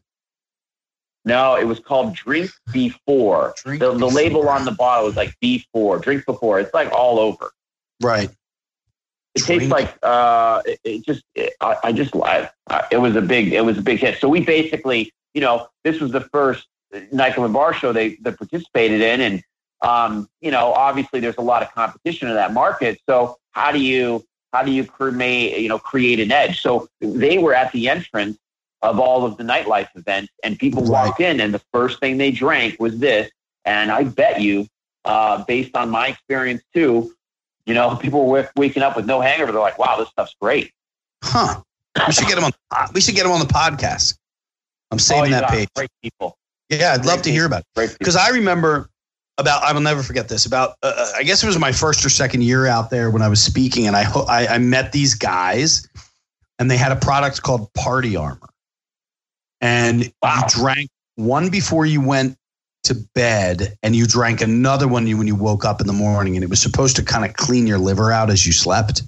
No, 1.25 1.57
it 1.57 1.65
was 1.65 1.81
called 1.81 2.15
Drink 2.15 2.51
Before. 2.73 3.53
Drink 3.65 3.81
the, 3.81 3.93
the 3.93 4.07
label 4.07 4.49
on 4.49 4.65
the 4.65 4.71
bottle 4.71 5.07
was 5.07 5.17
like 5.17 5.35
Before, 5.41 5.99
Drink 5.99 6.25
Before. 6.25 6.61
It's 6.61 6.73
like 6.73 6.91
all 6.93 7.19
over. 7.19 7.51
Right. 8.01 8.31
It 9.35 9.43
Drink. 9.43 9.61
tastes 9.63 9.71
like 9.73 9.95
uh, 10.03 10.63
it, 10.65 10.79
it 10.85 11.05
just. 11.05 11.25
It, 11.35 11.55
I, 11.61 11.77
I 11.85 11.93
just. 11.93 12.15
I, 12.17 12.49
I- 12.69 12.87
it 12.91 12.99
was 12.99 13.17
a 13.17 13.23
big. 13.23 13.53
It 13.53 13.65
was 13.65 13.77
a 13.79 13.83
big 13.83 13.99
hit. 13.99 14.19
So 14.21 14.29
we 14.29 14.41
basically, 14.41 15.13
you 15.35 15.41
know, 15.41 15.67
this 15.85 16.01
was 16.01 16.13
the 16.13 16.21
first 16.23 16.67
nightclub 17.13 17.45
and 17.47 17.53
bar 17.55 17.75
show 17.75 17.93
they 17.93 18.17
that 18.23 18.39
participated 18.39 19.01
in, 19.03 19.21
and 19.21 19.43
um, 19.83 20.29
you 20.41 20.51
know, 20.51 20.73
obviously 20.73 21.21
there's 21.21 21.37
a 21.39 21.43
lot 21.43 21.63
of 21.63 21.73
competition 21.73 22.29
in 22.29 22.35
that 22.35 22.53
market. 22.53 23.01
So 23.09 23.37
how 23.53 23.73
do 23.73 23.79
you 23.81 24.25
how 24.53 24.63
do 24.63 24.71
you 24.71 24.85
create 24.85 25.61
you 25.61 25.69
know 25.69 25.79
create 25.79 26.21
an 26.21 26.33
edge? 26.33 26.61
So 26.61 26.89
they 27.01 27.39
were 27.39 27.55
at 27.55 27.73
the 27.73 27.89
entrance 27.89 28.39
of 28.83 28.99
all 28.99 29.25
of 29.25 29.37
the 29.37 29.45
nightlife 29.45 29.89
events, 29.95 30.33
and 30.45 30.59
people 30.59 30.85
walked 30.85 31.21
in, 31.21 31.41
and 31.41 31.53
the 31.53 31.63
first 31.73 31.99
thing 32.01 32.19
they 32.19 32.31
drank 32.31 32.79
was 32.79 32.99
this. 32.99 33.31
And 33.65 33.91
I 33.91 34.05
bet 34.05 34.41
you, 34.41 34.67
uh, 35.05 35.45
based 35.45 35.75
on 35.77 35.91
my 35.91 36.09
experience 36.09 36.63
too, 36.75 37.13
you 37.65 37.75
know, 37.75 37.97
people 38.01 38.27
were 38.27 38.49
waking 38.57 38.83
up 38.83 38.97
with 38.97 39.07
no 39.07 39.21
hangover. 39.21 39.53
They're 39.53 39.61
like, 39.61 39.79
"Wow, 39.79 39.97
this 39.99 40.09
stuff's 40.09 40.35
great." 40.41 40.73
Huh. 41.25 41.63
We 42.07 42.13
should 42.13 42.29
get 42.29 42.35
them 42.37 42.45
on. 42.45 42.89
We 42.93 43.01
should 43.01 43.15
get 43.15 43.25
him 43.25 43.33
on 43.33 43.41
the 43.41 43.47
podcast. 43.47 44.19
I'm 44.91 44.97
Oh, 44.97 44.99
saving 44.99 45.31
you 45.31 45.41
that 45.41 45.51
page. 45.51 45.69
Great 45.75 45.91
people. 46.03 46.37
Yeah, 46.69 46.93
I'd 46.93 47.05
love 47.05 47.17
Great 47.17 47.25
to 47.25 47.31
hear 47.31 47.47
about 47.47 47.63
it. 47.77 47.97
Because 47.99 48.17
I 48.17 48.29
remember 48.31 48.91
about 49.39 49.63
I 49.63 49.73
will 49.73 49.81
never 49.81 50.03
forget 50.03 50.29
this 50.29 50.47
about 50.47 50.77
uh, 50.83 51.13
I 51.17 51.23
guess 51.23 51.43
it 51.43 51.47
was 51.47 51.59
my 51.59 51.73
first 51.73 52.05
or 52.05 52.09
second 52.09 52.43
year 52.43 52.67
out 52.67 52.91
there 52.91 53.11
when 53.11 53.23
I 53.23 53.29
was 53.29 53.43
speaking 53.43 53.87
and 53.87 53.97
I 53.97 54.03
ho- 54.03 54.27
I, 54.29 54.47
I 54.47 54.59
met 54.59 54.93
these 54.93 55.15
guys 55.15 55.89
and 56.59 56.71
they 56.71 56.77
had 56.77 56.93
a 56.93 56.97
product 56.97 57.43
called 57.43 57.73
Party 57.75 58.17
Armor 58.17 58.49
and 59.61 60.11
Wow. 60.23 60.43
you 60.43 60.49
drank 60.49 60.91
one 61.17 61.51
before 61.51 61.87
you 61.87 62.01
went 62.01 62.37
to 62.85 62.95
bed 63.15 63.77
and 63.83 63.97
you 63.97 64.07
drank 64.07 64.41
another 64.41 64.87
one 64.89 65.05
when 65.19 65.27
you 65.27 65.35
woke 65.35 65.65
up 65.65 65.81
in 65.81 65.87
the 65.87 65.93
morning 65.93 66.37
and 66.37 66.45
it 66.45 66.51
was 66.51 66.63
supposed 66.63 66.97
to 66.97 67.03
kind 67.03 67.25
of 67.25 67.35
clean 67.35 67.67
your 67.67 67.79
liver 67.79 68.13
out 68.13 68.31
as 68.31 68.47
you 68.47 68.53
slept. 68.53 69.03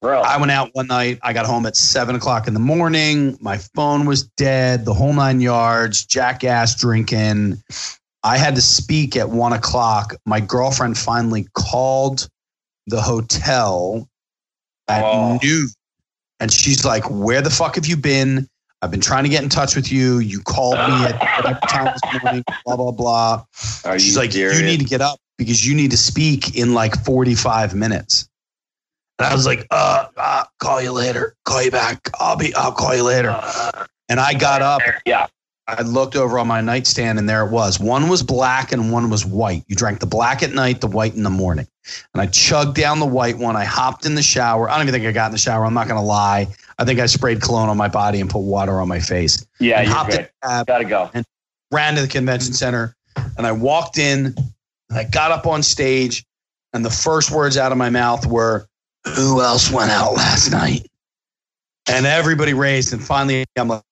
Bro, 0.00 0.22
I 0.22 0.38
went 0.38 0.50
out 0.50 0.70
one 0.72 0.86
night. 0.86 1.18
I 1.22 1.34
got 1.34 1.44
home 1.44 1.66
at 1.66 1.76
seven 1.76 2.16
o'clock 2.16 2.48
in 2.48 2.54
the 2.54 2.60
morning. 2.60 3.36
My 3.38 3.58
phone 3.58 4.06
was 4.06 4.22
dead, 4.22 4.86
the 4.86 4.94
whole 4.94 5.12
nine 5.12 5.42
yards, 5.42 6.06
jackass 6.06 6.74
drinking. 6.74 7.62
I 8.22 8.36
had 8.36 8.54
to 8.56 8.60
speak 8.62 9.16
at 9.16 9.30
one 9.30 9.52
o'clock. 9.52 10.14
My 10.26 10.40
girlfriend 10.40 10.98
finally 10.98 11.48
called 11.54 12.28
the 12.86 13.00
hotel 13.00 14.08
at 14.88 15.02
Oh. 15.04 15.38
noon. 15.42 15.68
And 16.40 16.52
she's 16.52 16.84
like, 16.84 17.04
Where 17.10 17.40
the 17.42 17.50
fuck 17.50 17.74
have 17.76 17.86
you 17.86 17.96
been? 17.96 18.48
I've 18.82 18.90
been 18.90 19.00
trying 19.00 19.24
to 19.24 19.30
get 19.30 19.42
in 19.42 19.50
touch 19.50 19.76
with 19.76 19.92
you. 19.92 20.18
You 20.20 20.40
called 20.40 20.76
me 20.78 21.04
at 21.06 21.60
time 21.68 21.92
this 22.02 22.22
morning, 22.22 22.42
blah, 22.64 22.76
blah, 22.76 22.90
blah. 22.92 23.44
Are 23.84 23.98
She's 23.98 24.16
like, 24.16 24.32
serious? 24.32 24.58
you 24.58 24.64
need 24.64 24.80
to 24.80 24.86
get 24.86 25.02
up 25.02 25.18
because 25.36 25.66
you 25.66 25.74
need 25.74 25.90
to 25.90 25.98
speak 25.98 26.56
in 26.56 26.72
like 26.72 26.96
45 27.04 27.74
minutes. 27.74 28.26
And 29.18 29.26
I 29.26 29.34
was 29.34 29.44
like, 29.44 29.66
uh, 29.70 30.06
uh, 30.16 30.44
call 30.60 30.80
you 30.80 30.92
later. 30.92 31.36
Call 31.44 31.62
you 31.62 31.70
back. 31.70 32.08
I'll 32.18 32.36
be, 32.36 32.54
I'll 32.54 32.72
call 32.72 32.94
you 32.96 33.02
later. 33.02 33.30
Uh, 33.38 33.84
And 34.08 34.18
I 34.18 34.32
got 34.32 34.62
up. 34.62 34.80
yeah. 35.04 35.26
I 35.78 35.82
looked 35.82 36.16
over 36.16 36.38
on 36.38 36.46
my 36.46 36.60
nightstand 36.60 37.18
and 37.18 37.28
there 37.28 37.44
it 37.44 37.50
was. 37.50 37.78
One 37.78 38.08
was 38.08 38.22
black 38.22 38.72
and 38.72 38.92
one 38.92 39.10
was 39.10 39.24
white. 39.24 39.64
You 39.68 39.76
drank 39.76 40.00
the 40.00 40.06
black 40.06 40.42
at 40.42 40.52
night, 40.52 40.80
the 40.80 40.86
white 40.86 41.14
in 41.14 41.22
the 41.22 41.30
morning. 41.30 41.66
And 42.14 42.20
I 42.20 42.26
chugged 42.26 42.76
down 42.76 43.00
the 43.00 43.06
white 43.06 43.38
one. 43.38 43.56
I 43.56 43.64
hopped 43.64 44.06
in 44.06 44.14
the 44.14 44.22
shower. 44.22 44.68
I 44.68 44.74
don't 44.74 44.88
even 44.88 44.94
think 44.94 45.06
I 45.06 45.12
got 45.12 45.26
in 45.26 45.32
the 45.32 45.38
shower. 45.38 45.64
I'm 45.64 45.74
not 45.74 45.88
going 45.88 46.00
to 46.00 46.06
lie. 46.06 46.48
I 46.78 46.84
think 46.84 46.98
I 47.00 47.06
sprayed 47.06 47.42
cologne 47.42 47.68
on 47.68 47.76
my 47.76 47.88
body 47.88 48.20
and 48.20 48.28
put 48.28 48.40
water 48.40 48.80
on 48.80 48.88
my 48.88 49.00
face. 49.00 49.46
Yeah, 49.58 49.80
and 49.80 49.88
you're 49.88 49.96
hopped 49.96 50.10
good. 50.10 50.30
Gotta 50.66 50.84
go. 50.84 51.10
And 51.14 51.24
ran 51.70 51.94
to 51.94 52.02
the 52.02 52.08
convention 52.08 52.52
center 52.52 52.96
and 53.36 53.46
I 53.46 53.52
walked 53.52 53.98
in 53.98 54.34
and 54.88 54.98
I 54.98 55.04
got 55.04 55.30
up 55.30 55.46
on 55.46 55.62
stage 55.62 56.24
and 56.72 56.84
the 56.84 56.90
first 56.90 57.30
words 57.30 57.56
out 57.56 57.72
of 57.72 57.78
my 57.78 57.90
mouth 57.90 58.26
were, 58.26 58.66
Who 59.16 59.40
else 59.40 59.70
went 59.70 59.90
out 59.90 60.14
last 60.14 60.50
night? 60.50 60.86
And 61.88 62.06
everybody 62.06 62.54
raised 62.54 62.92
and 62.92 63.02
finally 63.02 63.44
I'm 63.56 63.68
like, 63.68 63.82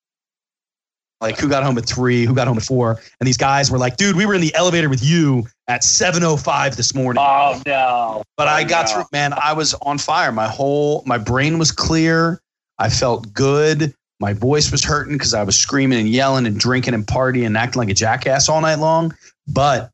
like 1.21 1.39
who 1.39 1.49
got 1.49 1.64
home 1.64 1.77
at 1.79 1.87
three, 1.87 2.25
who 2.25 2.35
got 2.35 2.47
home 2.47 2.57
at 2.57 2.62
four? 2.62 3.01
And 3.21 3.27
these 3.27 3.37
guys 3.37 3.71
were 3.71 3.79
like, 3.79 3.97
dude, 3.97 4.16
we 4.16 4.27
were 4.27 4.35
in 4.35 4.41
the 4.41 4.55
elevator 4.55 4.89
with 4.89 5.03
you 5.03 5.47
at 5.66 5.83
7.05 5.83 6.77
this 6.77 6.95
morning. 6.95 7.23
Oh 7.25 7.61
no. 7.66 8.23
But 8.37 8.49
I 8.49 8.64
got 8.64 8.87
no. 8.87 8.95
through, 8.95 9.05
man. 9.12 9.33
I 9.33 9.53
was 9.53 9.75
on 9.83 9.99
fire. 9.99 10.31
My 10.31 10.47
whole, 10.47 11.03
my 11.07 11.19
brain 11.19 11.59
was 11.59 11.73
clear. 11.73 12.41
I 12.79 12.89
felt 12.89 13.33
good. 13.33 13.95
My 14.21 14.33
voice 14.33 14.71
was 14.71 14.85
hurting 14.85 15.14
because 15.14 15.35
I 15.35 15.43
was 15.43 15.57
screaming 15.57 15.99
and 15.99 16.09
yelling 16.09 16.47
and 16.47 16.59
drinking 16.59 16.95
and 16.95 17.07
partying 17.07 17.47
and 17.47 17.57
acting 17.57 17.81
like 17.81 17.91
a 17.91 17.95
jackass 17.95 18.49
all 18.49 18.61
night 18.61 18.79
long. 18.79 19.14
But 19.47 19.91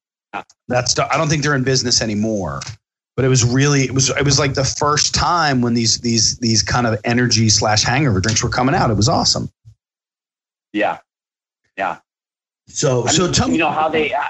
that's, 0.68 0.98
I 0.98 1.16
don't 1.16 1.28
think 1.28 1.42
they're 1.42 1.54
in 1.54 1.64
business 1.64 2.02
anymore. 2.02 2.60
But 3.16 3.24
it 3.24 3.28
was 3.28 3.44
really, 3.44 3.82
it 3.82 3.92
was, 3.92 4.10
it 4.10 4.24
was 4.24 4.38
like 4.38 4.54
the 4.54 4.64
first 4.64 5.14
time 5.14 5.62
when 5.62 5.74
these, 5.74 6.00
these, 6.00 6.36
these 6.38 6.62
kind 6.62 6.86
of 6.86 7.00
energy 7.04 7.48
slash 7.48 7.84
hangover 7.84 8.20
drinks 8.20 8.42
were 8.42 8.50
coming 8.50 8.74
out. 8.74 8.90
It 8.90 8.96
was 8.96 9.08
awesome. 9.08 9.50
Yeah. 10.72 10.98
So, 12.66 13.06
I 13.06 13.10
so 13.10 13.24
mean, 13.24 13.32
tell 13.32 13.48
me, 13.48 13.54
you 13.54 13.58
know 13.60 13.70
how 13.70 13.88
they. 13.88 14.12
Uh, 14.12 14.22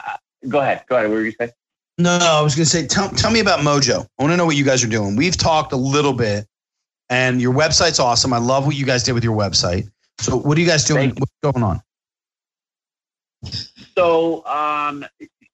go 0.48 0.60
ahead. 0.60 0.84
Go 0.88 0.96
ahead. 0.96 1.08
What 1.08 1.16
were 1.16 1.24
you 1.24 1.32
saying? 1.38 1.52
No, 1.98 2.18
I 2.20 2.40
was 2.40 2.56
going 2.56 2.64
to 2.64 2.70
say, 2.70 2.86
tell, 2.86 3.08
tell 3.10 3.30
me 3.30 3.38
about 3.38 3.60
Mojo. 3.60 4.06
I 4.18 4.22
want 4.22 4.32
to 4.32 4.36
know 4.36 4.46
what 4.46 4.56
you 4.56 4.64
guys 4.64 4.82
are 4.82 4.88
doing. 4.88 5.14
We've 5.14 5.36
talked 5.36 5.72
a 5.72 5.76
little 5.76 6.12
bit, 6.12 6.46
and 7.08 7.40
your 7.40 7.54
website's 7.54 8.00
awesome. 8.00 8.32
I 8.32 8.38
love 8.38 8.66
what 8.66 8.74
you 8.74 8.84
guys 8.84 9.04
did 9.04 9.12
with 9.12 9.22
your 9.22 9.36
website. 9.36 9.88
So, 10.18 10.36
what 10.36 10.58
are 10.58 10.60
you 10.60 10.66
guys 10.66 10.84
doing? 10.84 11.10
Thank 11.10 11.20
What's 11.20 11.32
going 11.42 11.62
on? 11.62 11.82
So, 13.96 14.44
um, 14.46 15.04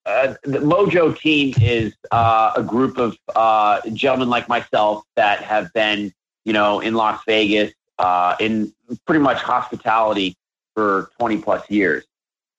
uh, 0.06 0.34
the 0.44 0.58
Mojo 0.58 1.18
team 1.18 1.54
is 1.60 1.92
uh, 2.10 2.52
a 2.56 2.62
group 2.62 2.96
of 2.96 3.18
uh, 3.36 3.80
gentlemen 3.92 4.30
like 4.30 4.48
myself 4.48 5.04
that 5.16 5.42
have 5.42 5.70
been, 5.74 6.12
you 6.44 6.54
know, 6.54 6.80
in 6.80 6.94
Las 6.94 7.20
Vegas 7.26 7.72
uh, 7.98 8.34
in 8.40 8.72
pretty 9.06 9.20
much 9.20 9.38
hospitality 9.38 10.36
for 10.74 11.10
20 11.18 11.38
plus 11.38 11.68
years. 11.70 12.04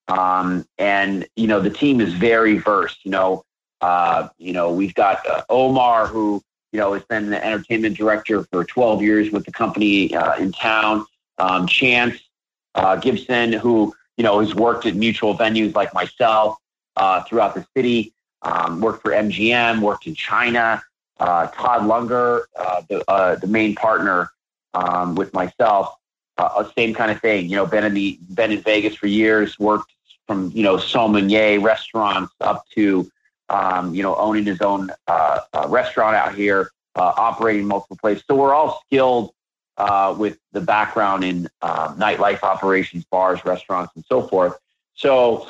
Um, 0.08 0.66
and, 0.78 1.28
you 1.36 1.48
know, 1.48 1.60
the 1.60 1.70
team 1.70 2.02
is 2.02 2.14
very 2.14 2.58
versed. 2.58 3.06
You 3.06 3.12
know, 3.12 3.44
uh, 3.82 4.30
you 4.38 4.54
know, 4.54 4.72
we've 4.72 4.94
got 4.94 5.26
uh, 5.28 5.44
Omar, 5.50 6.08
who, 6.08 6.42
you 6.72 6.80
know, 6.80 6.94
has 6.94 7.04
been 7.04 7.30
the 7.30 7.44
entertainment 7.44 7.98
director 7.98 8.44
for 8.52 8.64
12 8.64 9.02
years 9.02 9.32
with 9.32 9.46
the 9.46 9.52
company 9.52 10.14
uh, 10.16 10.38
in 10.38 10.52
town. 10.52 11.06
Um, 11.38 11.68
Chance 11.68 12.20
uh, 12.76 12.96
Gibson, 12.98 13.54
who 13.54 13.94
you 14.18 14.24
know, 14.24 14.40
who's 14.40 14.54
worked 14.54 14.86
at 14.86 14.96
mutual 14.96 15.36
venues 15.36 15.74
like 15.74 15.94
myself 15.94 16.58
uh, 16.96 17.24
throughout 17.24 17.56
the 17.56 17.66
city. 17.76 18.14
Um, 18.44 18.82
worked 18.82 19.02
for 19.02 19.12
MGM, 19.12 19.82
worked 19.82 20.08
in 20.08 20.16
China. 20.16 20.84
Uh, 21.20 21.48
Todd 21.48 21.86
Lunger, 21.86 22.48
the 22.90 23.38
the 23.40 23.48
main 23.48 23.76
partner 23.76 24.32
um, 24.74 25.16
with 25.16 25.34
myself, 25.34 25.96
uh, 26.42 26.70
same 26.78 26.94
kind 26.94 27.12
of 27.12 27.20
thing. 27.22 27.50
You 27.50 27.58
know, 27.58 27.66
been 27.66 27.84
in 27.84 27.94
the 27.94 28.20
been 28.34 28.52
in 28.52 28.62
Vegas 28.62 28.96
for 28.96 29.08
years. 29.08 29.60
Worked 29.60 29.94
from 30.28 30.52
you 30.54 30.64
know 30.64 30.78
sommelier 30.78 31.60
restaurants 31.60 32.34
up 32.42 32.66
to 32.76 33.10
um, 33.50 33.94
you 33.94 34.04
know 34.04 34.16
owning 34.16 34.46
his 34.46 34.62
own 34.62 34.92
uh, 35.08 35.40
uh, 35.54 35.66
restaurant 35.70 36.16
out 36.16 36.36
here, 36.36 36.72
uh, 36.96 37.14
operating 37.18 37.68
multiple 37.68 37.98
places. 37.98 38.24
So 38.28 38.36
we're 38.36 38.54
all 38.54 38.82
skilled 38.86 39.34
uh, 39.78 40.16
with 40.18 40.38
the 40.52 40.62
background 40.62 41.24
in 41.24 41.50
uh, 41.62 41.94
nightlife 41.96 42.44
operations, 42.44 43.06
bars, 43.06 43.44
restaurants, 43.46 43.94
and 43.96 44.06
so 44.08 44.28
forth. 44.28 44.58
So 44.94 45.48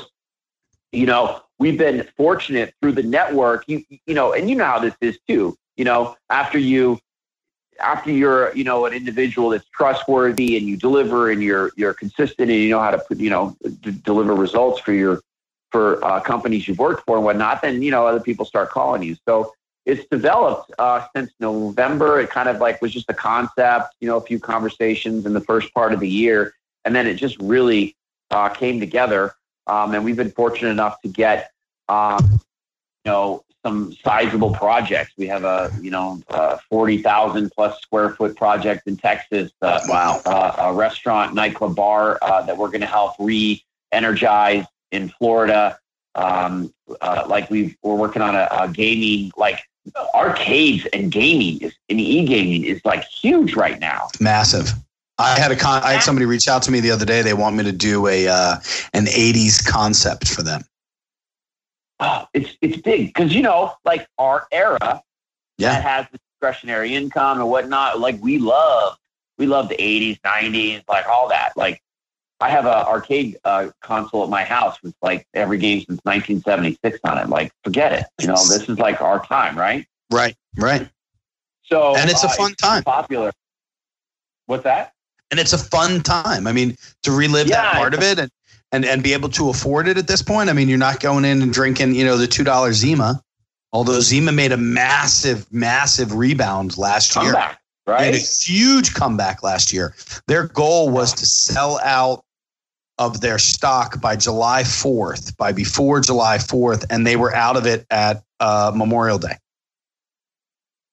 you 0.91 1.05
know 1.05 1.41
we've 1.59 1.77
been 1.77 2.07
fortunate 2.17 2.73
through 2.81 2.93
the 2.93 3.03
network. 3.03 3.65
You 3.67 3.83
you 4.05 4.13
know, 4.13 4.33
and 4.33 4.49
you 4.49 4.55
know 4.55 4.65
how 4.65 4.79
this 4.79 4.95
is 5.01 5.19
too. 5.27 5.55
You 5.77 5.85
know, 5.85 6.15
after 6.29 6.57
you 6.57 6.99
after 7.81 8.11
you're 8.11 8.55
you 8.55 8.63
know 8.63 8.85
an 8.85 8.93
individual 8.93 9.49
that's 9.49 9.65
trustworthy 9.69 10.57
and 10.57 10.67
you 10.67 10.77
deliver 10.77 11.31
and 11.31 11.43
you're 11.43 11.71
you're 11.75 11.93
consistent 11.93 12.49
and 12.49 12.59
you 12.59 12.69
know 12.69 12.79
how 12.79 12.91
to 12.91 12.99
put 12.99 13.17
you 13.17 13.29
know 13.29 13.55
d- 13.81 13.99
deliver 14.03 14.33
results 14.35 14.79
for 14.79 14.93
your 14.93 15.21
for 15.71 16.03
uh, 16.05 16.19
companies 16.19 16.67
you've 16.67 16.79
worked 16.79 17.05
for 17.05 17.15
and 17.15 17.25
whatnot, 17.25 17.61
then 17.61 17.81
you 17.81 17.91
know 17.91 18.05
other 18.05 18.19
people 18.19 18.45
start 18.45 18.69
calling 18.69 19.01
you. 19.01 19.15
So 19.27 19.53
it's 19.85 20.05
developed 20.11 20.71
uh, 20.77 21.07
since 21.15 21.31
November. 21.39 22.19
It 22.19 22.29
kind 22.29 22.49
of 22.49 22.57
like 22.57 22.81
was 22.81 22.91
just 22.91 23.09
a 23.09 23.13
concept, 23.13 23.95
you 23.99 24.07
know, 24.07 24.17
a 24.17 24.21
few 24.21 24.39
conversations 24.39 25.25
in 25.25 25.33
the 25.33 25.41
first 25.41 25.73
part 25.73 25.93
of 25.93 25.99
the 25.99 26.09
year, 26.09 26.53
and 26.85 26.95
then 26.95 27.07
it 27.07 27.15
just 27.15 27.37
really 27.39 27.95
uh, 28.29 28.49
came 28.49 28.79
together. 28.79 29.33
Um, 29.67 29.93
and 29.93 30.03
we've 30.03 30.17
been 30.17 30.31
fortunate 30.31 30.69
enough 30.69 31.01
to 31.01 31.07
get, 31.07 31.51
um, 31.87 32.19
you 33.05 33.11
know, 33.11 33.43
some 33.65 33.95
sizable 34.03 34.51
projects. 34.53 35.13
We 35.17 35.27
have 35.27 35.43
a 35.43 35.71
you 35.81 35.91
know 35.91 36.21
a 36.29 36.59
forty 36.69 37.01
thousand 37.01 37.51
plus 37.51 37.79
square 37.81 38.11
foot 38.11 38.35
project 38.35 38.87
in 38.87 38.97
Texas. 38.97 39.51
Uh, 39.61 39.79
wow, 39.87 40.21
uh, 40.25 40.55
a 40.57 40.73
restaurant, 40.73 41.33
nightclub, 41.33 41.75
bar 41.75 42.17
uh, 42.21 42.41
that 42.43 42.57
we're 42.57 42.69
going 42.69 42.81
to 42.81 42.87
help 42.87 43.15
re-energize 43.19 44.65
in 44.91 45.09
Florida. 45.09 45.77
Um, 46.15 46.73
uh, 46.99 47.25
like 47.27 47.49
we 47.49 47.77
we're 47.83 47.95
working 47.95 48.21
on 48.21 48.35
a, 48.35 48.47
a, 48.51 48.67
gaming 48.67 49.31
like 49.37 49.61
arcades 50.13 50.85
and 50.91 51.09
gaming 51.09 51.61
is 51.61 51.73
and 51.89 52.01
e-gaming 52.01 52.65
is 52.65 52.81
like 52.83 53.05
huge 53.05 53.55
right 53.55 53.79
now. 53.79 54.09
Massive. 54.19 54.73
I 55.17 55.39
had 55.39 55.51
a 55.51 55.55
con- 55.55 55.83
I 55.83 55.93
had 55.93 56.03
somebody 56.03 56.25
reach 56.25 56.47
out 56.47 56.63
to 56.63 56.71
me 56.71 56.79
the 56.79 56.91
other 56.91 57.05
day. 57.05 57.21
They 57.21 57.33
want 57.33 57.55
me 57.55 57.63
to 57.63 57.71
do 57.71 58.07
a 58.07 58.27
uh, 58.27 58.55
an 58.93 59.05
'80s 59.05 59.65
concept 59.65 60.27
for 60.27 60.41
them 60.41 60.63
oh, 62.01 62.25
it's 62.33 62.57
it's 62.61 62.77
big 62.81 63.07
because 63.07 63.33
you 63.33 63.41
know, 63.41 63.73
like 63.85 64.07
our 64.17 64.47
era 64.51 65.01
yeah. 65.57 65.73
that 65.73 65.83
has 65.83 66.05
the 66.11 66.19
discretionary 66.19 66.95
income 66.95 67.39
and 67.39 67.49
whatnot. 67.49 67.99
Like 67.99 68.21
we 68.21 68.37
love, 68.37 68.97
we 69.37 69.45
love 69.45 69.69
the 69.69 69.77
'80s, 69.77 70.19
'90s, 70.21 70.83
like 70.89 71.07
all 71.07 71.29
that. 71.29 71.53
Like 71.55 71.81
I 72.41 72.49
have 72.49 72.65
a 72.65 72.85
arcade 72.87 73.37
uh, 73.45 73.69
console 73.81 74.23
at 74.23 74.29
my 74.29 74.43
house 74.43 74.81
with 74.81 74.95
like 75.01 75.25
every 75.33 75.59
game 75.59 75.79
since 75.79 76.01
1976 76.03 76.99
on 77.03 77.19
it. 77.19 77.29
Like 77.29 77.53
forget 77.63 77.93
it. 77.93 78.05
You 78.19 78.27
know, 78.27 78.33
this 78.33 78.67
is 78.67 78.79
like 78.79 79.01
our 79.01 79.23
time, 79.25 79.57
right? 79.57 79.85
Right, 80.11 80.35
right. 80.57 80.89
So 81.63 81.95
and 81.95 82.09
it's 82.09 82.23
a 82.23 82.27
uh, 82.27 82.31
fun 82.31 82.51
it's 82.51 82.61
time. 82.61 82.83
Popular. 82.83 83.31
What's 84.47 84.63
that? 84.63 84.93
And 85.29 85.39
it's 85.39 85.53
a 85.53 85.57
fun 85.57 86.01
time. 86.01 86.45
I 86.45 86.51
mean, 86.51 86.75
to 87.03 87.11
relive 87.11 87.47
Yeah, 87.47 87.61
that 87.61 87.73
part 87.75 87.93
of 87.93 88.01
it 88.01 88.19
and 88.19 88.29
and 88.71 88.85
and 88.85 89.03
be 89.03 89.13
able 89.13 89.29
to 89.29 89.49
afford 89.49 89.87
it 89.87 89.97
at 89.97 90.07
this 90.07 90.21
point. 90.21 90.49
I 90.49 90.53
mean, 90.53 90.69
you're 90.69 90.77
not 90.77 90.99
going 90.99 91.25
in 91.25 91.41
and 91.41 91.53
drinking, 91.53 91.95
you 91.95 92.05
know, 92.05 92.17
the 92.17 92.27
two 92.27 92.43
dollar 92.43 92.73
Zima. 92.73 93.21
Although 93.73 94.01
Zima 94.01 94.31
made 94.31 94.51
a 94.51 94.57
massive, 94.57 95.51
massive 95.51 96.13
rebound 96.13 96.77
last 96.77 97.15
year. 97.15 97.31
Comeback, 97.31 97.59
They 97.99 98.05
had 98.07 98.15
a 98.15 98.17
huge 98.17 98.93
comeback 98.93 99.43
last 99.43 99.71
year. 99.71 99.95
Their 100.27 100.47
goal 100.47 100.89
was 100.89 101.13
to 101.13 101.25
sell 101.25 101.79
out 101.81 102.23
of 102.97 103.21
their 103.21 103.39
stock 103.39 104.01
by 104.01 104.15
July 104.15 104.63
4th, 104.63 105.35
by 105.37 105.53
before 105.53 106.01
July 106.01 106.37
4th, 106.37 106.85
and 106.89 107.07
they 107.07 107.15
were 107.15 107.33
out 107.33 107.55
of 107.55 107.65
it 107.65 107.85
at 107.89 108.23
uh, 108.39 108.71
Memorial 108.75 109.17
Day. 109.17 109.37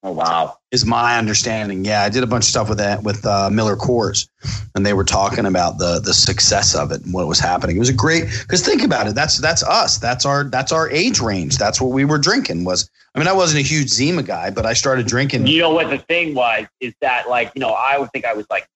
Oh 0.04 0.12
wow. 0.12 0.56
Is 0.70 0.86
my 0.86 1.18
understanding. 1.18 1.84
Yeah, 1.84 2.02
I 2.02 2.08
did 2.08 2.22
a 2.22 2.26
bunch 2.26 2.44
of 2.44 2.50
stuff 2.50 2.68
with 2.68 2.78
that 2.78 3.02
with 3.02 3.26
uh, 3.26 3.50
Miller 3.50 3.74
Coors, 3.74 4.28
and 4.76 4.86
they 4.86 4.92
were 4.92 5.04
talking 5.04 5.44
about 5.44 5.78
the 5.78 5.98
the 5.98 6.14
success 6.14 6.76
of 6.76 6.92
it 6.92 7.04
and 7.04 7.12
what 7.12 7.26
was 7.26 7.40
happening. 7.40 7.76
It 7.76 7.80
was 7.80 7.88
a 7.88 7.94
great 7.94 8.26
because 8.42 8.64
think 8.64 8.82
about 8.82 9.08
it. 9.08 9.16
That's 9.16 9.38
that's 9.38 9.64
us. 9.64 9.98
That's 9.98 10.24
our 10.24 10.44
that's 10.44 10.70
our 10.70 10.88
age 10.90 11.20
range. 11.20 11.58
That's 11.58 11.80
what 11.80 11.90
we 11.90 12.04
were 12.04 12.18
drinking. 12.18 12.64
Was 12.64 12.88
I 13.14 13.18
mean, 13.18 13.26
I 13.26 13.32
wasn't 13.32 13.64
a 13.64 13.68
huge 13.68 13.88
Zima 13.88 14.22
guy, 14.22 14.50
but 14.50 14.66
I 14.66 14.72
started 14.72 15.08
drinking. 15.08 15.48
You 15.48 15.62
know 15.62 15.74
what 15.74 15.90
the 15.90 15.98
thing 15.98 16.32
was 16.34 16.66
is 16.78 16.94
that 17.00 17.28
like 17.28 17.50
you 17.56 17.60
know 17.60 17.70
I 17.70 17.98
would 17.98 18.12
think 18.12 18.24
I 18.24 18.34
was 18.34 18.46
like 18.50 18.68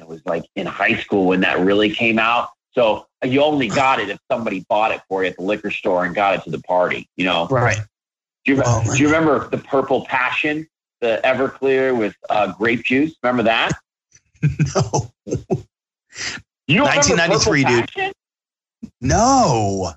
I 0.00 0.04
was 0.04 0.20
like 0.24 0.44
in 0.54 0.66
high 0.66 0.96
school 0.96 1.26
when 1.26 1.40
that 1.40 1.58
really 1.58 1.90
came 1.90 2.20
out. 2.20 2.50
So 2.74 3.06
you 3.24 3.42
only 3.42 3.68
got 3.68 3.98
it 3.98 4.08
if 4.08 4.18
somebody 4.30 4.64
bought 4.68 4.92
it 4.92 5.00
for 5.08 5.24
you 5.24 5.30
at 5.30 5.36
the 5.36 5.42
liquor 5.42 5.70
store 5.70 6.04
and 6.04 6.14
got 6.14 6.34
it 6.36 6.44
to 6.44 6.50
the 6.50 6.60
party. 6.60 7.08
You 7.16 7.24
know. 7.24 7.48
Right. 7.48 7.78
Do 8.44 8.54
you, 8.54 8.62
Oh, 8.64 8.82
do 8.84 8.98
you 9.00 9.06
remember 9.06 9.48
the 9.48 9.58
Purple 9.58 10.04
Passion, 10.06 10.66
the 11.00 11.20
Everclear 11.24 11.96
with 11.96 12.14
uh, 12.30 12.52
grape 12.52 12.84
juice? 12.84 13.14
Remember 13.22 13.42
that? 13.44 13.72
No. 14.74 15.10
You 16.66 16.76
don't 16.76 16.86
1993, 16.86 17.64
dude. 17.64 17.88
Passion? 17.88 18.12
No. 19.00 19.92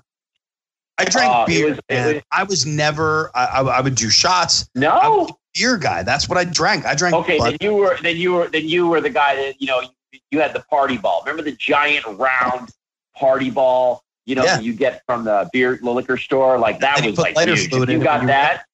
I 0.98 1.04
drank 1.04 1.30
Uh, 1.32 1.42
it 1.42 1.46
beer. 1.48 1.68
was- 1.70 1.78
it 1.88 2.14
was- 2.14 2.22
I 2.32 2.42
was 2.44 2.66
never. 2.66 3.30
I, 3.34 3.44
I, 3.46 3.60
I 3.62 3.80
would 3.80 3.94
do 3.96 4.08
shots. 4.08 4.68
No. 4.74 5.28
beer 5.54 5.76
guy. 5.76 6.02
That's 6.02 6.28
what 6.28 6.38
I 6.38 6.44
drank. 6.44 6.86
I 6.86 6.94
drank. 6.94 7.14
Okay, 7.16 7.38
Bud- 7.38 7.50
then 7.52 7.58
you 7.60 7.74
were 7.74 7.98
then 8.02 8.16
you 8.16 8.32
were 8.34 8.48
then 8.48 8.66
you 8.68 8.86
were 8.88 9.00
the 9.00 9.10
guy 9.10 9.36
that 9.36 9.60
you 9.60 9.66
know 9.66 9.80
you, 10.12 10.20
you 10.30 10.40
had 10.40 10.54
the 10.54 10.60
party 10.70 10.96
ball. 10.96 11.22
Remember 11.26 11.42
the 11.42 11.56
giant 11.56 12.04
round 12.06 12.70
party 13.14 13.50
ball? 13.50 14.02
You 14.26 14.34
know 14.34 14.44
Yeah. 14.44 14.60
you 14.60 14.72
get 14.74 15.02
from 15.06 15.24
the 15.24 15.48
beer 15.52 15.78
the 15.82 15.90
liquor 15.90 16.16
store. 16.16 16.58
Like 16.58 16.80
that 16.80 17.04
was 17.04 17.16
like 17.18 17.36
lighter 17.36 17.54
huge. 17.54 17.70
fluid 17.70 17.88
you 17.88 17.98
got 18.02 18.22
you- 18.22 18.26
that. 18.28 18.64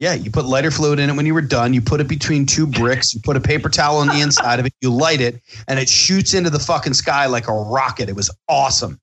yeah, 0.00 0.14
you 0.14 0.30
put 0.30 0.46
lighter 0.46 0.70
fluid 0.70 0.98
in 0.98 1.10
it 1.10 1.12
when 1.16 1.26
you 1.26 1.34
were 1.34 1.42
done. 1.42 1.74
You 1.74 1.80
put 1.82 2.00
it 2.00 2.08
between 2.08 2.46
two 2.46 2.66
bricks. 2.66 3.14
You 3.14 3.20
put 3.20 3.36
a 3.36 3.40
paper 3.40 3.68
towel 3.68 3.98
on 3.98 4.08
the 4.08 4.20
inside 4.20 4.58
of 4.58 4.66
it. 4.66 4.72
You 4.80 4.90
light 4.90 5.20
it, 5.20 5.40
and 5.68 5.78
it 5.78 5.88
shoots 5.88 6.34
into 6.34 6.50
the 6.50 6.58
fucking 6.58 6.94
sky 6.94 7.26
like 7.26 7.46
a 7.48 7.52
rocket. 7.52 8.08
It 8.08 8.16
was 8.16 8.30
awesome. 8.48 8.98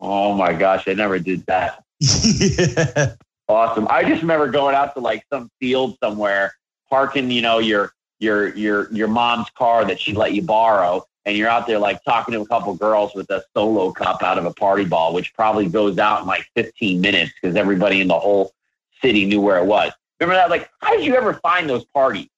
Oh 0.00 0.34
my 0.34 0.52
gosh, 0.52 0.86
I 0.88 0.92
never 0.94 1.18
did 1.18 1.46
that. 1.46 1.82
yeah. 2.00 3.14
Awesome. 3.48 3.86
I 3.88 4.02
just 4.02 4.22
remember 4.22 4.48
going 4.48 4.74
out 4.74 4.92
to 4.94 5.00
like 5.00 5.22
some 5.32 5.48
field 5.60 5.96
somewhere, 6.02 6.52
parking, 6.90 7.30
you 7.30 7.42
know, 7.42 7.60
your 7.60 7.92
your 8.18 8.52
your 8.56 8.92
your 8.92 9.06
mom's 9.06 9.48
car 9.50 9.84
that 9.84 10.00
she 10.00 10.12
let 10.14 10.32
you 10.34 10.42
borrow, 10.42 11.04
and 11.26 11.36
you're 11.36 11.48
out 11.48 11.66
there 11.66 11.78
like 11.78 12.02
talking 12.04 12.32
to 12.32 12.40
a 12.40 12.46
couple 12.46 12.72
girls 12.74 13.12
with 13.14 13.28
a 13.30 13.42
solo 13.52 13.92
cup 13.92 14.22
out 14.22 14.38
of 14.38 14.46
a 14.46 14.54
party 14.54 14.84
ball, 14.84 15.12
which 15.12 15.34
probably 15.34 15.68
goes 15.68 15.98
out 15.98 16.22
in 16.22 16.26
like 16.26 16.46
15 16.54 17.00
minutes 17.00 17.32
because 17.34 17.56
everybody 17.56 18.00
in 18.00 18.06
the 18.08 18.18
whole 18.18 18.54
city 19.02 19.26
knew 19.26 19.40
where 19.40 19.58
it 19.58 19.66
was. 19.66 19.92
Remember 20.20 20.40
that? 20.40 20.48
Like, 20.48 20.70
how 20.80 20.96
did 20.96 21.04
you 21.04 21.16
ever 21.16 21.34
find 21.34 21.68
those 21.68 21.84
parties? 21.86 22.28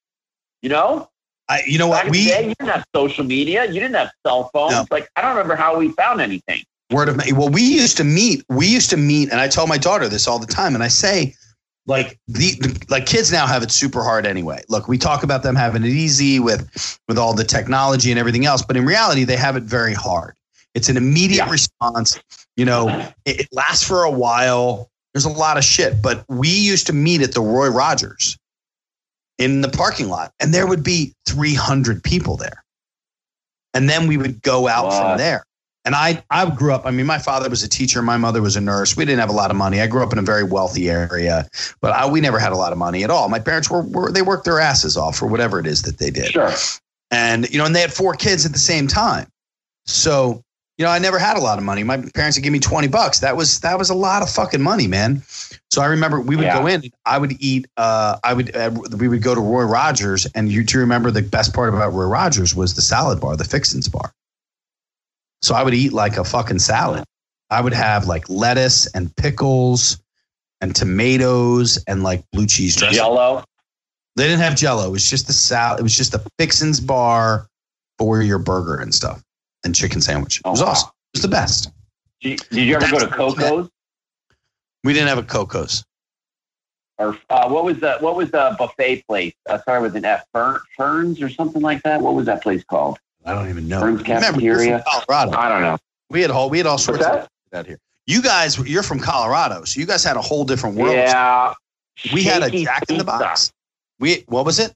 You 0.62 0.70
know, 0.70 1.10
I, 1.48 1.62
you 1.66 1.78
know 1.78 1.86
what? 1.86 2.06
the 2.06 2.10
We 2.10 2.24
day, 2.26 2.48
you 2.48 2.54
didn't 2.58 2.70
have 2.70 2.84
social 2.96 3.24
media, 3.24 3.66
you 3.66 3.74
didn't 3.74 3.94
have 3.94 4.10
cell 4.26 4.50
phones. 4.52 4.72
No. 4.72 4.86
Like, 4.90 5.08
I 5.14 5.20
don't 5.20 5.30
remember 5.32 5.54
how 5.54 5.78
we 5.78 5.92
found 5.92 6.20
anything. 6.20 6.62
word 6.90 7.08
of 7.08 7.16
mouth. 7.16 7.30
Well, 7.32 7.50
we 7.50 7.62
used 7.62 7.98
to 7.98 8.04
meet. 8.04 8.42
We 8.48 8.66
used 8.66 8.90
to 8.90 8.96
meet, 8.96 9.30
and 9.30 9.40
I 9.40 9.48
tell 9.48 9.66
my 9.66 9.78
daughter 9.78 10.08
this 10.08 10.26
all 10.26 10.38
the 10.38 10.46
time. 10.46 10.74
And 10.74 10.82
I 10.82 10.88
say, 10.88 11.34
like 11.88 12.18
the 12.28 12.54
like 12.88 13.06
kids 13.06 13.32
now 13.32 13.46
have 13.46 13.62
it 13.62 13.70
super 13.70 14.04
hard 14.04 14.26
anyway. 14.26 14.62
Look, 14.68 14.86
we 14.88 14.98
talk 14.98 15.22
about 15.22 15.42
them 15.42 15.56
having 15.56 15.82
it 15.82 15.88
easy 15.88 16.38
with 16.38 16.98
with 17.08 17.18
all 17.18 17.34
the 17.34 17.44
technology 17.44 18.10
and 18.10 18.18
everything 18.20 18.44
else, 18.44 18.62
but 18.62 18.76
in 18.76 18.84
reality, 18.84 19.24
they 19.24 19.36
have 19.36 19.56
it 19.56 19.62
very 19.64 19.94
hard. 19.94 20.36
It's 20.74 20.88
an 20.90 20.98
immediate 20.98 21.46
Yeah. 21.46 21.50
response. 21.50 22.20
You 22.56 22.66
know, 22.66 22.88
it, 23.24 23.40
it 23.40 23.48
lasts 23.52 23.82
for 23.84 24.04
a 24.04 24.10
while. 24.10 24.90
There's 25.14 25.24
a 25.24 25.30
lot 25.30 25.56
of 25.56 25.64
shit, 25.64 26.02
but 26.02 26.24
we 26.28 26.48
used 26.48 26.86
to 26.88 26.92
meet 26.92 27.22
at 27.22 27.32
the 27.32 27.40
Roy 27.40 27.68
Rogers 27.68 28.36
in 29.38 29.62
the 29.62 29.68
parking 29.68 30.08
lot, 30.08 30.32
and 30.40 30.52
there 30.52 30.66
would 30.66 30.82
be 30.82 31.14
300 31.26 32.02
people 32.02 32.36
there, 32.36 32.62
and 33.72 33.88
then 33.88 34.06
we 34.06 34.18
would 34.18 34.42
go 34.42 34.68
out 34.68 34.90
from 34.92 35.16
there. 35.16 35.44
And 35.84 35.94
I, 35.94 36.22
I 36.30 36.50
grew 36.50 36.72
up. 36.74 36.84
I 36.84 36.90
mean, 36.90 37.06
my 37.06 37.18
father 37.18 37.48
was 37.48 37.62
a 37.62 37.68
teacher. 37.68 38.02
My 38.02 38.16
mother 38.18 38.42
was 38.42 38.56
a 38.56 38.60
nurse. 38.60 38.96
We 38.96 39.04
didn't 39.06 39.20
have 39.20 39.30
a 39.30 39.32
lot 39.34 39.50
of 39.50 39.56
money. 39.56 39.80
I 39.80 39.86
grew 39.86 40.02
up 40.02 40.12
in 40.12 40.18
a 40.18 40.22
very 40.22 40.42
wealthy 40.44 40.90
area, 40.90 41.48
but 41.80 41.92
I, 41.92 42.06
we 42.06 42.20
never 42.20 42.38
had 42.38 42.52
a 42.52 42.56
lot 42.56 42.72
of 42.72 42.78
money 42.78 43.04
at 43.04 43.10
all. 43.10 43.28
My 43.30 43.38
parents 43.38 43.70
were, 43.70 43.82
were 43.82 44.12
they 44.12 44.20
worked 44.22 44.44
their 44.44 44.60
asses 44.60 44.96
off 44.98 45.16
for 45.16 45.26
whatever 45.26 45.58
it 45.58 45.66
is 45.66 45.82
that 45.82 45.96
they 45.98 46.10
did 46.10 46.26
Sure. 46.32 46.52
and 47.10 47.48
you 47.50 47.56
know, 47.58 47.64
and 47.64 47.74
they 47.74 47.80
had 47.80 47.92
four 47.92 48.12
kids 48.14 48.44
at 48.44 48.52
the 48.52 48.58
same 48.58 48.86
time. 48.86 49.28
So, 49.86 50.42
you 50.76 50.84
know, 50.84 50.90
I 50.90 50.98
never 50.98 51.18
had 51.18 51.36
a 51.36 51.40
lot 51.40 51.58
of 51.58 51.64
money. 51.64 51.82
My 51.84 51.96
parents 52.14 52.36
would 52.36 52.42
give 52.44 52.52
me 52.52 52.58
twenty 52.60 52.88
bucks. 52.88 53.20
That 53.20 53.36
was 53.36 53.60
that 53.60 53.78
was 53.78 53.88
a 53.90 53.94
lot 53.94 54.22
of 54.22 54.28
fucking 54.30 54.60
money, 54.60 54.86
man. 54.86 55.22
So 55.70 55.80
I 55.80 55.86
remember 55.86 56.20
we 56.20 56.36
would 56.36 56.44
Yeah. 56.44 56.58
go 56.60 56.66
in. 56.66 56.82
I 57.06 57.18
would 57.18 57.36
eat. 57.40 57.66
Uh, 57.76 58.18
I 58.22 58.34
would. 58.34 58.54
Uh, 58.54 58.70
we 58.96 59.08
would 59.08 59.22
go 59.22 59.34
to 59.34 59.40
Roy 59.40 59.64
Rogers, 59.64 60.26
and 60.34 60.50
you 60.52 60.62
do 60.64 60.78
remember 60.78 61.10
the 61.10 61.22
best 61.22 61.54
part 61.54 61.72
about 61.72 61.92
Roy 61.94 62.04
Rogers 62.04 62.54
was 62.54 62.74
the 62.74 62.82
salad 62.82 63.20
bar, 63.20 63.36
the 63.36 63.44
Fixins 63.44 63.88
bar. 63.88 64.12
So 65.42 65.54
I 65.54 65.62
would 65.62 65.74
eat 65.74 65.92
like 65.92 66.16
a 66.16 66.24
fucking 66.24 66.58
salad. 66.58 67.04
I 67.50 67.60
would 67.60 67.72
have 67.72 68.06
like 68.06 68.28
lettuce 68.28 68.86
and 68.94 69.14
pickles 69.16 69.98
and 70.60 70.74
tomatoes 70.74 71.82
and 71.86 72.02
like 72.02 72.24
blue 72.32 72.46
cheese 72.46 72.76
dressing. 72.76 72.96
Jello. 72.96 73.44
They 74.16 74.24
didn't 74.24 74.40
have 74.40 74.56
jello. 74.56 74.86
It 74.88 74.90
was 74.90 75.08
just 75.08 75.28
the 75.28 75.32
salad. 75.32 75.78
It 75.80 75.82
was 75.84 75.96
just 75.96 76.12
a 76.14 76.22
fixins 76.38 76.80
bar 76.80 77.46
for 77.98 78.20
your 78.20 78.38
burger 78.38 78.76
and 78.76 78.92
stuff 78.94 79.22
and 79.64 79.74
chicken 79.74 80.00
sandwich. 80.00 80.38
It 80.38 80.42
Oh, 80.44 80.50
was 80.50 80.60
wow. 80.60 80.68
awesome. 80.68 80.88
It 81.14 81.18
was 81.18 81.22
the 81.22 81.28
best. 81.28 81.70
Did 82.20 82.30
you, 82.30 82.36
did 82.50 82.66
you 82.66 82.74
ever 82.76 82.90
go 82.90 82.98
to 82.98 83.06
Coco's 83.06 83.68
We 84.84 84.92
didn't 84.92 85.08
have 85.08 85.18
a 85.18 85.22
Coco's. 85.22 85.84
or 86.98 87.16
uh, 87.30 87.48
what 87.48 87.64
was 87.64 87.78
the 87.78 87.96
what 88.00 88.16
was 88.16 88.30
the 88.32 88.56
buffet 88.58 89.04
place? 89.06 89.34
Uh, 89.48 89.58
sorry, 89.64 89.80
with 89.82 89.94
an 89.94 90.04
F, 90.04 90.24
Fern, 90.34 90.58
Ferns 90.76 91.22
or 91.22 91.28
something 91.28 91.62
like 91.62 91.80
that. 91.84 92.00
What 92.02 92.14
was 92.14 92.26
that 92.26 92.42
place 92.42 92.64
called? 92.64 92.98
I 93.28 93.34
don't 93.34 93.50
even 93.50 93.68
know. 93.68 93.80
Burns 93.80 94.02
Remember, 94.02 94.40
Cafeteria? 94.40 94.82
Colorado. 94.88 95.36
I 95.36 95.48
don't 95.48 95.60
know. 95.60 95.78
We 96.08 96.22
had 96.22 96.30
all 96.30 96.48
we 96.48 96.56
had 96.58 96.66
all 96.66 96.78
sorts 96.78 97.04
What's 97.04 97.24
of 97.24 97.28
out 97.52 97.66
here. 97.66 97.78
You 98.06 98.22
guys, 98.22 98.58
you're 98.66 98.82
from 98.82 99.00
Colorado, 99.00 99.64
so 99.64 99.78
you 99.78 99.84
guys 99.84 100.02
had 100.02 100.16
a 100.16 100.22
whole 100.22 100.44
different 100.44 100.76
world. 100.76 100.94
Yeah, 100.94 101.52
we 102.12 102.22
had 102.22 102.42
a 102.42 102.46
Shakey's 102.46 102.64
Jack 102.64 102.84
in 102.88 102.96
the 102.96 103.04
Box. 103.04 103.52
We 104.00 104.24
what 104.28 104.46
was 104.46 104.58
it? 104.58 104.72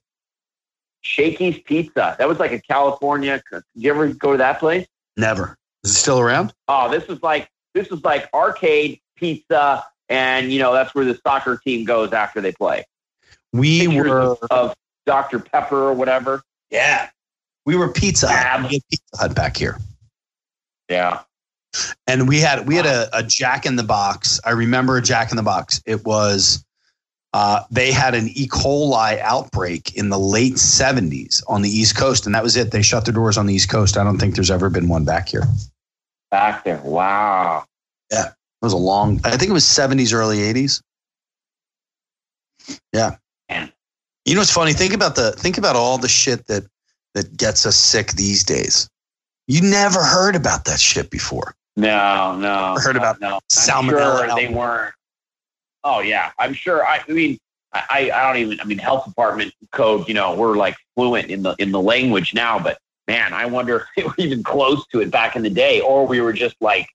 Shakey's 1.01 1.57
Pizza. 1.59 2.15
That 2.19 2.27
was 2.27 2.39
like 2.39 2.51
a 2.51 2.59
California. 2.59 3.41
Did 3.51 3.63
you 3.73 3.89
ever 3.89 4.09
go 4.09 4.33
to 4.33 4.37
that 4.37 4.59
place? 4.59 4.85
Never. 5.17 5.57
Is 5.83 5.91
it 5.91 5.95
still 5.95 6.19
around? 6.19 6.53
Oh, 6.67 6.91
this 6.91 7.07
was 7.07 7.21
like 7.23 7.49
this 7.73 7.89
was 7.89 8.03
like 8.03 8.29
arcade 8.35 9.01
pizza, 9.15 9.83
and 10.09 10.51
you 10.51 10.59
know 10.59 10.73
that's 10.73 10.93
where 10.93 11.05
the 11.05 11.19
soccer 11.25 11.57
team 11.57 11.85
goes 11.85 12.13
after 12.13 12.39
they 12.39 12.51
play. 12.51 12.85
We 13.51 13.87
Pictures 13.87 14.09
were 14.09 14.19
of, 14.19 14.37
of 14.51 14.75
Dr 15.07 15.39
Pepper 15.39 15.89
or 15.89 15.93
whatever. 15.93 16.43
yeah. 16.69 17.09
We 17.65 17.75
were 17.75 17.89
Pizza 17.91 18.27
Hut. 18.29 18.69
We 18.69 18.75
had 18.75 18.81
Pizza 18.89 19.17
Hut 19.17 19.35
back 19.35 19.55
here. 19.57 19.77
Yeah. 20.89 21.21
and 22.07 22.27
we 22.27 22.39
had 22.39 22.67
we 22.67 22.75
had 22.75 22.85
a, 22.85 23.09
a 23.17 23.23
jack 23.23 23.65
in 23.65 23.77
the 23.77 23.83
box 23.83 24.39
i 24.45 24.51
remember 24.51 24.97
a 24.97 25.01
jack 25.01 25.31
in 25.31 25.37
the 25.37 25.41
box 25.43 25.81
it 25.87 26.05
was 26.05 26.63
uh, 27.33 27.63
they 27.71 27.91
had 27.91 28.13
an 28.13 28.27
e 28.35 28.47
coli 28.47 29.19
outbreak 29.21 29.95
in 29.95 30.09
the 30.09 30.19
late 30.19 30.53
70s 30.53 31.41
on 31.47 31.63
the 31.63 31.69
east 31.69 31.97
coast 31.97 32.27
and 32.27 32.35
that 32.35 32.43
was 32.43 32.55
it 32.57 32.69
they 32.69 32.83
shut 32.83 33.05
their 33.05 33.13
doors 33.13 33.39
on 33.39 33.47
the 33.47 33.55
east 33.55 33.71
coast 33.71 33.97
i 33.97 34.03
don't 34.03 34.19
think 34.19 34.35
there's 34.35 34.51
ever 34.51 34.69
been 34.69 34.87
one 34.87 35.03
back 35.03 35.29
here 35.29 35.43
Back 36.29 36.63
there. 36.63 36.81
Wow. 36.83 37.65
Yeah. 38.11 38.27
It 38.27 38.33
was 38.61 38.73
a 38.73 38.77
long 38.77 39.19
i 39.23 39.35
think 39.35 39.49
it 39.49 39.53
was 39.53 39.65
70s 39.65 40.13
early 40.13 40.39
80s 40.39 40.79
yeah 42.91 43.15
Man. 43.49 43.71
you 44.25 44.35
know 44.35 44.41
what's 44.41 44.51
funny 44.51 44.73
think 44.73 44.93
about 44.93 45.15
the 45.15 45.31
think 45.31 45.57
about 45.57 45.75
all 45.75 45.97
the 45.97 46.07
shit 46.09 46.45
that 46.47 46.63
that 47.13 47.37
gets 47.37 47.65
us 47.65 47.75
sick 47.75 48.11
these 48.13 48.43
days 48.43 48.89
you 49.47 49.61
never 49.61 50.01
heard 50.03 50.35
about 50.35 50.65
that 50.65 50.79
shit 50.79 51.09
before 51.09 51.55
No, 51.75 52.37
no. 52.37 52.75
Heard 52.79 52.95
about 52.95 53.19
no. 53.19 53.39
Salmonella 53.51 54.27
sure 54.27 54.35
they 54.35 54.47
weren't. 54.47 54.93
Oh 55.83 55.99
yeah, 55.99 56.31
I'm 56.39 56.53
sure. 56.53 56.85
I, 56.85 57.01
I 57.07 57.11
mean, 57.11 57.37
I, 57.73 58.11
I 58.13 58.27
don't 58.27 58.37
even. 58.37 58.59
I 58.61 58.63
mean, 58.63 58.77
health 58.77 59.05
department 59.05 59.53
code. 59.71 60.07
You 60.07 60.13
know, 60.13 60.35
we're 60.35 60.55
like 60.55 60.75
fluent 60.95 61.29
in 61.29 61.43
the 61.43 61.55
in 61.59 61.71
the 61.71 61.81
language 61.81 62.33
now, 62.33 62.59
but 62.59 62.77
man, 63.07 63.33
I 63.33 63.45
wonder 63.45 63.87
if 63.97 64.03
we 64.03 64.03
were 64.03 64.13
even 64.17 64.43
close 64.43 64.85
to 64.87 65.01
it 65.01 65.11
back 65.11 65.35
in 65.35 65.43
the 65.43 65.49
day, 65.49 65.81
or 65.81 66.07
we 66.07 66.21
were 66.21 66.33
just 66.33 66.55
like, 66.61 66.87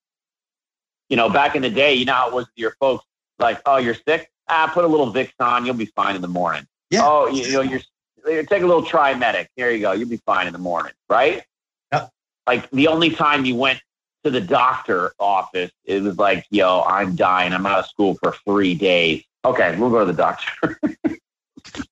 you 1.08 1.16
know, 1.16 1.28
back 1.28 1.54
in 1.54 1.62
the 1.62 1.70
day. 1.70 1.94
You 1.94 2.06
know 2.06 2.14
how 2.14 2.28
it 2.28 2.34
was 2.34 2.46
your 2.56 2.74
folks. 2.80 3.04
Like, 3.38 3.60
oh, 3.66 3.76
you're 3.76 3.94
sick. 3.94 4.30
Ah, 4.48 4.70
put 4.72 4.84
a 4.84 4.88
little 4.88 5.12
Vicks 5.12 5.32
on. 5.40 5.66
You'll 5.66 5.74
be 5.74 5.86
fine 5.94 6.16
in 6.16 6.22
the 6.22 6.28
morning. 6.28 6.66
Yeah. 6.90 7.02
Oh, 7.04 7.26
you, 7.26 7.52
know, 7.52 7.60
you're, 7.60 7.74
you 7.74 7.80
take 8.26 8.62
a 8.62 8.66
little 8.66 8.82
Triaminic. 8.82 9.48
Here 9.56 9.70
you 9.70 9.80
go. 9.80 9.92
You'll 9.92 10.08
be 10.08 10.20
fine 10.24 10.46
in 10.46 10.52
the 10.52 10.58
morning, 10.58 10.92
right? 11.08 11.42
Yep. 11.92 12.10
Like 12.46 12.70
the 12.70 12.88
only 12.88 13.10
time 13.10 13.44
you 13.44 13.56
went 13.56 13.80
to 14.24 14.30
the 14.30 14.40
doctor 14.40 15.12
office, 15.18 15.70
it 15.84 16.02
was 16.02 16.18
like, 16.18 16.46
yo, 16.50 16.82
I'm 16.82 17.16
dying. 17.16 17.52
I'm 17.52 17.66
out 17.66 17.80
of 17.80 17.86
school 17.86 18.16
for 18.22 18.34
three 18.44 18.74
days. 18.74 19.24
Okay, 19.44 19.76
we'll 19.78 19.90
go 19.90 20.00
to 20.00 20.06
the 20.06 20.12
doctor. 20.12 20.80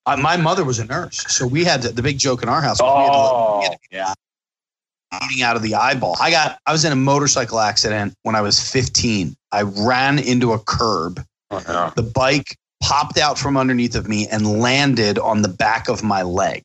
Uh, 0.07 0.16
my 0.16 0.36
mother 0.36 0.65
was 0.65 0.78
a 0.78 0.85
nurse, 0.85 1.24
so 1.28 1.47
we 1.47 1.65
had 1.65 1.82
to, 1.82 1.90
the 1.90 2.03
big 2.03 2.19
joke 2.19 2.43
in 2.43 2.48
our 2.48 2.62
house. 2.62 2.81
was 2.81 2.97
we 2.97 3.03
had 3.03 3.11
to 3.11 3.19
oh, 3.19 3.59
we 3.59 3.65
had 3.65 3.73
to 3.73 3.78
yeah. 3.90 5.24
eating 5.27 5.43
out 5.43 5.57
of 5.57 5.62
the 5.62 5.74
eyeball. 5.74 6.16
I 6.20 6.31
got 6.31 6.59
I 6.66 6.73
was 6.73 6.85
in 6.85 6.93
a 6.93 6.97
motorcycle 6.97 7.59
accident 7.59 8.15
when 8.23 8.35
I 8.35 8.40
was 8.40 8.59
15. 8.59 9.36
I 9.53 9.62
ran 9.62 10.19
into 10.19 10.53
a 10.53 10.59
curb. 10.59 11.23
Oh, 11.51 11.62
no. 11.69 11.93
The 11.94 12.03
bike 12.03 12.57
popped 12.82 13.19
out 13.19 13.39
from 13.39 13.57
underneath 13.57 13.94
of 13.94 14.09
me 14.09 14.27
and 14.28 14.61
landed 14.61 15.19
on 15.19 15.43
the 15.43 15.48
back 15.48 15.89
of 15.89 16.03
my 16.03 16.23
leg. 16.23 16.65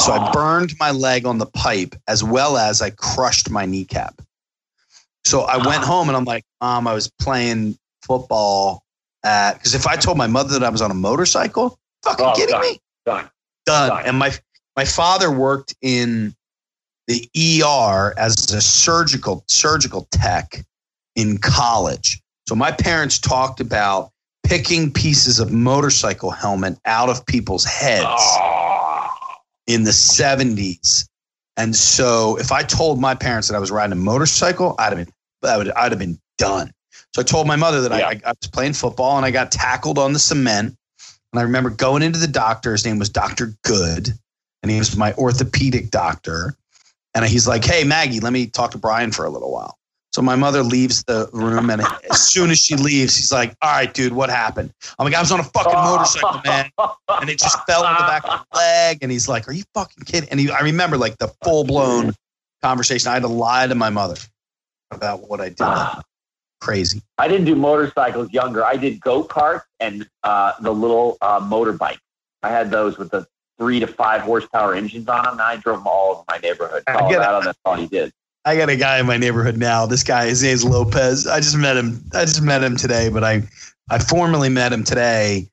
So 0.00 0.12
I 0.12 0.32
burned 0.32 0.74
my 0.80 0.90
leg 0.90 1.24
on 1.24 1.38
the 1.38 1.46
pipe 1.46 1.94
as 2.08 2.24
well 2.24 2.56
as 2.56 2.82
I 2.82 2.90
crushed 2.90 3.48
my 3.50 3.64
kneecap. 3.64 4.20
So 5.24 5.42
I 5.42 5.56
went 5.56 5.84
home 5.84 6.08
and 6.08 6.16
I'm 6.16 6.24
like, 6.24 6.44
Mom, 6.60 6.88
I 6.88 6.94
was 6.94 7.10
playing 7.20 7.78
football 8.02 8.84
at 9.24 9.54
because 9.54 9.74
if 9.74 9.86
I 9.86 9.96
told 9.96 10.18
my 10.18 10.26
mother 10.26 10.58
that 10.58 10.64
I 10.64 10.68
was 10.68 10.82
on 10.82 10.90
a 10.90 10.94
motorcycle, 10.94 11.78
fucking 12.02 12.26
Oh, 12.26 12.34
kidding 12.34 12.54
done. 12.54 12.60
me? 12.62 12.80
Done. 13.06 13.30
done. 13.66 13.88
Done. 13.88 14.02
And 14.04 14.18
my 14.18 14.32
my 14.76 14.84
father 14.84 15.30
worked 15.30 15.74
in 15.80 16.34
the 17.06 17.28
ER 17.64 18.14
as 18.18 18.50
a 18.52 18.60
surgical 18.60 19.44
surgical 19.46 20.08
tech 20.10 20.64
in 21.14 21.38
college. 21.38 22.20
So 22.48 22.54
my 22.56 22.72
parents 22.72 23.18
talked 23.18 23.60
about 23.60 24.10
picking 24.44 24.92
pieces 24.92 25.40
of 25.40 25.50
motorcycle 25.50 26.30
helmet 26.30 26.78
out 26.84 27.08
of 27.08 27.24
people's 27.26 27.64
heads 27.64 28.04
Oh. 28.06 29.08
in 29.66 29.84
the 29.84 29.90
70s. 29.90 31.06
And 31.56 31.74
so 31.74 32.36
if 32.38 32.52
I 32.52 32.62
told 32.62 33.00
my 33.00 33.14
parents 33.14 33.48
that 33.48 33.54
I 33.54 33.58
was 33.58 33.70
riding 33.70 33.92
a 33.92 33.96
motorcycle, 33.96 34.74
I'd 34.78 34.96
have 34.96 35.06
been 35.06 35.12
I 35.48 35.56
would 35.58 35.70
I'd 35.72 35.92
have 35.92 35.98
been 35.98 36.18
done. 36.38 36.72
So 37.14 37.20
I 37.20 37.24
told 37.24 37.46
my 37.46 37.56
mother 37.56 37.80
that 37.82 37.92
Yeah. 37.98 38.08
I, 38.08 38.20
I 38.24 38.30
was 38.40 38.48
playing 38.52 38.72
football 38.72 39.16
and 39.16 39.24
I 39.26 39.30
got 39.30 39.52
tackled 39.52 39.98
on 39.98 40.12
the 40.12 40.18
cement. 40.18 40.76
And 41.32 41.40
I 41.40 41.42
remember 41.42 41.70
going 41.70 42.02
into 42.02 42.18
the 42.18 42.28
doctor. 42.28 42.72
His 42.72 42.84
name 42.84 42.98
was 42.98 43.08
Dr. 43.08 43.56
Good, 43.64 44.10
and 44.62 44.70
he 44.70 44.78
was 44.78 44.96
my 44.96 45.12
orthopedic 45.14 45.90
doctor. 45.90 46.54
And 47.14 47.24
he's 47.24 47.46
like, 47.48 47.64
"Hey 47.64 47.82
Maggie, 47.84 48.20
let 48.20 48.32
me 48.32 48.46
talk 48.46 48.70
to 48.72 48.78
Brian 48.78 49.10
for 49.12 49.24
a 49.24 49.30
little 49.30 49.50
while." 49.52 49.76
So 50.14 50.22
my 50.22 50.36
mother 50.36 50.62
leaves 50.62 51.02
the 51.02 51.28
room, 51.32 51.70
and 51.70 51.82
as 52.08 52.22
soon 52.22 52.52
as 52.52 52.60
she 52.60 52.76
leaves, 52.76 53.16
he's 53.16 53.32
like, 53.32 53.52
"All 53.60 53.72
right, 53.72 53.92
dude, 53.92 54.12
what 54.12 54.30
happened?" 54.30 54.72
I'm 54.96 55.04
like, 55.04 55.14
"I 55.16 55.18
was 55.18 55.32
on 55.32 55.40
a 55.40 55.42
fucking 55.42 55.72
motorcycle, 55.72 56.40
man." 56.44 56.70
and 57.20 57.28
it 57.28 57.40
just 57.40 57.58
fell 57.66 57.84
in 57.84 57.92
the 57.94 57.98
back 57.98 58.22
of 58.22 58.46
my 58.52 58.60
leg. 58.60 58.98
And 59.02 59.10
he's 59.10 59.28
like, 59.28 59.48
"Are 59.48 59.52
you 59.52 59.64
fucking 59.74 60.04
kidding?" 60.04 60.28
And 60.28 60.38
he, 60.38 60.52
I 60.52 60.60
remember 60.60 60.96
like 60.96 61.18
the 61.18 61.32
full 61.42 61.64
blown 61.64 62.12
conversation. 62.62 63.10
I 63.10 63.14
had 63.14 63.22
to 63.22 63.28
lie 63.28 63.66
to 63.66 63.74
my 63.74 63.90
mother 63.90 64.14
about 64.92 65.28
what 65.28 65.40
I 65.40 65.48
did. 65.48 66.04
Crazy. 66.60 67.02
I 67.18 67.26
didn't 67.26 67.46
do 67.46 67.56
motorcycles 67.56 68.32
younger. 68.32 68.64
I 68.64 68.76
did 68.76 69.00
go 69.00 69.24
karts 69.24 69.62
and 69.80 70.08
uh, 70.22 70.52
the 70.60 70.72
little 70.72 71.18
uh, 71.22 71.40
motorbike. 71.40 71.98
I 72.44 72.50
had 72.50 72.70
those 72.70 72.98
with 72.98 73.10
the 73.10 73.26
three 73.58 73.80
to 73.80 73.88
five 73.88 74.20
horsepower 74.20 74.76
engines 74.76 75.08
on 75.08 75.24
them. 75.24 75.32
And 75.32 75.42
I 75.42 75.56
drove 75.56 75.78
them 75.78 75.88
all 75.88 76.12
over 76.12 76.24
my 76.30 76.38
neighborhood. 76.38 76.84
I 76.86 76.92
get 76.92 77.00
it. 77.00 77.14
Colorado, 77.14 77.44
that's 77.46 77.58
all 77.64 77.74
he 77.74 77.88
did. 77.88 78.12
I 78.44 78.56
got 78.56 78.68
a 78.68 78.76
guy 78.76 78.98
in 78.98 79.06
my 79.06 79.16
neighborhood 79.16 79.56
now. 79.56 79.86
This 79.86 80.02
guy, 80.02 80.26
his 80.26 80.42
name's 80.42 80.64
Lopez. 80.64 81.26
I 81.26 81.40
just 81.40 81.56
met 81.56 81.76
him. 81.76 82.04
I 82.12 82.24
just 82.24 82.42
met 82.42 82.62
him 82.62 82.76
today, 82.76 83.08
but 83.08 83.24
I, 83.24 83.42
I 83.88 83.98
formally 83.98 84.50
met 84.50 84.72
him 84.72 84.84
today 84.84 85.48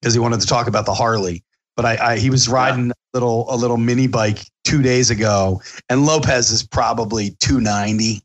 because 0.00 0.14
he 0.14 0.20
wanted 0.20 0.40
to 0.40 0.46
talk 0.46 0.66
about 0.66 0.86
the 0.86 0.94
Harley. 0.94 1.42
But 1.76 1.86
I, 1.86 2.12
I 2.12 2.18
he 2.18 2.30
was 2.30 2.48
riding 2.48 2.90
a 2.90 2.94
little 3.14 3.46
a 3.52 3.56
little 3.56 3.76
mini 3.76 4.06
bike 4.06 4.40
two 4.64 4.82
days 4.82 5.10
ago, 5.10 5.62
and 5.88 6.04
Lopez 6.06 6.50
is 6.50 6.62
probably 6.62 7.36
two 7.40 7.60
ninety, 7.60 8.22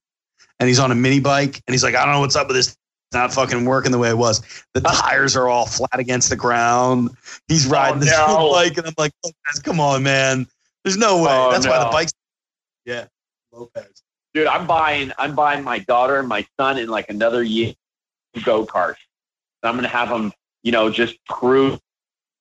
and 0.60 0.68
he's 0.68 0.80
on 0.80 0.92
a 0.92 0.96
mini 0.96 1.20
bike, 1.20 1.62
and 1.68 1.74
he's 1.74 1.84
like, 1.84 1.96
I 1.96 2.04
don't 2.04 2.14
know 2.14 2.20
what's 2.22 2.36
up 2.36 2.48
with 2.48 2.58
this. 2.58 2.68
It's 2.68 3.16
not 3.16 3.34
fucking 3.34 3.64
working 3.64 3.94
the 3.94 3.98
way 3.98 4.10
it 4.10 4.18
was. 4.18 4.42
The 4.74 4.82
tires 4.82 5.38
are 5.38 5.48
all 5.48 5.66
flat 5.66 5.98
against 5.98 6.30
the 6.30 6.36
ground. 6.36 7.12
He's 7.48 7.66
oh, 7.66 7.72
riding 7.72 8.02
this 8.02 8.12
no. 8.12 8.52
bike, 8.54 8.78
and 8.78 8.86
I'm 8.88 8.94
like, 8.98 9.14
Lopez, 9.24 9.60
come 9.62 9.80
on, 9.80 10.04
man. 10.04 10.46
There's 10.84 10.98
no 10.98 11.24
way. 11.24 11.30
Oh, 11.32 11.52
That's 11.52 11.66
why 11.66 11.80
the 11.80 11.86
no. 11.86 11.92
bike's. 11.92 12.14
Yeah, 12.86 13.06
Lopez. 13.54 13.97
Dude, 14.38 14.46
I'm 14.46 14.68
buying 14.68 15.12
I'm 15.18 15.34
buying 15.34 15.64
my 15.64 15.80
daughter 15.80 16.20
and 16.20 16.28
my 16.28 16.46
son 16.60 16.78
in 16.78 16.90
like 16.90 17.10
another 17.10 17.42
year 17.42 17.74
go 18.46 18.68
kart. 18.68 18.94
I'm 19.64 19.74
gonna 19.74 19.88
have 19.88 20.10
them, 20.10 20.32
you 20.62 20.72
know, 20.72 20.92
just 20.92 21.16
cruise 21.28 21.80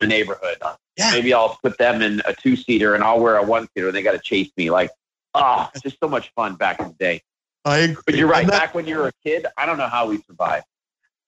the 0.01 0.06
neighborhood. 0.06 0.59
Yeah. 0.98 1.12
Maybe 1.12 1.32
I'll 1.32 1.56
put 1.62 1.78
them 1.78 2.02
in 2.02 2.20
a 2.27 2.35
two 2.35 2.55
seater 2.55 2.94
and 2.94 3.02
I'll 3.02 3.18
wear 3.18 3.39
a 3.39 3.43
one 3.43 3.66
seater 3.73 3.86
and 3.86 3.97
they 3.97 4.02
gotta 4.02 4.18
chase 4.18 4.51
me. 4.59 4.68
Like, 4.68 4.90
oh, 5.32 5.70
it's 5.73 5.82
just 5.82 5.97
so 5.98 6.06
much 6.06 6.31
fun 6.36 6.56
back 6.56 6.81
in 6.81 6.89
the 6.89 6.94
day. 6.97 7.23
I 7.64 7.78
agree. 7.78 8.02
But 8.05 8.14
you're 8.16 8.28
right, 8.28 8.47
that- 8.47 8.60
back 8.60 8.74
when 8.74 8.86
you 8.86 8.98
were 8.98 9.09
a 9.09 9.12
kid, 9.24 9.47
I 9.56 9.64
don't 9.64 9.78
know 9.78 9.89
how 9.89 10.06
we 10.06 10.20
survived. 10.20 10.66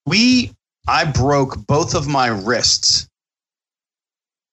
we 0.05 0.51
I 0.87 1.05
broke 1.05 1.65
both 1.65 1.95
of 1.95 2.07
my 2.07 2.27
wrists 2.27 3.09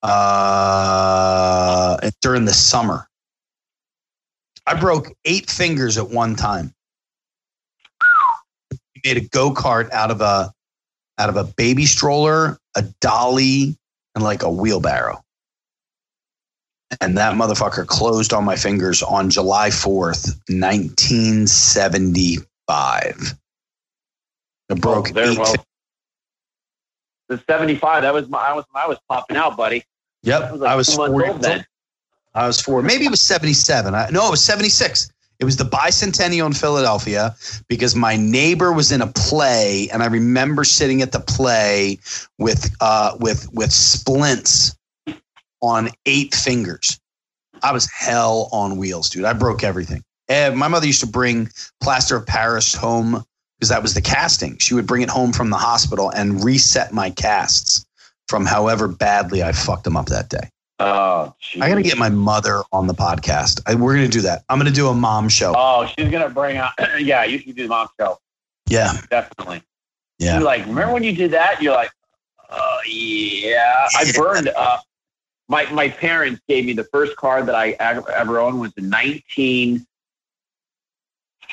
uh, 0.03 1.99
during 2.23 2.47
the 2.47 2.55
summer. 2.55 3.07
I 4.67 4.75
broke 4.81 5.13
eight 5.25 5.51
fingers 5.51 5.99
at 5.99 6.09
one 6.11 6.35
time. 6.37 6.73
We 8.95 9.01
made 9.05 9.17
a 9.19 9.29
go 9.29 9.53
kart 9.53 9.91
out 9.93 10.11
of 10.11 10.21
a 10.21 10.53
out 11.19 11.29
of 11.31 11.37
a 11.37 11.45
baby 11.45 11.87
stroller, 11.87 12.59
a 12.77 12.83
dolly, 13.01 13.77
and 14.15 14.23
like 14.25 14.43
a 14.43 14.51
wheelbarrow. 14.51 15.23
and 17.01 17.17
that 17.19 17.35
motherfucker 17.35 17.87
closed 17.87 18.33
on 18.33 18.45
my 18.45 18.57
fingers 18.57 19.03
on 19.03 19.29
July 19.31 19.69
4th, 19.71 20.29
1975. 20.49 23.35
It 24.69 24.81
broke 24.81 25.11
Oh, 25.11 25.13
there, 25.13 25.31
eight 25.31 25.39
well, 25.39 25.55
the 27.29 27.41
75, 27.49 28.03
that 28.03 28.13
was 28.15 28.29
my, 28.29 28.39
I 28.39 28.53
was, 28.55 28.65
I 28.75 28.87
was 28.89 28.99
popping 29.09 29.37
out, 29.37 29.57
buddy. 29.57 29.85
I 30.43 30.45
Yep, 30.49 30.53
was 30.53 30.61
like 30.61 30.71
I 30.71 30.77
was 30.77 30.89
two 30.89 30.97
months 30.97 31.19
old 31.19 31.41
then. 31.43 31.67
I 32.37 32.47
was 32.47 32.61
four. 32.61 32.83
Maybe 32.83 33.07
it 33.07 33.11
was 33.11 33.23
77. 33.23 33.95
I, 33.95 34.11
no, 34.11 34.29
it 34.29 34.31
was 34.31 34.45
76. 34.45 35.11
It 35.39 35.45
was 35.45 35.57
the 35.57 35.65
bicentennial 35.65 36.47
in 36.47 36.53
Philadelphia 36.53 37.35
because 37.69 37.97
my 37.97 38.17
neighbor 38.17 38.73
was 38.73 38.93
in 38.93 39.03
a 39.03 39.07
play, 39.07 39.89
and 39.93 40.03
I 40.03 40.07
remember 40.07 40.65
sitting 40.65 41.03
at 41.03 41.13
the 41.13 41.21
play 41.21 41.99
with 42.39 42.75
uh, 42.81 43.17
with 43.21 43.53
with 43.53 43.73
splints 43.73 44.77
on 45.61 45.91
eight 46.07 46.35
fingers. 46.35 46.99
I 47.63 47.73
was 47.73 47.91
hell 47.91 48.49
on 48.53 48.77
wheels, 48.77 49.11
dude. 49.11 49.25
I 49.25 49.33
broke 49.33 49.65
everything. 49.65 50.03
And 50.29 50.57
my 50.57 50.69
mother 50.69 50.87
used 50.87 51.01
to 51.01 51.07
bring 51.07 51.49
plaster 51.81 52.17
of 52.17 52.27
Paris 52.27 52.75
home 52.75 53.25
because 53.59 53.71
that 53.71 53.83
was 53.83 53.95
the 53.95 54.03
casting. 54.03 54.59
She 54.59 54.75
would 54.75 54.87
bring 54.87 55.03
it 55.03 55.09
home 55.09 55.33
from 55.33 55.51
the 55.51 55.57
hospital 55.57 56.11
and 56.11 56.45
reset 56.45 56.93
my 56.93 57.11
casts 57.11 57.87
from 58.29 58.45
however 58.45 58.89
badly 58.89 59.43
I 59.43 59.53
fucked 59.53 59.85
them 59.85 59.97
up 59.97 60.07
that 60.07 60.29
day. 60.29 60.51
Oh, 60.79 61.35
geez. 61.41 61.63
I 61.63 61.69
got 61.71 61.77
to 61.77 61.83
get 61.83 61.97
my 61.97 62.11
mother 62.11 62.63
on 62.73 62.87
the 62.87 62.93
podcast. 62.95 63.61
I, 63.67 63.75
we're 63.75 63.97
to 63.97 64.09
do 64.09 64.21
that. 64.23 64.45
I'm 64.51 64.61
to 64.61 64.71
do 64.71 64.89
a 64.89 64.95
mom 64.95 65.29
show. 65.31 65.55
Oh, 65.57 65.87
she's 65.87 66.11
gonna 66.11 66.29
bring 66.29 66.59
out. 66.59 66.73
yeah, 67.01 67.25
you 67.25 67.39
should 67.39 67.57
do 67.57 67.63
the 67.63 67.69
mom 67.69 67.89
show. 67.99 68.19
Yeah. 68.69 68.93
Definitely. 69.11 69.63
Yeah. 70.19 70.35
You're 70.35 70.45
like, 70.45 70.67
remember 70.67 70.93
when 70.95 71.03
you 71.03 71.15
did 71.15 71.31
that? 71.31 71.63
You're 71.63 71.75
like, 71.75 71.91
oh 72.51 72.79
yeah. 72.87 73.87
I 73.97 74.13
burned. 74.17 74.49
up. 74.49 74.83
my 75.49 75.65
my 75.73 75.89
parents 75.89 76.43
gave 76.49 76.67
me 76.67 76.75
the 76.75 76.85
first 76.85 77.17
car 77.17 77.43
that 77.43 77.55
I 77.55 77.71
ever 77.71 78.39
owned 78.39 78.61
was 78.61 78.73
a 78.77 78.83
19, 78.83 79.87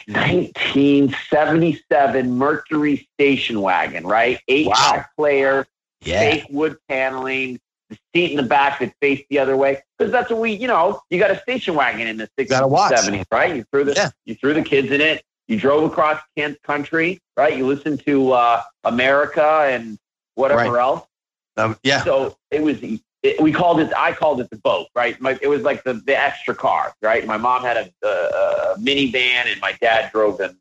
1977 0.07 2.31
Mercury 2.31 3.07
station 3.13 3.61
wagon. 3.61 4.05
Right, 4.05 4.39
eight 4.47 4.67
Wow. 4.67 5.05
player, 5.15 5.65
Yeah. 6.01 6.19
fake 6.19 6.45
wood 6.49 6.77
paneling, 6.89 7.59
the 7.89 7.97
seat 8.13 8.31
in 8.31 8.37
the 8.37 8.43
back 8.43 8.79
that 8.79 8.93
faced 9.01 9.23
the 9.29 9.39
other 9.39 9.55
way. 9.57 9.81
Because 9.97 10.11
that's 10.11 10.29
what 10.29 10.39
we, 10.39 10.51
you 10.53 10.67
know, 10.67 11.01
you 11.09 11.19
got 11.19 11.31
a 11.31 11.39
station 11.41 11.75
wagon 11.75 12.07
in 12.07 12.17
the 12.17 12.29
60s, 12.39 12.49
Gotta 12.49 12.67
watch. 12.67 12.91
70s, 12.93 13.25
right? 13.31 13.55
You 13.55 13.65
threw 13.71 13.83
the 13.83 13.93
Yeah. 13.93 14.11
you 14.25 14.35
threw 14.35 14.53
the 14.53 14.61
kids 14.63 14.91
in 14.91 15.01
it. 15.01 15.23
You 15.47 15.59
drove 15.59 15.83
across 15.83 16.21
Kent 16.37 16.61
country, 16.63 17.19
right? 17.35 17.55
You 17.57 17.67
listened 17.67 18.03
to 18.05 18.31
uh, 18.31 18.63
America 18.85 19.65
and 19.69 19.97
whatever 20.35 20.71
Right. 20.71 20.79
else. 20.81 21.05
Um, 21.57 21.77
yeah. 21.83 22.03
So 22.03 22.37
it 22.51 22.61
was. 22.63 22.77
It, 23.23 23.39
we 23.41 23.53
called 23.53 23.79
it. 23.79 23.91
I 23.95 24.11
called 24.11 24.41
it 24.41 24.49
the 24.49 24.57
boat, 24.57 24.87
right? 24.95 25.19
My, 25.21 25.37
it 25.41 25.47
was 25.47 25.61
like 25.61 25.83
the, 25.85 25.93
the 25.93 26.17
extra 26.19 26.53
car, 26.53 26.93
right? 27.01 27.25
My 27.25 27.37
mom 27.37 27.61
had 27.63 27.77
a, 27.77 28.05
a, 28.05 28.09
a 28.09 28.75
minivan, 28.79 29.49
and 29.51 29.61
my 29.61 29.73
dad 29.81 30.11
drove 30.11 30.39
an 30.41 30.57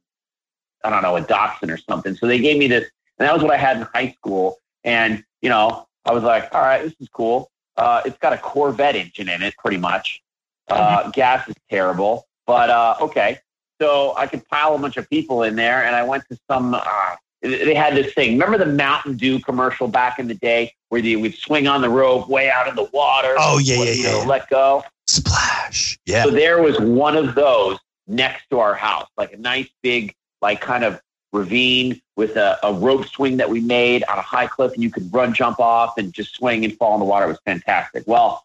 I 0.85 0.91
don't 0.91 1.03
know 1.03 1.17
a 1.17 1.23
Datsun 1.23 1.73
or 1.73 1.77
something. 1.77 2.15
So 2.15 2.27
they 2.27 2.39
gave 2.39 2.59
me 2.59 2.67
this, 2.69 2.85
and 3.19 3.27
that 3.29 3.33
was 3.35 3.43
what 3.43 3.53
I 3.53 3.57
had 3.57 3.77
in 3.79 3.83
high 3.95 4.13
school. 4.13 4.59
And 4.85 5.25
you 5.41 5.49
know, 5.49 5.87
I 6.05 6.13
was 6.13 6.23
like, 6.23 6.53
all 6.55 6.61
right, 6.61 6.83
this 6.83 6.95
is 7.01 7.09
cool. 7.09 7.51
Uh, 7.77 8.03
it's 8.05 8.19
got 8.19 8.33
a 8.33 8.39
Corvette 8.39 8.97
engine 8.97 9.29
in 9.29 9.43
it, 9.43 9.55
pretty 9.57 9.79
much. 9.79 10.23
Uh, 10.69 11.11
Gas 11.11 11.49
is 11.49 11.55
terrible, 11.71 12.27
but 12.47 12.71
uh, 12.71 12.97
okay. 13.01 13.39
So 13.81 14.15
I 14.17 14.27
could 14.27 14.47
pile 14.49 14.75
a 14.75 14.79
bunch 14.79 14.97
of 14.97 15.09
people 15.11 15.43
in 15.43 15.57
there, 15.57 15.85
and 15.85 15.95
I 15.95 16.03
went 16.03 16.25
to 16.31 16.39
some. 16.49 16.75
Uh, 16.75 17.17
they 17.43 17.75
had 17.75 17.95
this 17.95 18.15
thing. 18.15 18.33
Remember 18.33 18.57
the 18.57 18.71
Mountain 18.71 19.17
Dew 19.17 19.41
commercial 19.41 19.89
back 19.89 20.19
in 20.19 20.29
the 20.29 20.35
day, 20.35 20.73
where 20.91 21.01
you 21.01 21.19
would 21.21 21.35
swing 21.35 21.67
on 21.67 21.83
the 21.83 21.91
rope 21.91 22.29
way 22.29 22.51
out 22.51 22.69
in 22.69 22.77
the 22.77 22.89
water. 22.93 23.35
Oh, 23.39 23.59
yeah, 23.59 23.77
yeah, 23.77 23.85
yeah, 23.91 24.19
yeah. 24.19 24.25
Let 24.25 24.49
go. 24.49 24.85
Splash. 25.09 25.99
Yeah. 26.07 26.25
So 26.25 26.31
there 26.31 26.63
was 26.63 26.79
one 26.79 27.17
of 27.17 27.35
those 27.35 27.79
next 28.07 28.49
to 28.51 28.61
our 28.61 28.75
house, 28.75 29.09
like 29.17 29.33
a 29.33 29.37
nice 29.37 29.69
big, 29.83 30.15
like 30.41 30.61
kind 30.61 30.85
of 30.85 31.01
ravine 31.33 32.01
with 32.17 32.37
a, 32.37 32.59
a 32.63 32.73
rope 32.73 33.07
swing 33.07 33.39
that 33.39 33.49
we 33.49 33.61
made 33.61 34.05
on 34.05 34.19
a 34.19 34.23
high 34.23 34.47
cliff, 34.47 34.73
and 34.75 34.83
you 34.83 34.91
could 34.91 35.13
run, 35.13 35.33
jump 35.35 35.59
off, 35.59 35.97
and 35.99 36.13
just 36.13 36.35
swing 36.35 36.65
and 36.65 36.77
fall 36.77 36.95
in 36.95 37.01
the 37.01 37.07
water. 37.07 37.27
It 37.27 37.29
was 37.29 37.41
fantastic. 37.45 38.05
Well, 38.07 38.45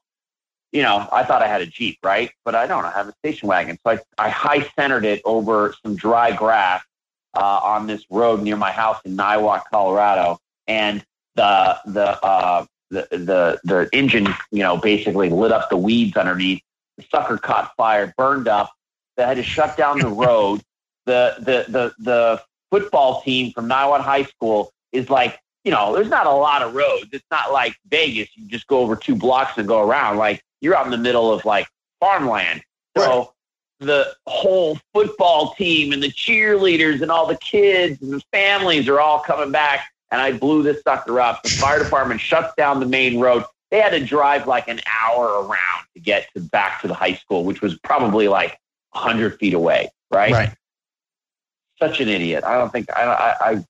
you 0.72 0.82
know, 0.82 1.08
I 1.12 1.24
thought 1.24 1.42
I 1.42 1.48
had 1.48 1.62
a 1.62 1.66
Jeep, 1.66 2.00
right? 2.04 2.32
But 2.46 2.56
I 2.56 2.68
don't. 2.68 2.86
I 2.86 2.92
have 2.92 3.08
a 3.08 3.14
station 3.20 3.48
wagon. 3.48 3.78
So 3.86 3.92
I, 3.92 4.00
I 4.18 4.30
high 4.30 4.68
centered 4.76 5.06
it 5.06 5.22
over 5.26 5.74
some 5.84 5.96
dry 5.96 6.36
grass 6.36 6.84
uh, 7.34 7.60
on 7.64 7.88
this 7.88 8.04
road 8.10 8.42
near 8.42 8.58
my 8.58 8.72
house 8.72 9.00
in 9.06 9.16
Niwot, 9.16 9.64
Colorado, 9.72 10.40
and 10.68 11.06
the 11.36 11.78
the 11.86 12.24
uh, 12.24 12.66
the 12.90 13.08
the 13.12 13.60
the 13.64 13.90
engine, 13.94 14.28
you 14.52 14.64
know, 14.64 14.78
basically 14.78 15.30
lit 15.30 15.52
up 15.52 15.70
the 15.70 15.78
weeds 15.78 16.18
underneath. 16.18 16.62
The 16.98 17.06
sucker 17.12 17.38
caught 17.38 17.76
fire, 17.76 18.14
burned 18.18 18.48
up. 18.48 18.72
They 19.16 19.24
had 19.24 19.38
to 19.38 19.44
shut 19.44 19.78
down 19.78 20.00
the 20.00 20.08
road. 20.26 20.62
the 21.06 21.36
the 21.40 21.72
the 21.72 21.94
the 22.00 22.44
football 22.72 23.22
team 23.22 23.52
from 23.54 23.68
Niwot 23.68 24.02
High 24.02 24.24
School 24.24 24.72
is 24.92 25.10
like, 25.10 25.40
you 25.64 25.72
know, 25.72 25.94
there's 25.94 26.10
not 26.10 26.26
a 26.26 26.32
lot 26.32 26.62
of 26.62 26.74
roads. 26.74 27.10
It's 27.12 27.26
not 27.32 27.52
like 27.52 27.76
Vegas. 27.90 28.30
You 28.36 28.48
just 28.48 28.68
go 28.68 28.80
over 28.80 28.96
two 28.96 29.16
blocks 29.16 29.58
and 29.58 29.68
go 29.68 29.82
around. 29.82 30.18
Like 30.18 30.42
you're 30.62 30.76
out 30.76 30.86
in 30.86 30.92
the 30.92 30.98
middle 30.98 31.32
of 31.32 31.46
like 31.46 31.68
farmland. 32.00 32.62
So 32.96 33.34
the 33.80 34.16
whole 34.26 34.80
football 34.94 35.54
team 35.54 35.94
and 35.94 36.02
the 36.02 36.12
cheerleaders 36.12 37.02
and 37.02 37.12
all 37.12 37.28
the 37.28 37.38
kids 37.38 38.02
and 38.02 38.12
the 38.12 38.24
families 38.32 38.88
are 38.88 39.00
all 39.00 39.20
coming 39.20 39.52
back. 39.52 39.88
And 40.10 40.22
I 40.22 40.32
blew 40.32 40.64
this 40.64 40.82
sucker 40.84 41.20
up. 41.20 41.44
The 41.44 41.50
fire 41.50 41.84
department 41.84 42.22
shuts 42.22 42.54
down 42.58 42.80
the 42.80 42.86
main 42.86 43.20
road. 43.20 43.44
They 43.72 43.82
had 43.82 43.90
to 43.90 44.04
drive 44.04 44.48
like 44.48 44.70
an 44.70 44.80
hour 45.02 45.44
around 45.44 45.86
to 45.94 46.00
get 46.00 46.28
to 46.34 46.40
back 46.40 46.82
to 46.82 46.88
the 46.88 46.94
high 46.94 47.16
school, 47.16 47.44
which 47.44 47.62
was 47.62 47.78
probably 47.80 48.30
like 48.30 48.58
100 48.92 49.38
feet 49.38 49.54
away. 49.54 49.90
Right. 50.10 50.32
Right. 50.32 50.57
Such 51.80 52.02
an 52.02 52.10
idiot. 52.10 52.44
I 52.44 52.58
don't 52.58 52.72
think 52.72 52.90
I, 52.96 53.04
I, 53.04 53.52
I, 53.52 53.66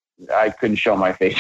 I 0.46 0.50
couldn't 0.50 0.78
show 0.78 0.96
my 0.96 1.14
face. 1.14 1.40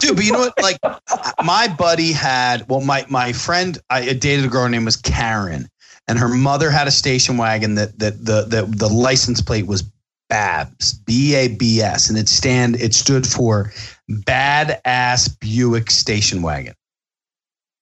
Dude, 0.00 0.16
but 0.16 0.24
you 0.24 0.32
know 0.32 0.38
what? 0.38 0.54
Like, 0.60 0.78
my 1.44 1.68
buddy 1.68 2.12
had, 2.12 2.68
well, 2.68 2.80
my, 2.80 3.04
my 3.08 3.32
friend, 3.32 3.78
I 3.90 4.12
dated 4.14 4.44
a 4.44 4.48
girl, 4.48 4.62
her 4.62 4.68
name 4.68 4.84
was 4.84 4.96
Karen, 4.96 5.68
and 6.08 6.18
her 6.18 6.28
mother 6.28 6.70
had 6.70 6.88
a 6.88 6.90
station 6.90 7.36
wagon 7.36 7.74
that, 7.74 7.98
that 7.98 8.24
the, 8.24 8.42
the, 8.42 8.62
the 8.66 8.88
license 8.88 9.40
plate 9.40 9.66
was 9.66 9.84
Babs, 10.28 10.92
B 10.92 11.34
A 11.34 11.48
B 11.48 11.80
S, 11.80 12.08
and 12.08 12.16
it 12.18 12.28
stand, 12.28 12.76
it 12.80 12.94
stood 12.94 13.26
for 13.26 13.72
Badass 14.08 15.38
Buick 15.40 15.90
Station 15.90 16.40
Wagon. 16.42 16.74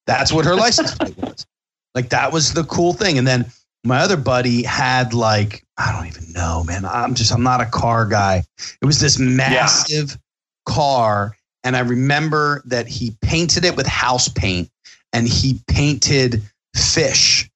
That's 0.07 0.33
what 0.33 0.45
her 0.45 0.55
license 0.55 0.95
plate 0.95 1.17
was. 1.17 1.45
Like, 1.93 2.09
that 2.09 2.33
was 2.33 2.53
the 2.53 2.63
cool 2.63 2.93
thing. 2.93 3.17
And 3.17 3.27
then 3.27 3.45
my 3.83 3.99
other 3.99 4.17
buddy 4.17 4.63
had 4.63 5.13
like, 5.13 5.63
I 5.77 5.91
don't 5.93 6.07
even 6.07 6.33
know, 6.33 6.63
man. 6.65 6.85
I'm 6.85 7.15
just, 7.15 7.31
I'm 7.31 7.43
not 7.43 7.61
a 7.61 7.65
car 7.65 8.05
guy. 8.05 8.43
It 8.81 8.85
was 8.85 8.99
this 8.99 9.17
massive 9.19 10.17
car. 10.65 11.35
And 11.63 11.75
I 11.75 11.79
remember 11.79 12.61
that 12.65 12.87
he 12.87 13.15
painted 13.21 13.65
it 13.65 13.75
with 13.75 13.87
house 13.87 14.27
paint 14.27 14.69
and 15.13 15.27
he 15.27 15.61
painted 15.67 16.41
fish. 16.75 17.49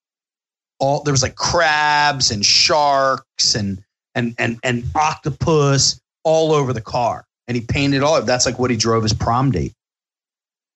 All 0.79 1.03
there 1.03 1.13
was 1.13 1.23
like 1.23 1.35
crabs 1.35 2.31
and 2.31 2.43
sharks 2.45 3.55
and 3.55 3.81
and 4.15 4.35
and 4.37 4.59
and 4.63 4.83
octopus 4.95 5.99
all 6.23 6.51
over 6.51 6.73
the 6.73 6.81
car. 6.81 7.25
And 7.47 7.55
he 7.55 7.61
painted 7.61 8.03
all 8.03 8.15
of 8.17 8.25
that's 8.25 8.45
like 8.45 8.59
what 8.59 8.71
he 8.71 8.77
drove 8.77 9.03
his 9.03 9.13
prom 9.13 9.51
date. 9.51 9.73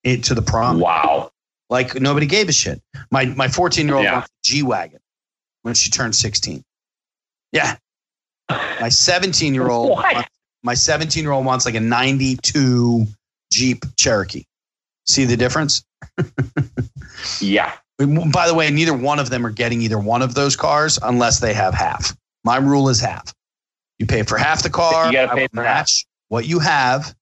It 0.04 0.24
to 0.26 0.36
the 0.36 0.42
prom. 0.42 0.80
wow. 0.80 1.32
Like 1.70 2.00
nobody 2.00 2.26
gave 2.26 2.48
a 2.48 2.54
shit. 2.54 2.82
My 3.12 3.26
my 3.26 3.50
14 3.50 3.86
year 3.88 3.96
old 3.96 4.06
Yeah. 4.06 4.26
G 4.44 4.64
Wagon 4.64 5.00
when 5.68 5.76
she 5.76 5.92
turned 5.92 6.16
16. 6.16 6.64
Yeah. 7.52 7.76
My 8.50 8.88
17 8.88 9.54
year 9.54 9.70
old 9.70 10.00
my 10.64 10.74
17 10.74 11.22
year 11.22 11.34
old 11.34 11.46
wants 11.46 11.66
like 11.66 11.76
a 11.76 11.80
92 11.82 13.06
Jeep 13.52 13.84
Cherokee. 13.98 14.46
See 15.06 15.26
the 15.26 15.38
difference? 15.38 15.84
Yeah. 17.42 17.74
By 17.98 18.48
the 18.48 18.54
way, 18.54 18.70
neither 18.70 18.94
one 18.94 19.18
of 19.18 19.30
them 19.32 19.46
are 19.46 19.50
getting 19.52 19.82
either 19.82 19.98
one 19.98 20.22
of 20.22 20.36
those 20.36 20.56
cars 20.56 21.00
unless 21.02 21.40
they 21.40 21.54
have 21.54 21.74
half. 21.74 22.16
My 22.44 22.58
rule 22.58 22.90
is 22.90 23.00
half. 23.00 23.34
You 23.98 24.06
pay 24.06 24.22
for 24.22 24.38
half 24.38 24.62
the 24.62 24.70
car. 24.70 25.08
You 25.08 25.14
gotta 25.14 25.32
I 25.32 25.36
pay 25.36 25.48
for 25.48 25.64
half. 25.64 25.80
match 25.80 26.06
what 26.28 26.46
you 26.46 26.60
have, 26.60 27.16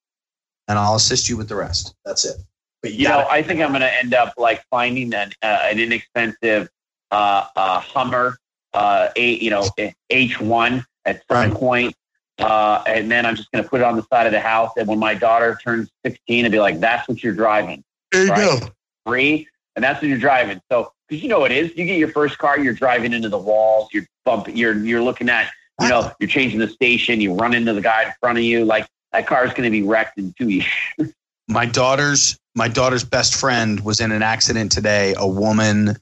and 0.67 0.77
I'll 0.77 0.95
assist 0.95 1.29
you 1.29 1.37
with 1.37 1.47
the 1.47 1.55
rest. 1.55 1.95
That's 2.03 2.25
it. 2.25 2.37
But 2.81 2.93
You 2.93 3.07
know, 3.07 3.25
I 3.31 3.41
think 3.41 3.61
I'm 3.61 3.69
going 3.69 3.81
to 3.81 3.97
end 3.97 4.13
up 4.13 4.33
like 4.37 4.63
finding 4.69 5.13
an, 5.13 5.31
uh, 5.41 5.59
an 5.63 5.79
inexpensive 5.79 6.69
uh, 7.11 7.45
uh, 7.55 7.79
Hummer, 7.79 8.37
uh, 8.73 9.09
a, 9.15 9.35
you 9.43 9.49
know, 9.49 9.67
H1 10.11 10.85
at 11.05 11.23
some 11.29 11.37
Right. 11.37 11.53
point. 11.53 11.95
Uh, 12.37 12.83
and 12.85 13.09
then 13.09 13.25
I'm 13.25 13.35
just 13.35 13.49
going 13.51 13.63
to 13.63 13.69
put 13.69 13.79
it 13.79 13.83
on 13.85 13.95
the 13.95 14.03
side 14.11 14.25
of 14.25 14.33
the 14.33 14.41
house. 14.41 14.71
And 14.77 14.87
when 14.87 14.99
my 14.99 15.13
daughter 15.13 15.57
turns 15.63 15.89
16, 16.05 16.45
I'll 16.45 16.51
be 16.51 16.59
like, 16.59 16.79
that's 16.81 17.07
what 17.07 17.23
you're 17.23 17.33
driving. 17.33 17.83
there 18.11 18.25
you 18.25 18.31
right. 18.31 18.59
go. 18.59 18.67
Free. 19.05 19.47
And 19.75 19.83
that's 19.83 20.01
what 20.01 20.09
you're 20.09 20.17
driving. 20.17 20.61
So, 20.69 20.91
because 21.07 21.21
you 21.23 21.29
know 21.29 21.39
what 21.39 21.51
it 21.51 21.57
is, 21.57 21.77
you 21.77 21.85
get 21.85 21.97
your 21.97 22.09
first 22.09 22.37
car, 22.37 22.59
you're 22.59 22.73
driving 22.73 23.13
into 23.13 23.29
the 23.29 23.37
walls, 23.37 23.89
you're 23.93 24.07
bumping, 24.25 24.57
you're, 24.57 24.75
you're 24.83 25.03
looking 25.03 25.29
at, 25.29 25.49
you 25.79 25.87
know, 25.87 26.11
you're 26.19 26.27
changing 26.29 26.59
the 26.59 26.67
station, 26.67 27.21
you 27.21 27.33
run 27.35 27.53
into 27.53 27.73
the 27.73 27.81
guy 27.81 28.03
in 28.05 28.13
front 28.19 28.37
of 28.37 28.43
you. 28.43 28.65
Like 28.65 28.87
that 29.11 29.27
car 29.27 29.45
is 29.45 29.51
going 29.51 29.63
to 29.63 29.69
be 29.69 29.83
wrecked 29.83 30.17
in 30.17 30.33
two 30.37 30.49
years. 30.97 31.13
my 31.47 31.65
daughter's 31.65 32.37
my 32.55 32.67
daughter's 32.67 33.03
best 33.03 33.35
friend 33.35 33.81
was 33.81 33.99
in 33.99 34.11
an 34.11 34.23
accident 34.23 34.71
today. 34.71 35.13
A 35.17 35.27
woman 35.27 35.97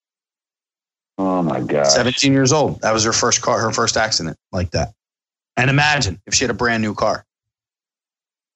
Oh 1.18 1.42
my 1.42 1.60
god. 1.60 1.86
17 1.86 2.32
years 2.32 2.52
old. 2.52 2.80
That 2.80 2.92
was 2.92 3.04
her 3.04 3.12
first 3.12 3.42
car, 3.42 3.60
her 3.60 3.72
first 3.72 3.96
accident 3.96 4.36
like 4.52 4.70
that. 4.70 4.92
And 5.56 5.68
imagine 5.68 6.20
if 6.26 6.34
she 6.34 6.44
had 6.44 6.50
a 6.50 6.54
brand 6.54 6.82
new 6.82 6.94
car. 6.94 7.24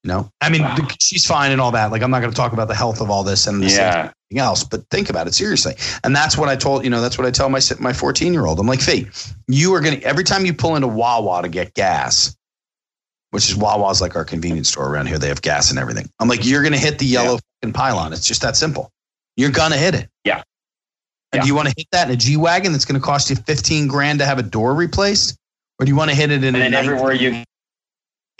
You 0.06 0.12
know, 0.12 0.30
I 0.40 0.50
mean, 0.50 0.62
Wow. 0.62 0.76
she's 1.00 1.26
fine 1.26 1.50
and 1.50 1.60
all 1.60 1.72
that. 1.72 1.90
Like, 1.90 2.00
I'm 2.00 2.12
not 2.12 2.20
going 2.20 2.30
to 2.30 2.36
talk 2.36 2.52
about 2.52 2.68
the 2.68 2.76
health 2.76 3.00
of 3.00 3.10
all 3.10 3.24
this 3.24 3.48
and 3.48 3.60
the 3.60 3.66
Yeah. 3.66 3.88
of 3.88 3.94
everything 4.30 4.38
else, 4.38 4.62
but 4.62 4.88
think 4.88 5.10
about 5.10 5.26
it 5.26 5.34
seriously. 5.34 5.74
And 6.04 6.14
that's 6.14 6.38
what 6.38 6.48
I 6.48 6.54
told, 6.54 6.84
you 6.84 6.90
know, 6.90 7.00
that's 7.00 7.18
what 7.18 7.26
I 7.26 7.32
tell 7.32 7.48
my 7.48 7.58
my 7.80 7.92
14 7.92 8.32
year 8.32 8.46
old. 8.46 8.60
I'm 8.60 8.68
like, 8.68 8.80
Fee, 8.80 9.08
you 9.48 9.74
are 9.74 9.80
going 9.80 9.98
to 9.98 10.06
every 10.06 10.22
time 10.22 10.46
you 10.46 10.54
pull 10.54 10.76
into 10.76 10.86
Wawa 10.86 11.42
to 11.42 11.48
get 11.48 11.74
gas, 11.74 12.36
which 13.32 13.48
is 13.50 13.56
Wawa's 13.56 14.00
like 14.00 14.14
our 14.14 14.24
convenience 14.24 14.68
store 14.68 14.88
around 14.88 15.06
here. 15.08 15.18
They 15.18 15.26
have 15.26 15.42
gas 15.42 15.70
and 15.70 15.78
everything. 15.80 16.08
I'm 16.20 16.28
like, 16.28 16.44
you're 16.46 16.62
going 16.62 16.72
to 16.74 16.78
hit 16.78 17.00
the 17.00 17.04
yellow 17.06 17.40
fucking 17.60 17.72
pylon. 17.72 18.12
It's 18.12 18.28
just 18.28 18.42
that 18.42 18.54
simple. 18.54 18.92
You're 19.36 19.50
going 19.50 19.72
to 19.72 19.76
hit 19.76 19.96
it. 19.96 20.08
Yeah. 20.22 20.36
And 20.36 20.44
Yeah. 21.34 21.40
do 21.40 21.46
you 21.48 21.56
want 21.56 21.66
to 21.66 21.74
hit 21.76 21.88
that 21.90 22.06
in 22.06 22.14
a 22.14 22.16
G 22.16 22.36
wagon 22.36 22.70
that's 22.70 22.84
going 22.84 23.00
to 23.00 23.04
cost 23.04 23.28
you 23.28 23.34
15 23.34 23.88
grand 23.88 24.20
to 24.20 24.24
have 24.24 24.38
a 24.38 24.44
door 24.44 24.72
replaced, 24.72 25.36
or 25.80 25.84
do 25.84 25.90
you 25.90 25.96
want 25.96 26.10
to 26.10 26.16
hit 26.16 26.30
it 26.30 26.44
in 26.44 26.54
And 26.54 26.56
a 26.58 26.60
then 26.60 26.70
19 26.70 26.90
everywhere 26.92 27.12
you 27.12 27.42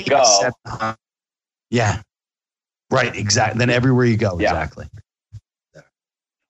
go, 0.09 0.52
Yeah. 1.77 2.01
Right. 2.90 3.15
Exactly. 3.15 3.59
Then 3.59 3.69
everywhere 3.70 4.07
you 4.07 4.16
go. 4.16 4.39
Yeah. 4.40 4.51
Exactly. 4.53 4.86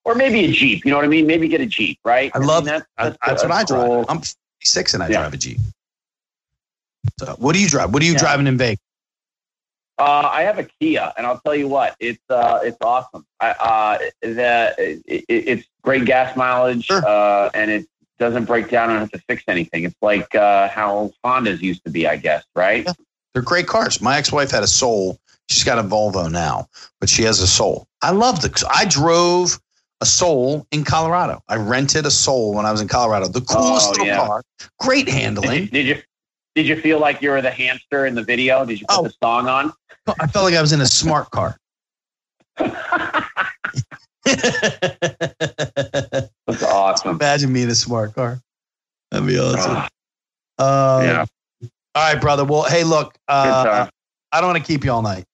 or 0.05 0.15
maybe 0.15 0.45
a 0.45 0.53
Jeep. 0.53 0.85
You 0.85 0.93
know 0.93 0.99
what 0.99 1.05
I 1.05 1.09
mean? 1.09 1.27
Maybe 1.27 1.49
get 1.49 1.61
a 1.61 1.67
Jeep, 1.67 1.99
right? 2.05 2.31
I 2.33 2.39
love- 2.39 2.65
mean, 2.65 2.75
I- 2.97 3.05
that's, 3.11 3.19
That's, 3.27 3.43
what 3.43 3.51
I 3.51 3.65
drive. 3.65 3.87
cool. 3.89 4.05
I'm 4.09 4.21
56 4.21 4.95
and 4.95 5.03
I 5.03 5.09
Yeah. 5.09 5.19
drive 5.23 5.35
a 5.35 5.37
Jeep. 5.37 5.59
So 7.19 7.35
what 7.41 7.55
do 7.55 7.61
you 7.61 7.69
drive? 7.69 7.93
What 7.93 8.03
are 8.03 8.07
you 8.07 8.13
Yeah. 8.13 8.19
driving 8.19 8.47
in 8.47 8.57
Vegas? 8.57 8.79
Uh, 9.99 10.29
I 10.31 10.43
have 10.43 10.59
a 10.61 10.65
Kia, 10.79 11.13
and 11.17 11.27
I'll 11.27 11.41
tell 11.41 11.55
you 11.57 11.67
what, 11.69 11.97
it's 11.99 12.23
uh, 12.31 12.61
it's 12.63 12.77
awesome. 12.83 13.27
I, 13.41 13.51
uh, 13.53 13.99
the 14.21 14.75
it, 14.79 15.03
it, 15.09 15.25
it's 15.49 15.69
great 15.83 16.05
gas 16.05 16.37
mileage, 16.37 16.85
Sure. 16.85 17.03
uh, 17.05 17.51
and 17.55 17.71
it 17.71 17.89
doesn't 18.19 18.45
break 18.45 18.69
down 18.71 18.91
and 18.91 18.99
have 19.01 19.11
to 19.13 19.19
fix 19.27 19.43
anything. 19.49 19.85
It's 19.85 19.97
like 20.03 20.33
uh, 20.35 20.69
how 20.69 21.11
Hondas 21.25 21.63
used 21.63 21.83
to 21.85 21.91
be, 21.91 22.07
I 22.07 22.17
guess, 22.17 22.45
right? 22.55 22.85
Yeah. 22.87 22.93
They're 23.37 23.43
great 23.43 23.67
cars. 23.67 24.01
My 24.01 24.17
ex-wife 24.17 24.51
had 24.51 24.63
a 24.63 24.67
Soul. 24.67 25.19
She's 25.51 25.63
got 25.63 25.79
a 25.79 25.83
Volvo 25.83 26.33
now, 26.33 26.69
but 27.01 27.11
she 27.11 27.23
has 27.25 27.39
a 27.41 27.47
Soul. 27.47 27.87
I 28.01 28.13
love 28.13 28.41
the. 28.41 28.67
I 28.75 28.87
drove 28.87 29.61
a 30.01 30.07
Soul 30.07 30.67
in 30.73 30.85
Colorado. 30.85 31.43
I 31.47 31.57
rented 31.57 32.07
a 32.07 32.11
Soul 32.11 32.55
when 32.55 32.65
I 32.65 32.73
was 32.73 32.81
in 32.81 32.89
Colorado. 32.89 33.29
The 33.29 33.43
coolest 33.43 33.95
Oh, 34.01 34.05
yeah. 34.07 34.27
car. 34.27 34.43
Great 34.81 35.05
Did 35.05 35.13
you, 35.15 35.21
handling. 35.21 35.67
did 35.67 35.87
you 35.87 36.03
did 36.55 36.67
you 36.67 36.81
feel 36.81 36.99
like 36.99 37.21
you 37.21 37.29
were 37.29 37.43
the 37.43 37.51
hamster 37.51 38.07
in 38.07 38.15
the 38.15 38.23
video? 38.23 38.65
Did 38.65 38.81
you 38.81 38.87
put 38.89 39.01
Oh. 39.01 39.03
the 39.03 39.13
song 39.23 39.49
on? 39.49 39.71
I 40.19 40.27
felt 40.29 40.47
like 40.47 40.55
I 40.55 40.63
was 40.63 40.73
in 40.73 40.81
a 40.81 40.87
smart 40.87 41.31
car. 41.31 41.59
That's 44.25 44.43
awesome. 46.63 47.17
Imagine 47.17 47.53
me 47.53 47.65
in 47.65 47.69
a 47.69 47.75
smart 47.75 48.15
car. 48.15 48.41
That'd 49.11 49.29
be 49.29 49.39
awesome. 49.39 49.77
Ah, 49.77 49.89
Uh, 50.59 51.03
yeah, 51.05 51.25
All 51.97 52.03
right, 52.13 52.21
brother. 52.21 52.45
Well, 52.45 52.65
hey, 52.65 52.85
look. 52.85 53.17
Uh. 53.27 53.89
I 54.33 54.41
don't 54.41 54.51
want 54.51 54.63
to 54.63 54.71
keep 54.73 54.85
you 54.85 54.93
all 54.93 55.01
night. 55.03 55.25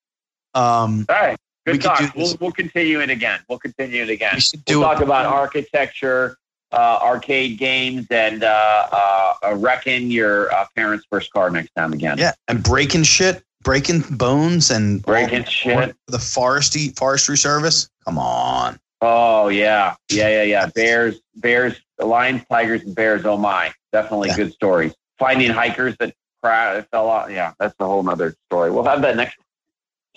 Um, 0.54 1.06
All 1.08 1.16
right, 1.16 1.36
good 1.66 1.72
do 1.72 1.78
talk. 1.78 2.14
We'll, 2.14 2.36
we'll 2.40 2.52
continue 2.52 3.00
it 3.00 3.10
again. 3.10 3.40
We'll 3.48 3.58
continue 3.58 4.02
it 4.02 4.10
again. 4.10 4.34
we 4.34 4.40
should 4.40 4.62
We'll 4.68 4.82
talk 4.82 5.00
it. 5.00 5.04
about 5.04 5.26
architecture, 5.26 6.36
uh, 6.70 6.98
arcade 7.02 7.58
games, 7.58 8.06
and 8.10 8.44
uh, 8.44 8.88
uh, 8.92 9.34
uh, 9.44 9.54
wrecking 9.56 10.10
your 10.10 10.52
uh, 10.54 10.66
parents' 10.76 11.04
first 11.10 11.32
car 11.32 11.50
next 11.50 11.70
time 11.74 11.92
again. 11.92 12.16
Yeah, 12.18 12.32
and 12.46 12.62
breaking 12.62 13.02
shit, 13.04 13.42
breaking 13.64 14.04
bones, 14.10 14.70
and 14.70 15.02
Breaking 15.02 15.44
shit. 15.44 15.96
The 16.06 16.18
forestry 16.18 16.88
forestry 16.90 17.38
service. 17.38 17.88
Come 18.04 18.18
on. 18.18 18.78
Oh 19.00 19.48
yeah, 19.48 19.94
yeah, 20.10 20.28
yeah, 20.28 20.42
yeah. 20.42 20.66
Bears, 20.66 21.18
bears, 21.34 21.80
lions, 21.98 22.42
tigers, 22.48 22.82
and 22.82 22.94
bears. 22.94 23.24
Oh 23.24 23.36
my, 23.38 23.72
definitely 23.90 24.28
Yeah. 24.28 24.36
good 24.36 24.52
stories. 24.52 24.92
Finding 25.18 25.50
hikers 25.50 25.96
that 25.98 26.14
cra- 26.42 26.86
fell 26.90 27.08
off. 27.08 27.30
Yeah, 27.30 27.52
that's 27.58 27.74
a 27.80 27.86
whole 27.86 28.02
nother 28.02 28.34
story. 28.46 28.70
We'll 28.70 28.84
have 28.84 29.00
that 29.02 29.16
next. 29.16 29.36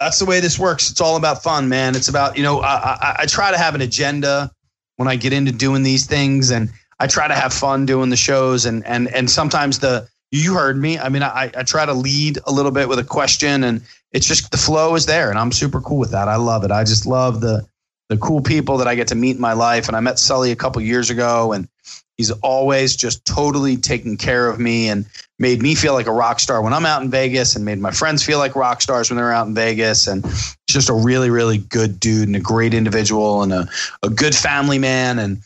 That's 0.00 0.18
the 0.18 0.24
way 0.24 0.40
this 0.40 0.58
works. 0.58 0.90
It's 0.90 1.00
all 1.00 1.16
about 1.16 1.42
fun, 1.42 1.68
man. 1.68 1.96
It's 1.96 2.08
about, 2.08 2.36
you 2.36 2.42
know, 2.42 2.60
I, 2.60 2.76
I, 2.76 3.16
I 3.20 3.26
try 3.26 3.50
to 3.50 3.58
have 3.58 3.74
an 3.74 3.80
agenda 3.80 4.50
when 4.96 5.08
I 5.08 5.16
get 5.16 5.32
into 5.32 5.52
doing 5.52 5.82
these 5.82 6.06
things 6.06 6.50
and 6.50 6.70
I 7.00 7.06
try 7.06 7.28
to 7.28 7.34
have 7.34 7.52
fun 7.52 7.86
doing 7.86 8.10
the 8.10 8.16
shows 8.16 8.66
and 8.66 8.84
and 8.86 9.08
and 9.08 9.30
sometimes 9.30 9.78
the 9.78 10.08
you 10.30 10.54
heard 10.54 10.76
me. 10.76 10.98
I 10.98 11.08
mean, 11.08 11.22
I, 11.22 11.50
I 11.56 11.62
try 11.62 11.86
to 11.86 11.94
lead 11.94 12.38
a 12.46 12.52
little 12.52 12.70
bit 12.70 12.88
with 12.88 12.98
a 12.98 13.04
question 13.04 13.64
and 13.64 13.82
it's 14.12 14.26
just 14.26 14.50
the 14.50 14.56
flow 14.56 14.94
is 14.94 15.06
there 15.06 15.30
and 15.30 15.38
I'm 15.38 15.52
super 15.52 15.80
cool 15.80 15.98
with 15.98 16.10
that. 16.10 16.28
I 16.28 16.36
love 16.36 16.64
it. 16.64 16.70
I 16.70 16.84
just 16.84 17.06
love 17.06 17.40
the 17.40 17.66
the 18.08 18.16
cool 18.16 18.40
people 18.40 18.78
that 18.78 18.88
I 18.88 18.94
get 18.94 19.08
to 19.08 19.14
meet 19.14 19.36
in 19.36 19.40
my 19.40 19.52
life. 19.52 19.86
And 19.86 19.94
I 19.94 20.00
met 20.00 20.18
Sully 20.18 20.50
a 20.50 20.56
couple 20.56 20.80
years 20.80 21.10
ago 21.10 21.52
and 21.52 21.68
he's 22.16 22.30
always 22.30 22.96
just 22.96 23.24
totally 23.26 23.76
taken 23.76 24.16
care 24.16 24.48
of 24.48 24.58
me 24.58 24.88
and 24.88 25.04
made 25.38 25.60
me 25.60 25.74
feel 25.74 25.92
like 25.92 26.06
a 26.06 26.12
rock 26.12 26.40
star 26.40 26.62
when 26.62 26.72
I'm 26.72 26.86
out 26.86 27.02
in 27.02 27.10
Vegas 27.10 27.54
and 27.54 27.66
made 27.66 27.78
my 27.78 27.90
friends 27.90 28.22
feel 28.22 28.38
like 28.38 28.56
rock 28.56 28.80
stars 28.80 29.10
when 29.10 29.18
they're 29.18 29.32
out 29.32 29.46
in 29.46 29.54
Vegas. 29.54 30.06
And 30.06 30.24
just 30.68 30.88
a 30.88 30.94
really, 30.94 31.28
really 31.28 31.58
good 31.58 32.00
dude 32.00 32.28
and 32.28 32.36
a 32.36 32.40
great 32.40 32.72
individual 32.72 33.42
and 33.42 33.52
a, 33.52 33.68
a 34.02 34.08
good 34.08 34.34
family 34.34 34.78
man. 34.78 35.18
And, 35.18 35.42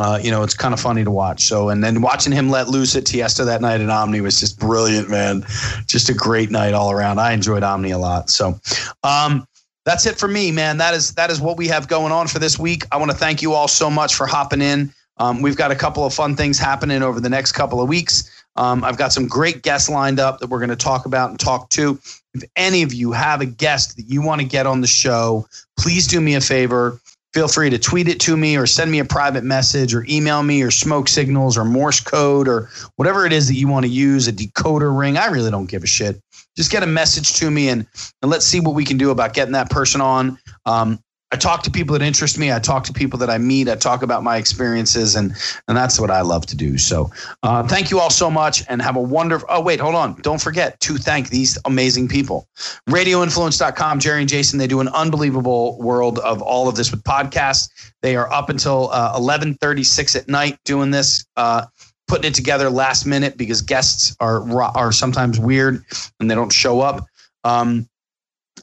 uh, 0.00 0.18
you 0.22 0.30
know, 0.30 0.42
it's 0.42 0.54
kind 0.54 0.72
of 0.72 0.80
funny 0.80 1.04
to 1.04 1.10
watch. 1.10 1.44
So, 1.44 1.68
and 1.68 1.84
then 1.84 2.00
watching 2.00 2.32
him 2.32 2.48
let 2.48 2.68
loose 2.68 2.96
at 2.96 3.04
Tiësto 3.04 3.44
that 3.44 3.60
night 3.60 3.82
at 3.82 3.90
Omni 3.90 4.22
was 4.22 4.40
just 4.40 4.58
brilliant, 4.58 5.10
man. 5.10 5.44
Just 5.84 6.08
a 6.08 6.14
great 6.14 6.50
night 6.50 6.72
all 6.72 6.90
around. 6.90 7.20
I 7.20 7.32
enjoyed 7.32 7.62
Omni 7.62 7.90
a 7.90 7.98
lot. 7.98 8.30
So, 8.30 8.58
um, 9.04 9.46
that's 9.84 10.06
it 10.06 10.18
for 10.18 10.26
me, 10.26 10.52
man. 10.52 10.78
That 10.78 10.94
is 10.94 11.12
that 11.14 11.30
is 11.30 11.38
what 11.38 11.58
we 11.58 11.68
have 11.68 11.86
going 11.86 12.12
on 12.12 12.28
for 12.28 12.38
this 12.38 12.58
week. 12.58 12.84
I 12.90 12.96
want 12.96 13.10
to 13.10 13.16
thank 13.16 13.42
you 13.42 13.52
all 13.52 13.68
so 13.68 13.90
much 13.90 14.14
for 14.14 14.26
hopping 14.26 14.62
in. 14.62 14.90
Um, 15.18 15.42
we've 15.42 15.56
got 15.56 15.70
a 15.70 15.76
couple 15.76 16.06
of 16.06 16.14
fun 16.14 16.34
things 16.34 16.58
happening 16.58 17.02
over 17.02 17.20
the 17.20 17.28
next 17.28 17.52
couple 17.52 17.82
of 17.82 17.88
weeks. 17.88 18.30
Um, 18.56 18.82
I've 18.82 18.96
got 18.96 19.12
some 19.12 19.26
great 19.26 19.62
guests 19.62 19.90
lined 19.90 20.18
up 20.18 20.38
that 20.40 20.48
we're 20.48 20.60
going 20.60 20.70
to 20.70 20.76
talk 20.76 21.04
about 21.04 21.28
and 21.28 21.38
talk 21.38 21.68
to. 21.70 21.98
If 22.32 22.42
any 22.56 22.82
of 22.82 22.94
you 22.94 23.12
have 23.12 23.42
a 23.42 23.46
guest 23.46 23.96
that 23.96 24.04
you 24.04 24.22
want 24.22 24.40
to 24.40 24.46
get 24.46 24.66
on 24.66 24.80
the 24.80 24.86
show, 24.86 25.46
please 25.78 26.06
do 26.06 26.22
me 26.22 26.36
a 26.36 26.40
favor. 26.40 26.98
Feel 27.32 27.46
free 27.46 27.70
to 27.70 27.78
tweet 27.78 28.08
it 28.08 28.18
to 28.20 28.36
me 28.36 28.56
or 28.56 28.66
send 28.66 28.90
me 28.90 28.98
a 28.98 29.04
private 29.04 29.44
message 29.44 29.94
or 29.94 30.04
email 30.08 30.42
me 30.42 30.62
or 30.62 30.70
smoke 30.70 31.08
signals 31.08 31.56
or 31.56 31.64
Morse 31.64 32.00
code 32.00 32.48
or 32.48 32.68
whatever 32.96 33.24
it 33.24 33.32
is 33.32 33.46
that 33.46 33.54
you 33.54 33.68
want 33.68 33.84
to 33.84 33.90
use, 33.90 34.26
a 34.26 34.32
decoder 34.32 34.96
ring. 34.98 35.16
I 35.16 35.26
really 35.26 35.50
don't 35.50 35.70
give 35.70 35.84
a 35.84 35.86
shit. 35.86 36.20
Just 36.56 36.72
get 36.72 36.82
a 36.82 36.86
message 36.86 37.34
to 37.34 37.50
me 37.50 37.68
and, 37.68 37.86
and 38.20 38.30
let's 38.30 38.44
see 38.44 38.58
what 38.58 38.74
we 38.74 38.84
can 38.84 38.98
do 38.98 39.10
about 39.10 39.32
getting 39.32 39.52
that 39.52 39.70
person 39.70 40.00
on. 40.00 40.38
Um, 40.66 40.98
I 41.32 41.36
talk 41.36 41.62
to 41.62 41.70
people 41.70 41.92
that 41.96 42.04
interest 42.04 42.38
me. 42.38 42.52
I 42.52 42.58
talk 42.58 42.82
to 42.84 42.92
people 42.92 43.18
that 43.20 43.30
I 43.30 43.38
meet. 43.38 43.68
I 43.68 43.76
talk 43.76 44.02
about 44.02 44.24
my 44.24 44.36
experiences, 44.36 45.14
and 45.14 45.32
and 45.68 45.76
that's 45.76 46.00
what 46.00 46.10
I 46.10 46.22
love 46.22 46.44
to 46.46 46.56
do. 46.56 46.76
So, 46.76 47.10
uh, 47.44 47.62
thank 47.62 47.90
you 47.90 48.00
all 48.00 48.10
so 48.10 48.30
much, 48.30 48.64
and 48.68 48.82
have 48.82 48.96
a 48.96 49.00
wonderful. 49.00 49.46
Oh, 49.50 49.60
wait, 49.60 49.78
hold 49.78 49.94
on. 49.94 50.20
Don't 50.22 50.40
forget 50.40 50.80
to 50.80 50.96
thank 50.96 51.28
these 51.28 51.56
amazing 51.64 52.08
people. 52.08 52.48
RadioInfluence.com. 52.88 54.00
Jerry 54.00 54.20
and 54.20 54.28
Jason. 54.28 54.58
They 54.58 54.66
do 54.66 54.80
an 54.80 54.88
unbelievable 54.88 55.78
world 55.78 56.18
of 56.20 56.42
all 56.42 56.68
of 56.68 56.74
this 56.74 56.90
with 56.90 57.04
podcasts. 57.04 57.68
They 58.02 58.16
are 58.16 58.30
up 58.32 58.48
until 58.48 58.90
uh, 58.90 59.12
eleven 59.16 59.54
thirty 59.54 59.84
six 59.84 60.16
at 60.16 60.28
night 60.28 60.58
doing 60.64 60.90
this. 60.90 61.24
Uh, 61.36 61.66
putting 62.08 62.28
it 62.28 62.34
together 62.34 62.68
last 62.70 63.06
minute 63.06 63.36
because 63.36 63.62
guests 63.62 64.16
are 64.18 64.60
are 64.60 64.90
sometimes 64.90 65.38
weird 65.38 65.84
and 66.18 66.28
they 66.28 66.34
don't 66.34 66.52
show 66.52 66.80
up. 66.80 67.06
Um, 67.44 67.88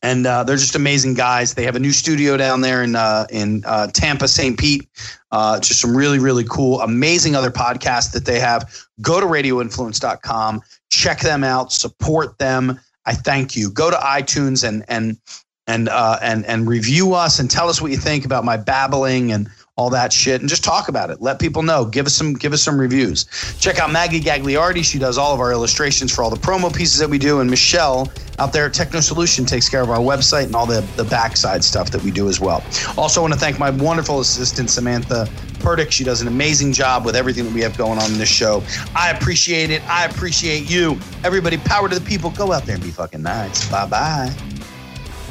and 0.03 0.25
uh, 0.25 0.43
they're 0.43 0.57
just 0.57 0.75
amazing 0.75 1.13
guys. 1.13 1.53
They 1.53 1.63
have 1.63 1.75
a 1.75 1.79
new 1.79 1.91
studio 1.91 2.37
down 2.37 2.61
there 2.61 2.83
in 2.83 2.95
uh, 2.95 3.27
in 3.29 3.63
uh, 3.65 3.87
Tampa, 3.87 4.27
St. 4.27 4.57
Pete. 4.57 4.87
Uh, 5.31 5.59
just 5.59 5.81
some 5.81 5.95
really 5.95 6.19
really 6.19 6.45
cool, 6.49 6.81
amazing 6.81 7.35
other 7.35 7.51
podcasts 7.51 8.11
that 8.13 8.25
they 8.25 8.39
have. 8.39 8.71
Go 9.01 9.19
to 9.19 9.25
radioinfluence.com, 9.25 10.61
check 10.89 11.19
them 11.19 11.43
out, 11.43 11.71
support 11.71 12.37
them. 12.37 12.79
I 13.05 13.13
thank 13.13 13.55
you. 13.55 13.71
Go 13.71 13.89
to 13.89 13.97
iTunes 13.97 14.67
and 14.67 14.83
and 14.87 15.17
and 15.67 15.89
uh, 15.89 16.19
and 16.21 16.45
and 16.45 16.67
review 16.67 17.13
us 17.13 17.39
and 17.39 17.49
tell 17.49 17.69
us 17.69 17.81
what 17.81 17.91
you 17.91 17.97
think 17.97 18.25
about 18.25 18.45
my 18.45 18.57
babbling 18.57 19.31
and 19.31 19.49
all 19.77 19.91
that 19.91 20.11
shit, 20.11 20.41
and 20.41 20.49
just 20.49 20.63
talk 20.63 20.89
about 20.89 21.11
it. 21.11 21.21
Let 21.21 21.39
people 21.39 21.61
know. 21.61 21.85
Give 21.85 22.07
us 22.07 22.13
some 22.13 22.33
give 22.33 22.51
us 22.51 22.63
some 22.63 22.79
reviews. 22.79 23.25
Check 23.59 23.77
out 23.79 23.91
Maggie 23.91 24.19
Gagliardi. 24.19 24.83
She 24.83 24.97
does 24.97 25.17
all 25.17 25.33
of 25.33 25.39
our 25.39 25.51
illustrations 25.51 26.13
for 26.13 26.23
all 26.23 26.31
the 26.31 26.35
promo 26.35 26.75
pieces 26.75 26.97
that 26.99 27.09
we 27.09 27.19
do, 27.19 27.39
and 27.39 27.49
Michelle 27.49 28.11
out 28.39 28.53
there 28.53 28.65
at 28.65 28.73
Techno 28.73 28.99
Solution 28.99 29.45
takes 29.45 29.69
care 29.69 29.81
of 29.81 29.89
our 29.89 29.99
website 29.99 30.45
and 30.45 30.55
all 30.55 30.65
the 30.65 30.81
the 30.95 31.03
backside 31.03 31.63
stuff 31.63 31.91
that 31.91 32.01
we 32.03 32.09
do 32.09 32.27
as 32.27 32.39
well. 32.39 32.63
Also, 32.97 33.21
want 33.21 33.33
to 33.33 33.39
thank 33.39 33.59
my 33.59 33.69
wonderful 33.69 34.19
assistant 34.19 34.71
Samantha 34.71 35.29
Purdick. 35.59 35.91
She 35.91 36.03
does 36.03 36.21
an 36.21 36.27
amazing 36.27 36.73
job 36.73 37.05
with 37.05 37.15
everything 37.15 37.45
that 37.45 37.53
we 37.53 37.61
have 37.61 37.77
going 37.77 37.99
on 37.99 38.11
in 38.11 38.17
this 38.17 38.29
show. 38.29 38.63
I 38.95 39.11
appreciate 39.11 39.69
it. 39.69 39.87
I 39.87 40.05
appreciate 40.05 40.69
you. 40.69 40.99
Everybody, 41.23 41.57
power 41.57 41.87
to 41.87 41.97
the 41.97 42.05
people. 42.05 42.31
Go 42.31 42.51
out 42.51 42.63
there 42.63 42.75
and 42.75 42.83
be 42.83 42.91
fucking 42.91 43.21
nice. 43.21 43.69
Bye 43.69 43.85
bye. 43.85 44.35